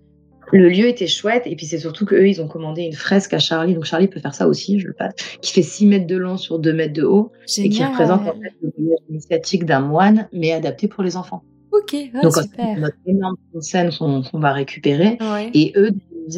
le 0.54 0.70
lieu 0.70 0.88
était 0.88 1.08
chouette 1.08 1.44
et 1.46 1.56
puis 1.56 1.66
c'est 1.66 1.80
surtout 1.80 2.06
qu'eux 2.06 2.28
ils 2.28 2.42
ont 2.42 2.48
commandé 2.48 2.84
une 2.84 2.94
fresque 2.94 3.34
à 3.34 3.40
Charlie. 3.40 3.74
Donc 3.74 3.86
Charlie 3.86 4.08
peut 4.08 4.20
faire 4.20 4.36
ça 4.36 4.48
aussi 4.48 4.80
je 4.80 4.88
le 4.88 4.94
passe 4.94 5.14
qui 5.42 5.54
fait 5.54 5.62
6 5.62 5.88
mètres 5.88 6.08
de 6.08 6.18
long 6.18 6.38
sur 6.38 6.60
2 6.60 6.74
mètres 6.74 6.94
de 6.94 7.04
haut 7.04 7.32
et 7.58 7.70
qui 7.70 7.84
représente 7.84 8.22
en 8.22 8.34
fait 8.34 8.54
le 8.62 8.72
voyage 8.78 9.00
initiatique 9.10 9.66
d'un 9.66 9.80
moine 9.80 10.28
mais 10.32 10.52
adapté 10.52 10.88
pour 10.88 11.04
les 11.04 11.18
enfants. 11.18 11.44
Ok 11.72 11.96
ah, 12.14 12.22
donc 12.22 12.34
super. 12.36 12.78
notre 12.78 12.98
énorme 13.08 13.36
scène 13.60 13.90
qu'on 13.92 14.40
va 14.40 14.54
récupérer. 14.54 15.18
Et 15.54 15.74
eux 15.76 15.92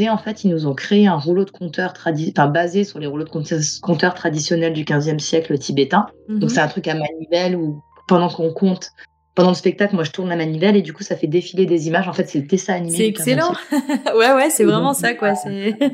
en 0.10 0.18
fait 0.18 0.44
ils 0.44 0.50
nous 0.50 0.66
ont 0.66 0.74
créé 0.74 1.08
un 1.08 1.18
rouleau 1.18 1.46
de 1.46 1.52
compteur 1.52 1.94
enfin, 1.96 2.48
basé 2.48 2.84
sur 2.84 3.00
les 3.00 3.08
rouleaux 3.08 3.26
de 3.26 3.80
compteurs 3.82 4.14
traditionnels 4.14 4.74
du 4.74 4.84
15e 4.84 5.20
siècle 5.20 5.58
tibétain. 5.58 6.08
Donc 6.30 6.44
mhm. 6.44 6.50
c'est 6.50 6.62
un 6.62 6.68
truc 6.68 6.88
à 6.88 6.96
manivelle 6.96 7.56
où 7.56 7.82
pendant 8.08 8.30
qu'on 8.30 8.54
compte 8.54 8.92
pendant 9.36 9.50
le 9.50 9.56
spectacle, 9.56 9.94
moi, 9.96 10.06
je 10.06 10.12
tourne 10.12 10.30
la 10.30 10.38
manivelle 10.38 10.78
et 10.78 10.82
du 10.82 10.94
coup, 10.94 11.04
ça 11.04 11.18
fait 11.18 11.28
défiler 11.28 11.66
des 11.66 11.88
images. 11.88 12.08
En 12.08 12.14
fait, 12.14 12.28
c'est 12.28 12.40
le 12.40 12.46
dessin 12.46 12.74
animé. 12.74 12.98
C'est 12.98 13.08
excellent. 13.08 13.54
ouais, 14.16 14.34
ouais, 14.34 14.50
c'est 14.50 14.64
vraiment 14.64 14.94
ça, 14.94 15.14
quoi. 15.14 15.36
C'est. 15.36 15.78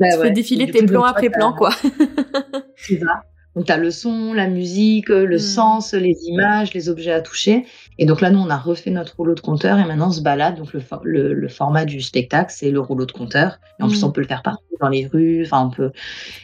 Bah, 0.00 0.06
tu 0.12 0.22
fais 0.22 0.30
défiler 0.30 0.70
tes 0.70 0.86
plans 0.86 1.02
après 1.02 1.28
plan, 1.28 1.52
quoi. 1.52 1.70
c'est 2.76 3.00
ça. 3.00 3.24
Donc, 3.56 3.66
tu 3.66 3.72
as 3.72 3.76
le 3.76 3.90
son, 3.90 4.32
la 4.32 4.46
musique, 4.46 5.08
le 5.08 5.34
hmm. 5.34 5.38
sens, 5.40 5.92
les 5.92 6.16
images, 6.26 6.72
les 6.72 6.88
objets 6.88 7.10
à 7.10 7.20
toucher. 7.20 7.66
Et 7.98 8.06
donc 8.06 8.20
là, 8.20 8.30
nous, 8.30 8.38
on 8.38 8.48
a 8.48 8.56
refait 8.56 8.90
notre 8.90 9.16
rouleau 9.16 9.34
de 9.34 9.40
compteur 9.40 9.76
et 9.80 9.84
maintenant, 9.84 10.10
on 10.10 10.12
se 10.12 10.20
balade. 10.20 10.54
Donc, 10.54 10.72
le, 11.02 11.34
le, 11.34 11.48
format 11.48 11.84
du 11.84 12.00
spectacle, 12.00 12.54
c'est 12.56 12.70
le 12.70 12.78
rouleau 12.78 13.06
de 13.06 13.10
compteur. 13.10 13.58
Et 13.80 13.82
en 13.82 13.88
plus, 13.88 14.00
hmm. 14.00 14.06
on 14.06 14.12
peut 14.12 14.20
le 14.20 14.28
faire 14.28 14.44
partout, 14.44 14.62
dans 14.80 14.88
les 14.88 15.08
rues. 15.08 15.42
Enfin, 15.44 15.66
on 15.66 15.70
peut. 15.74 15.90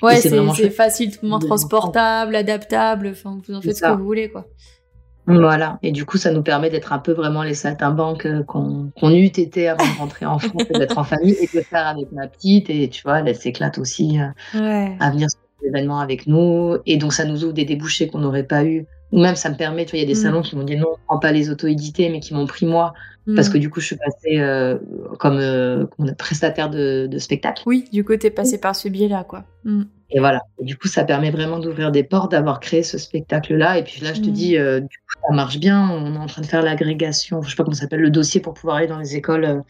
Ouais, 0.02 0.16
c'est 0.16 0.70
facilement 0.70 1.38
transportable, 1.38 2.34
adaptable. 2.34 3.10
Enfin, 3.12 3.38
vous 3.46 3.54
en 3.54 3.60
faites 3.60 3.76
ce 3.76 3.82
que 3.82 3.96
vous 3.96 4.04
voulez, 4.04 4.30
quoi. 4.30 4.48
Voilà. 5.26 5.78
Et 5.82 5.92
du 5.92 6.04
coup, 6.04 6.18
ça 6.18 6.30
nous 6.32 6.42
permet 6.42 6.70
d'être 6.70 6.92
un 6.92 6.98
peu 6.98 7.12
vraiment 7.12 7.42
les 7.42 7.54
saltimbanques 7.54 8.26
euh, 8.26 8.42
qu'on 8.42 8.90
eut 9.10 9.22
eût 9.22 9.26
été 9.26 9.68
avant 9.68 9.84
de 9.84 9.98
rentrer 9.98 10.26
en 10.26 10.38
France 10.38 10.62
et 10.68 10.78
d'être 10.78 10.98
en 10.98 11.04
famille 11.04 11.36
et 11.40 11.46
de 11.46 11.52
le 11.54 11.62
faire 11.62 11.86
avec 11.86 12.12
ma 12.12 12.26
petite. 12.26 12.68
Et 12.70 12.88
tu 12.88 13.02
vois, 13.02 13.20
elle 13.20 13.34
s'éclate 13.34 13.78
aussi 13.78 14.18
euh, 14.20 14.86
à 15.00 15.10
venir 15.10 15.30
sur 15.30 15.40
les 15.62 15.68
événements 15.68 16.00
avec 16.00 16.26
nous. 16.26 16.76
Et 16.86 16.96
donc, 16.96 17.12
ça 17.12 17.24
nous 17.24 17.44
ouvre 17.44 17.54
des 17.54 17.64
débouchés 17.64 18.08
qu'on 18.08 18.18
n'aurait 18.18 18.44
pas 18.44 18.64
eu. 18.64 18.86
Ou 19.12 19.20
même, 19.20 19.36
ça 19.36 19.48
me 19.48 19.56
permet, 19.56 19.84
tu 19.84 19.92
vois, 19.92 19.98
il 19.98 20.02
y 20.02 20.04
a 20.04 20.12
des 20.12 20.18
mmh. 20.18 20.22
salons 20.22 20.42
qui 20.42 20.56
m'ont 20.56 20.64
dit 20.64 20.76
non, 20.76 20.88
on 20.92 20.98
prend 21.06 21.18
pas 21.18 21.32
les 21.32 21.48
auto-édités, 21.48 22.08
mais 22.08 22.20
qui 22.20 22.34
m'ont 22.34 22.46
pris 22.46 22.66
moi. 22.66 22.92
Parce 23.34 23.48
que 23.48 23.56
mmh. 23.56 23.60
du 23.60 23.70
coup, 23.70 23.80
je 23.80 23.86
suis 23.86 23.96
passée 23.96 24.38
euh, 24.38 24.78
comme, 25.18 25.86
prestataire 26.18 26.68
de, 26.68 27.08
spectacle. 27.18 27.62
Oui, 27.64 27.84
du 27.90 28.04
coup, 28.04 28.14
tu 28.16 28.26
es 28.26 28.30
passée 28.30 28.58
par 28.58 28.76
ce 28.76 28.88
biais-là, 28.88 29.24
quoi. 29.24 29.44
Mmh. 29.64 29.84
Et 30.14 30.20
voilà. 30.20 30.42
Et 30.60 30.64
du 30.64 30.78
coup, 30.78 30.86
ça 30.86 31.02
permet 31.04 31.32
vraiment 31.32 31.58
d'ouvrir 31.58 31.90
des 31.90 32.04
portes, 32.04 32.30
d'avoir 32.30 32.60
créé 32.60 32.84
ce 32.84 32.98
spectacle-là. 32.98 33.78
Et 33.78 33.82
puis 33.82 34.00
là, 34.00 34.14
je 34.14 34.20
te 34.20 34.30
dis, 34.30 34.56
euh, 34.56 34.78
du 34.78 34.86
coup, 34.86 35.20
ça 35.26 35.34
marche 35.34 35.58
bien. 35.58 35.90
On 35.90 36.14
est 36.14 36.18
en 36.18 36.26
train 36.26 36.40
de 36.40 36.46
faire 36.46 36.62
l'agrégation, 36.62 37.42
je 37.42 37.50
sais 37.50 37.56
pas 37.56 37.64
comment 37.64 37.74
ça 37.74 37.82
s'appelle, 37.82 38.00
le 38.00 38.10
dossier 38.10 38.40
pour 38.40 38.54
pouvoir 38.54 38.76
aller 38.76 38.86
dans 38.86 38.98
les 38.98 39.16
écoles 39.16 39.44
euh, 39.44 39.60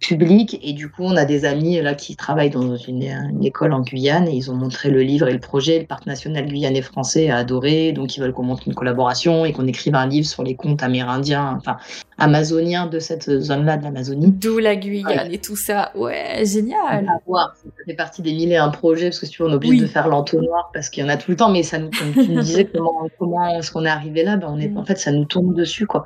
public. 0.00 0.58
Et 0.62 0.72
du 0.72 0.90
coup, 0.90 1.02
on 1.02 1.16
a 1.16 1.24
des 1.24 1.44
amis 1.44 1.80
là 1.80 1.94
qui 1.94 2.16
travaillent 2.16 2.50
dans 2.50 2.76
une, 2.76 3.02
école 3.42 3.72
en 3.72 3.80
Guyane 3.80 4.28
et 4.28 4.32
ils 4.32 4.50
ont 4.50 4.54
montré 4.54 4.90
le 4.90 5.02
livre 5.02 5.28
et 5.28 5.32
le 5.32 5.40
projet. 5.40 5.78
Le 5.78 5.86
parc 5.86 6.06
national 6.06 6.46
guyanais 6.46 6.82
français 6.82 7.30
a 7.30 7.36
adoré, 7.36 7.92
donc 7.92 8.16
ils 8.16 8.20
veulent 8.20 8.32
qu'on 8.32 8.42
montre 8.42 8.64
une 8.66 8.74
collaboration 8.74 9.44
et 9.44 9.52
qu'on 9.52 9.66
écrive 9.66 9.94
un 9.94 10.06
livre 10.06 10.26
sur 10.26 10.42
les 10.42 10.54
contes 10.54 10.82
amérindiens, 10.82 11.54
enfin 11.56 11.76
amazoniens 12.18 12.86
de 12.86 12.98
cette 12.98 13.40
zone-là 13.40 13.76
de 13.76 13.84
l'Amazonie. 13.84 14.32
D'où 14.32 14.58
la 14.58 14.76
Guyane 14.76 15.32
et 15.32 15.38
tout 15.38 15.56
ça. 15.56 15.92
Ouais, 15.94 16.44
génial. 16.44 17.06
À 17.08 17.20
voir. 17.26 17.54
Ça 17.56 17.70
fait 17.84 17.94
partie 17.94 18.22
des 18.22 18.32
mille 18.32 18.52
et 18.52 18.56
un 18.56 18.70
projets 18.70 19.06
parce 19.06 19.20
que 19.20 19.26
si 19.26 19.40
on 19.42 19.50
est 19.50 19.54
obligé 19.54 19.82
de 19.82 19.86
faire 19.86 20.08
l'entonnoir 20.08 20.70
parce 20.72 20.88
qu'il 20.88 21.04
y 21.04 21.06
en 21.06 21.10
a 21.10 21.16
tout 21.16 21.30
le 21.30 21.36
temps. 21.36 21.50
Mais 21.50 21.62
ça 21.62 21.78
nous, 21.78 21.90
comme 21.90 22.12
tu 22.12 22.30
nous 22.30 22.40
disais, 22.42 22.64
comment, 22.64 23.08
comment 23.18 23.58
est-ce 23.58 23.70
qu'on 23.70 23.84
est 23.84 23.90
arrivé 23.90 24.24
là? 24.24 24.36
Ben 24.36 24.48
on 24.50 24.58
est, 24.58 24.68
mm. 24.68 24.78
En 24.78 24.84
fait, 24.84 24.98
ça 24.98 25.12
nous 25.12 25.24
tourne 25.24 25.54
dessus, 25.54 25.86
quoi 25.86 26.04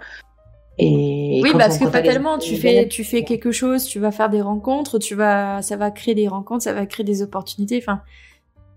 oui, 0.82 1.52
parce 1.56 1.78
que 1.78 2.38
tu 2.38 2.56
fais, 2.56 2.88
tu 2.88 3.04
fais 3.04 3.24
quelque 3.24 3.52
chose, 3.52 3.84
tu 3.84 3.98
vas 3.98 4.10
faire 4.10 4.30
des 4.30 4.40
rencontres, 4.40 4.98
tu 4.98 5.14
vas, 5.14 5.62
ça 5.62 5.76
va 5.76 5.90
créer 5.90 6.14
des 6.14 6.28
rencontres, 6.28 6.64
ça 6.64 6.72
va 6.72 6.86
créer 6.86 7.04
des 7.04 7.22
opportunités. 7.22 7.78
Enfin, 7.82 8.02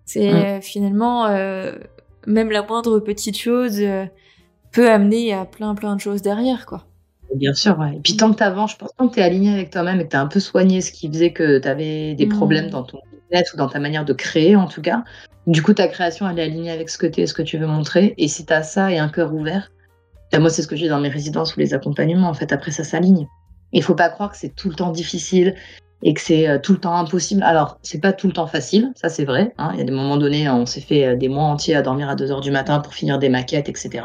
c'est 0.05 0.57
mm. 0.57 0.61
finalement 0.61 1.27
euh, 1.27 1.73
même 2.27 2.51
la 2.51 2.63
moindre 2.63 2.99
petite 2.99 3.37
chose 3.37 3.77
euh, 3.79 4.05
peut 4.71 4.89
amener 4.89 5.33
à 5.33 5.45
plein 5.45 5.75
plein 5.75 5.95
de 5.95 6.01
choses 6.01 6.21
derrière, 6.21 6.65
quoi. 6.65 6.85
Bien 7.35 7.53
sûr, 7.53 7.79
ouais. 7.79 7.95
Et 7.95 7.99
puis 7.99 8.15
tant 8.15 8.31
que 8.31 8.37
tu 8.37 8.43
avances, 8.43 8.73
je 8.73 8.77
pense 8.77 8.91
tant 8.95 9.07
que 9.07 9.15
tu 9.15 9.19
es 9.19 9.23
aligné 9.23 9.51
avec 9.53 9.71
toi-même 9.71 9.99
et 9.99 10.05
que 10.05 10.09
tu 10.09 10.15
as 10.15 10.21
un 10.21 10.27
peu 10.27 10.39
soigné 10.39 10.81
ce 10.81 10.91
qui 10.91 11.07
faisait 11.07 11.31
que 11.31 11.59
tu 11.59 11.67
avais 11.67 12.13
des 12.15 12.25
mm. 12.25 12.29
problèmes 12.29 12.69
dans 12.69 12.83
ton 12.83 12.99
business 13.11 13.53
ou 13.53 13.57
dans 13.57 13.69
ta 13.69 13.79
manière 13.79 14.05
de 14.05 14.13
créer 14.13 14.55
en 14.55 14.67
tout 14.67 14.81
cas, 14.81 15.03
du 15.47 15.63
coup 15.63 15.73
ta 15.73 15.87
création 15.87 16.29
elle 16.29 16.37
est 16.37 16.43
alignée 16.43 16.71
avec 16.71 16.89
ce 16.89 16.97
que 16.97 17.25
ce 17.25 17.33
que 17.33 17.41
tu 17.41 17.57
veux 17.57 17.67
montrer. 17.67 18.13
Et 18.17 18.27
si 18.27 18.45
tu 18.45 18.53
as 18.53 18.63
ça 18.63 18.91
et 18.91 18.99
un 18.99 19.09
cœur 19.09 19.33
ouvert, 19.33 19.71
moi, 20.39 20.49
c'est 20.49 20.61
ce 20.61 20.67
que 20.67 20.75
j'ai 20.75 20.87
dans 20.87 20.99
mes 20.99 21.09
résidences 21.09 21.55
ou 21.55 21.59
les 21.59 21.73
accompagnements. 21.73 22.29
En 22.29 22.33
fait, 22.33 22.51
après, 22.51 22.71
ça 22.71 22.83
s'aligne. 22.83 23.27
Il 23.71 23.83
faut 23.83 23.95
pas 23.95 24.09
croire 24.09 24.31
que 24.31 24.37
c'est 24.37 24.55
tout 24.55 24.69
le 24.69 24.75
temps 24.75 24.91
difficile 24.91 25.55
et 26.03 26.13
que 26.13 26.21
c'est 26.21 26.47
euh, 26.47 26.59
tout 26.59 26.73
le 26.73 26.79
temps 26.79 26.95
impossible. 26.95 27.41
Alors, 27.43 27.79
c'est 27.81 27.99
pas 27.99 28.13
tout 28.13 28.27
le 28.27 28.33
temps 28.33 28.45
facile, 28.45 28.91
ça 28.95 29.09
c'est 29.09 29.25
vrai. 29.25 29.53
Hein. 29.57 29.71
Il 29.73 29.79
y 29.79 29.81
a 29.81 29.85
des 29.85 29.91
moments 29.91 30.17
donnés, 30.17 30.49
on 30.49 30.65
s'est 30.65 30.81
fait 30.81 31.05
euh, 31.05 31.15
des 31.15 31.29
mois 31.29 31.45
entiers 31.45 31.75
à 31.75 31.81
dormir 31.81 32.09
à 32.09 32.15
2 32.15 32.31
heures 32.31 32.41
du 32.41 32.51
matin 32.51 32.79
pour 32.79 32.93
finir 32.93 33.19
des 33.19 33.29
maquettes, 33.29 33.69
etc. 33.69 34.03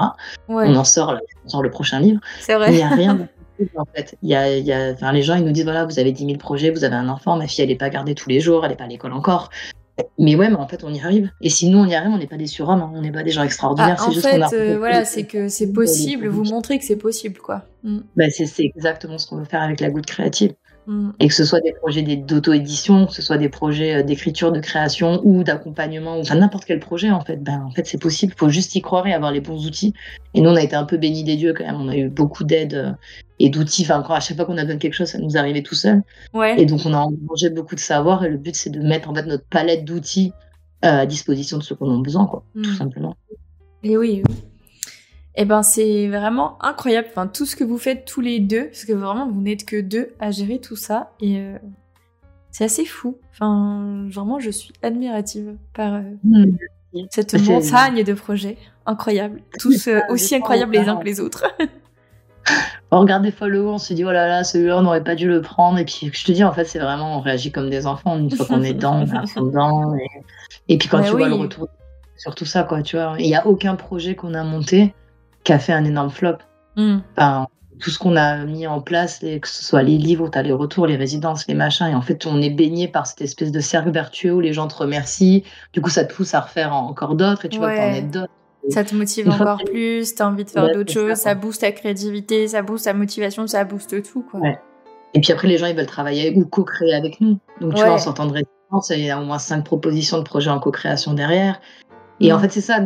On 0.48 0.74
en 0.74 0.84
sort, 0.84 1.18
on 1.44 1.48
sort 1.48 1.62
le 1.62 1.70
prochain 1.70 2.00
livre. 2.00 2.20
C'est 2.40 2.54
vrai. 2.54 2.72
Il 2.72 2.76
n'y 2.76 2.82
a 2.82 2.88
rien. 2.88 3.28
en 3.76 3.84
fait. 3.94 4.16
Il 4.22 4.28
y 4.28 4.36
a, 4.36 4.56
il 4.56 4.64
y 4.64 4.72
a, 4.72 4.92
enfin, 4.92 5.12
les 5.12 5.22
gens, 5.22 5.34
ils 5.34 5.44
nous 5.44 5.52
disent 5.52 5.64
voilà, 5.64 5.84
vous 5.84 5.98
avez 5.98 6.12
10 6.12 6.24
000 6.24 6.38
projets, 6.38 6.70
vous 6.70 6.84
avez 6.84 6.94
un 6.94 7.08
enfant, 7.08 7.36
ma 7.36 7.46
fille, 7.46 7.62
elle 7.64 7.70
n'est 7.70 7.76
pas 7.76 7.90
gardée 7.90 8.14
tous 8.14 8.28
les 8.28 8.40
jours, 8.40 8.64
elle 8.64 8.70
n'est 8.70 8.76
pas 8.76 8.84
à 8.84 8.88
l'école 8.88 9.12
encore. 9.12 9.50
Mais 10.18 10.36
ouais, 10.36 10.48
mais 10.48 10.56
en 10.56 10.66
fait, 10.66 10.84
on 10.84 10.92
y 10.92 11.00
arrive. 11.00 11.30
Et 11.40 11.50
si 11.50 11.68
nous, 11.68 11.78
on 11.78 11.86
y 11.86 11.94
arrive, 11.94 12.10
on 12.12 12.18
n'est 12.18 12.26
pas 12.26 12.36
des 12.36 12.46
surhommes, 12.46 12.80
hein. 12.80 12.92
on 12.94 13.02
n'est 13.02 13.12
pas 13.12 13.22
des 13.22 13.30
gens 13.30 13.42
extraordinaires. 13.42 13.96
Ah, 13.98 14.08
en 14.08 14.10
juste 14.10 14.26
fait, 14.26 14.38
qu'on 14.38 14.42
a 14.42 14.52
euh, 14.52 14.78
voilà, 14.78 15.04
c'est 15.04 15.24
que 15.24 15.48
c'est 15.48 15.72
possible, 15.72 16.28
vous 16.28 16.44
montrez 16.44 16.78
que 16.78 16.84
c'est 16.84 16.96
possible, 16.96 17.38
quoi. 17.38 17.64
Mm. 17.82 17.98
Bah, 18.16 18.30
c'est 18.30 18.46
c'est 18.46 18.64
exactement 18.64 19.18
ce 19.18 19.26
qu'on 19.26 19.36
veut 19.36 19.44
faire 19.44 19.62
avec 19.62 19.80
la 19.80 19.90
goutte 19.90 20.06
créative. 20.06 20.54
Et 21.20 21.28
que 21.28 21.34
ce 21.34 21.44
soit 21.44 21.60
des 21.60 21.72
projets 21.72 22.02
d'auto-édition, 22.02 23.06
que 23.06 23.12
ce 23.12 23.20
soit 23.22 23.36
des 23.36 23.48
projets 23.48 23.96
euh, 23.96 24.02
d'écriture, 24.02 24.52
de 24.52 24.60
création 24.60 25.20
ou 25.24 25.42
d'accompagnement, 25.44 26.16
ou 26.16 26.20
enfin 26.20 26.36
n'importe 26.36 26.64
quel 26.64 26.80
projet 26.80 27.10
en 27.10 27.20
fait, 27.20 27.42
ben 27.42 27.62
en 27.66 27.70
fait 27.70 27.86
c'est 27.86 28.00
possible, 28.00 28.32
faut 28.36 28.48
juste 28.48 28.74
y 28.74 28.80
croire 28.80 29.06
et 29.06 29.12
avoir 29.12 29.30
les 29.30 29.40
bons 29.42 29.66
outils. 29.66 29.92
Et 30.34 30.40
nous 30.40 30.48
on 30.50 30.56
a 30.56 30.62
été 30.62 30.76
un 30.76 30.84
peu 30.84 30.96
bénis 30.96 31.24
des 31.24 31.36
dieux 31.36 31.52
quand 31.52 31.64
même, 31.64 31.80
on 31.80 31.88
a 31.88 31.96
eu 31.96 32.08
beaucoup 32.08 32.44
d'aide 32.44 32.74
euh, 32.74 32.92
et 33.38 33.50
d'outils. 33.50 33.82
Enfin 33.82 33.98
encore 34.00 34.16
à 34.16 34.20
chaque 34.20 34.36
fois 34.36 34.46
qu'on 34.46 34.56
a 34.56 34.62
besoin 34.62 34.76
de 34.76 34.80
quelque 34.80 34.94
chose, 34.94 35.08
ça 35.08 35.18
nous 35.18 35.36
arrivait 35.36 35.62
tout 35.62 35.74
seul. 35.74 36.02
Ouais. 36.32 36.60
Et 36.60 36.64
donc 36.64 36.80
on 36.86 36.94
a 36.94 36.98
engrangé 36.98 37.50
beaucoup 37.50 37.74
de 37.74 37.80
savoir 37.80 38.24
et 38.24 38.30
le 38.30 38.38
but 38.38 38.54
c'est 38.56 38.70
de 38.70 38.80
mettre 38.80 39.10
en 39.10 39.14
fait 39.14 39.26
notre 39.26 39.44
palette 39.44 39.84
d'outils 39.84 40.32
euh, 40.84 41.00
à 41.00 41.06
disposition 41.06 41.58
de 41.58 41.62
ceux 41.64 41.74
qu'on 41.74 41.98
a 41.98 42.02
besoin 42.02 42.24
quoi, 42.26 42.44
tout 42.54 42.70
Mm. 42.70 42.76
simplement. 42.76 43.16
Et 43.82 43.96
oui, 43.98 44.22
oui. 44.26 44.34
Eh 45.40 45.44
ben, 45.44 45.62
c'est 45.62 46.08
vraiment 46.08 46.60
incroyable. 46.60 47.06
Enfin, 47.10 47.28
tout 47.28 47.46
ce 47.46 47.54
que 47.54 47.62
vous 47.62 47.78
faites 47.78 48.04
tous 48.04 48.20
les 48.20 48.40
deux, 48.40 48.64
parce 48.66 48.84
que 48.84 48.92
vraiment, 48.92 49.28
vous 49.28 49.40
n'êtes 49.40 49.64
que 49.64 49.80
deux 49.80 50.08
à 50.18 50.32
gérer 50.32 50.58
tout 50.58 50.74
ça. 50.74 51.12
Et 51.20 51.38
euh, 51.38 51.56
c'est 52.50 52.64
assez 52.64 52.84
fou. 52.84 53.18
Enfin, 53.30 54.04
vraiment, 54.10 54.40
je 54.40 54.50
suis 54.50 54.72
admirative 54.82 55.54
par 55.74 55.94
euh, 55.94 56.02
cette 57.10 57.38
C'est- 57.38 57.50
montagne 57.50 58.02
de 58.02 58.12
projets. 58.14 58.58
Incroyable. 58.84 59.40
Tous 59.60 59.86
euh, 59.86 60.00
aussi 60.10 60.34
incroyables 60.34 60.72
les 60.72 60.88
uns 60.88 60.96
que 60.96 61.04
les 61.04 61.20
autres. 61.20 61.44
On 62.90 63.00
regarde 63.00 63.22
des 63.22 63.30
fois 63.30 63.46
le 63.48 63.60
haut, 63.62 63.72
on 63.72 63.78
se 63.78 63.92
dit 63.92 64.02
oh 64.06 64.10
là 64.10 64.26
là, 64.26 64.42
celui-là 64.42 64.78
on 64.78 64.82
n'aurait 64.82 65.04
pas 65.04 65.14
dû 65.14 65.28
le 65.28 65.42
prendre. 65.42 65.78
Et 65.78 65.84
puis 65.84 66.10
je 66.10 66.24
te 66.24 66.32
dis 66.32 66.42
en 66.42 66.52
fait 66.54 66.64
c'est 66.64 66.78
vraiment 66.78 67.18
on 67.18 67.20
réagit 67.20 67.52
comme 67.52 67.68
des 67.68 67.86
enfants 67.86 68.16
une 68.16 68.30
fois 68.30 68.46
qu'on 68.46 68.62
est 68.62 68.72
dedans, 68.72 69.02
on 69.02 69.02
est 69.04 69.36
dedans. 69.36 69.94
Et, 69.94 70.06
et 70.72 70.78
puis 70.78 70.88
quand 70.88 71.00
Mais 71.00 71.10
tu 71.10 71.10
vois 71.10 71.28
le 71.28 71.34
retour 71.34 71.68
sur 72.16 72.34
tout 72.34 72.46
ça 72.46 72.62
quoi, 72.62 72.80
tu 72.80 72.96
vois, 72.96 73.16
il 73.18 73.26
n'y 73.26 73.36
a 73.36 73.46
aucun 73.46 73.74
projet 73.76 74.14
qu'on 74.14 74.32
a 74.32 74.42
monté 74.42 74.94
qui 75.48 75.52
a 75.54 75.58
fait 75.58 75.72
un 75.72 75.84
énorme 75.86 76.10
flop. 76.10 76.36
Mm. 76.76 76.98
Enfin, 77.16 77.46
tout 77.80 77.88
ce 77.88 77.98
qu'on 77.98 78.16
a 78.16 78.44
mis 78.44 78.66
en 78.66 78.82
place, 78.82 79.22
les- 79.22 79.40
que 79.40 79.48
ce 79.48 79.64
soit 79.64 79.82
les 79.82 79.96
livres, 79.96 80.28
as 80.34 80.42
les 80.42 80.52
retours, 80.52 80.86
les 80.86 80.96
résidences, 80.96 81.46
les 81.48 81.54
machins, 81.54 81.86
et 81.86 81.94
en 81.94 82.02
fait 82.02 82.26
on 82.26 82.42
est 82.42 82.50
baigné 82.50 82.86
par 82.86 83.06
cette 83.06 83.22
espèce 83.22 83.50
de 83.50 83.60
cercle 83.60 83.90
vertueux 83.90 84.34
où 84.34 84.40
les 84.40 84.52
gens 84.52 84.68
te 84.68 84.74
remercient. 84.76 85.44
Du 85.72 85.80
coup 85.80 85.88
ça 85.88 86.04
te 86.04 86.12
pousse 86.14 86.34
à 86.34 86.40
refaire 86.40 86.74
encore 86.74 87.14
d'autres 87.14 87.46
et 87.46 87.48
tu 87.48 87.56
vois 87.58 87.70
que 87.70 87.76
t'en 87.76 87.82
Ouais. 87.82 87.98
aides 87.98 88.10
d'autres. 88.10 88.32
Ça 88.68 88.84
te 88.84 88.94
motive 88.94 89.30
encore 89.30 89.60
que- 89.64 89.70
plus, 89.70 90.14
t'as 90.14 90.26
envie 90.26 90.44
de 90.44 90.50
faire 90.50 90.64
Ouais, 90.64 90.74
d'autres 90.74 90.92
ça, 90.92 91.00
choses, 91.00 91.16
ça 91.16 91.34
booste 91.34 91.62
ta 91.62 91.72
créativité, 91.72 92.46
ça 92.48 92.60
booste 92.60 92.84
ta 92.84 92.92
motivation, 92.92 93.46
ça 93.46 93.64
booste 93.64 94.02
tout, 94.02 94.22
quoi. 94.30 94.40
Ouais. 94.40 94.58
Et 95.14 95.20
puis 95.22 95.32
après, 95.32 95.48
les 95.48 95.56
gens, 95.56 95.64
ils 95.66 95.74
veulent 95.74 95.86
travailler 95.86 96.34
ou 96.36 96.44
co-créer 96.44 96.92
avec 96.94 97.22
nous. 97.22 97.38
Donc, 97.62 97.72
tu 97.74 97.80
Ouais. 97.80 97.86
vois, 97.86 97.94
on 97.94 97.98
s'entendrait. 97.98 98.42
Il 98.90 99.00
y 99.00 99.10
a 99.10 99.18
au 99.18 99.24
moins 99.24 99.38
cinq 99.38 99.64
propositions 99.64 100.18
de 100.18 100.24
projets 100.24 100.50
en 100.50 100.58
co-création 100.60 101.14
derrière. 101.14 101.58
Et 102.20 102.30
en 102.30 102.36
Mm. 102.36 102.40
fait, 102.42 102.52
c'est 102.52 102.60
ça. 102.60 102.80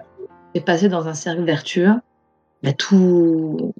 C'est 0.54 0.60
passé 0.64 0.88
dans 0.88 1.08
un 1.08 1.14
cercle 1.14 1.42
vertueux. 1.42 1.90
Bah, 2.62 2.72
tout, 2.72 3.74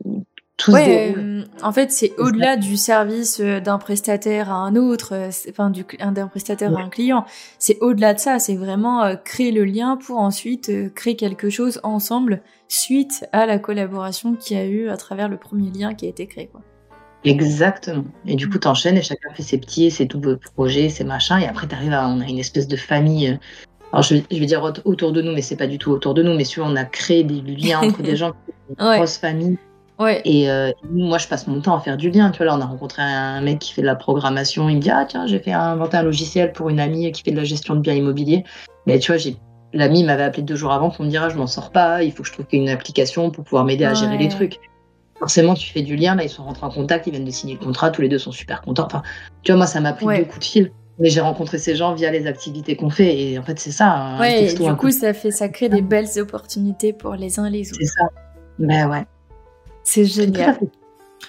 tout 0.57 0.73
Ouais, 0.73 1.15
euh, 1.17 1.45
en 1.63 1.73
fait, 1.73 1.91
c'est 1.93 2.13
au-delà 2.19 2.57
du 2.57 2.77
service 2.77 3.41
euh, 3.41 3.61
d'un 3.61 3.79
prestataire 3.79 4.51
à 4.51 4.55
un 4.55 4.77
autre, 4.77 5.15
euh, 5.15 5.31
enfin 5.51 5.71
du 5.71 5.85
d'un 5.99 6.27
prestataire 6.27 6.77
à 6.77 6.81
un 6.81 6.89
client. 6.89 7.25
C'est 7.59 7.79
au-delà 7.81 8.15
de 8.15 8.19
ça. 8.19 8.39
C'est 8.39 8.57
vraiment 8.57 9.03
euh, 9.05 9.17
créer 9.17 9.53
le 9.53 9.65
lien 9.65 9.97
pour 9.97 10.19
ensuite 10.19 10.69
euh, 10.69 10.89
créer 10.89 11.17
quelque 11.17 11.51
chose 11.51 11.81
ensemble 11.83 12.43
suite 12.69 13.27
à 13.33 13.47
la 13.47 13.59
collaboration 13.59 14.35
qu'il 14.35 14.57
y 14.57 14.61
a 14.61 14.67
eu 14.67 14.89
à 14.89 14.97
travers 14.97 15.29
le 15.29 15.37
premier 15.37 15.71
lien 15.71 15.95
qui 15.95 16.07
a 16.07 16.09
été 16.09 16.27
créé. 16.27 16.49
Quoi. 16.49 16.63
Exactement. 17.25 18.05
Et 18.27 18.35
du 18.35 18.49
coup, 18.49 18.57
Mm. 18.57 18.61
t'enchaînes 18.61 18.97
et 18.97 19.03
chacun 19.03 19.33
fait 19.35 19.43
ses 19.45 19.59
petits, 19.59 19.91
ses 19.93 20.07
doubles 20.07 20.39
projets, 20.39 20.89
ses 20.89 21.05
machins. 21.05 21.39
Et 21.41 21.47
après, 21.47 21.69
t'arrives 21.69 21.93
à, 21.93 22.09
on 22.09 22.21
a 22.21 22.27
une 22.27 22.39
espèce 22.39 22.67
de 22.67 22.77
famille. 22.77 23.39
Alors, 23.93 24.03
je, 24.03 24.17
je 24.31 24.39
vais 24.39 24.47
dire 24.47 24.63
aut- 24.63 24.73
autour 24.89 25.13
de 25.13 25.21
nous, 25.23 25.33
mais 25.33 25.43
c'est 25.43 25.57
pas 25.57 25.67
du 25.67 25.79
tout 25.79 25.91
autour 25.91 26.15
de 26.15 26.23
nous. 26.23 26.35
Mais 26.35 26.45
si 26.45 26.61
on 26.61 26.75
a 26.77 26.85
créé 26.85 27.25
des 27.25 27.41
liens 27.41 27.81
entre 27.81 28.03
des 28.03 28.17
gens, 28.17 28.33
une 28.79 28.87
Ouais. 28.87 28.97
grosse 28.97 29.19
famille. 29.19 29.59
Ouais. 29.99 30.23
Et 30.25 30.51
euh, 30.51 30.71
moi, 30.91 31.19
je 31.19 31.29
passe 31.29 31.47
mon 31.47 31.61
temps 31.61 31.77
à 31.77 31.81
faire 31.81 31.97
du 31.97 32.11
lien. 32.11 32.31
Tu 32.31 32.39
vois, 32.39 32.47
là, 32.47 32.57
on 32.57 32.61
a 32.61 32.67
rencontré 32.67 33.03
un 33.03 33.41
mec 33.43 33.59
qui 33.59 33.73
fait 33.73 33.83
de 33.83 33.87
la 33.87 33.95
programmation. 33.95 34.69
Il 34.69 34.77
me 34.77 34.81
dit 34.81 34.91
Ah, 34.91 35.05
tiens, 35.07 35.27
j'ai 35.27 35.39
fait 35.39 35.53
inventer 35.53 35.99
un 35.99 36.03
logiciel 36.03 36.53
pour 36.53 36.71
une 36.71 36.81
amie 36.81 37.13
qui 37.13 37.23
fait 37.23 37.31
de 37.31 37.37
la 37.37 37.45
gestion 37.45 37.75
de 37.75 37.81
biens 37.81 37.95
immobiliers. 37.95 38.45
Mais 38.87 38.99
tu 38.99 39.13
vois, 39.13 39.19
j'ai 39.19 39.37
l'ami 39.75 40.05
m'avait 40.05 40.23
appelé 40.25 40.43
deux 40.43 40.57
jours 40.57 40.73
avant 40.73 40.91
pour 40.91 41.05
me 41.05 41.11
dire 41.11 41.23
Ah, 41.23 41.29
je 41.29 41.37
m'en 41.37 41.47
sors 41.47 41.71
pas, 41.71 42.03
il 42.03 42.13
faut 42.13 42.23
que 42.23 42.29
je 42.29 42.33
trouve 42.33 42.47
une 42.53 42.69
application 42.71 43.31
pour 43.31 43.45
pouvoir 43.45 43.65
m'aider 43.65 43.85
à 43.85 43.95
gérer 43.95 44.17
les 44.19 44.29
trucs. 44.29 44.59
Forcément, 45.19 45.55
tu 45.55 45.71
fais 45.71 45.83
du 45.83 45.95
lien. 45.97 46.17
Là, 46.17 46.25
ils 46.25 46.29
sont 46.31 46.43
rentrés 46.43 46.67
en 46.67 46.71
contact, 46.71 47.07
ils 47.07 47.11
viennent 47.11 47.25
de 47.25 47.31
signer 47.31 47.55
le 47.61 47.65
contrat. 47.65 47.91
Tous 47.91 48.03
les 48.03 48.09
deux 48.09 48.19
sont 48.19 48.33
super 48.33 48.61
contents. 48.63 48.87
Enfin, 48.87 49.03
tu 49.43 49.53
vois, 49.53 49.59
moi, 49.59 49.67
ça 49.67 49.81
m'a 49.81 49.93
pris 49.93 50.07
Ouais. 50.07 50.19
deux 50.19 50.25
coups 50.25 50.41
de 50.41 50.45
fil. 50.45 50.73
Mais 50.99 51.09
j'ai 51.09 51.21
rencontré 51.21 51.59
ces 51.59 51.75
gens 51.75 51.95
via 51.95 52.11
les 52.11 52.27
activités 52.27 52.77
qu'on 52.77 52.91
fait. 52.91 53.19
Et 53.19 53.39
en 53.39 53.43
fait, 53.43 53.59
c'est 53.59 53.71
ça. 53.73 53.87
un 53.91 54.21
Ouais, 54.21 54.45
et 54.45 54.55
du 54.55 54.61
coup, 54.61 54.75
coup- 54.77 54.91
ça 54.91 55.13
fait, 55.15 55.31
ça 55.31 55.49
crée 55.49 55.69
des 55.69 55.83
belles 55.83 56.09
opportunités 56.19 56.93
pour 56.93 57.15
les 57.15 57.39
uns 57.41 57.47
et 57.47 57.51
les 57.51 57.71
autres. 57.71 57.79
c'est 57.81 57.87
ça. 57.87 58.05
Ben 58.59 58.89
ouais. 58.91 59.05
C'est 59.85 60.05
génial. 60.05 60.59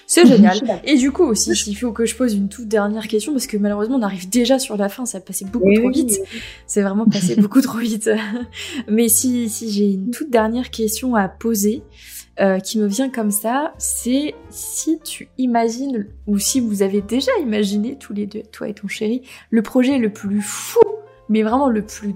C'est 0.08 0.26
génial. 0.28 0.58
Et 0.84 0.96
du 0.98 1.12
coup 1.12 1.24
aussi, 1.24 1.56
s'il 1.56 1.78
faut 1.78 1.92
que 1.92 2.06
je 2.06 2.16
pose 2.16 2.34
une 2.34 2.50
toute 2.50 2.68
dernière 2.68 3.08
question, 3.08 3.32
parce 3.32 3.48
que 3.48 3.58
malheureusement 3.58 3.98
on 3.98 4.02
arrive 4.02 4.28
déjà 4.28 4.58
sur 4.60 4.76
la 4.76 4.90
fin, 4.90 5.06
ça 5.06 5.20
a 5.20 5.22
passé 5.22 5.46
beaucoup 5.46 5.68
Oui, 5.68 5.76
trop 5.78 5.88
oui, 5.88 5.94
vite. 6.08 6.20
C'est 6.68 6.82
vraiment 6.82 7.06
passé 7.06 7.36
beaucoup 7.40 7.62
trop 7.62 7.78
vite. 7.78 8.10
Mais 8.90 9.08
si, 9.08 9.50
si 9.50 9.72
j'ai 9.72 9.92
une 9.94 10.12
toute 10.12 10.30
dernière 10.30 10.72
question 10.72 11.16
à 11.16 11.28
poser, 11.30 11.84
euh, 12.40 12.60
qui 12.60 12.80
me 12.80 12.88
vient 12.88 13.10
comme 13.10 13.30
ça, 13.30 13.74
c'est 13.78 14.34
si 14.50 15.00
tu 15.00 15.30
imagines, 15.38 16.08
ou 16.26 16.40
si 16.40 16.60
vous 16.60 16.82
avez 16.82 17.02
déjà 17.02 17.32
imaginé 17.42 17.96
tous 17.98 18.14
les 18.14 18.26
deux, 18.26 18.42
toi 18.52 18.68
et 18.68 18.74
ton 18.74 18.88
chéri, 18.88 19.22
le 19.52 19.62
projet 19.62 20.00
le 20.00 20.12
plus 20.12 20.42
fou, 20.42 20.82
mais 21.30 21.44
vraiment 21.44 21.70
le 21.70 21.84
plus 21.84 22.16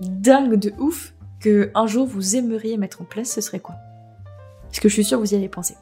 dingue 0.00 0.54
de 0.54 0.72
ouf, 0.78 1.12
que 1.40 1.70
un 1.74 1.86
jour 1.86 2.06
vous 2.06 2.36
aimeriez 2.36 2.76
mettre 2.76 3.02
en 3.02 3.04
place, 3.04 3.32
ce 3.32 3.40
serait 3.40 3.60
quoi? 3.60 3.74
Parce 4.62 4.80
que 4.80 4.88
je 4.88 4.94
suis 4.94 5.04
sûre 5.04 5.18
que 5.18 5.24
vous 5.24 5.34
y 5.34 5.36
avez 5.36 5.48
pensé. 5.48 5.74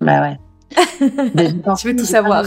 Bah 0.00 0.20
ouais. 0.20 0.38
Pensé, 1.64 1.88
Je 1.88 1.92
veux 1.92 1.96
tout 1.96 2.04
savoir. 2.04 2.44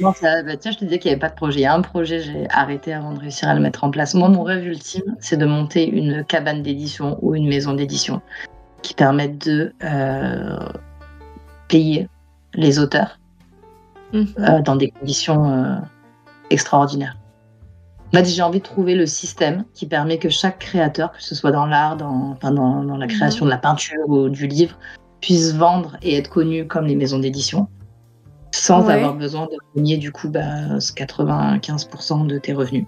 Non, 0.00 0.12
ça, 0.12 0.42
bah, 0.42 0.56
tiens, 0.58 0.72
je 0.72 0.78
te 0.78 0.84
disais 0.84 0.98
qu'il 0.98 1.08
n'y 1.08 1.12
avait 1.12 1.20
pas 1.20 1.30
de 1.30 1.34
projet. 1.34 1.60
Il 1.60 1.62
y 1.62 1.66
a 1.66 1.72
un 1.72 1.80
projet, 1.80 2.20
j'ai 2.20 2.46
arrêté 2.50 2.92
avant 2.92 3.12
de 3.12 3.20
réussir 3.20 3.48
à 3.48 3.54
le 3.54 3.60
mettre 3.60 3.84
en 3.84 3.90
place. 3.90 4.14
Moi, 4.14 4.28
mon 4.28 4.42
rêve 4.42 4.66
ultime, 4.66 5.16
c'est 5.20 5.38
de 5.38 5.46
monter 5.46 5.88
une 5.88 6.24
cabane 6.24 6.62
d'édition 6.62 7.18
ou 7.22 7.34
une 7.34 7.48
maison 7.48 7.72
d'édition 7.72 8.20
qui 8.82 8.94
permette 8.94 9.44
de 9.46 9.72
euh, 9.82 10.58
payer 11.68 12.08
les 12.54 12.78
auteurs 12.78 13.18
Mhm. 14.12 14.26
euh, 14.38 14.62
dans 14.62 14.76
des 14.76 14.90
conditions 14.92 15.50
euh, 15.50 15.76
extraordinaires. 16.50 17.16
En 18.14 18.18
fait, 18.18 18.24
j'ai 18.26 18.40
envie 18.42 18.60
de 18.60 18.64
trouver 18.64 18.94
le 18.94 19.04
système 19.04 19.64
qui 19.74 19.84
permet 19.86 20.18
que 20.18 20.28
chaque 20.28 20.60
créateur, 20.60 21.10
que 21.10 21.22
ce 21.22 21.34
soit 21.34 21.50
dans 21.50 21.66
l'art, 21.66 21.96
dans, 21.96 22.30
enfin, 22.30 22.52
dans, 22.52 22.84
dans 22.84 22.96
la 22.96 23.08
création 23.08 23.44
de 23.44 23.50
la 23.50 23.58
peinture 23.58 24.08
ou 24.08 24.28
du 24.28 24.46
livre, 24.46 24.78
puisse 25.20 25.52
vendre 25.54 25.96
et 26.02 26.16
être 26.16 26.30
connu 26.30 26.66
comme 26.68 26.86
les 26.86 26.94
maisons 26.94 27.18
d'édition, 27.18 27.66
sans 28.52 28.86
Ouais. 28.86 28.94
avoir 28.94 29.14
besoin 29.14 29.46
de 29.46 29.56
gagner 29.74 29.96
du 29.96 30.12
coup 30.12 30.28
bah, 30.28 30.78
ce 30.78 30.92
95% 30.92 32.26
de 32.26 32.38
tes 32.38 32.52
revenus. 32.52 32.86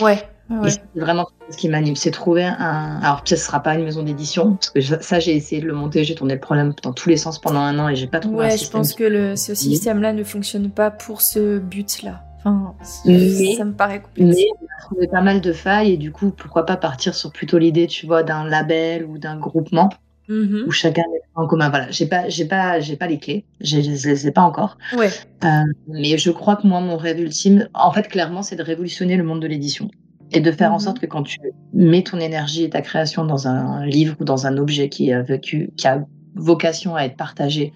Ouais. 0.00 0.26
Ouais. 0.50 0.68
Et 0.68 0.70
c'est 0.70 1.00
vraiment 1.00 1.26
ce 1.50 1.56
qui 1.56 1.68
m'anime, 1.68 1.96
c'est 1.96 2.10
trouver 2.10 2.44
un. 2.44 3.00
Alors, 3.02 3.22
peut-être 3.22 3.38
ce 3.38 3.46
sera 3.46 3.60
pas 3.62 3.74
une 3.74 3.84
maison 3.84 4.02
d'édition, 4.02 4.56
parce 4.56 4.70
que 4.70 4.80
ça, 5.02 5.20
j'ai 5.20 5.34
essayé 5.36 5.60
de 5.60 5.66
le 5.66 5.74
monter, 5.74 6.04
j'ai 6.04 6.14
tourné 6.14 6.34
le 6.34 6.40
problème 6.40 6.74
dans 6.82 6.92
tous 6.92 7.08
les 7.08 7.16
sens 7.16 7.38
pendant 7.38 7.60
un 7.60 7.78
an 7.78 7.88
et 7.88 7.96
j'ai 7.96 8.06
pas 8.06 8.20
trouvé 8.20 8.46
un 8.46 8.48
Ouais, 8.50 8.56
je 8.58 8.68
pense 8.70 8.94
que 8.94 9.04
le, 9.04 9.36
ce 9.36 9.54
système-là 9.54 10.12
ne 10.12 10.24
fonctionne 10.24 10.70
pas 10.70 10.90
pour 10.90 11.20
ce 11.22 11.58
but-là. 11.58 12.22
Enfin, 12.38 12.74
Mais- 13.06 13.54
ça 13.56 13.64
me 13.64 13.72
paraît 13.72 14.02
complexe. 14.02 14.36
Mais 14.36 14.46
on 14.60 14.64
a 14.66 14.82
trouvé 14.82 15.06
pas 15.08 15.22
mal 15.22 15.40
de 15.40 15.52
failles 15.52 15.92
et 15.92 15.96
du 15.96 16.12
coup, 16.12 16.30
pourquoi 16.30 16.66
pas 16.66 16.76
partir 16.76 17.14
sur 17.14 17.32
plutôt 17.32 17.56
l'idée, 17.58 17.86
tu 17.86 18.06
vois, 18.06 18.22
d'un 18.22 18.44
label 18.46 19.06
ou 19.06 19.16
d'un 19.18 19.38
groupement 19.38 19.88
Mhm. 20.28 20.64
où 20.66 20.70
chacun 20.70 21.02
est 21.02 21.22
en 21.34 21.46
commun. 21.46 21.68
Voilà, 21.70 21.90
j'ai 21.90 22.06
pas, 22.06 22.28
j'ai 22.30 22.46
pas, 22.46 22.80
j'ai 22.80 22.96
pas 22.96 23.06
les 23.06 23.18
clés, 23.18 23.44
j'ai- 23.60 23.82
je 23.82 24.08
les 24.08 24.26
ai 24.26 24.30
pas 24.30 24.40
encore. 24.42 24.78
Ouais. 24.96 25.08
Euh, 25.44 25.48
mais 25.88 26.16
je 26.18 26.30
crois 26.30 26.56
que 26.56 26.66
moi, 26.66 26.80
mon 26.80 26.96
rêve 26.96 27.20
ultime, 27.20 27.68
en 27.74 27.92
fait, 27.92 28.08
clairement, 28.08 28.42
c'est 28.42 28.56
de 28.56 28.62
révolutionner 28.62 29.16
le 29.16 29.24
monde 29.24 29.40
de 29.42 29.46
l'édition 29.46 29.90
et 30.34 30.40
de 30.40 30.50
faire 30.52 30.72
en 30.72 30.74
Mhm. 30.74 30.80
sorte 30.80 30.98
que 30.98 31.06
quand 31.06 31.22
tu 31.22 31.38
mets 31.72 32.02
ton 32.02 32.18
énergie 32.20 32.64
et 32.64 32.70
ta 32.70 32.82
création 32.82 33.24
dans 33.24 33.46
un 33.48 33.86
livre 33.86 34.16
ou 34.20 34.24
dans 34.24 34.46
un 34.46 34.56
objet 34.58 34.88
qui 34.88 35.12
a 35.12 35.22
vécu, 35.22 35.70
qui 35.76 35.86
a 35.86 36.04
vocation 36.34 36.96
à 36.96 37.02
être 37.04 37.16
partagé 37.16 37.72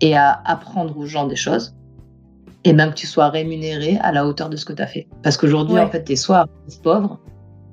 et 0.00 0.16
à 0.16 0.40
apprendre 0.44 0.96
aux 0.96 1.06
gens 1.06 1.26
des 1.26 1.36
choses, 1.36 1.74
et 2.64 2.72
même 2.72 2.90
que 2.90 2.96
tu 2.96 3.06
sois 3.06 3.28
rémunéré 3.28 3.98
à 4.00 4.12
la 4.12 4.26
hauteur 4.26 4.48
de 4.48 4.56
ce 4.56 4.64
que 4.64 4.72
tu 4.72 4.82
as 4.82 4.86
fait. 4.86 5.06
Parce 5.22 5.36
qu'aujourd'hui, 5.36 5.74
Ouais. 5.74 5.80
en 5.82 5.90
fait, 5.90 6.04
tu 6.04 6.12
es 6.12 6.16
soit 6.16 6.38
artiste 6.38 6.82
pauvre, 6.82 7.18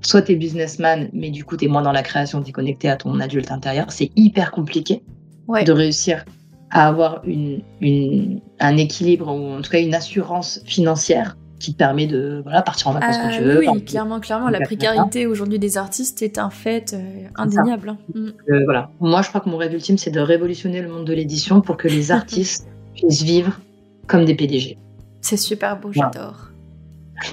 soit 0.01 0.21
tu 0.23 0.31
es 0.33 0.35
businessman, 0.35 1.09
mais 1.13 1.29
du 1.29 1.45
coup, 1.45 1.55
tu 1.57 1.65
es 1.65 1.67
moins 1.67 1.81
dans 1.83 1.91
la 1.91 2.03
création, 2.03 2.41
tu 2.41 2.49
es 2.49 2.51
connecté 2.51 2.89
à 2.89 2.97
ton 2.97 3.19
adulte 3.19 3.51
intérieur. 3.51 3.91
C'est 3.91 4.11
hyper 4.15 4.51
compliqué 4.51 5.03
Ouais. 5.47 5.63
de 5.63 5.71
réussir 5.71 6.25
à 6.71 6.87
avoir 6.87 7.21
une, 7.25 7.61
une- 7.81 8.41
un 8.59 8.77
équilibre 8.77 9.27
ou 9.27 9.57
en 9.57 9.61
tout 9.61 9.69
cas 9.69 9.79
une 9.79 9.93
assurance 9.93 10.59
financière 10.65 11.37
qui 11.63 11.71
te 11.71 11.77
permet 11.77 12.07
de 12.07 12.41
voilà, 12.43 12.61
partir 12.61 12.87
en 12.89 12.91
vacances 12.91 13.15
Ah, 13.17 13.29
quand 13.29 13.37
tu 13.37 13.43
veux. 13.43 13.59
oui, 13.59 13.85
clairement, 13.85 14.19
clairement, 14.19 14.49
la 14.49 14.59
précarité 14.59 15.25
aujourd'hui 15.27 15.59
des 15.59 15.77
artistes 15.77 16.21
est 16.21 16.37
un 16.37 16.49
fait 16.49 16.93
euh, 16.93 17.27
indéniable. 17.35 17.89
hein. 17.89 17.97
Mm. 18.13 18.27
Euh, 18.49 18.61
voilà. 18.65 18.89
Moi, 18.99 19.21
je 19.21 19.29
crois 19.29 19.39
que 19.39 19.49
mon 19.49 19.55
rêve 19.57 19.73
ultime, 19.73 19.97
c'est 19.97 20.11
de 20.11 20.19
révolutionner 20.19 20.81
le 20.81 20.89
monde 20.89 21.05
de 21.05 21.13
l'édition 21.13 21.61
pour 21.61 21.77
que 21.77 21.87
les 21.87 22.11
artistes 22.19 22.67
puissent 22.93 23.21
vivre 23.23 23.59
comme 24.07 24.25
des 24.25 24.35
PDG. 24.35 24.77
C'est 25.21 25.37
super 25.37 25.79
beau, 25.79 25.89
Voilà. 25.95 26.11
j'adore. 26.13 26.49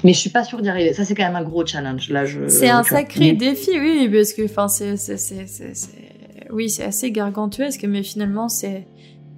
Mais 0.05 0.13
je 0.13 0.19
suis 0.19 0.29
pas 0.29 0.45
sûre 0.45 0.61
d'y 0.61 0.69
arriver. 0.69 0.93
Ça, 0.93 1.03
c'est 1.03 1.13
quand 1.15 1.25
même 1.25 1.35
un 1.35 1.43
gros 1.43 1.65
challenge. 1.65 2.09
Là, 2.09 2.23
je. 2.25 2.47
C'est 2.47 2.69
un 2.69 2.83
sacré 2.83 3.33
défi, 3.33 3.71
oui, 3.77 4.09
parce 4.09 4.31
que, 4.31 4.45
enfin, 4.45 4.69
c'est, 4.69 4.95
oui, 6.51 6.69
c'est 6.69 6.85
assez 6.85 7.11
gargantuesque, 7.11 7.83
mais 7.89 8.01
finalement, 8.01 8.47
c'est. 8.47 8.87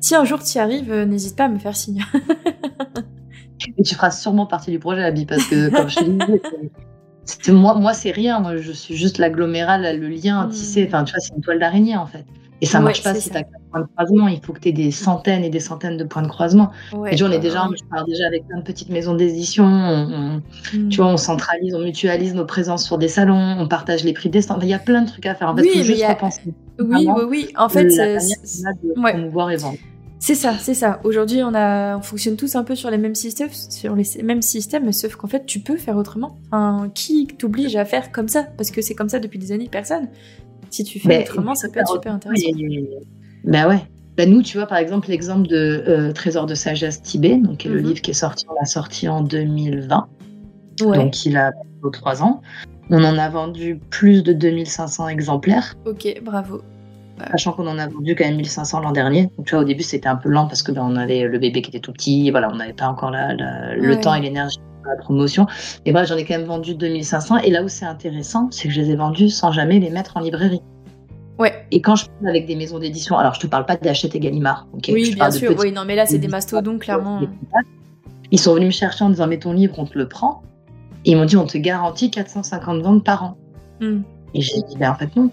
Si 0.01 0.13
un 0.13 0.25
jour 0.25 0.43
tu 0.43 0.57
y 0.57 0.59
arrives, 0.59 0.91
euh, 0.91 1.05
n'hésite 1.05 1.35
pas 1.35 1.45
à 1.45 1.49
me 1.49 1.57
faire 1.57 1.75
signe. 1.75 2.03
Et 3.77 3.83
tu 3.83 3.95
feras 3.95 4.11
sûrement 4.11 4.45
partie 4.45 4.71
du 4.71 4.79
projet, 4.79 5.03
Abby, 5.03 5.25
parce 5.25 5.45
que, 5.45 5.69
comme 5.69 5.89
je 5.89 5.95
te 5.95 6.03
disais, 6.03 7.51
moi, 7.51 7.75
moi 7.75 7.93
c'est 7.93 8.11
rien. 8.11 8.39
Moi, 8.39 8.57
je 8.57 8.71
suis 8.71 8.95
juste 8.95 9.17
l'agglomérat, 9.17 9.77
là, 9.77 9.93
le 9.93 10.07
lien 10.09 10.45
Mm. 10.47 10.49
tissé. 10.49 10.85
Enfin, 10.87 11.03
tu 11.03 11.11
vois, 11.13 11.19
c'est 11.19 11.33
une 11.35 11.41
toile 11.41 11.59
d'araignée, 11.59 11.95
en 11.97 12.05
fait. 12.05 12.25
Et 12.61 12.65
ça 12.65 12.77
Ouais, 12.77 12.85
marche 12.85 13.03
pas 13.03 13.13
si 13.15 13.29
tu 13.29 13.35
as 13.35 13.43
quatre 13.43 13.61
points 13.71 13.81
de 13.81 13.87
croisement. 13.93 14.27
Il 14.29 14.39
faut 14.41 14.53
que 14.53 14.59
tu 14.61 14.69
aies 14.69 14.73
des 14.73 14.91
centaines 14.91 15.43
et 15.43 15.49
des 15.49 15.59
centaines 15.59 15.97
de 15.97 16.03
points 16.05 16.21
de 16.21 16.27
croisement. 16.29 16.71
Ouais, 16.93 17.11
et 17.13 17.15
tu 17.17 17.23
vois, 17.23 17.31
on 17.33 17.35
est 17.35 17.39
déjà, 17.39 17.67
ouais. 17.67 17.75
je 17.77 17.83
pars 17.89 18.05
déjà 18.05 18.25
avec 18.27 18.47
plein 18.47 18.59
de 18.59 18.63
petites 18.63 18.87
maisons 18.89 19.15
d'édition. 19.15 19.65
on- 19.65 20.13
on- 20.13 20.41
Mm. 20.77 20.87
tu 20.89 20.97
vois, 21.01 21.07
on 21.07 21.17
centralise, 21.17 21.75
on 21.75 21.79
mutualise 21.79 22.33
nos 22.35 22.45
présences 22.45 22.85
sur 22.85 22.97
des 22.97 23.09
salons, 23.09 23.57
on 23.59 23.67
partage 23.67 24.05
les 24.05 24.13
prix 24.13 24.29
des 24.29 24.41
stands. 24.41 24.59
Il 24.61 24.69
y 24.69 24.73
a 24.73 24.79
plein 24.79 25.01
de 25.01 25.07
trucs 25.09 25.25
à 25.25 25.35
faire. 25.35 25.49
En 25.49 25.55
fait, 25.57 25.63
Oui, 25.63 25.69
faut 25.79 25.83
juste 25.83 26.03
a- 26.03 26.09
repenser 26.13 26.41
Oui, 26.79 27.05
oui, 27.09 27.23
oui. 27.27 27.47
En 27.57 27.67
fait, 27.67 27.89
c'est, 27.89 28.15
ouais. 28.17 29.11
promouvoir 29.11 29.51
et 29.51 29.57
vendre. 29.57 29.77
C'est 30.25 30.35
ça, 30.35 30.53
c'est 30.57 30.73
ça. 30.73 31.01
Aujourd'hui, 31.03 31.43
on 31.43 31.53
a, 31.53 31.97
on 31.97 32.01
fonctionne 32.01 32.37
tous 32.37 32.55
un 32.55 32.63
peu 32.63 32.75
sur 32.75 32.89
les 32.89 32.97
mêmes 32.97 33.13
systèmes, 33.15 33.49
sur 33.51 33.93
les 33.93 34.05
mêmes 34.23 34.41
systèmes, 34.41 34.89
sauf 34.93 35.15
qu'en 35.17 35.27
fait, 35.27 35.45
tu 35.45 35.59
peux 35.59 35.75
faire 35.75 35.97
autrement. 35.97 36.37
Enfin, 36.47 36.89
qui 36.95 37.27
t'oblige 37.27 37.75
à 37.75 37.83
faire 37.83 38.11
comme 38.13 38.29
ça? 38.29 38.43
Parce 38.55 38.71
que 38.71 38.81
c'est 38.81 38.95
comme 38.95 39.09
ça 39.09 39.19
depuis 39.19 39.37
des 39.37 39.51
années, 39.51 39.67
personne. 39.69 40.07
Si 40.69 40.85
tu 40.85 40.97
fais 40.99 41.07
Mais- 41.09 41.21
autrement, 41.23 41.55
ça 41.55 41.67
peut 41.67 41.81
être 41.81 41.91
super 41.91 42.13
intéressant. 42.13 42.47
Ben 43.43 43.67
ouais. 43.67 43.79
Ben 44.15 44.29
nous, 44.29 44.41
tu 44.43 44.57
vois, 44.57 44.67
par 44.67 44.77
exemple, 44.77 45.09
l'exemple 45.09 45.47
de 45.47 45.83
euh, 45.87 46.11
Trésor 46.13 46.45
de 46.45 46.55
sagesse 46.55 47.01
Tibet, 47.01 47.35
donc 47.37 47.57
qui 47.57 47.67
est 47.67 47.71
le 47.71 47.81
Mhm. 47.81 47.87
livre 47.89 48.01
qui 48.01 48.11
est 48.11 48.13
sorti, 48.13 48.45
on 48.49 48.53
l'a 48.53 48.65
sorti 48.65 49.09
en 49.09 49.21
2020, 49.21 50.07
Ouais. 50.83 50.97
donc 50.97 51.25
il 51.25 51.35
a 51.35 51.51
aux 51.81 51.89
trois 51.89 52.23
ans. 52.23 52.41
On 52.89 53.03
en 53.03 53.17
a 53.17 53.27
vendu 53.29 53.79
plus 53.89 54.23
de 54.23 54.31
2500 54.31 55.07
exemplaires, 55.09 55.75
Ok, 55.85 56.21
bravo. 56.23 56.61
Sachant 57.31 57.53
qu'on 57.53 57.67
en 57.67 57.77
a 57.79 57.87
vendu 57.87 58.15
quand 58.15 58.25
même 58.25 58.35
1500 58.37 58.79
l'an 58.81 58.91
dernier. 58.91 59.23
Donc, 59.37 59.45
tu 59.45 59.55
vois, 59.55 59.63
au 59.63 59.65
début, 59.65 59.83
c'était 59.83 60.07
un 60.07 60.15
peu 60.15 60.29
lent 60.29 60.47
parce 60.47 60.63
que 60.63 60.71
ben, 60.71 60.83
on 60.83 60.95
avait 60.95 61.23
le 61.23 61.39
bébé 61.39 61.61
qui 61.61 61.69
était 61.69 61.79
tout 61.79 61.91
petit, 61.93 62.31
voilà, 62.31 62.49
on 62.51 62.55
n'avait 62.55 62.73
pas 62.73 62.87
encore 62.87 63.11
la- 63.11 63.33
la- 63.33 63.75
le 63.75 63.99
temps 63.99 64.13
et 64.15 64.21
l'énergie 64.21 64.57
pour 64.83 64.91
la 64.91 64.97
promotion. 64.97 65.45
Et 65.85 65.91
bref, 65.91 66.07
j'en 66.07 66.17
ai 66.17 66.25
quand 66.25 66.37
même 66.37 66.47
vendu 66.47 66.75
2500. 66.75 67.37
Et 67.37 67.49
là 67.51 67.63
où 67.63 67.67
c'est 67.69 67.85
intéressant, 67.85 68.47
c'est 68.51 68.67
que 68.67 68.73
je 68.73 68.81
les 68.81 68.91
ai 68.91 68.95
vendus 68.95 69.29
sans 69.29 69.51
jamais 69.51 69.79
les 69.79 69.89
mettre 69.89 70.17
en 70.17 70.19
librairie. 70.19 70.61
Ouais. 71.39 71.65
Et 71.71 71.81
quand 71.81 71.95
je 71.95 72.05
parle 72.05 72.29
avec 72.29 72.45
des 72.45 72.55
maisons 72.55 72.77
d'édition, 72.79 73.17
alors 73.17 73.33
je 73.33 73.39
te 73.39 73.47
parle 73.47 73.65
pas 73.65 73.75
d'Hachette 73.75 74.13
et 74.15 74.19
Gallimard, 74.19 74.67
oui, 74.89 75.05
Je 75.05 75.15
bien 75.15 75.31
sûr. 75.31 75.55
Oui, 75.57 75.71
non, 75.71 75.83
mais 75.85 75.95
là, 75.95 76.05
c'est 76.05 76.19
des 76.19 76.27
mastodons, 76.27 76.77
clairement. 76.77 77.21
Ils 78.31 78.39
sont 78.39 78.53
venus 78.53 78.67
me 78.67 78.71
chercher 78.71 79.03
en 79.03 79.09
disant 79.09 79.27
mets 79.27 79.39
ton 79.39 79.53
livre, 79.53 79.75
on 79.77 79.85
te 79.85 79.97
le 79.97 80.07
prend. 80.07 80.41
Et 81.05 81.11
ils 81.11 81.17
m'ont 81.17 81.25
dit 81.25 81.35
on 81.37 81.45
te 81.45 81.57
garantit 81.57 82.09
450 82.09 82.81
ventes 82.81 83.03
par 83.03 83.23
an. 83.23 83.37
Hmm. 83.81 84.01
Et 84.33 84.41
j'ai 84.41 84.61
dit 84.69 84.77
ben 84.77 84.91
en 84.91 84.95
fait 84.95 85.13
non. 85.15 85.29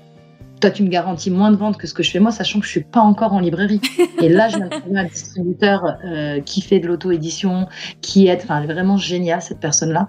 Toi 0.60 0.70
tu 0.70 0.82
me 0.82 0.88
garantis 0.88 1.30
moins 1.30 1.50
de 1.50 1.56
ventes 1.56 1.78
que 1.78 1.86
ce 1.86 1.94
que 1.94 2.02
je 2.02 2.10
fais 2.10 2.20
moi, 2.20 2.30
sachant 2.32 2.60
que 2.60 2.66
je 2.66 2.70
suis 2.70 2.82
pas 2.84 3.00
encore 3.00 3.32
en 3.32 3.40
librairie. 3.40 3.80
Et 4.22 4.28
là 4.28 4.48
je 4.48 4.56
trouver 4.58 4.98
un 4.98 5.04
distributeur 5.04 5.96
euh, 6.04 6.40
qui 6.40 6.60
fait 6.60 6.80
de 6.80 6.86
l'auto-édition, 6.86 7.66
qui 8.02 8.26
est 8.26 8.42
enfin 8.42 8.64
vraiment 8.66 8.96
génial 8.96 9.40
cette 9.42 9.60
personne-là. 9.60 10.06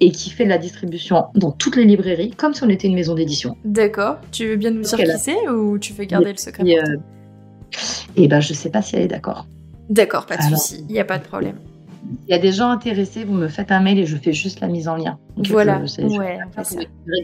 Et 0.00 0.10
qui 0.10 0.30
fait 0.30 0.44
de 0.44 0.48
la 0.50 0.58
distribution 0.58 1.26
dans 1.36 1.52
toutes 1.52 1.76
les 1.76 1.84
librairies, 1.84 2.32
comme 2.32 2.52
si 2.52 2.64
on 2.64 2.68
était 2.68 2.88
une 2.88 2.96
maison 2.96 3.14
d'édition. 3.14 3.56
D'accord. 3.64 4.16
Tu 4.32 4.48
veux 4.48 4.56
bien 4.56 4.72
nous 4.72 4.82
dire 4.82 4.98
qui 4.98 5.18
c'est 5.18 5.48
ou 5.48 5.78
tu 5.78 5.92
veux 5.92 6.04
garder 6.04 6.32
le 6.32 6.36
secret 6.36 6.64
Et, 6.66 6.74
toi 6.74 6.82
euh, 6.92 6.96
et 8.16 8.28
ben 8.28 8.40
je 8.40 8.52
sais 8.52 8.70
pas 8.70 8.82
si 8.82 8.96
elle 8.96 9.02
est 9.02 9.08
d'accord. 9.08 9.46
D'accord, 9.88 10.26
pas 10.26 10.36
de 10.36 10.42
alors- 10.42 10.58
souci. 10.58 10.84
Il 10.88 10.92
n'y 10.92 11.00
a 11.00 11.04
pas 11.04 11.18
de 11.18 11.24
problème. 11.24 11.56
Il 12.26 12.30
y 12.30 12.34
a 12.34 12.38
des 12.38 12.52
gens 12.52 12.70
intéressés, 12.70 13.24
vous 13.24 13.34
me 13.34 13.48
faites 13.48 13.70
un 13.72 13.80
mail 13.80 13.98
et 13.98 14.06
je 14.06 14.16
fais 14.16 14.32
juste 14.32 14.60
la 14.60 14.68
mise 14.68 14.88
en 14.88 14.96
lien. 14.96 15.18
Donc, 15.36 15.46
Voilà. 15.48 15.80
je- 15.82 15.86
c'est- 15.86 16.02
je- 16.08 16.18
Ouais, 16.18 16.38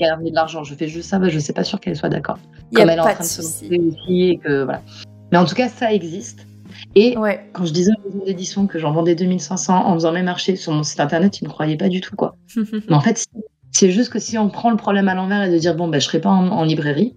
gagner 0.00 0.30
de 0.30 0.34
l'argent, 0.34 0.62
je 0.64 0.74
fais 0.74 0.88
juste 0.88 1.08
ça, 1.08 1.18
bah, 1.18 1.28
je 1.28 1.38
sais 1.38 1.52
pas 1.52 1.64
sûr 1.64 1.80
qu'elle 1.80 1.96
soit 1.96 2.08
d'accord. 2.08 2.38
Comme 2.74 2.88
elle 2.88 2.96
est 2.98 3.00
en 3.00 3.04
train 3.04 3.12
de 3.14 3.18
de 3.18 3.24
se 3.24 3.42
lancer 3.42 3.66
aussi 3.78 4.22
et 4.24 4.38
que 4.38 4.64
voilà. 4.64 4.82
Mais 5.32 5.38
en 5.38 5.44
tout 5.44 5.54
cas, 5.54 5.68
ça 5.68 5.92
existe. 5.92 6.46
Et 6.94 7.16
Ouais. 7.18 7.46
quand 7.52 7.64
je 7.66 7.72
disais 7.72 7.92
aux 7.98 8.08
maisons 8.08 8.24
d'édition 8.24 8.66
que 8.66 8.78
j'en 8.78 8.92
vendais 8.92 9.14
2500 9.14 9.86
en 9.86 9.94
faisant 9.94 10.12
mes 10.12 10.22
marchés 10.22 10.56
sur 10.56 10.72
mon 10.72 10.82
site 10.82 11.00
internet, 11.00 11.40
ils 11.40 11.44
ne 11.44 11.50
croyaient 11.50 11.76
pas 11.76 11.88
du 11.88 12.00
tout 12.00 12.16
quoi. 12.16 12.36
Mais 12.88 12.94
en 12.94 13.00
fait, 13.00 13.18
c'est- 13.18 13.28
c'est 13.72 13.90
juste 13.90 14.12
que 14.12 14.18
si 14.18 14.38
on 14.38 14.48
prend 14.48 14.70
le 14.70 14.76
problème 14.76 15.08
à 15.08 15.14
l'envers 15.14 15.42
et 15.42 15.50
de 15.50 15.58
dire 15.58 15.74
bon 15.76 15.88
ben 15.88 16.00
je 16.00 16.06
serai 16.06 16.20
pas 16.20 16.30
en, 16.30 16.48
en 16.48 16.64
librairie, 16.64 17.14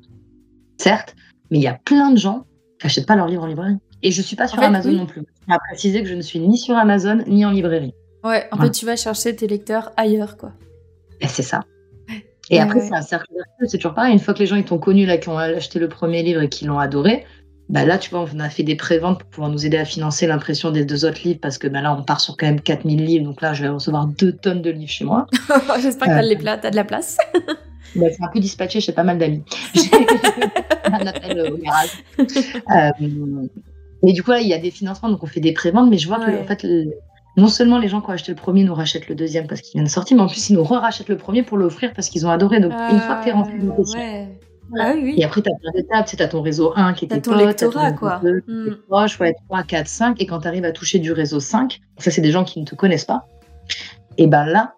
certes, 0.77 1.15
mais 1.49 1.59
il 1.59 1.63
y 1.63 1.67
a 1.67 1.73
plein 1.85 2.11
de 2.11 2.17
gens 2.17 2.45
qui 2.79 2.85
n'achètent 2.85 3.05
pas 3.07 3.15
leurs 3.15 3.27
livres 3.27 3.43
en 3.43 3.47
librairie. 3.47 3.77
Et 4.03 4.11
je 4.11 4.21
suis 4.21 4.35
pas 4.35 4.47
sur 4.47 4.59
fait, 4.59 4.65
Amazon 4.65 4.89
oui. 4.89 4.97
non 4.97 5.05
plus. 5.05 5.23
À 5.49 5.57
préciser 5.69 6.03
que 6.03 6.09
je 6.09 6.13
ne 6.15 6.21
suis 6.21 6.39
ni 6.39 6.57
sur 6.57 6.75
Amazon 6.75 7.23
ni 7.27 7.45
en 7.45 7.51
librairie. 7.51 7.93
ouais, 8.23 8.47
en 8.51 8.57
fait, 8.57 8.71
tu 8.71 8.85
vas 8.85 8.95
chercher 8.95 9.35
tes 9.35 9.47
lecteurs 9.47 9.91
ailleurs, 9.97 10.37
quoi. 10.37 10.51
Et 11.21 11.27
c'est 11.27 11.41
ça. 11.43 11.61
Et 12.49 12.55
Ouais, 12.57 12.59
après, 12.61 12.79
ouais. 12.81 12.87
c'est 12.89 12.95
un 12.95 13.01
cercle 13.01 13.27
vertueux, 13.33 13.65
c'est 13.67 13.77
toujours 13.77 13.93
pareil. 13.93 14.11
Une 14.13 14.19
fois 14.19 14.33
que 14.33 14.39
les 14.39 14.45
gens 14.45 14.57
ils 14.57 14.65
t'ont 14.65 14.77
connu, 14.77 15.05
là, 15.05 15.17
qui 15.17 15.29
ont 15.29 15.37
acheté 15.37 15.79
le 15.79 15.87
premier 15.87 16.21
livre 16.23 16.41
et 16.41 16.49
qui 16.49 16.65
l'ont 16.65 16.77
adoré, 16.79 17.25
bah 17.69 17.85
là, 17.85 17.97
tu 17.97 18.09
vois, 18.09 18.25
on 18.35 18.39
a 18.41 18.49
fait 18.49 18.63
des 18.63 18.75
préventes 18.75 19.19
pour 19.21 19.29
pouvoir 19.29 19.49
nous 19.49 19.65
aider 19.65 19.77
à 19.77 19.85
financer 19.85 20.27
l'impression 20.27 20.69
des 20.69 20.83
deux 20.83 21.05
autres 21.05 21.21
livres 21.23 21.39
parce 21.41 21.57
que 21.57 21.69
bah 21.69 21.79
là, 21.81 21.95
on 21.97 22.03
part 22.03 22.19
sur 22.19 22.35
quand 22.35 22.45
même 22.45 22.59
4000 22.59 23.05
livres. 23.05 23.23
Donc 23.23 23.41
là, 23.41 23.53
je 23.53 23.63
vais 23.63 23.69
recevoir 23.69 24.05
deux 24.07 24.33
tonnes 24.33 24.61
de 24.61 24.69
livres 24.69 24.91
chez 24.91 25.05
moi. 25.05 25.27
J'espère 25.81 26.09
que 26.09 26.13
Euh. 26.25 26.27
les 26.27 26.35
plats, 26.35 26.57
t'as 26.57 26.69
de 26.71 26.75
la 26.75 26.83
place. 26.83 27.17
Bah, 27.95 28.07
c'est 28.09 28.23
un 28.23 28.27
peu 28.27 28.39
dispatché 28.39 28.81
chez 28.81 28.91
pas 28.91 29.03
mal 29.03 29.19
d'amis. 29.19 29.43
J'ai 29.75 29.81
un 30.85 31.05
appel 31.05 31.37
euh, 31.37 31.51
au 31.51 31.57
garage. 31.57 31.89
Euh, 32.19 32.89
mais 34.03 34.13
du 34.13 34.21
coup, 34.23 34.31
là, 34.31 34.39
il 34.41 34.47
y 34.47 34.53
a 34.53 34.57
des 34.57 34.71
financements, 34.71 35.09
donc 35.09 35.23
on 35.23 35.27
fait 35.27 35.39
des 35.39 35.53
préventes. 35.53 35.89
Mais 35.89 35.97
je 35.97 36.07
vois 36.07 36.19
que, 36.19 36.31
en 36.41 36.45
fait, 36.45 36.63
le- 36.63 36.91
non 37.37 37.47
seulement 37.47 37.79
les 37.79 37.87
gens 37.87 37.99
qui 38.01 38.07
ont 38.09 38.13
acheté 38.13 38.31
le 38.31 38.35
premier 38.35 38.63
nous 38.63 38.75
rachètent 38.75 39.07
le 39.09 39.15
deuxième 39.15 39.47
parce 39.47 39.61
qu'il 39.61 39.73
vient 39.79 39.83
de 39.83 39.89
sortir, 39.89 40.17
mais 40.17 40.23
en 40.23 40.27
plus, 40.27 40.49
ils 40.49 40.53
nous 40.55 40.63
re-rachètent 40.63 41.09
le 41.09 41.17
premier 41.17 41.41
pour 41.43 41.57
l'offrir 41.57 41.91
parce 41.93 42.09
qu'ils 42.09 42.25
ont 42.27 42.29
adoré. 42.29 42.59
Donc, 42.59 42.73
une 42.91 42.99
fois 42.99 43.15
que 43.15 43.23
tu 43.23 43.29
es 43.29 43.31
rentré 43.33 43.53
dans 43.57 43.75
ouais. 43.75 44.27
Voilà. 44.69 44.91
Ah 44.91 44.93
oui. 44.95 45.15
Et 45.17 45.25
après, 45.25 45.41
tu 45.41 45.49
as 45.49 45.55
plein 45.59 45.71
d'étapes. 45.71 46.05
Tu 46.05 46.21
as 46.23 46.27
ton 46.27 46.41
réseau 46.41 46.73
1 46.75 46.93
qui 46.93 47.05
est 47.05 47.07
tes 47.09 47.21
ton 47.21 47.31
potes, 47.31 47.41
lectorat, 47.41 47.91
quoi. 47.91 48.19
2 48.23 48.39
qui 48.41 48.51
Mm. 48.51 48.67
est 48.67 48.87
proche, 48.87 49.19
ouais, 49.19 49.33
3, 49.47 49.63
4, 49.63 49.87
5. 49.87 50.21
Et 50.21 50.25
quand 50.25 50.39
tu 50.39 50.47
arrives 50.47 50.63
à 50.65 50.71
toucher 50.71 50.99
du 50.99 51.11
réseau 51.11 51.39
5, 51.39 51.79
ça, 51.97 52.11
c'est 52.11 52.21
des 52.21 52.31
gens 52.31 52.43
qui 52.43 52.59
ne 52.61 52.65
te 52.65 52.73
connaissent 52.75 53.05
pas. 53.05 53.25
Et 54.17 54.27
ben 54.27 54.45
là, 54.45 54.73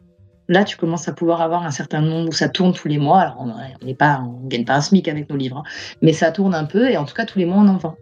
là, 0.48 0.64
tu 0.64 0.76
commences 0.78 1.08
à 1.08 1.14
pouvoir 1.14 1.42
avoir 1.42 1.66
un 1.66 1.72
certain 1.72 2.02
nombre 2.02 2.30
où 2.30 2.32
ça 2.32 2.50
tourne 2.50 2.74
tous 2.74 2.88
les 2.88 2.98
mois. 2.98 3.20
Alors, 3.20 3.36
on 3.40 3.50
on 3.50 4.48
gagne 4.48 4.66
pas 4.66 4.74
un 4.76 4.82
SMIC 4.82 5.08
avec 5.08 5.30
nos 5.30 5.36
livres, 5.36 5.58
hein, 5.58 5.64
mais 6.02 6.14
ça 6.14 6.32
tourne 6.32 6.56
un 6.56 6.66
peu. 6.66 6.90
Et 6.90 6.98
en 6.98 7.06
tout 7.06 7.14
cas, 7.14 7.26
tous 7.26 7.38
les 7.40 7.46
mois, 7.46 7.58
on 7.58 7.68
en 7.68 7.78
vend. 7.78 7.96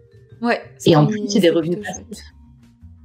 Ouais. 0.44 0.60
Et 0.84 0.94
en 0.94 1.06
plus, 1.06 1.22
c'est 1.28 1.40
des 1.40 1.50
revenus 1.50 1.78
passifs. 1.78 2.24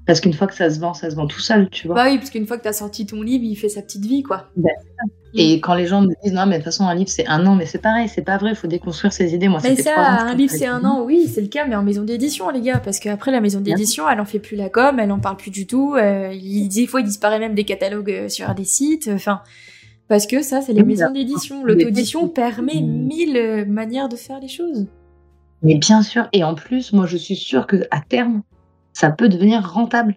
Parce 0.06 0.22
qu'une 0.22 0.34
fois 0.34 0.48
que 0.48 0.56
ça 0.56 0.72
se 0.72 0.80
vend, 0.80 0.96
ça 0.96 1.12
se 1.12 1.16
vend 1.16 1.28
tout 1.28 1.40
seul, 1.40 1.70
tu 1.70 1.86
vois. 1.86 1.96
Bah 1.96 2.06
oui, 2.10 2.18
parce 2.18 2.32
qu'une 2.32 2.48
fois 2.48 2.58
que 2.58 2.64
t'as 2.64 2.74
sorti 2.74 3.06
ton 3.06 3.22
livre, 3.22 3.44
il 3.44 3.56
fait 3.56 3.70
sa 3.70 3.84
petite 3.84 4.06
vie, 4.06 4.24
quoi. 4.24 4.50
Ben, 4.58 4.72
Et 5.36 5.62
quand 5.62 5.76
les 5.76 5.86
gens 5.86 6.02
me 6.02 6.08
disent 6.24 6.34
non, 6.34 6.48
mais 6.48 6.54
de 6.54 6.64
toute 6.64 6.66
façon, 6.66 6.88
un 6.88 6.96
livre, 6.96 7.12
c'est 7.12 7.28
un 7.28 7.46
an, 7.46 7.56
mais 7.56 7.68
c'est 7.68 7.78
pareil, 7.78 8.10
c'est 8.10 8.24
pas 8.24 8.38
vrai, 8.38 8.50
il 8.50 8.56
faut 8.56 8.68
déconstruire 8.68 9.14
ses 9.14 9.36
idées. 9.36 9.48
Moi, 9.48 9.60
Mais 9.64 9.76
ça, 9.76 9.92
ans 9.92 10.28
un 10.28 10.34
livre 10.34 10.52
c'est 10.52 10.66
un 10.66 10.84
an, 10.84 11.04
oui, 11.06 11.28
c'est 11.32 11.42
le 11.42 11.48
cas, 11.48 11.66
mais 11.66 11.76
en 11.76 11.84
maison 11.84 12.02
d'édition, 12.02 12.50
les 12.50 12.62
gars, 12.62 12.80
parce 12.84 13.00
qu'après 13.00 13.32
la 13.32 13.40
maison 13.40 13.62
d'édition, 13.62 14.10
elle 14.10 14.20
en 14.20 14.26
fait 14.26 14.40
plus 14.40 14.58
la 14.58 14.70
com, 14.70 15.00
elle 15.00 15.12
en 15.12 15.20
parle 15.20 15.38
plus 15.38 15.52
du 15.52 15.68
tout. 15.68 15.94
Euh, 15.94 16.34
il, 16.34 16.68
des 16.70 16.88
fois, 16.88 17.02
il 17.02 17.06
disparaît 17.06 17.38
même 17.38 17.54
des 17.54 17.64
catalogues 17.64 18.12
euh, 18.12 18.30
sur 18.30 18.54
des 18.56 18.66
sites. 18.66 19.12
Enfin, 19.14 19.42
parce 20.08 20.26
que 20.26 20.42
ça, 20.42 20.62
c'est 20.64 20.74
les 20.74 20.82
maisons 20.82 21.12
d'édition. 21.12 21.64
L'auto-édition 21.64 22.28
permet 22.28 22.82
mm. 22.82 23.06
mille 23.06 23.38
euh, 23.38 23.66
manières 23.66 24.10
de 24.10 24.16
faire 24.16 24.40
les 24.40 24.48
choses. 24.48 24.88
Mais 25.62 25.76
bien 25.76 26.02
sûr, 26.02 26.28
et 26.34 26.44
en 26.44 26.56
plus, 26.56 26.94
moi, 26.94 27.06
je 27.06 27.18
suis 27.18 27.36
sûre 27.36 27.68
que 27.68 27.84
à 27.92 28.02
terme, 28.02 28.44
ça 28.94 29.12
peut 29.12 29.30
devenir 29.30 29.70
rentable. 29.70 30.16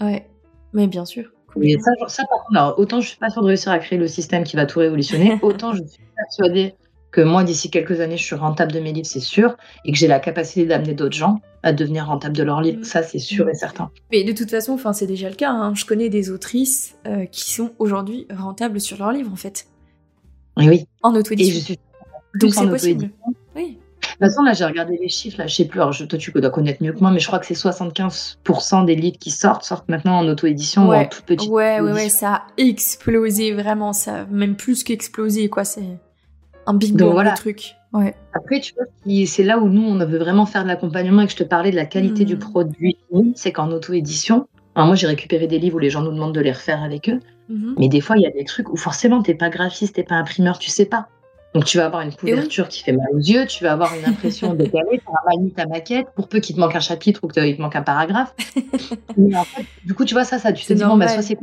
Ouais, 0.00 0.28
mais 0.72 0.86
bien 0.86 1.04
sûr. 1.04 1.32
Et 1.60 1.76
ça, 1.78 1.90
ça, 2.08 2.24
par 2.24 2.44
contre, 2.44 2.58
alors, 2.58 2.78
autant 2.78 3.00
je 3.00 3.08
suis 3.08 3.18
pas 3.18 3.30
sûre 3.30 3.42
de 3.42 3.48
réussir 3.48 3.72
à 3.72 3.78
créer 3.78 3.98
le 3.98 4.08
système 4.08 4.44
qui 4.44 4.56
va 4.56 4.66
tout 4.66 4.78
révolutionner, 4.78 5.38
autant 5.42 5.72
je 5.72 5.82
suis 5.84 6.02
persuadée 6.14 6.74
que 7.10 7.22
moi, 7.22 7.44
d'ici 7.44 7.70
quelques 7.70 8.00
années, 8.00 8.18
je 8.18 8.24
suis 8.24 8.34
rentable 8.34 8.72
de 8.72 8.80
mes 8.80 8.92
livres, 8.92 9.06
c'est 9.06 9.20
sûr, 9.20 9.56
et 9.86 9.92
que 9.92 9.96
j'ai 9.96 10.06
la 10.06 10.20
capacité 10.20 10.66
d'amener 10.66 10.92
d'autres 10.92 11.16
gens 11.16 11.40
à 11.62 11.72
devenir 11.72 12.06
rentables 12.06 12.36
de 12.36 12.42
leurs 12.42 12.60
livres. 12.60 12.80
Mm. 12.80 12.84
Ça, 12.84 13.02
c'est 13.02 13.18
sûr 13.18 13.48
et 13.48 13.54
certain. 13.54 13.90
Mais 14.12 14.22
de 14.22 14.32
toute 14.32 14.50
façon, 14.50 14.72
enfin, 14.74 14.92
c'est 14.92 15.06
déjà 15.06 15.30
le 15.30 15.34
cas. 15.34 15.50
hein. 15.50 15.74
Je 15.74 15.86
connais 15.86 16.10
des 16.10 16.30
autrices 16.30 16.94
euh, 17.06 17.24
qui 17.24 17.50
sont 17.50 17.72
aujourd'hui 17.78 18.26
rentables 18.36 18.80
sur 18.80 18.98
leurs 18.98 19.12
livres, 19.12 19.32
en 19.32 19.36
fait, 19.36 19.66
Et 20.60 20.68
oui. 20.68 20.86
en 21.02 21.14
auto-édition. 21.14 21.76
Donc 22.34 22.52
c'est 22.52 22.68
possible. 22.68 23.10
De 24.20 24.24
toute 24.26 24.32
façon, 24.32 24.42
là, 24.44 24.54
j'ai 24.54 24.64
regardé 24.64 24.98
les 25.00 25.08
chiffres, 25.10 25.38
là, 25.38 25.46
je 25.46 25.54
sais 25.54 25.66
plus, 25.66 25.78
alors 25.80 25.92
je, 25.92 26.04
toi, 26.04 26.18
tu 26.18 26.30
dois 26.32 26.50
connaître 26.50 26.82
mieux 26.82 26.92
que 26.92 27.00
moi, 27.00 27.10
mais 27.10 27.18
je 27.18 27.26
crois 27.26 27.38
que 27.38 27.46
c'est 27.46 27.54
75% 27.54 28.84
des 28.84 28.94
livres 28.94 29.18
qui 29.18 29.30
sortent, 29.30 29.64
sortent 29.64 29.88
maintenant 29.88 30.18
en 30.18 30.28
auto-édition 30.28 30.82
ou 30.82 30.86
en 30.86 30.90
Ouais, 30.90 31.08
toute 31.08 31.24
petite 31.24 31.50
Ouais, 31.50 31.80
ouais, 31.80 31.92
ouais, 31.92 32.08
ça 32.08 32.32
a 32.34 32.42
explosé, 32.56 33.52
vraiment, 33.52 33.92
ça, 33.92 34.24
même 34.30 34.56
plus 34.56 34.84
qu'explosé, 34.84 35.48
quoi, 35.48 35.64
c'est 35.64 35.98
un 36.66 36.74
big 36.74 36.96
bang 36.96 37.12
voilà. 37.12 37.32
le 37.32 37.36
truc. 37.36 37.74
Ouais. 37.92 38.14
Après, 38.34 38.60
tu 38.60 38.74
vois, 38.74 38.84
c'est 39.26 39.42
là 39.44 39.58
où 39.58 39.68
nous, 39.68 39.82
on 39.82 39.98
veut 40.04 40.18
vraiment 40.18 40.46
faire 40.46 40.62
de 40.62 40.68
l'accompagnement 40.68 41.22
et 41.22 41.26
que 41.26 41.32
je 41.32 41.36
te 41.36 41.44
parlais 41.44 41.70
de 41.70 41.76
la 41.76 41.86
qualité 41.86 42.24
Mm. 42.24 42.26
du 42.26 42.36
produit 42.38 42.96
fini, 43.08 43.32
c'est 43.36 43.52
qu'en 43.52 43.70
auto-édition, 43.70 44.48
alors 44.74 44.86
moi, 44.86 44.96
j'ai 44.96 45.06
récupéré 45.06 45.46
des 45.46 45.58
livres 45.58 45.76
où 45.76 45.78
les 45.78 45.90
gens 45.90 46.02
nous 46.02 46.12
demandent 46.12 46.34
de 46.34 46.40
les 46.40 46.52
refaire 46.52 46.82
avec 46.82 47.08
eux, 47.08 47.20
Mhm. 47.48 47.74
mais 47.78 47.88
des 47.88 48.00
fois, 48.00 48.16
il 48.16 48.22
y 48.22 48.26
a 48.26 48.30
des 48.30 48.44
trucs 48.44 48.70
où 48.72 48.76
forcément, 48.76 49.22
t'es 49.22 49.34
pas 49.34 49.48
graphiste, 49.50 49.94
t'es 49.94 50.02
pas 50.02 50.16
imprimeur, 50.16 50.58
tu 50.58 50.68
sais 50.70 50.86
pas. 50.86 51.08
Donc 51.56 51.64
tu 51.64 51.78
vas 51.78 51.86
avoir 51.86 52.02
une 52.02 52.12
couverture 52.12 52.68
qui 52.68 52.82
fait 52.82 52.92
mal 52.92 53.06
aux 53.14 53.18
yeux, 53.18 53.46
tu 53.46 53.64
vas 53.64 53.72
avoir 53.72 53.94
une 53.94 54.04
impression 54.04 54.52
décalée, 54.54 54.98
tu 54.98 55.08
as 55.08 55.24
mal 55.24 55.42
mis 55.42 55.52
ta 55.52 55.64
maquette, 55.64 56.06
pour 56.14 56.28
peu 56.28 56.38
qu'il 56.38 56.54
te 56.54 56.60
manque 56.60 56.76
un 56.76 56.80
chapitre 56.80 57.20
ou 57.22 57.28
qu'il 57.28 57.56
te 57.56 57.62
manque 57.62 57.76
un 57.76 57.82
paragraphe. 57.82 58.34
Mais 59.16 59.34
en 59.34 59.44
fait, 59.44 59.64
du 59.86 59.94
coup, 59.94 60.04
tu 60.04 60.12
vois, 60.12 60.24
ça, 60.24 60.38
ça 60.38 60.52
tu 60.52 60.66
te 60.66 60.74
dis, 60.74 60.84
bon, 60.84 60.98
bah, 60.98 61.08
soit 61.08 61.22
c'est 61.22 61.38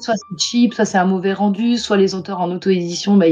soit 0.00 0.14
c'est 0.16 0.38
cheap, 0.40 0.74
soit 0.74 0.84
c'est 0.84 0.98
un 0.98 1.04
mauvais 1.04 1.32
rendu, 1.32 1.76
soit 1.78 1.96
les 1.96 2.16
auteurs 2.16 2.40
en 2.40 2.50
auto-édition, 2.50 3.16
bah, 3.16 3.26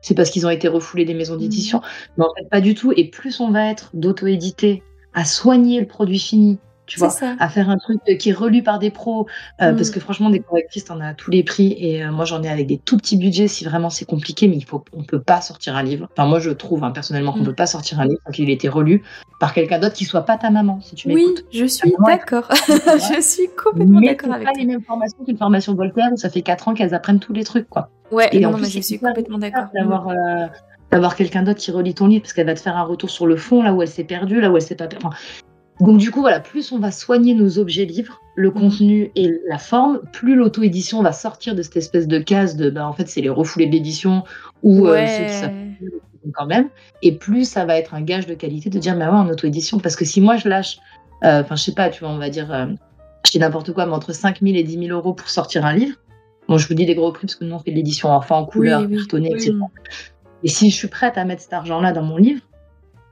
c'est 0.00 0.14
parce 0.14 0.30
qu'ils 0.30 0.46
ont 0.46 0.50
été 0.50 0.66
refoulés 0.66 1.04
des 1.04 1.12
maisons 1.12 1.36
d'édition. 1.36 1.80
Mmh. 1.80 2.12
Mais 2.16 2.24
en 2.24 2.34
fait, 2.34 2.48
pas 2.48 2.62
du 2.62 2.74
tout. 2.74 2.94
Et 2.96 3.10
plus 3.10 3.38
on 3.40 3.50
va 3.50 3.70
être 3.70 3.90
d'auto-édité 3.92 4.82
à 5.12 5.26
soigner 5.26 5.78
le 5.78 5.86
produit 5.86 6.18
fini, 6.18 6.58
tu 6.86 6.98
vois, 6.98 7.12
à 7.38 7.48
faire 7.48 7.68
un 7.68 7.78
truc 7.78 8.00
qui 8.18 8.30
est 8.30 8.32
relu 8.32 8.62
par 8.62 8.78
des 8.78 8.90
pros, 8.90 9.26
euh, 9.60 9.74
parce 9.74 9.90
mm. 9.90 9.92
que 9.92 10.00
franchement, 10.00 10.30
des 10.30 10.40
correctrices, 10.40 10.86
on 10.90 11.00
a 11.00 11.14
tous 11.14 11.30
les 11.30 11.42
prix, 11.42 11.74
et 11.78 12.04
euh, 12.04 12.12
moi 12.12 12.24
j'en 12.24 12.42
ai 12.42 12.48
avec 12.48 12.66
des 12.66 12.78
tout 12.78 12.96
petits 12.96 13.16
budgets 13.16 13.48
si 13.48 13.64
vraiment 13.64 13.90
c'est 13.90 14.04
compliqué, 14.04 14.48
mais 14.48 14.56
il 14.56 14.64
faut, 14.64 14.84
on 14.92 15.02
peut 15.02 15.20
pas 15.20 15.40
sortir 15.40 15.76
un 15.76 15.82
livre. 15.82 16.08
Enfin, 16.16 16.28
moi 16.28 16.38
je 16.38 16.50
trouve 16.50 16.84
hein, 16.84 16.92
personnellement 16.92 17.32
qu'on 17.32 17.38
ne 17.38 17.44
mm. 17.44 17.48
peut 17.48 17.54
pas 17.54 17.66
sortir 17.66 18.00
un 18.00 18.04
livre 18.06 18.20
sans 18.24 18.32
qu'il 18.32 18.48
ait 18.48 18.54
été 18.54 18.68
relu 18.68 19.02
par 19.40 19.52
quelqu'un 19.52 19.78
d'autre 19.78 19.94
qui 19.94 20.04
soit 20.04 20.22
pas 20.22 20.36
ta 20.36 20.50
maman, 20.50 20.80
si 20.80 20.94
tu 20.94 21.08
m'écoutes. 21.08 21.44
Oui, 21.52 21.58
je 21.58 21.66
suis 21.66 21.92
d'accord. 22.06 22.48
je 22.50 23.20
suis 23.20 23.48
complètement 23.62 24.00
d'accord 24.00 24.32
avec 24.32 24.44
toi. 24.44 24.52
pas 24.52 24.58
les 24.58 24.66
mêmes 24.66 24.82
formations 24.82 25.24
qu'une 25.24 25.36
formation 25.36 25.74
Voltaire 25.74 26.10
où 26.12 26.16
ça 26.16 26.30
fait 26.30 26.42
4 26.42 26.68
ans 26.68 26.74
qu'elles 26.74 26.94
apprennent 26.94 27.20
tous 27.20 27.32
les 27.32 27.44
trucs, 27.44 27.68
quoi. 27.68 27.90
Ouais, 28.12 28.28
et 28.32 28.40
non, 28.40 28.50
en 28.50 28.54
plus, 28.54 28.70
je 28.70 28.80
suis 28.80 28.98
complètement 28.98 29.38
d'accord. 29.38 29.64
D'avoir 29.74 30.08
euh, 30.08 30.46
d'avoir 30.90 31.16
quelqu'un 31.16 31.42
d'autre 31.42 31.58
qui 31.58 31.70
relit 31.70 31.94
ton 31.94 32.06
livre 32.06 32.22
parce 32.22 32.32
qu'elle 32.32 32.46
va 32.46 32.54
te 32.54 32.60
faire 32.60 32.76
un 32.76 32.84
retour 32.84 33.10
sur 33.10 33.26
le 33.26 33.36
fond, 33.36 33.62
là 33.62 33.72
où 33.72 33.82
elle 33.82 33.88
s'est 33.88 34.04
perdue, 34.04 34.40
là 34.40 34.50
où 34.50 34.56
elle 34.56 34.62
s'est 34.62 34.76
pas 34.76 34.86
perdue. 34.86 35.06
Donc 35.80 35.98
du 35.98 36.10
coup, 36.10 36.20
voilà, 36.20 36.40
plus 36.40 36.72
on 36.72 36.78
va 36.78 36.90
soigner 36.90 37.34
nos 37.34 37.58
objets 37.58 37.84
livres, 37.84 38.20
le 38.34 38.50
mhm. 38.50 38.54
contenu 38.54 39.10
et 39.14 39.40
la 39.48 39.58
forme, 39.58 40.00
plus 40.12 40.34
l'auto-édition 40.34 41.02
va 41.02 41.12
sortir 41.12 41.54
de 41.54 41.62
cette 41.62 41.76
espèce 41.76 42.08
de 42.08 42.18
case 42.18 42.56
de, 42.56 42.70
bah, 42.70 42.86
en 42.86 42.92
fait, 42.92 43.08
c'est 43.08 43.20
les 43.20 43.28
refoulés 43.28 43.66
d'édition 43.66 44.24
ou 44.62 44.86
euh, 44.86 45.06
ceux 45.06 45.24
qui 45.24 45.32
savent 45.32 45.52
quand 46.34 46.46
même, 46.46 46.68
et 47.02 47.12
plus 47.12 47.48
ça 47.48 47.64
va 47.64 47.78
être 47.78 47.94
un 47.94 48.02
gage 48.02 48.26
de 48.26 48.34
qualité 48.34 48.68
de 48.68 48.78
dire, 48.80 48.96
mais 48.96 49.04
ouais, 49.04 49.12
en 49.12 49.28
auto-édition, 49.28 49.78
parce 49.78 49.94
que 49.94 50.04
si 50.04 50.20
moi 50.20 50.36
je 50.36 50.48
lâche, 50.48 50.78
euh, 51.22 51.42
enfin, 51.42 51.54
je 51.54 51.62
sais 51.62 51.72
pas, 51.72 51.88
tu 51.88 52.00
vois, 52.00 52.12
on 52.12 52.18
va 52.18 52.30
dire, 52.30 52.52
euh, 52.52 52.66
je 53.24 53.30
dis 53.30 53.38
n'importe 53.38 53.72
quoi, 53.72 53.86
mais 53.86 53.92
entre 53.92 54.12
5 54.12 54.40
000 54.42 54.56
et 54.56 54.64
10 54.64 54.88
000 54.88 54.98
euros 54.98 55.12
pour 55.12 55.28
sortir 55.28 55.64
un 55.64 55.72
livre, 55.72 55.96
bon, 56.48 56.58
je 56.58 56.66
vous 56.66 56.74
dis 56.74 56.84
des 56.84 56.96
gros 56.96 57.12
prix 57.12 57.26
parce 57.26 57.36
que 57.36 57.44
nous 57.44 57.54
on 57.54 57.60
fait 57.60 57.70
de 57.70 57.76
l'édition 57.76 58.08
enfant 58.10 58.38
en 58.38 58.44
couleur, 58.44 58.82
oui, 58.88 58.96
cartonné, 58.96 59.30
etc. 59.30 59.52
Et 60.42 60.48
si 60.48 60.70
je 60.70 60.76
suis 60.76 60.88
prête 60.88 61.16
à 61.16 61.24
mettre 61.24 61.42
cet 61.42 61.52
argent-là 61.52 61.92
dans 61.92 62.02
mon 62.02 62.16
livre, 62.16 62.40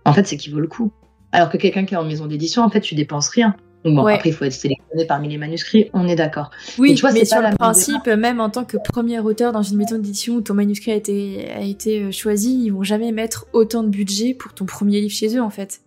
en 0.05 0.13
fait, 0.13 0.27
c'est 0.27 0.37
qu'il 0.37 0.53
vaut 0.53 0.61
le 0.61 0.67
coup. 0.67 0.93
Alors 1.35 1.51
que 1.51 1.57
quelqu'un 1.57 1.85
qui 1.85 1.95
est 1.95 1.97
en 1.97 2.05
maison 2.05 2.27
d'édition, 2.27 2.63
en 2.63 2.71
fait, 2.71 2.81
tu 2.81 2.95
dépenses 2.95 3.29
rien. 3.29 3.57
Donc 3.85 3.97
bon, 3.97 4.07
après, 4.07 4.31
il 4.31 4.33
faut 4.33 4.45
être 4.45 4.53
sélectionné 4.53 5.05
parmi 5.05 5.29
les 5.29 5.37
manuscrits, 5.37 5.91
on 5.93 6.07
est 6.07 6.15
d'accord. 6.15 6.51
Oui, 6.79 6.95
tu 6.95 7.01
vois, 7.01 7.13
mais 7.13 7.25
sur 7.25 7.41
le 7.41 7.55
principe, 7.57 8.07
même 8.07 8.41
en 8.41 8.49
tant 8.49 8.65
que 8.65 8.77
premier 8.77 9.19
auteur 9.19 9.51
dans 9.53 9.63
une 9.63 9.77
maison 9.77 9.97
d'édition 9.97 10.37
où 10.37 10.41
ton 10.41 10.55
manuscrit 10.55 10.93
a 10.93 10.95
été, 10.95 11.51
a 11.51 11.61
été 11.61 12.05
euh, 12.05 12.13
choisi, 12.13 12.65
ils 12.65 12.71
vont 12.71 12.85
jamais 12.85 13.11
mettre 13.11 13.47
autant 13.53 13.83
de 13.83 13.89
budget 13.89 14.33
pour 14.33 14.55
ton 14.55 14.65
premier 14.65 15.01
livre 15.01 15.13
chez 15.13 15.37
eux, 15.37 15.43
en 15.43 15.51
fait. 15.51 15.81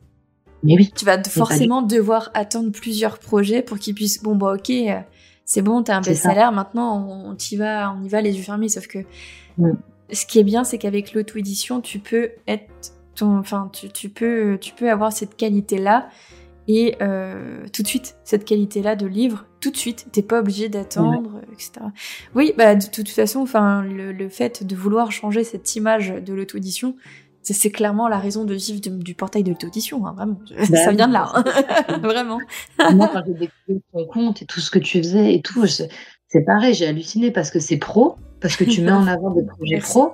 Mais 0.63 0.75
oui. 0.75 0.91
Tu 0.95 1.05
vas 1.05 1.23
forcément 1.23 1.81
devoir 1.81 2.29
attendre 2.33 2.71
plusieurs 2.71 3.17
projets 3.17 3.61
pour 3.61 3.79
qu'ils 3.79 3.95
puissent, 3.95 4.21
bon, 4.21 4.35
bah, 4.35 4.55
ok, 4.55 4.69
euh, 4.69 4.99
c'est 5.45 5.61
bon, 5.61 5.81
t'as 5.81 5.95
un 5.95 6.01
best-seller, 6.01 6.49
maintenant, 6.53 7.07
on, 7.09 7.35
y 7.35 7.55
va, 7.55 7.95
on 7.97 8.03
y 8.03 8.09
va 8.09 8.21
les 8.21 8.35
yeux 8.35 8.43
fermés, 8.43 8.67
sauf 8.67 8.85
que, 8.85 8.99
mm. 9.57 9.71
ce 10.11 10.25
qui 10.25 10.39
est 10.39 10.43
bien, 10.43 10.65
c'est 10.65 10.77
qu'avec 10.77 11.13
l'auto-édition, 11.13 11.79
tu 11.79 11.99
peux 11.99 12.31
être 12.47 12.96
enfin, 13.21 13.71
tu, 13.93 14.09
peux, 14.09 14.57
tu 14.59 14.73
peux 14.73 14.89
avoir 14.89 15.11
cette 15.11 15.35
qualité-là 15.35 16.09
et 16.67 16.95
euh, 17.01 17.65
tout 17.71 17.81
de 17.81 17.87
suite, 17.87 18.17
cette 18.25 18.43
qualité-là 18.43 18.95
de 18.95 19.07
livre, 19.07 19.45
tout 19.61 19.71
de 19.71 19.77
suite, 19.77 20.07
t'es 20.11 20.21
pas 20.21 20.39
obligé 20.39 20.67
d'attendre, 20.67 21.41
etc. 21.53 21.71
Oui, 22.35 22.53
bah 22.57 22.75
de, 22.75 22.85
toute 22.85 23.09
façon, 23.09 23.39
enfin, 23.39 23.83
le, 23.83 24.29
fait 24.29 24.65
de 24.65 24.75
vouloir 24.75 25.11
changer 25.11 25.45
cette 25.45 25.75
image 25.77 26.09
de 26.09 26.33
l'auto-édition, 26.33 26.95
c'est 27.41 27.71
clairement 27.71 28.09
la 28.09 28.19
raison 28.19 28.43
de 28.43 28.53
vivre 28.53 28.81
du 28.81 29.15
portail 29.15 29.43
de 29.43 29.51
l'auto-édition, 29.51 30.05
hein, 30.05 30.13
vraiment. 30.13 30.39
Bah 30.69 30.77
ça 30.83 30.91
vient 30.91 31.07
de 31.07 31.13
là, 31.13 31.31
hein. 31.33 31.99
vraiment. 32.03 32.39
Moi, 32.91 33.09
quand 33.13 33.23
j'ai 33.25 33.33
découvert 33.33 33.81
ton 33.93 34.05
compte 34.05 34.41
et 34.41 34.45
tout 34.45 34.59
ce 34.59 34.69
que 34.69 34.79
tu 34.79 34.97
faisais 34.97 35.35
et 35.35 35.41
tout, 35.41 35.65
c'est 36.29 36.41
pareil, 36.41 36.73
j'ai 36.73 36.87
halluciné 36.87 37.31
parce 37.31 37.51
que 37.51 37.59
c'est 37.59 37.77
pro, 37.77 38.15
parce 38.41 38.55
que 38.55 38.63
tu 38.63 38.81
mets 38.81 38.91
en 38.91 39.07
avant 39.07 39.31
des 39.31 39.43
projets 39.43 39.79
pro. 39.79 40.13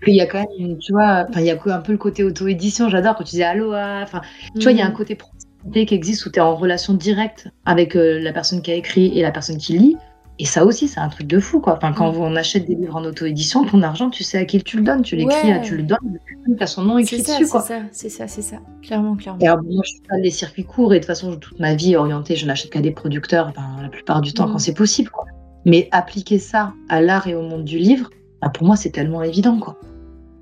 Puis 0.00 0.12
il 0.12 0.16
y 0.16 0.20
a 0.20 0.26
quand 0.26 0.38
même, 0.38 0.48
une, 0.58 0.78
tu 0.78 0.92
vois, 0.92 1.26
il 1.36 1.44
y 1.44 1.50
a 1.50 1.54
un 1.54 1.80
peu 1.80 1.92
le 1.92 1.98
côté 1.98 2.24
auto-édition. 2.24 2.88
J'adore 2.88 3.16
quand 3.16 3.24
tu 3.24 3.36
dis 3.36 3.42
Aloha. 3.42 4.02
Enfin, 4.02 4.20
tu 4.56 4.62
vois, 4.62 4.72
il 4.72 4.78
y 4.78 4.82
a 4.82 4.86
un 4.86 4.90
mm. 4.90 4.94
côté 4.94 5.14
proximité 5.14 5.86
qui 5.86 5.94
existe 5.94 6.26
où 6.26 6.30
tu 6.30 6.38
es 6.38 6.42
en 6.42 6.54
relation 6.54 6.94
directe 6.94 7.48
avec 7.64 7.96
euh, 7.96 8.18
la 8.18 8.32
personne 8.32 8.60
qui 8.60 8.72
a 8.72 8.74
écrit 8.74 9.16
et 9.18 9.22
la 9.22 9.30
personne 9.30 9.56
qui 9.56 9.78
lit. 9.78 9.96
Et 10.38 10.44
ça 10.44 10.64
aussi, 10.64 10.88
c'est 10.88 10.98
un 10.98 11.08
truc 11.08 11.26
de 11.26 11.38
fou, 11.38 11.60
quoi. 11.60 11.76
Enfin, 11.76 11.92
quand 11.92 12.12
mm. 12.12 12.20
on 12.20 12.36
achète 12.36 12.66
des 12.66 12.74
livres 12.74 12.96
en 12.96 13.04
auto-édition, 13.04 13.64
ton 13.64 13.82
argent, 13.82 14.10
tu 14.10 14.24
sais 14.24 14.38
à 14.38 14.44
qui 14.44 14.60
tu 14.62 14.78
le 14.78 14.82
donnes. 14.82 15.02
Tu 15.02 15.14
l'écris, 15.14 15.60
tu 15.62 15.76
le 15.76 15.84
donnes, 15.84 16.18
tu 16.44 16.62
as 16.62 16.66
son 16.66 16.82
nom 16.82 16.98
écrit 16.98 17.22
dessus, 17.22 17.46
quoi. 17.46 17.64
C'est 17.92 18.08
ça, 18.08 18.26
c'est 18.26 18.42
ça, 18.42 18.56
clairement, 18.82 19.14
clairement. 19.14 19.38
Et 19.40 19.46
alors, 19.46 19.62
moi, 19.62 19.82
je 19.84 19.90
suis 19.90 20.02
pas 20.08 20.18
des 20.18 20.30
circuits 20.30 20.64
courts 20.64 20.92
et 20.92 20.96
de 20.96 21.02
toute 21.02 21.06
façon, 21.06 21.36
toute 21.36 21.60
ma 21.60 21.74
vie 21.74 21.94
orientée, 21.96 22.34
je 22.34 22.46
n'achète 22.46 22.72
qu'à 22.72 22.80
des 22.80 22.90
producteurs, 22.90 23.52
la 23.80 23.88
plupart 23.88 24.20
du 24.20 24.34
temps, 24.34 24.48
mm. 24.48 24.52
quand 24.52 24.58
c'est 24.58 24.74
possible, 24.74 25.10
quoi. 25.10 25.26
Mais 25.64 25.88
appliquer 25.92 26.38
ça 26.38 26.72
à 26.88 27.00
l'art 27.00 27.26
et 27.26 27.34
au 27.34 27.42
monde 27.42 27.64
du 27.64 27.78
livre, 27.78 28.10
bah, 28.40 28.48
pour 28.48 28.66
moi, 28.66 28.76
c'est 28.76 28.90
tellement 28.90 29.22
évident, 29.22 29.58
quoi. 29.58 29.78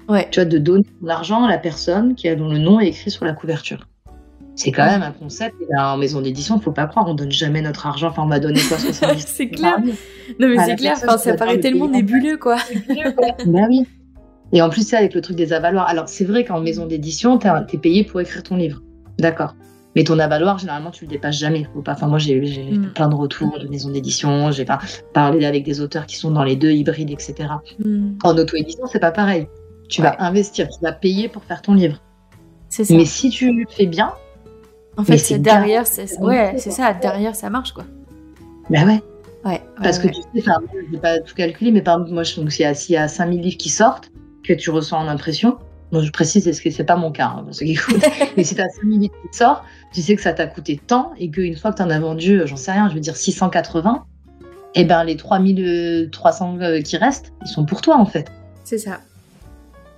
Ouais. 0.09 0.27
Tu 0.31 0.41
vois, 0.41 0.45
de 0.45 0.59
donner 0.59 0.85
ton 1.01 1.09
argent 1.09 1.45
à 1.45 1.49
la 1.49 1.59
personne 1.59 2.15
qui 2.15 2.29
a, 2.29 2.35
dont 2.35 2.49
le 2.49 2.59
nom 2.59 2.81
est 2.81 2.89
écrit 2.89 3.11
sur 3.11 3.25
la 3.25 3.33
couverture. 3.33 3.87
C'est 4.57 4.73
quand 4.73 4.85
même 4.85 5.03
un 5.03 5.13
concept. 5.13 5.55
en 5.79 5.97
maison 5.97 6.21
d'édition, 6.21 6.57
il 6.59 6.63
faut 6.63 6.73
pas 6.73 6.87
croire, 6.87 7.07
on 7.09 7.15
donne 7.15 7.31
jamais 7.31 7.63
notre 7.63 7.87
argent. 7.87 8.09
Enfin, 8.09 8.25
on 8.25 8.29
va 8.29 8.41
donner 8.41 8.61
quoi 8.61 8.79
70 8.79 9.25
C'est 9.27 9.49
clair. 9.49 9.79
Non, 10.39 10.49
mais 10.49 10.59
c'est 10.65 10.77
clair. 10.77 10.95
Enfin, 10.97 11.17
ça 11.17 11.35
paraît 11.35 11.61
tellement 11.61 11.89
nébuleux, 11.89 12.37
quoi. 12.37 12.57
bah 13.47 13.67
oui. 13.69 13.87
Et 14.53 14.61
en 14.61 14.69
plus, 14.69 14.87
c'est 14.87 14.97
avec 14.97 15.15
le 15.15 15.21
truc 15.21 15.37
des 15.37 15.53
avaloirs. 15.53 15.89
Alors, 15.89 16.09
c'est 16.09 16.25
vrai 16.25 16.45
qu'en 16.45 16.61
maison 16.61 16.87
d'édition, 16.87 17.39
tu 17.39 17.47
es 17.47 17.79
payé 17.79 18.05
pour 18.05 18.21
écrire 18.21 18.43
ton 18.43 18.57
livre. 18.57 18.83
D'accord. 19.19 19.55
Mais 19.97 20.05
ton 20.05 20.19
avaloir, 20.19 20.59
généralement, 20.59 20.91
tu 20.91 21.05
le 21.05 21.11
dépasses 21.11 21.39
jamais. 21.39 21.67
Faut 21.75 21.83
pas. 21.83 21.93
Enfin, 21.93 22.07
moi, 22.07 22.19
j'ai 22.19 22.41
mm. 22.41 22.93
plein 22.95 23.09
de 23.09 23.15
retours 23.15 23.59
de 23.59 23.67
maisons 23.67 23.91
d'édition. 23.91 24.53
J'ai 24.53 24.65
parlé 25.13 25.45
avec 25.45 25.65
des 25.65 25.81
auteurs 25.81 26.07
qui 26.07 26.17
sont 26.17 26.31
dans 26.31 26.45
les 26.45 26.57
deux 26.57 26.71
hybrides, 26.71 27.11
etc. 27.11 27.35
Mm. 27.81 28.13
En 28.23 28.37
auto-édition, 28.37 28.87
c'est 28.87 29.01
pas 29.01 29.11
pareil. 29.11 29.49
Tu 29.89 30.03
vas 30.03 30.15
investir, 30.23 30.69
tu 30.69 30.79
vas 30.81 30.93
payer 30.93 31.29
pour 31.29 31.43
faire 31.43 31.61
ton 31.63 31.75
livre. 31.75 32.01
Ça. 32.69 32.85
Mais 32.91 33.05
si 33.05 33.31
tu 33.31 33.53
le 33.53 33.65
fais 33.69 33.87
bien. 33.87 34.13
En 34.97 35.05
fait, 35.05 35.19
c'est 35.19 35.39
derrière, 35.39 35.87
c'est 35.87 36.19
ouais, 36.21 36.55
c'est 36.59 36.71
ça. 36.71 36.93
Derrière, 36.93 37.35
ça 37.35 37.51
marche, 37.51 37.73
quoi. 37.73 37.85
Ben 38.69 38.87
ouais. 38.87 39.03
Ouais. 39.45 39.63
Parce 39.83 39.99
que 39.99 40.09
tu 40.09 40.15
sais, 40.15 40.45
je 40.45 40.93
n'ai 40.93 40.99
pas 40.99 41.19
tout 41.21 41.35
calculé, 41.35 41.73
mais 41.73 41.81
par 41.81 41.95
exemple, 41.95 42.13
moi, 42.13 42.23
je, 42.23 42.37
donc, 42.39 42.53
s'il 42.53 42.95
y 42.95 42.97
a 42.97 43.09
5000 43.09 43.41
livres 43.41 43.57
qui 43.57 43.71
sortent, 43.71 44.13
que 44.45 44.53
tu 44.53 44.71
reçois 44.71 44.99
en 44.99 45.09
impression, 45.09 45.57
Bon, 45.93 46.03
je 46.03 46.13
précise, 46.13 46.45
parce 46.45 46.61
que 46.61 46.71
c'est 46.71 46.85
pas 46.85 46.97
mon 46.97 47.11
cas, 47.11 47.35
hein. 47.37 47.47
Mais 48.37 48.45
si 48.45 48.55
tu 48.55 48.61
as 48.61 48.69
5 48.69 48.85
minutes 48.85 49.13
qui 49.23 49.37
sort, 49.37 49.65
tu 49.93 50.03
sais 50.03 50.17
que 50.17 50.23
ça 50.23 50.33
t'a 50.33 50.47
coûté 50.47 50.81
tant 50.85 51.13
et 51.19 51.31
qu'une 51.31 51.57
fois 51.57 51.73
que 51.73 51.79
tu 51.79 51.83
en 51.83 51.91
as 51.91 52.01
vendu, 52.01 52.41
euh, 52.41 52.47
j'en 52.47 52.57
sais 52.57 52.73
rien, 52.73 52.89
je 52.89 52.95
veux 52.95 53.01
dire 53.01 53.17
680, 53.17 54.05
et 54.75 54.83
eh 54.83 54.85
ben 54.85 55.03
les 55.03 55.17
3300 55.17 56.59
euh, 56.61 56.81
qui 56.81 56.97
restent, 56.97 57.33
ils 57.43 57.49
sont 57.49 57.65
pour 57.65 57.81
toi 57.81 57.97
en 57.97 58.07
fait. 58.07 58.31
C'est 58.65 58.79
ça. 58.79 59.01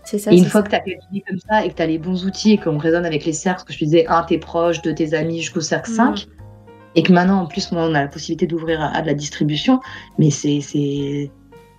C'est 0.05 0.18
ça. 0.18 0.32
Et 0.32 0.36
une 0.36 0.47
fois 0.47 0.62
que 0.62 0.70
tu 0.70 0.76
as 0.76 0.80
comme 0.80 1.38
ça 1.49 1.64
et 1.64 1.70
que 1.70 1.74
tu 1.74 1.82
as 1.82 1.86
les 1.86 1.99
bons 1.99 2.24
outils 2.24 2.53
et 2.53 2.59
qu'on 2.59 2.78
raisonne 2.78 3.05
avec 3.05 3.24
les 3.24 3.32
cercles, 3.32 3.64
que 3.64 3.72
je 3.72 3.78
disais, 3.78 4.07
un, 4.09 4.22
tes 4.22 4.38
proches, 4.38 4.82
deux, 4.82 4.95
tes 4.95 5.14
amis, 5.14 5.40
jusqu'au 5.40 5.61
cercle 5.61 5.90
5, 5.90 6.26
mm. 6.26 6.30
et 6.97 7.03
que 7.03 7.12
maintenant 7.12 7.43
en 7.43 7.47
plus, 7.47 7.70
on 7.70 7.95
a 7.95 8.01
la 8.01 8.09
possibilité 8.09 8.47
d'ouvrir 8.47 8.80
à, 8.82 9.01
de 9.03 9.07
la 9.07 9.14
distribution, 9.14 9.80
mais 10.18 10.30
c'est 10.30 11.30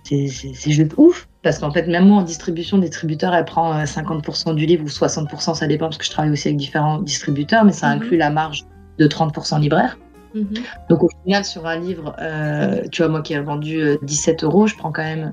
juste 0.04 0.94
ouf. 0.96 1.28
Parce 1.42 1.58
qu'en 1.58 1.70
fait, 1.70 1.86
même 1.86 2.08
moi, 2.08 2.18
en 2.18 2.22
distribution, 2.22 2.78
distributeur, 2.78 3.34
elle 3.34 3.44
prend 3.44 3.84
50% 3.84 4.50
euh, 4.50 4.54
du 4.54 4.64
livre 4.66 4.84
ou 4.84 4.88
60%, 4.88 5.54
ça 5.54 5.66
dépend, 5.66 5.86
parce 5.86 5.98
que 5.98 6.04
je 6.04 6.10
travaille 6.10 6.32
aussi 6.32 6.48
avec 6.48 6.56
différents 6.56 7.02
distributeurs, 7.02 7.64
mais 7.64 7.72
ça 7.72 7.88
mhm. 7.88 8.02
inclut 8.02 8.16
la 8.16 8.30
marge 8.30 8.64
de 8.98 9.06
30% 9.06 9.60
libraire. 9.60 9.98
Mhm. 10.34 10.54
Donc 10.88 11.02
au 11.02 11.10
final, 11.22 11.44
sur 11.44 11.66
un 11.66 11.78
livre, 11.78 12.16
euh, 12.20 12.82
tu 12.90 13.02
vois, 13.02 13.10
moi 13.10 13.20
qui 13.20 13.34
ai 13.34 13.40
vendu 13.40 13.98
17 14.02 14.42
euh, 14.42 14.46
euros, 14.46 14.66
je 14.66 14.74
prends 14.76 14.90
quand 14.90 15.02
même 15.02 15.32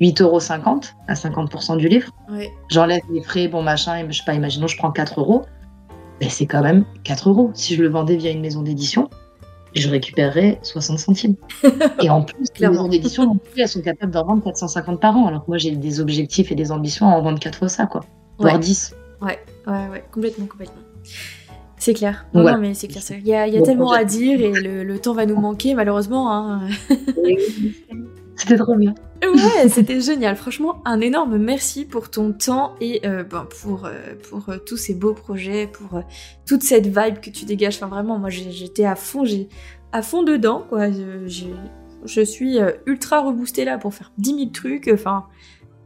8,50 0.00 0.22
euros 0.22 0.40
à 1.08 1.14
50% 1.14 1.78
du 1.78 1.88
livre. 1.88 2.10
J'enlève 2.70 3.00
les 3.10 3.22
frais, 3.22 3.48
bon 3.48 3.62
machin, 3.62 3.96
et 3.96 4.06
je 4.10 4.18
sais 4.18 4.24
pas, 4.26 4.34
imaginons, 4.34 4.66
je 4.66 4.76
prends 4.76 4.92
4 4.92 5.20
euros. 5.20 5.46
Mais 6.20 6.28
c'est 6.28 6.46
quand 6.46 6.62
même 6.62 6.84
4 7.04 7.30
euros. 7.30 7.50
Si 7.54 7.76
je 7.76 7.82
le 7.82 7.88
vendais 7.88 8.16
via 8.16 8.30
une 8.30 8.40
maison 8.42 8.62
d'édition, 8.62 9.08
je 9.74 9.88
récupérerais 9.88 10.58
60 10.62 10.98
centimes. 10.98 11.34
et 12.02 12.10
en 12.10 12.22
plus, 12.22 12.46
les 12.58 12.68
maisons 12.68 12.88
d'édition 12.88 13.24
non 13.26 13.36
plus, 13.36 13.62
elles 13.62 13.68
sont 13.68 13.82
capables 13.82 14.12
d'en 14.12 14.24
vendre 14.24 14.42
450 14.44 15.00
par 15.00 15.16
an. 15.16 15.26
Alors 15.26 15.44
que 15.44 15.50
moi, 15.50 15.58
j'ai 15.58 15.72
des 15.72 16.00
objectifs 16.00 16.50
et 16.52 16.54
des 16.54 16.72
ambitions 16.72 17.08
à 17.08 17.12
en 17.12 17.22
vendre 17.22 17.38
4 17.38 17.58
fois 17.58 17.68
ça, 17.68 17.86
quoi. 17.86 18.04
Voire 18.38 18.58
10. 18.58 18.94
Ouais, 19.20 19.38
ouais, 19.66 19.88
ouais, 19.90 20.04
complètement, 20.12 20.46
complètement. 20.46 20.82
C'est 21.76 21.94
clair. 21.94 22.26
Non, 22.34 22.58
mais 22.58 22.74
c'est 22.74 22.88
clair. 22.88 23.02
Il 23.10 23.26
y 23.26 23.34
a, 23.34 23.46
y 23.46 23.56
a 23.56 23.62
tellement 23.62 23.92
à 23.92 24.04
dire 24.04 24.40
et 24.40 24.52
le, 24.52 24.82
le, 24.82 24.98
temps 24.98 25.14
va 25.14 25.26
nous 25.26 25.40
manquer, 25.40 25.74
malheureusement. 25.74 26.32
Hein. 26.32 26.68
C'était 28.38 28.56
trop 28.56 28.76
bien. 28.76 28.94
Ouais, 29.22 29.68
c'était 29.68 30.00
génial. 30.00 30.36
Franchement, 30.36 30.80
un 30.84 31.00
énorme 31.00 31.38
merci 31.38 31.84
pour 31.84 32.08
ton 32.08 32.32
temps 32.32 32.76
et 32.80 33.04
euh, 33.04 33.24
ben, 33.24 33.46
pour, 33.60 33.84
euh, 33.84 34.14
pour 34.30 34.48
euh, 34.48 34.58
tous 34.58 34.76
ces 34.76 34.94
beaux 34.94 35.12
projets, 35.12 35.66
pour 35.66 36.02
toute 36.46 36.62
cette 36.62 36.86
vibe 36.86 37.18
que 37.20 37.30
tu 37.30 37.44
dégages. 37.44 37.76
Enfin, 37.76 37.88
vraiment, 37.88 38.18
moi, 38.18 38.30
j'étais 38.30 38.84
à 38.84 38.94
fond, 38.94 39.24
j'ai 39.24 39.48
à 39.92 40.02
fond 40.02 40.22
dedans, 40.22 40.64
quoi. 40.68 40.90
Je, 40.90 41.48
je 42.04 42.20
suis 42.20 42.58
ultra 42.86 43.20
reboostée 43.22 43.64
là 43.64 43.76
pour 43.76 43.92
faire 43.92 44.12
10 44.18 44.34
000 44.36 44.50
trucs. 44.50 44.88
Enfin, 44.92 45.26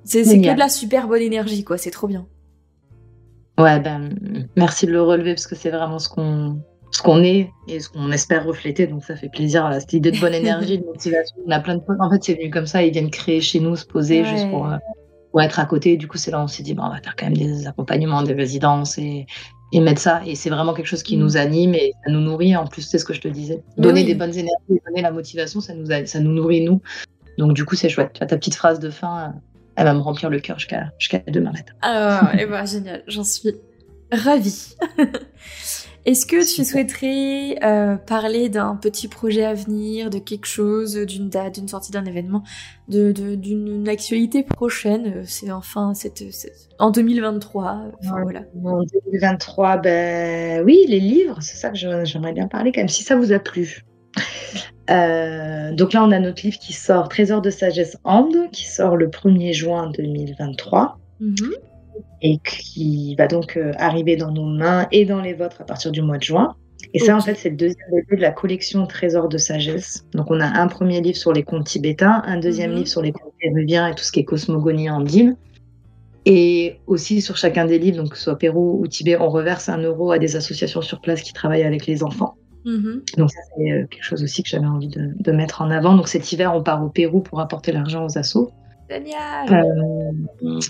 C'est 0.04 0.22
que 0.22 0.52
de 0.52 0.58
la 0.58 0.68
super 0.68 1.08
bonne 1.08 1.22
énergie, 1.22 1.64
quoi. 1.64 1.78
C'est 1.78 1.90
trop 1.90 2.06
bien. 2.06 2.26
Ouais, 3.58 3.80
ben, 3.80 4.14
merci 4.56 4.86
de 4.86 4.92
le 4.92 5.02
relever 5.02 5.34
parce 5.34 5.46
que 5.46 5.54
c'est 5.54 5.70
vraiment 5.70 5.98
ce 5.98 6.10
qu'on 6.10 6.62
ce 6.92 7.02
qu'on 7.02 7.22
est 7.24 7.50
et 7.68 7.80
ce 7.80 7.88
qu'on 7.88 8.12
espère 8.12 8.46
refléter. 8.46 8.86
Donc 8.86 9.04
ça 9.04 9.16
fait 9.16 9.28
plaisir. 9.28 9.68
cette 9.80 9.92
idée 9.92 10.10
de 10.10 10.20
bonne 10.20 10.34
énergie, 10.44 10.78
de 10.78 10.84
motivation. 10.84 11.36
On 11.46 11.50
a 11.50 11.60
plein 11.60 11.76
de 11.76 11.80
potes. 11.80 11.96
En 12.00 12.10
fait, 12.10 12.22
c'est 12.22 12.34
venu 12.34 12.50
comme 12.50 12.66
ça. 12.66 12.82
Ils 12.82 12.92
viennent 12.92 13.10
créer 13.10 13.40
chez 13.40 13.60
nous, 13.60 13.76
se 13.76 13.86
poser 13.86 14.24
juste 14.24 14.48
pour, 14.50 14.66
euh, 14.68 14.76
pour, 15.30 15.42
être 15.42 15.58
à 15.58 15.64
côté. 15.64 15.96
Du 15.96 16.06
coup, 16.06 16.18
c'est 16.18 16.30
là 16.30 16.38
où 16.38 16.42
on 16.42 16.48
s'est 16.48 16.62
dit, 16.62 16.74
bon, 16.74 16.84
on 16.84 16.90
va 16.90 17.00
faire 17.00 17.16
quand 17.16 17.26
même 17.26 17.36
des 17.36 17.66
accompagnements, 17.66 18.22
des 18.22 18.34
résidences 18.34 18.98
et, 18.98 19.26
et 19.72 19.80
mettre 19.80 20.00
ça. 20.00 20.22
Et 20.26 20.34
c'est 20.34 20.50
vraiment 20.50 20.74
quelque 20.74 20.86
chose 20.86 21.02
qui 21.02 21.16
mm. 21.16 21.20
nous 21.20 21.36
anime 21.36 21.74
et 21.74 21.92
ça 22.04 22.12
nous 22.12 22.20
nourrit. 22.20 22.54
En 22.56 22.66
plus, 22.66 22.82
c'est 22.82 22.98
ce 22.98 23.04
que 23.04 23.14
je 23.14 23.20
te 23.20 23.28
disais. 23.28 23.62
Donner 23.78 24.04
des 24.04 24.14
bonnes 24.14 24.36
énergies, 24.36 24.80
donner 24.86 25.02
la 25.02 25.10
motivation, 25.10 25.60
ça 25.60 25.74
nous, 25.74 25.86
ça 26.06 26.20
nous 26.20 26.32
nourrit, 26.32 26.62
nous. 26.62 26.80
Donc 27.38 27.54
du 27.54 27.64
coup, 27.64 27.74
c'est 27.74 27.88
chouette. 27.88 28.12
Tu 28.12 28.22
as 28.22 28.26
ta 28.26 28.36
petite 28.36 28.54
phrase 28.54 28.78
de 28.78 28.90
fin 28.90 29.34
elle 29.76 29.84
va 29.84 29.94
me 29.94 30.00
remplir 30.00 30.30
le 30.30 30.40
cœur 30.40 30.58
jusqu'à 30.58 30.92
demain 31.28 31.52
matin. 31.52 31.72
Ah, 31.82 32.32
et 32.38 32.46
bah, 32.46 32.64
génial, 32.64 33.02
j'en 33.06 33.24
suis 33.24 33.54
ravie. 34.10 34.74
Est-ce 36.04 36.26
que 36.26 36.44
tu 36.44 36.64
souhaiterais 36.64 37.58
euh, 37.62 37.96
parler 37.96 38.48
d'un 38.48 38.74
petit 38.74 39.06
projet 39.06 39.44
à 39.44 39.54
venir, 39.54 40.10
de 40.10 40.18
quelque 40.18 40.46
chose, 40.46 40.96
d'une 40.96 41.28
date, 41.28 41.54
d'une 41.54 41.68
sortie 41.68 41.92
d'un 41.92 42.04
événement, 42.04 42.42
de, 42.88 43.12
d'une 43.36 43.88
actualité 43.88 44.42
prochaine 44.42 45.22
C'est 45.24 45.52
enfin 45.52 45.94
cette, 45.94 46.24
en 46.80 46.90
2023. 46.90 47.92
voilà. 48.22 48.42
En 48.64 48.82
2023, 48.82 49.76
ben 49.76 50.64
oui, 50.64 50.84
les 50.88 50.98
livres, 50.98 51.38
c'est 51.40 51.56
ça 51.56 51.70
que 51.70 51.76
j'aimerais 51.76 52.32
bien 52.32 52.48
parler 52.48 52.72
quand 52.72 52.80
même, 52.80 52.88
si 52.88 53.04
ça 53.04 53.14
vous 53.14 53.32
a 53.32 53.38
plu. 53.38 53.84
Euh, 54.90 55.72
donc 55.72 55.92
là, 55.92 56.04
on 56.04 56.10
a 56.10 56.18
notre 56.18 56.42
livre 56.42 56.58
qui 56.58 56.72
sort, 56.72 57.08
Trésor 57.08 57.40
de 57.40 57.50
sagesse 57.50 57.96
Ande, 58.02 58.50
qui 58.50 58.68
sort 58.68 58.96
le 58.96 59.08
1er 59.08 59.52
juin 59.52 59.90
2023 59.90 60.98
mhm. 61.20 61.34
Et 62.22 62.38
qui 62.38 63.14
va 63.16 63.26
donc 63.26 63.56
euh, 63.56 63.72
arriver 63.76 64.16
dans 64.16 64.30
nos 64.30 64.46
mains 64.46 64.86
et 64.92 65.04
dans 65.04 65.20
les 65.20 65.34
vôtres 65.34 65.60
à 65.60 65.64
partir 65.64 65.90
du 65.90 66.02
mois 66.02 66.18
de 66.18 66.22
juin. 66.22 66.54
Et 66.94 66.98
ça, 66.98 67.16
en 67.16 67.20
fait, 67.20 67.34
c'est 67.34 67.50
le 67.50 67.56
deuxième 67.56 67.88
livre 67.90 68.16
de 68.16 68.20
la 68.20 68.32
collection 68.32 68.86
Trésor 68.86 69.28
de 69.28 69.38
sagesse. 69.38 70.04
Donc, 70.12 70.30
on 70.30 70.40
a 70.40 70.46
un 70.46 70.66
premier 70.66 71.00
livre 71.00 71.16
sur 71.16 71.32
les 71.32 71.42
contes 71.42 71.66
tibétains, 71.66 72.22
un 72.26 72.38
deuxième 72.38 72.70
mhm. 72.70 72.76
livre 72.76 72.88
sur 72.88 73.02
les 73.02 73.12
contes 73.12 73.32
péruviens 73.40 73.88
et 73.88 73.94
tout 73.94 74.04
ce 74.04 74.12
qui 74.12 74.20
est 74.20 74.24
cosmogonie 74.24 74.90
andine. 74.90 75.36
Et 76.24 76.76
aussi 76.86 77.20
sur 77.20 77.36
chacun 77.36 77.64
des 77.64 77.78
livres, 77.78 77.96
donc 77.96 78.10
que 78.10 78.16
ce 78.16 78.24
soit 78.24 78.38
Pérou 78.38 78.80
ou 78.80 78.86
Tibet, 78.86 79.16
on 79.16 79.28
reverse 79.28 79.68
un 79.68 79.78
euro 79.78 80.12
à 80.12 80.18
des 80.18 80.36
associations 80.36 80.82
sur 80.82 81.00
place 81.00 81.22
qui 81.22 81.32
travaillent 81.32 81.64
avec 81.64 81.86
les 81.86 82.04
enfants. 82.04 82.36
Mhm. 82.64 83.02
Donc 83.16 83.30
ça, 83.30 83.40
c'est 83.56 83.72
euh, 83.72 83.86
quelque 83.86 84.04
chose 84.04 84.22
aussi 84.22 84.42
que 84.42 84.48
j'avais 84.48 84.66
envie 84.66 84.88
de, 84.88 85.32
mettre 85.32 85.62
en 85.62 85.70
avant. 85.70 85.96
Donc 85.96 86.08
cet 86.08 86.30
hiver, 86.30 86.54
on 86.54 86.62
part 86.62 86.84
au 86.84 86.90
Pérou 86.90 87.20
pour 87.20 87.40
apporter 87.40 87.72
l'argent 87.72 88.04
aux 88.04 88.18
assos. 88.18 88.52
Génial. 88.88 89.64
Euh, 90.42 90.60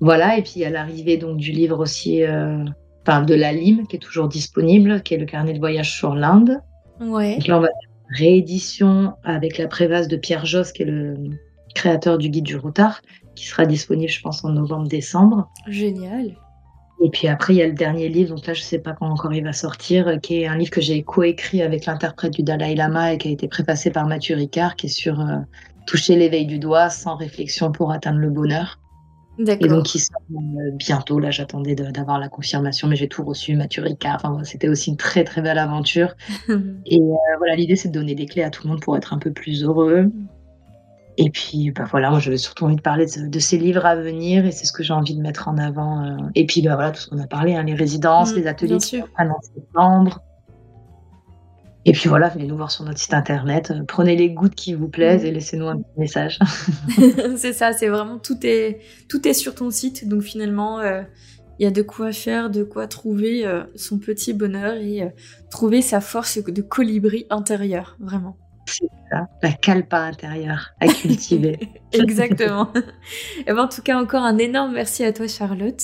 voilà, 0.00 0.38
et 0.38 0.42
puis 0.42 0.64
à 0.64 0.70
l'arrivée 0.70 1.16
donc 1.16 1.38
du 1.38 1.52
livre 1.52 1.80
aussi, 1.80 2.22
euh, 2.22 2.64
enfin 3.02 3.22
de 3.22 3.34
la 3.34 3.52
Lime, 3.52 3.86
qui 3.86 3.96
est 3.96 4.00
toujours 4.00 4.28
disponible, 4.28 5.02
qui 5.02 5.14
est 5.14 5.18
le 5.18 5.26
carnet 5.26 5.52
de 5.52 5.58
voyage 5.58 5.92
sur 5.92 6.14
l'Inde. 6.14 6.60
Ouais. 7.00 7.34
Donc 7.36 7.46
là, 7.46 7.58
on 7.58 7.60
va 7.60 7.66
faire 7.66 7.90
une 8.10 8.16
réédition 8.16 9.14
avec 9.24 9.58
la 9.58 9.66
préface 9.66 10.08
de 10.08 10.16
Pierre 10.16 10.46
Josse, 10.46 10.72
qui 10.72 10.82
est 10.82 10.86
le 10.86 11.16
créateur 11.74 12.18
du 12.18 12.28
guide 12.28 12.44
du 12.44 12.56
routard, 12.56 13.02
qui 13.34 13.46
sera 13.46 13.66
disponible, 13.66 14.10
je 14.10 14.20
pense, 14.20 14.44
en 14.44 14.50
novembre-décembre. 14.50 15.48
Génial. 15.68 16.36
Et 17.00 17.10
puis 17.10 17.28
après, 17.28 17.54
il 17.54 17.58
y 17.58 17.62
a 17.62 17.66
le 17.66 17.74
dernier 17.74 18.08
livre, 18.08 18.34
donc 18.34 18.46
là, 18.46 18.54
je 18.54 18.60
ne 18.60 18.64
sais 18.64 18.80
pas 18.80 18.92
quand 18.92 19.06
encore 19.06 19.32
il 19.32 19.44
va 19.44 19.52
sortir, 19.52 20.20
qui 20.20 20.42
est 20.42 20.46
un 20.48 20.56
livre 20.56 20.70
que 20.70 20.80
j'ai 20.80 21.02
coécrit 21.02 21.62
avec 21.62 21.86
l'interprète 21.86 22.32
du 22.32 22.42
Dalai 22.42 22.74
Lama 22.74 23.12
et 23.12 23.18
qui 23.18 23.28
a 23.28 23.30
été 23.30 23.46
préfacé 23.46 23.90
par 23.90 24.06
Mathieu 24.06 24.34
Ricard, 24.34 24.74
qui 24.74 24.86
est 24.86 24.90
sur 24.90 25.20
euh, 25.20 25.38
toucher 25.86 26.16
l'éveil 26.16 26.46
du 26.46 26.58
doigt 26.58 26.90
sans 26.90 27.14
réflexion 27.14 27.70
pour 27.70 27.92
atteindre 27.92 28.18
le 28.18 28.30
bonheur. 28.30 28.80
Et 29.38 29.68
donc, 29.68 29.94
il 29.94 30.00
sort 30.00 30.20
euh, 30.32 30.70
bientôt. 30.74 31.18
Là, 31.18 31.30
j'attendais 31.30 31.74
d'avoir 31.74 32.18
la 32.18 32.28
confirmation, 32.28 32.88
mais 32.88 32.96
j'ai 32.96 33.08
tout 33.08 33.24
reçu. 33.24 33.56
Enfin, 34.04 34.40
c'était 34.44 34.68
aussi 34.68 34.90
une 34.90 34.96
très, 34.96 35.24
très 35.24 35.42
belle 35.42 35.58
aventure. 35.58 36.14
et 36.48 37.00
euh, 37.00 37.36
voilà, 37.38 37.54
l'idée, 37.54 37.76
c'est 37.76 37.88
de 37.88 37.94
donner 37.94 38.14
des 38.14 38.26
clés 38.26 38.42
à 38.42 38.50
tout 38.50 38.64
le 38.64 38.70
monde 38.70 38.80
pour 38.80 38.96
être 38.96 39.12
un 39.12 39.18
peu 39.18 39.32
plus 39.32 39.64
heureux. 39.64 40.02
Mm. 40.02 40.28
Et 41.20 41.30
puis, 41.30 41.72
bah 41.72 41.84
voilà, 41.90 42.10
moi, 42.10 42.20
j'avais 42.20 42.36
surtout 42.36 42.64
envie 42.64 42.76
de 42.76 42.80
parler 42.80 43.06
de, 43.06 43.38
ces 43.40 43.58
livres 43.58 43.84
à 43.84 43.96
venir 43.96 44.46
et 44.46 44.52
c'est 44.52 44.66
ce 44.66 44.72
que 44.72 44.84
j'ai 44.84 44.92
envie 44.92 45.16
de 45.16 45.20
mettre 45.20 45.48
en 45.48 45.58
avant. 45.58 46.04
Euh. 46.04 46.16
Et 46.36 46.46
puis, 46.46 46.62
bah 46.62 46.76
voilà, 46.76 46.92
tout 46.92 47.00
ce 47.00 47.08
qu'on 47.08 47.18
a 47.18 47.26
parlé, 47.26 47.56
hein, 47.56 47.64
les 47.64 47.74
résidences, 47.74 48.32
mmh, 48.32 48.36
les 48.36 48.46
ateliers 48.46 48.78
qui 48.78 49.02
en 49.02 49.40
septembre. 49.42 50.22
Et 51.84 51.92
puis 51.92 52.08
voilà, 52.08 52.28
venez 52.28 52.46
nous 52.46 52.56
voir 52.56 52.70
sur 52.70 52.84
notre 52.84 52.98
site 52.98 53.14
internet. 53.14 53.70
Euh, 53.70 53.82
prenez 53.86 54.16
les 54.16 54.30
gouttes 54.30 54.54
qui 54.54 54.74
vous 54.74 54.88
plaisent 54.88 55.24
et 55.24 55.30
laissez-nous 55.30 55.68
un 55.68 55.76
petit 55.76 55.98
message. 55.98 56.38
c'est 57.36 57.52
ça, 57.52 57.72
c'est 57.72 57.88
vraiment 57.88 58.18
tout 58.18 58.38
est, 58.44 58.80
tout 59.08 59.26
est 59.26 59.34
sur 59.34 59.54
ton 59.54 59.70
site. 59.70 60.08
Donc 60.08 60.22
finalement, 60.22 60.80
euh, 60.80 61.02
il 61.58 61.64
y 61.64 61.66
a 61.66 61.70
de 61.70 61.82
quoi 61.82 62.12
faire, 62.12 62.50
de 62.50 62.62
quoi 62.62 62.86
trouver 62.86 63.44
son 63.74 63.98
petit 63.98 64.32
bonheur 64.32 64.74
et 64.76 65.12
trouver 65.50 65.82
sa 65.82 66.00
force 66.00 66.38
de 66.38 66.62
colibri 66.62 67.26
intérieur, 67.30 67.96
vraiment 67.98 68.36
la 69.42 69.52
calpa 69.52 69.98
intérieure 70.00 70.70
à 70.80 70.88
cultiver. 70.88 71.58
Exactement. 71.92 72.70
et 72.74 72.80
eh 73.46 73.52
ben, 73.52 73.64
en 73.64 73.68
tout 73.68 73.82
cas, 73.82 74.00
encore 74.00 74.22
un 74.22 74.38
énorme 74.38 74.72
merci 74.74 75.04
à 75.04 75.12
toi, 75.12 75.26
Charlotte. 75.26 75.82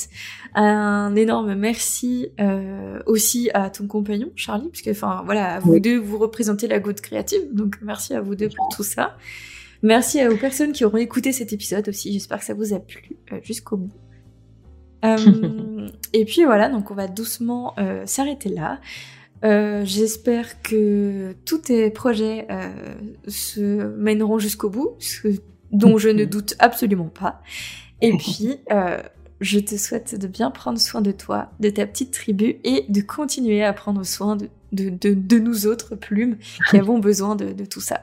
Un 0.55 1.17
énorme 1.17 1.55
merci 1.55 2.29
euh, 2.41 3.01
aussi 3.07 3.51
à 3.55 3.71
ton 3.71 3.87
compagnon, 3.87 4.31
Charlie, 4.37 4.69
parce 4.69 4.83
que, 4.83 4.91
enfin, 4.91 5.23
voilà, 5.25 5.59
vous 5.61 5.81
deux, 5.81 5.99
vous 5.99 6.19
représentez 6.19 6.69
la 6.69 6.79
goutte 6.79 7.01
créative, 7.01 7.43
donc 7.53 7.77
merci 7.83 8.15
à 8.15 8.21
vous 8.21 8.35
deux 8.35 8.49
pour 8.49 8.69
tout 8.69 8.85
ça. 8.85 9.17
Merci 9.83 10.27
aux 10.27 10.37
personnes 10.37 10.73
qui 10.73 10.85
auront 10.85 10.99
écouté 10.99 11.33
cet 11.33 11.53
épisode 11.53 11.89
aussi. 11.89 12.13
J'espère 12.13 12.39
que 12.39 12.45
ça 12.45 12.55
vous 12.55 12.73
a 12.73 12.79
plu 12.79 13.17
euh, 13.33 13.41
jusqu'au 13.43 13.77
bout. 13.77 13.93
Euh, 15.05 15.89
et 16.13 16.25
puis 16.25 16.45
voilà, 16.45 16.69
donc 16.69 16.91
on 16.91 16.95
va 16.95 17.09
doucement 17.09 17.75
s'arrêter 18.07 18.49
là. 18.49 18.81
Euh, 19.45 19.83
j'espère 19.85 20.63
que 20.63 21.35
tous 21.45 21.59
tes 21.59 21.91
projets 21.91 22.47
euh, 22.51 22.71
se 23.29 23.95
mèneront 23.97 24.39
jusqu'au 24.39 24.71
bout, 24.71 24.97
ce 25.01 25.29
dont 25.71 25.99
je 25.99 26.09
ne 26.09 26.25
doute 26.25 26.55
absolument 26.59 27.11
pas. 27.13 27.43
Et 28.01 28.13
puis, 28.17 28.57
euh, 28.73 28.99
je 29.41 29.59
te 29.59 29.77
souhaite 29.77 30.19
de 30.19 30.27
bien 30.27 30.51
prendre 30.51 30.79
soin 30.79 31.03
de 31.03 31.13
toi, 31.13 31.51
de 31.61 31.69
ta 31.69 31.87
petite 31.87 32.13
tribu 32.13 32.57
et 32.65 32.87
de 32.89 33.01
continuer 33.03 33.63
à 33.63 33.75
prendre 33.75 34.03
soin 34.05 34.37
de, 34.37 34.49
de, 34.73 35.39
nous 35.39 35.67
autres 35.67 35.95
plumes 35.95 36.39
qui 36.71 36.79
avons 36.79 36.99
besoin 36.99 37.37
de, 37.37 37.65
tout 37.67 37.81
ça. 37.81 38.01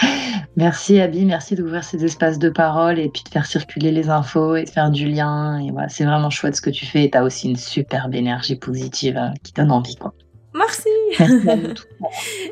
Merci 0.56 1.00
Abby, 1.00 1.24
merci 1.24 1.54
d'ouvrir 1.54 1.82
ces 1.82 2.04
espaces 2.04 2.38
de 2.38 2.50
parole 2.50 2.98
et 2.98 3.08
puis 3.08 3.22
de 3.22 3.28
faire 3.30 3.46
circuler 3.46 3.90
les 3.90 4.10
infos 4.10 4.56
et 4.56 4.64
de 4.64 4.68
faire 4.68 4.90
du 4.90 5.08
lien. 5.08 5.58
Et 5.58 5.70
voilà, 5.70 5.88
c'est 5.88 6.04
vraiment 6.04 6.28
chouette 6.28 6.56
ce 6.56 6.60
que 6.60 6.70
tu 6.70 6.84
fais. 6.84 7.08
Tu 7.10 7.16
as 7.16 7.24
aussi 7.24 7.48
une 7.48 7.56
superbe 7.56 8.14
énergie 8.14 8.56
positive 8.56 9.16
hein, 9.16 9.32
qui 9.42 9.52
donne 9.52 9.70
envie. 9.70 9.96
Quoi. 9.96 10.12
Merci. 10.62 10.88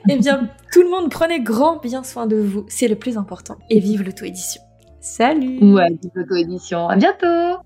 eh 0.09 0.17
bien, 0.17 0.49
tout 0.73 0.83
le 0.83 0.91
monde, 0.91 1.11
prenez 1.11 1.41
grand 1.41 1.77
bien 1.77 2.03
soin 2.03 2.27
de 2.27 2.37
vous. 2.37 2.65
C'est 2.69 2.89
le 2.89 2.97
plus 2.97 3.17
important. 3.17 3.57
Et 3.71 3.81
vive 3.81 4.03
l'auto-édition. 4.03 4.63
Salut. 5.01 5.75
Ouais, 5.75 5.89
vive 5.91 6.11
l'auto-édition. 6.15 6.89
À 6.89 6.97
bientôt. 6.97 7.61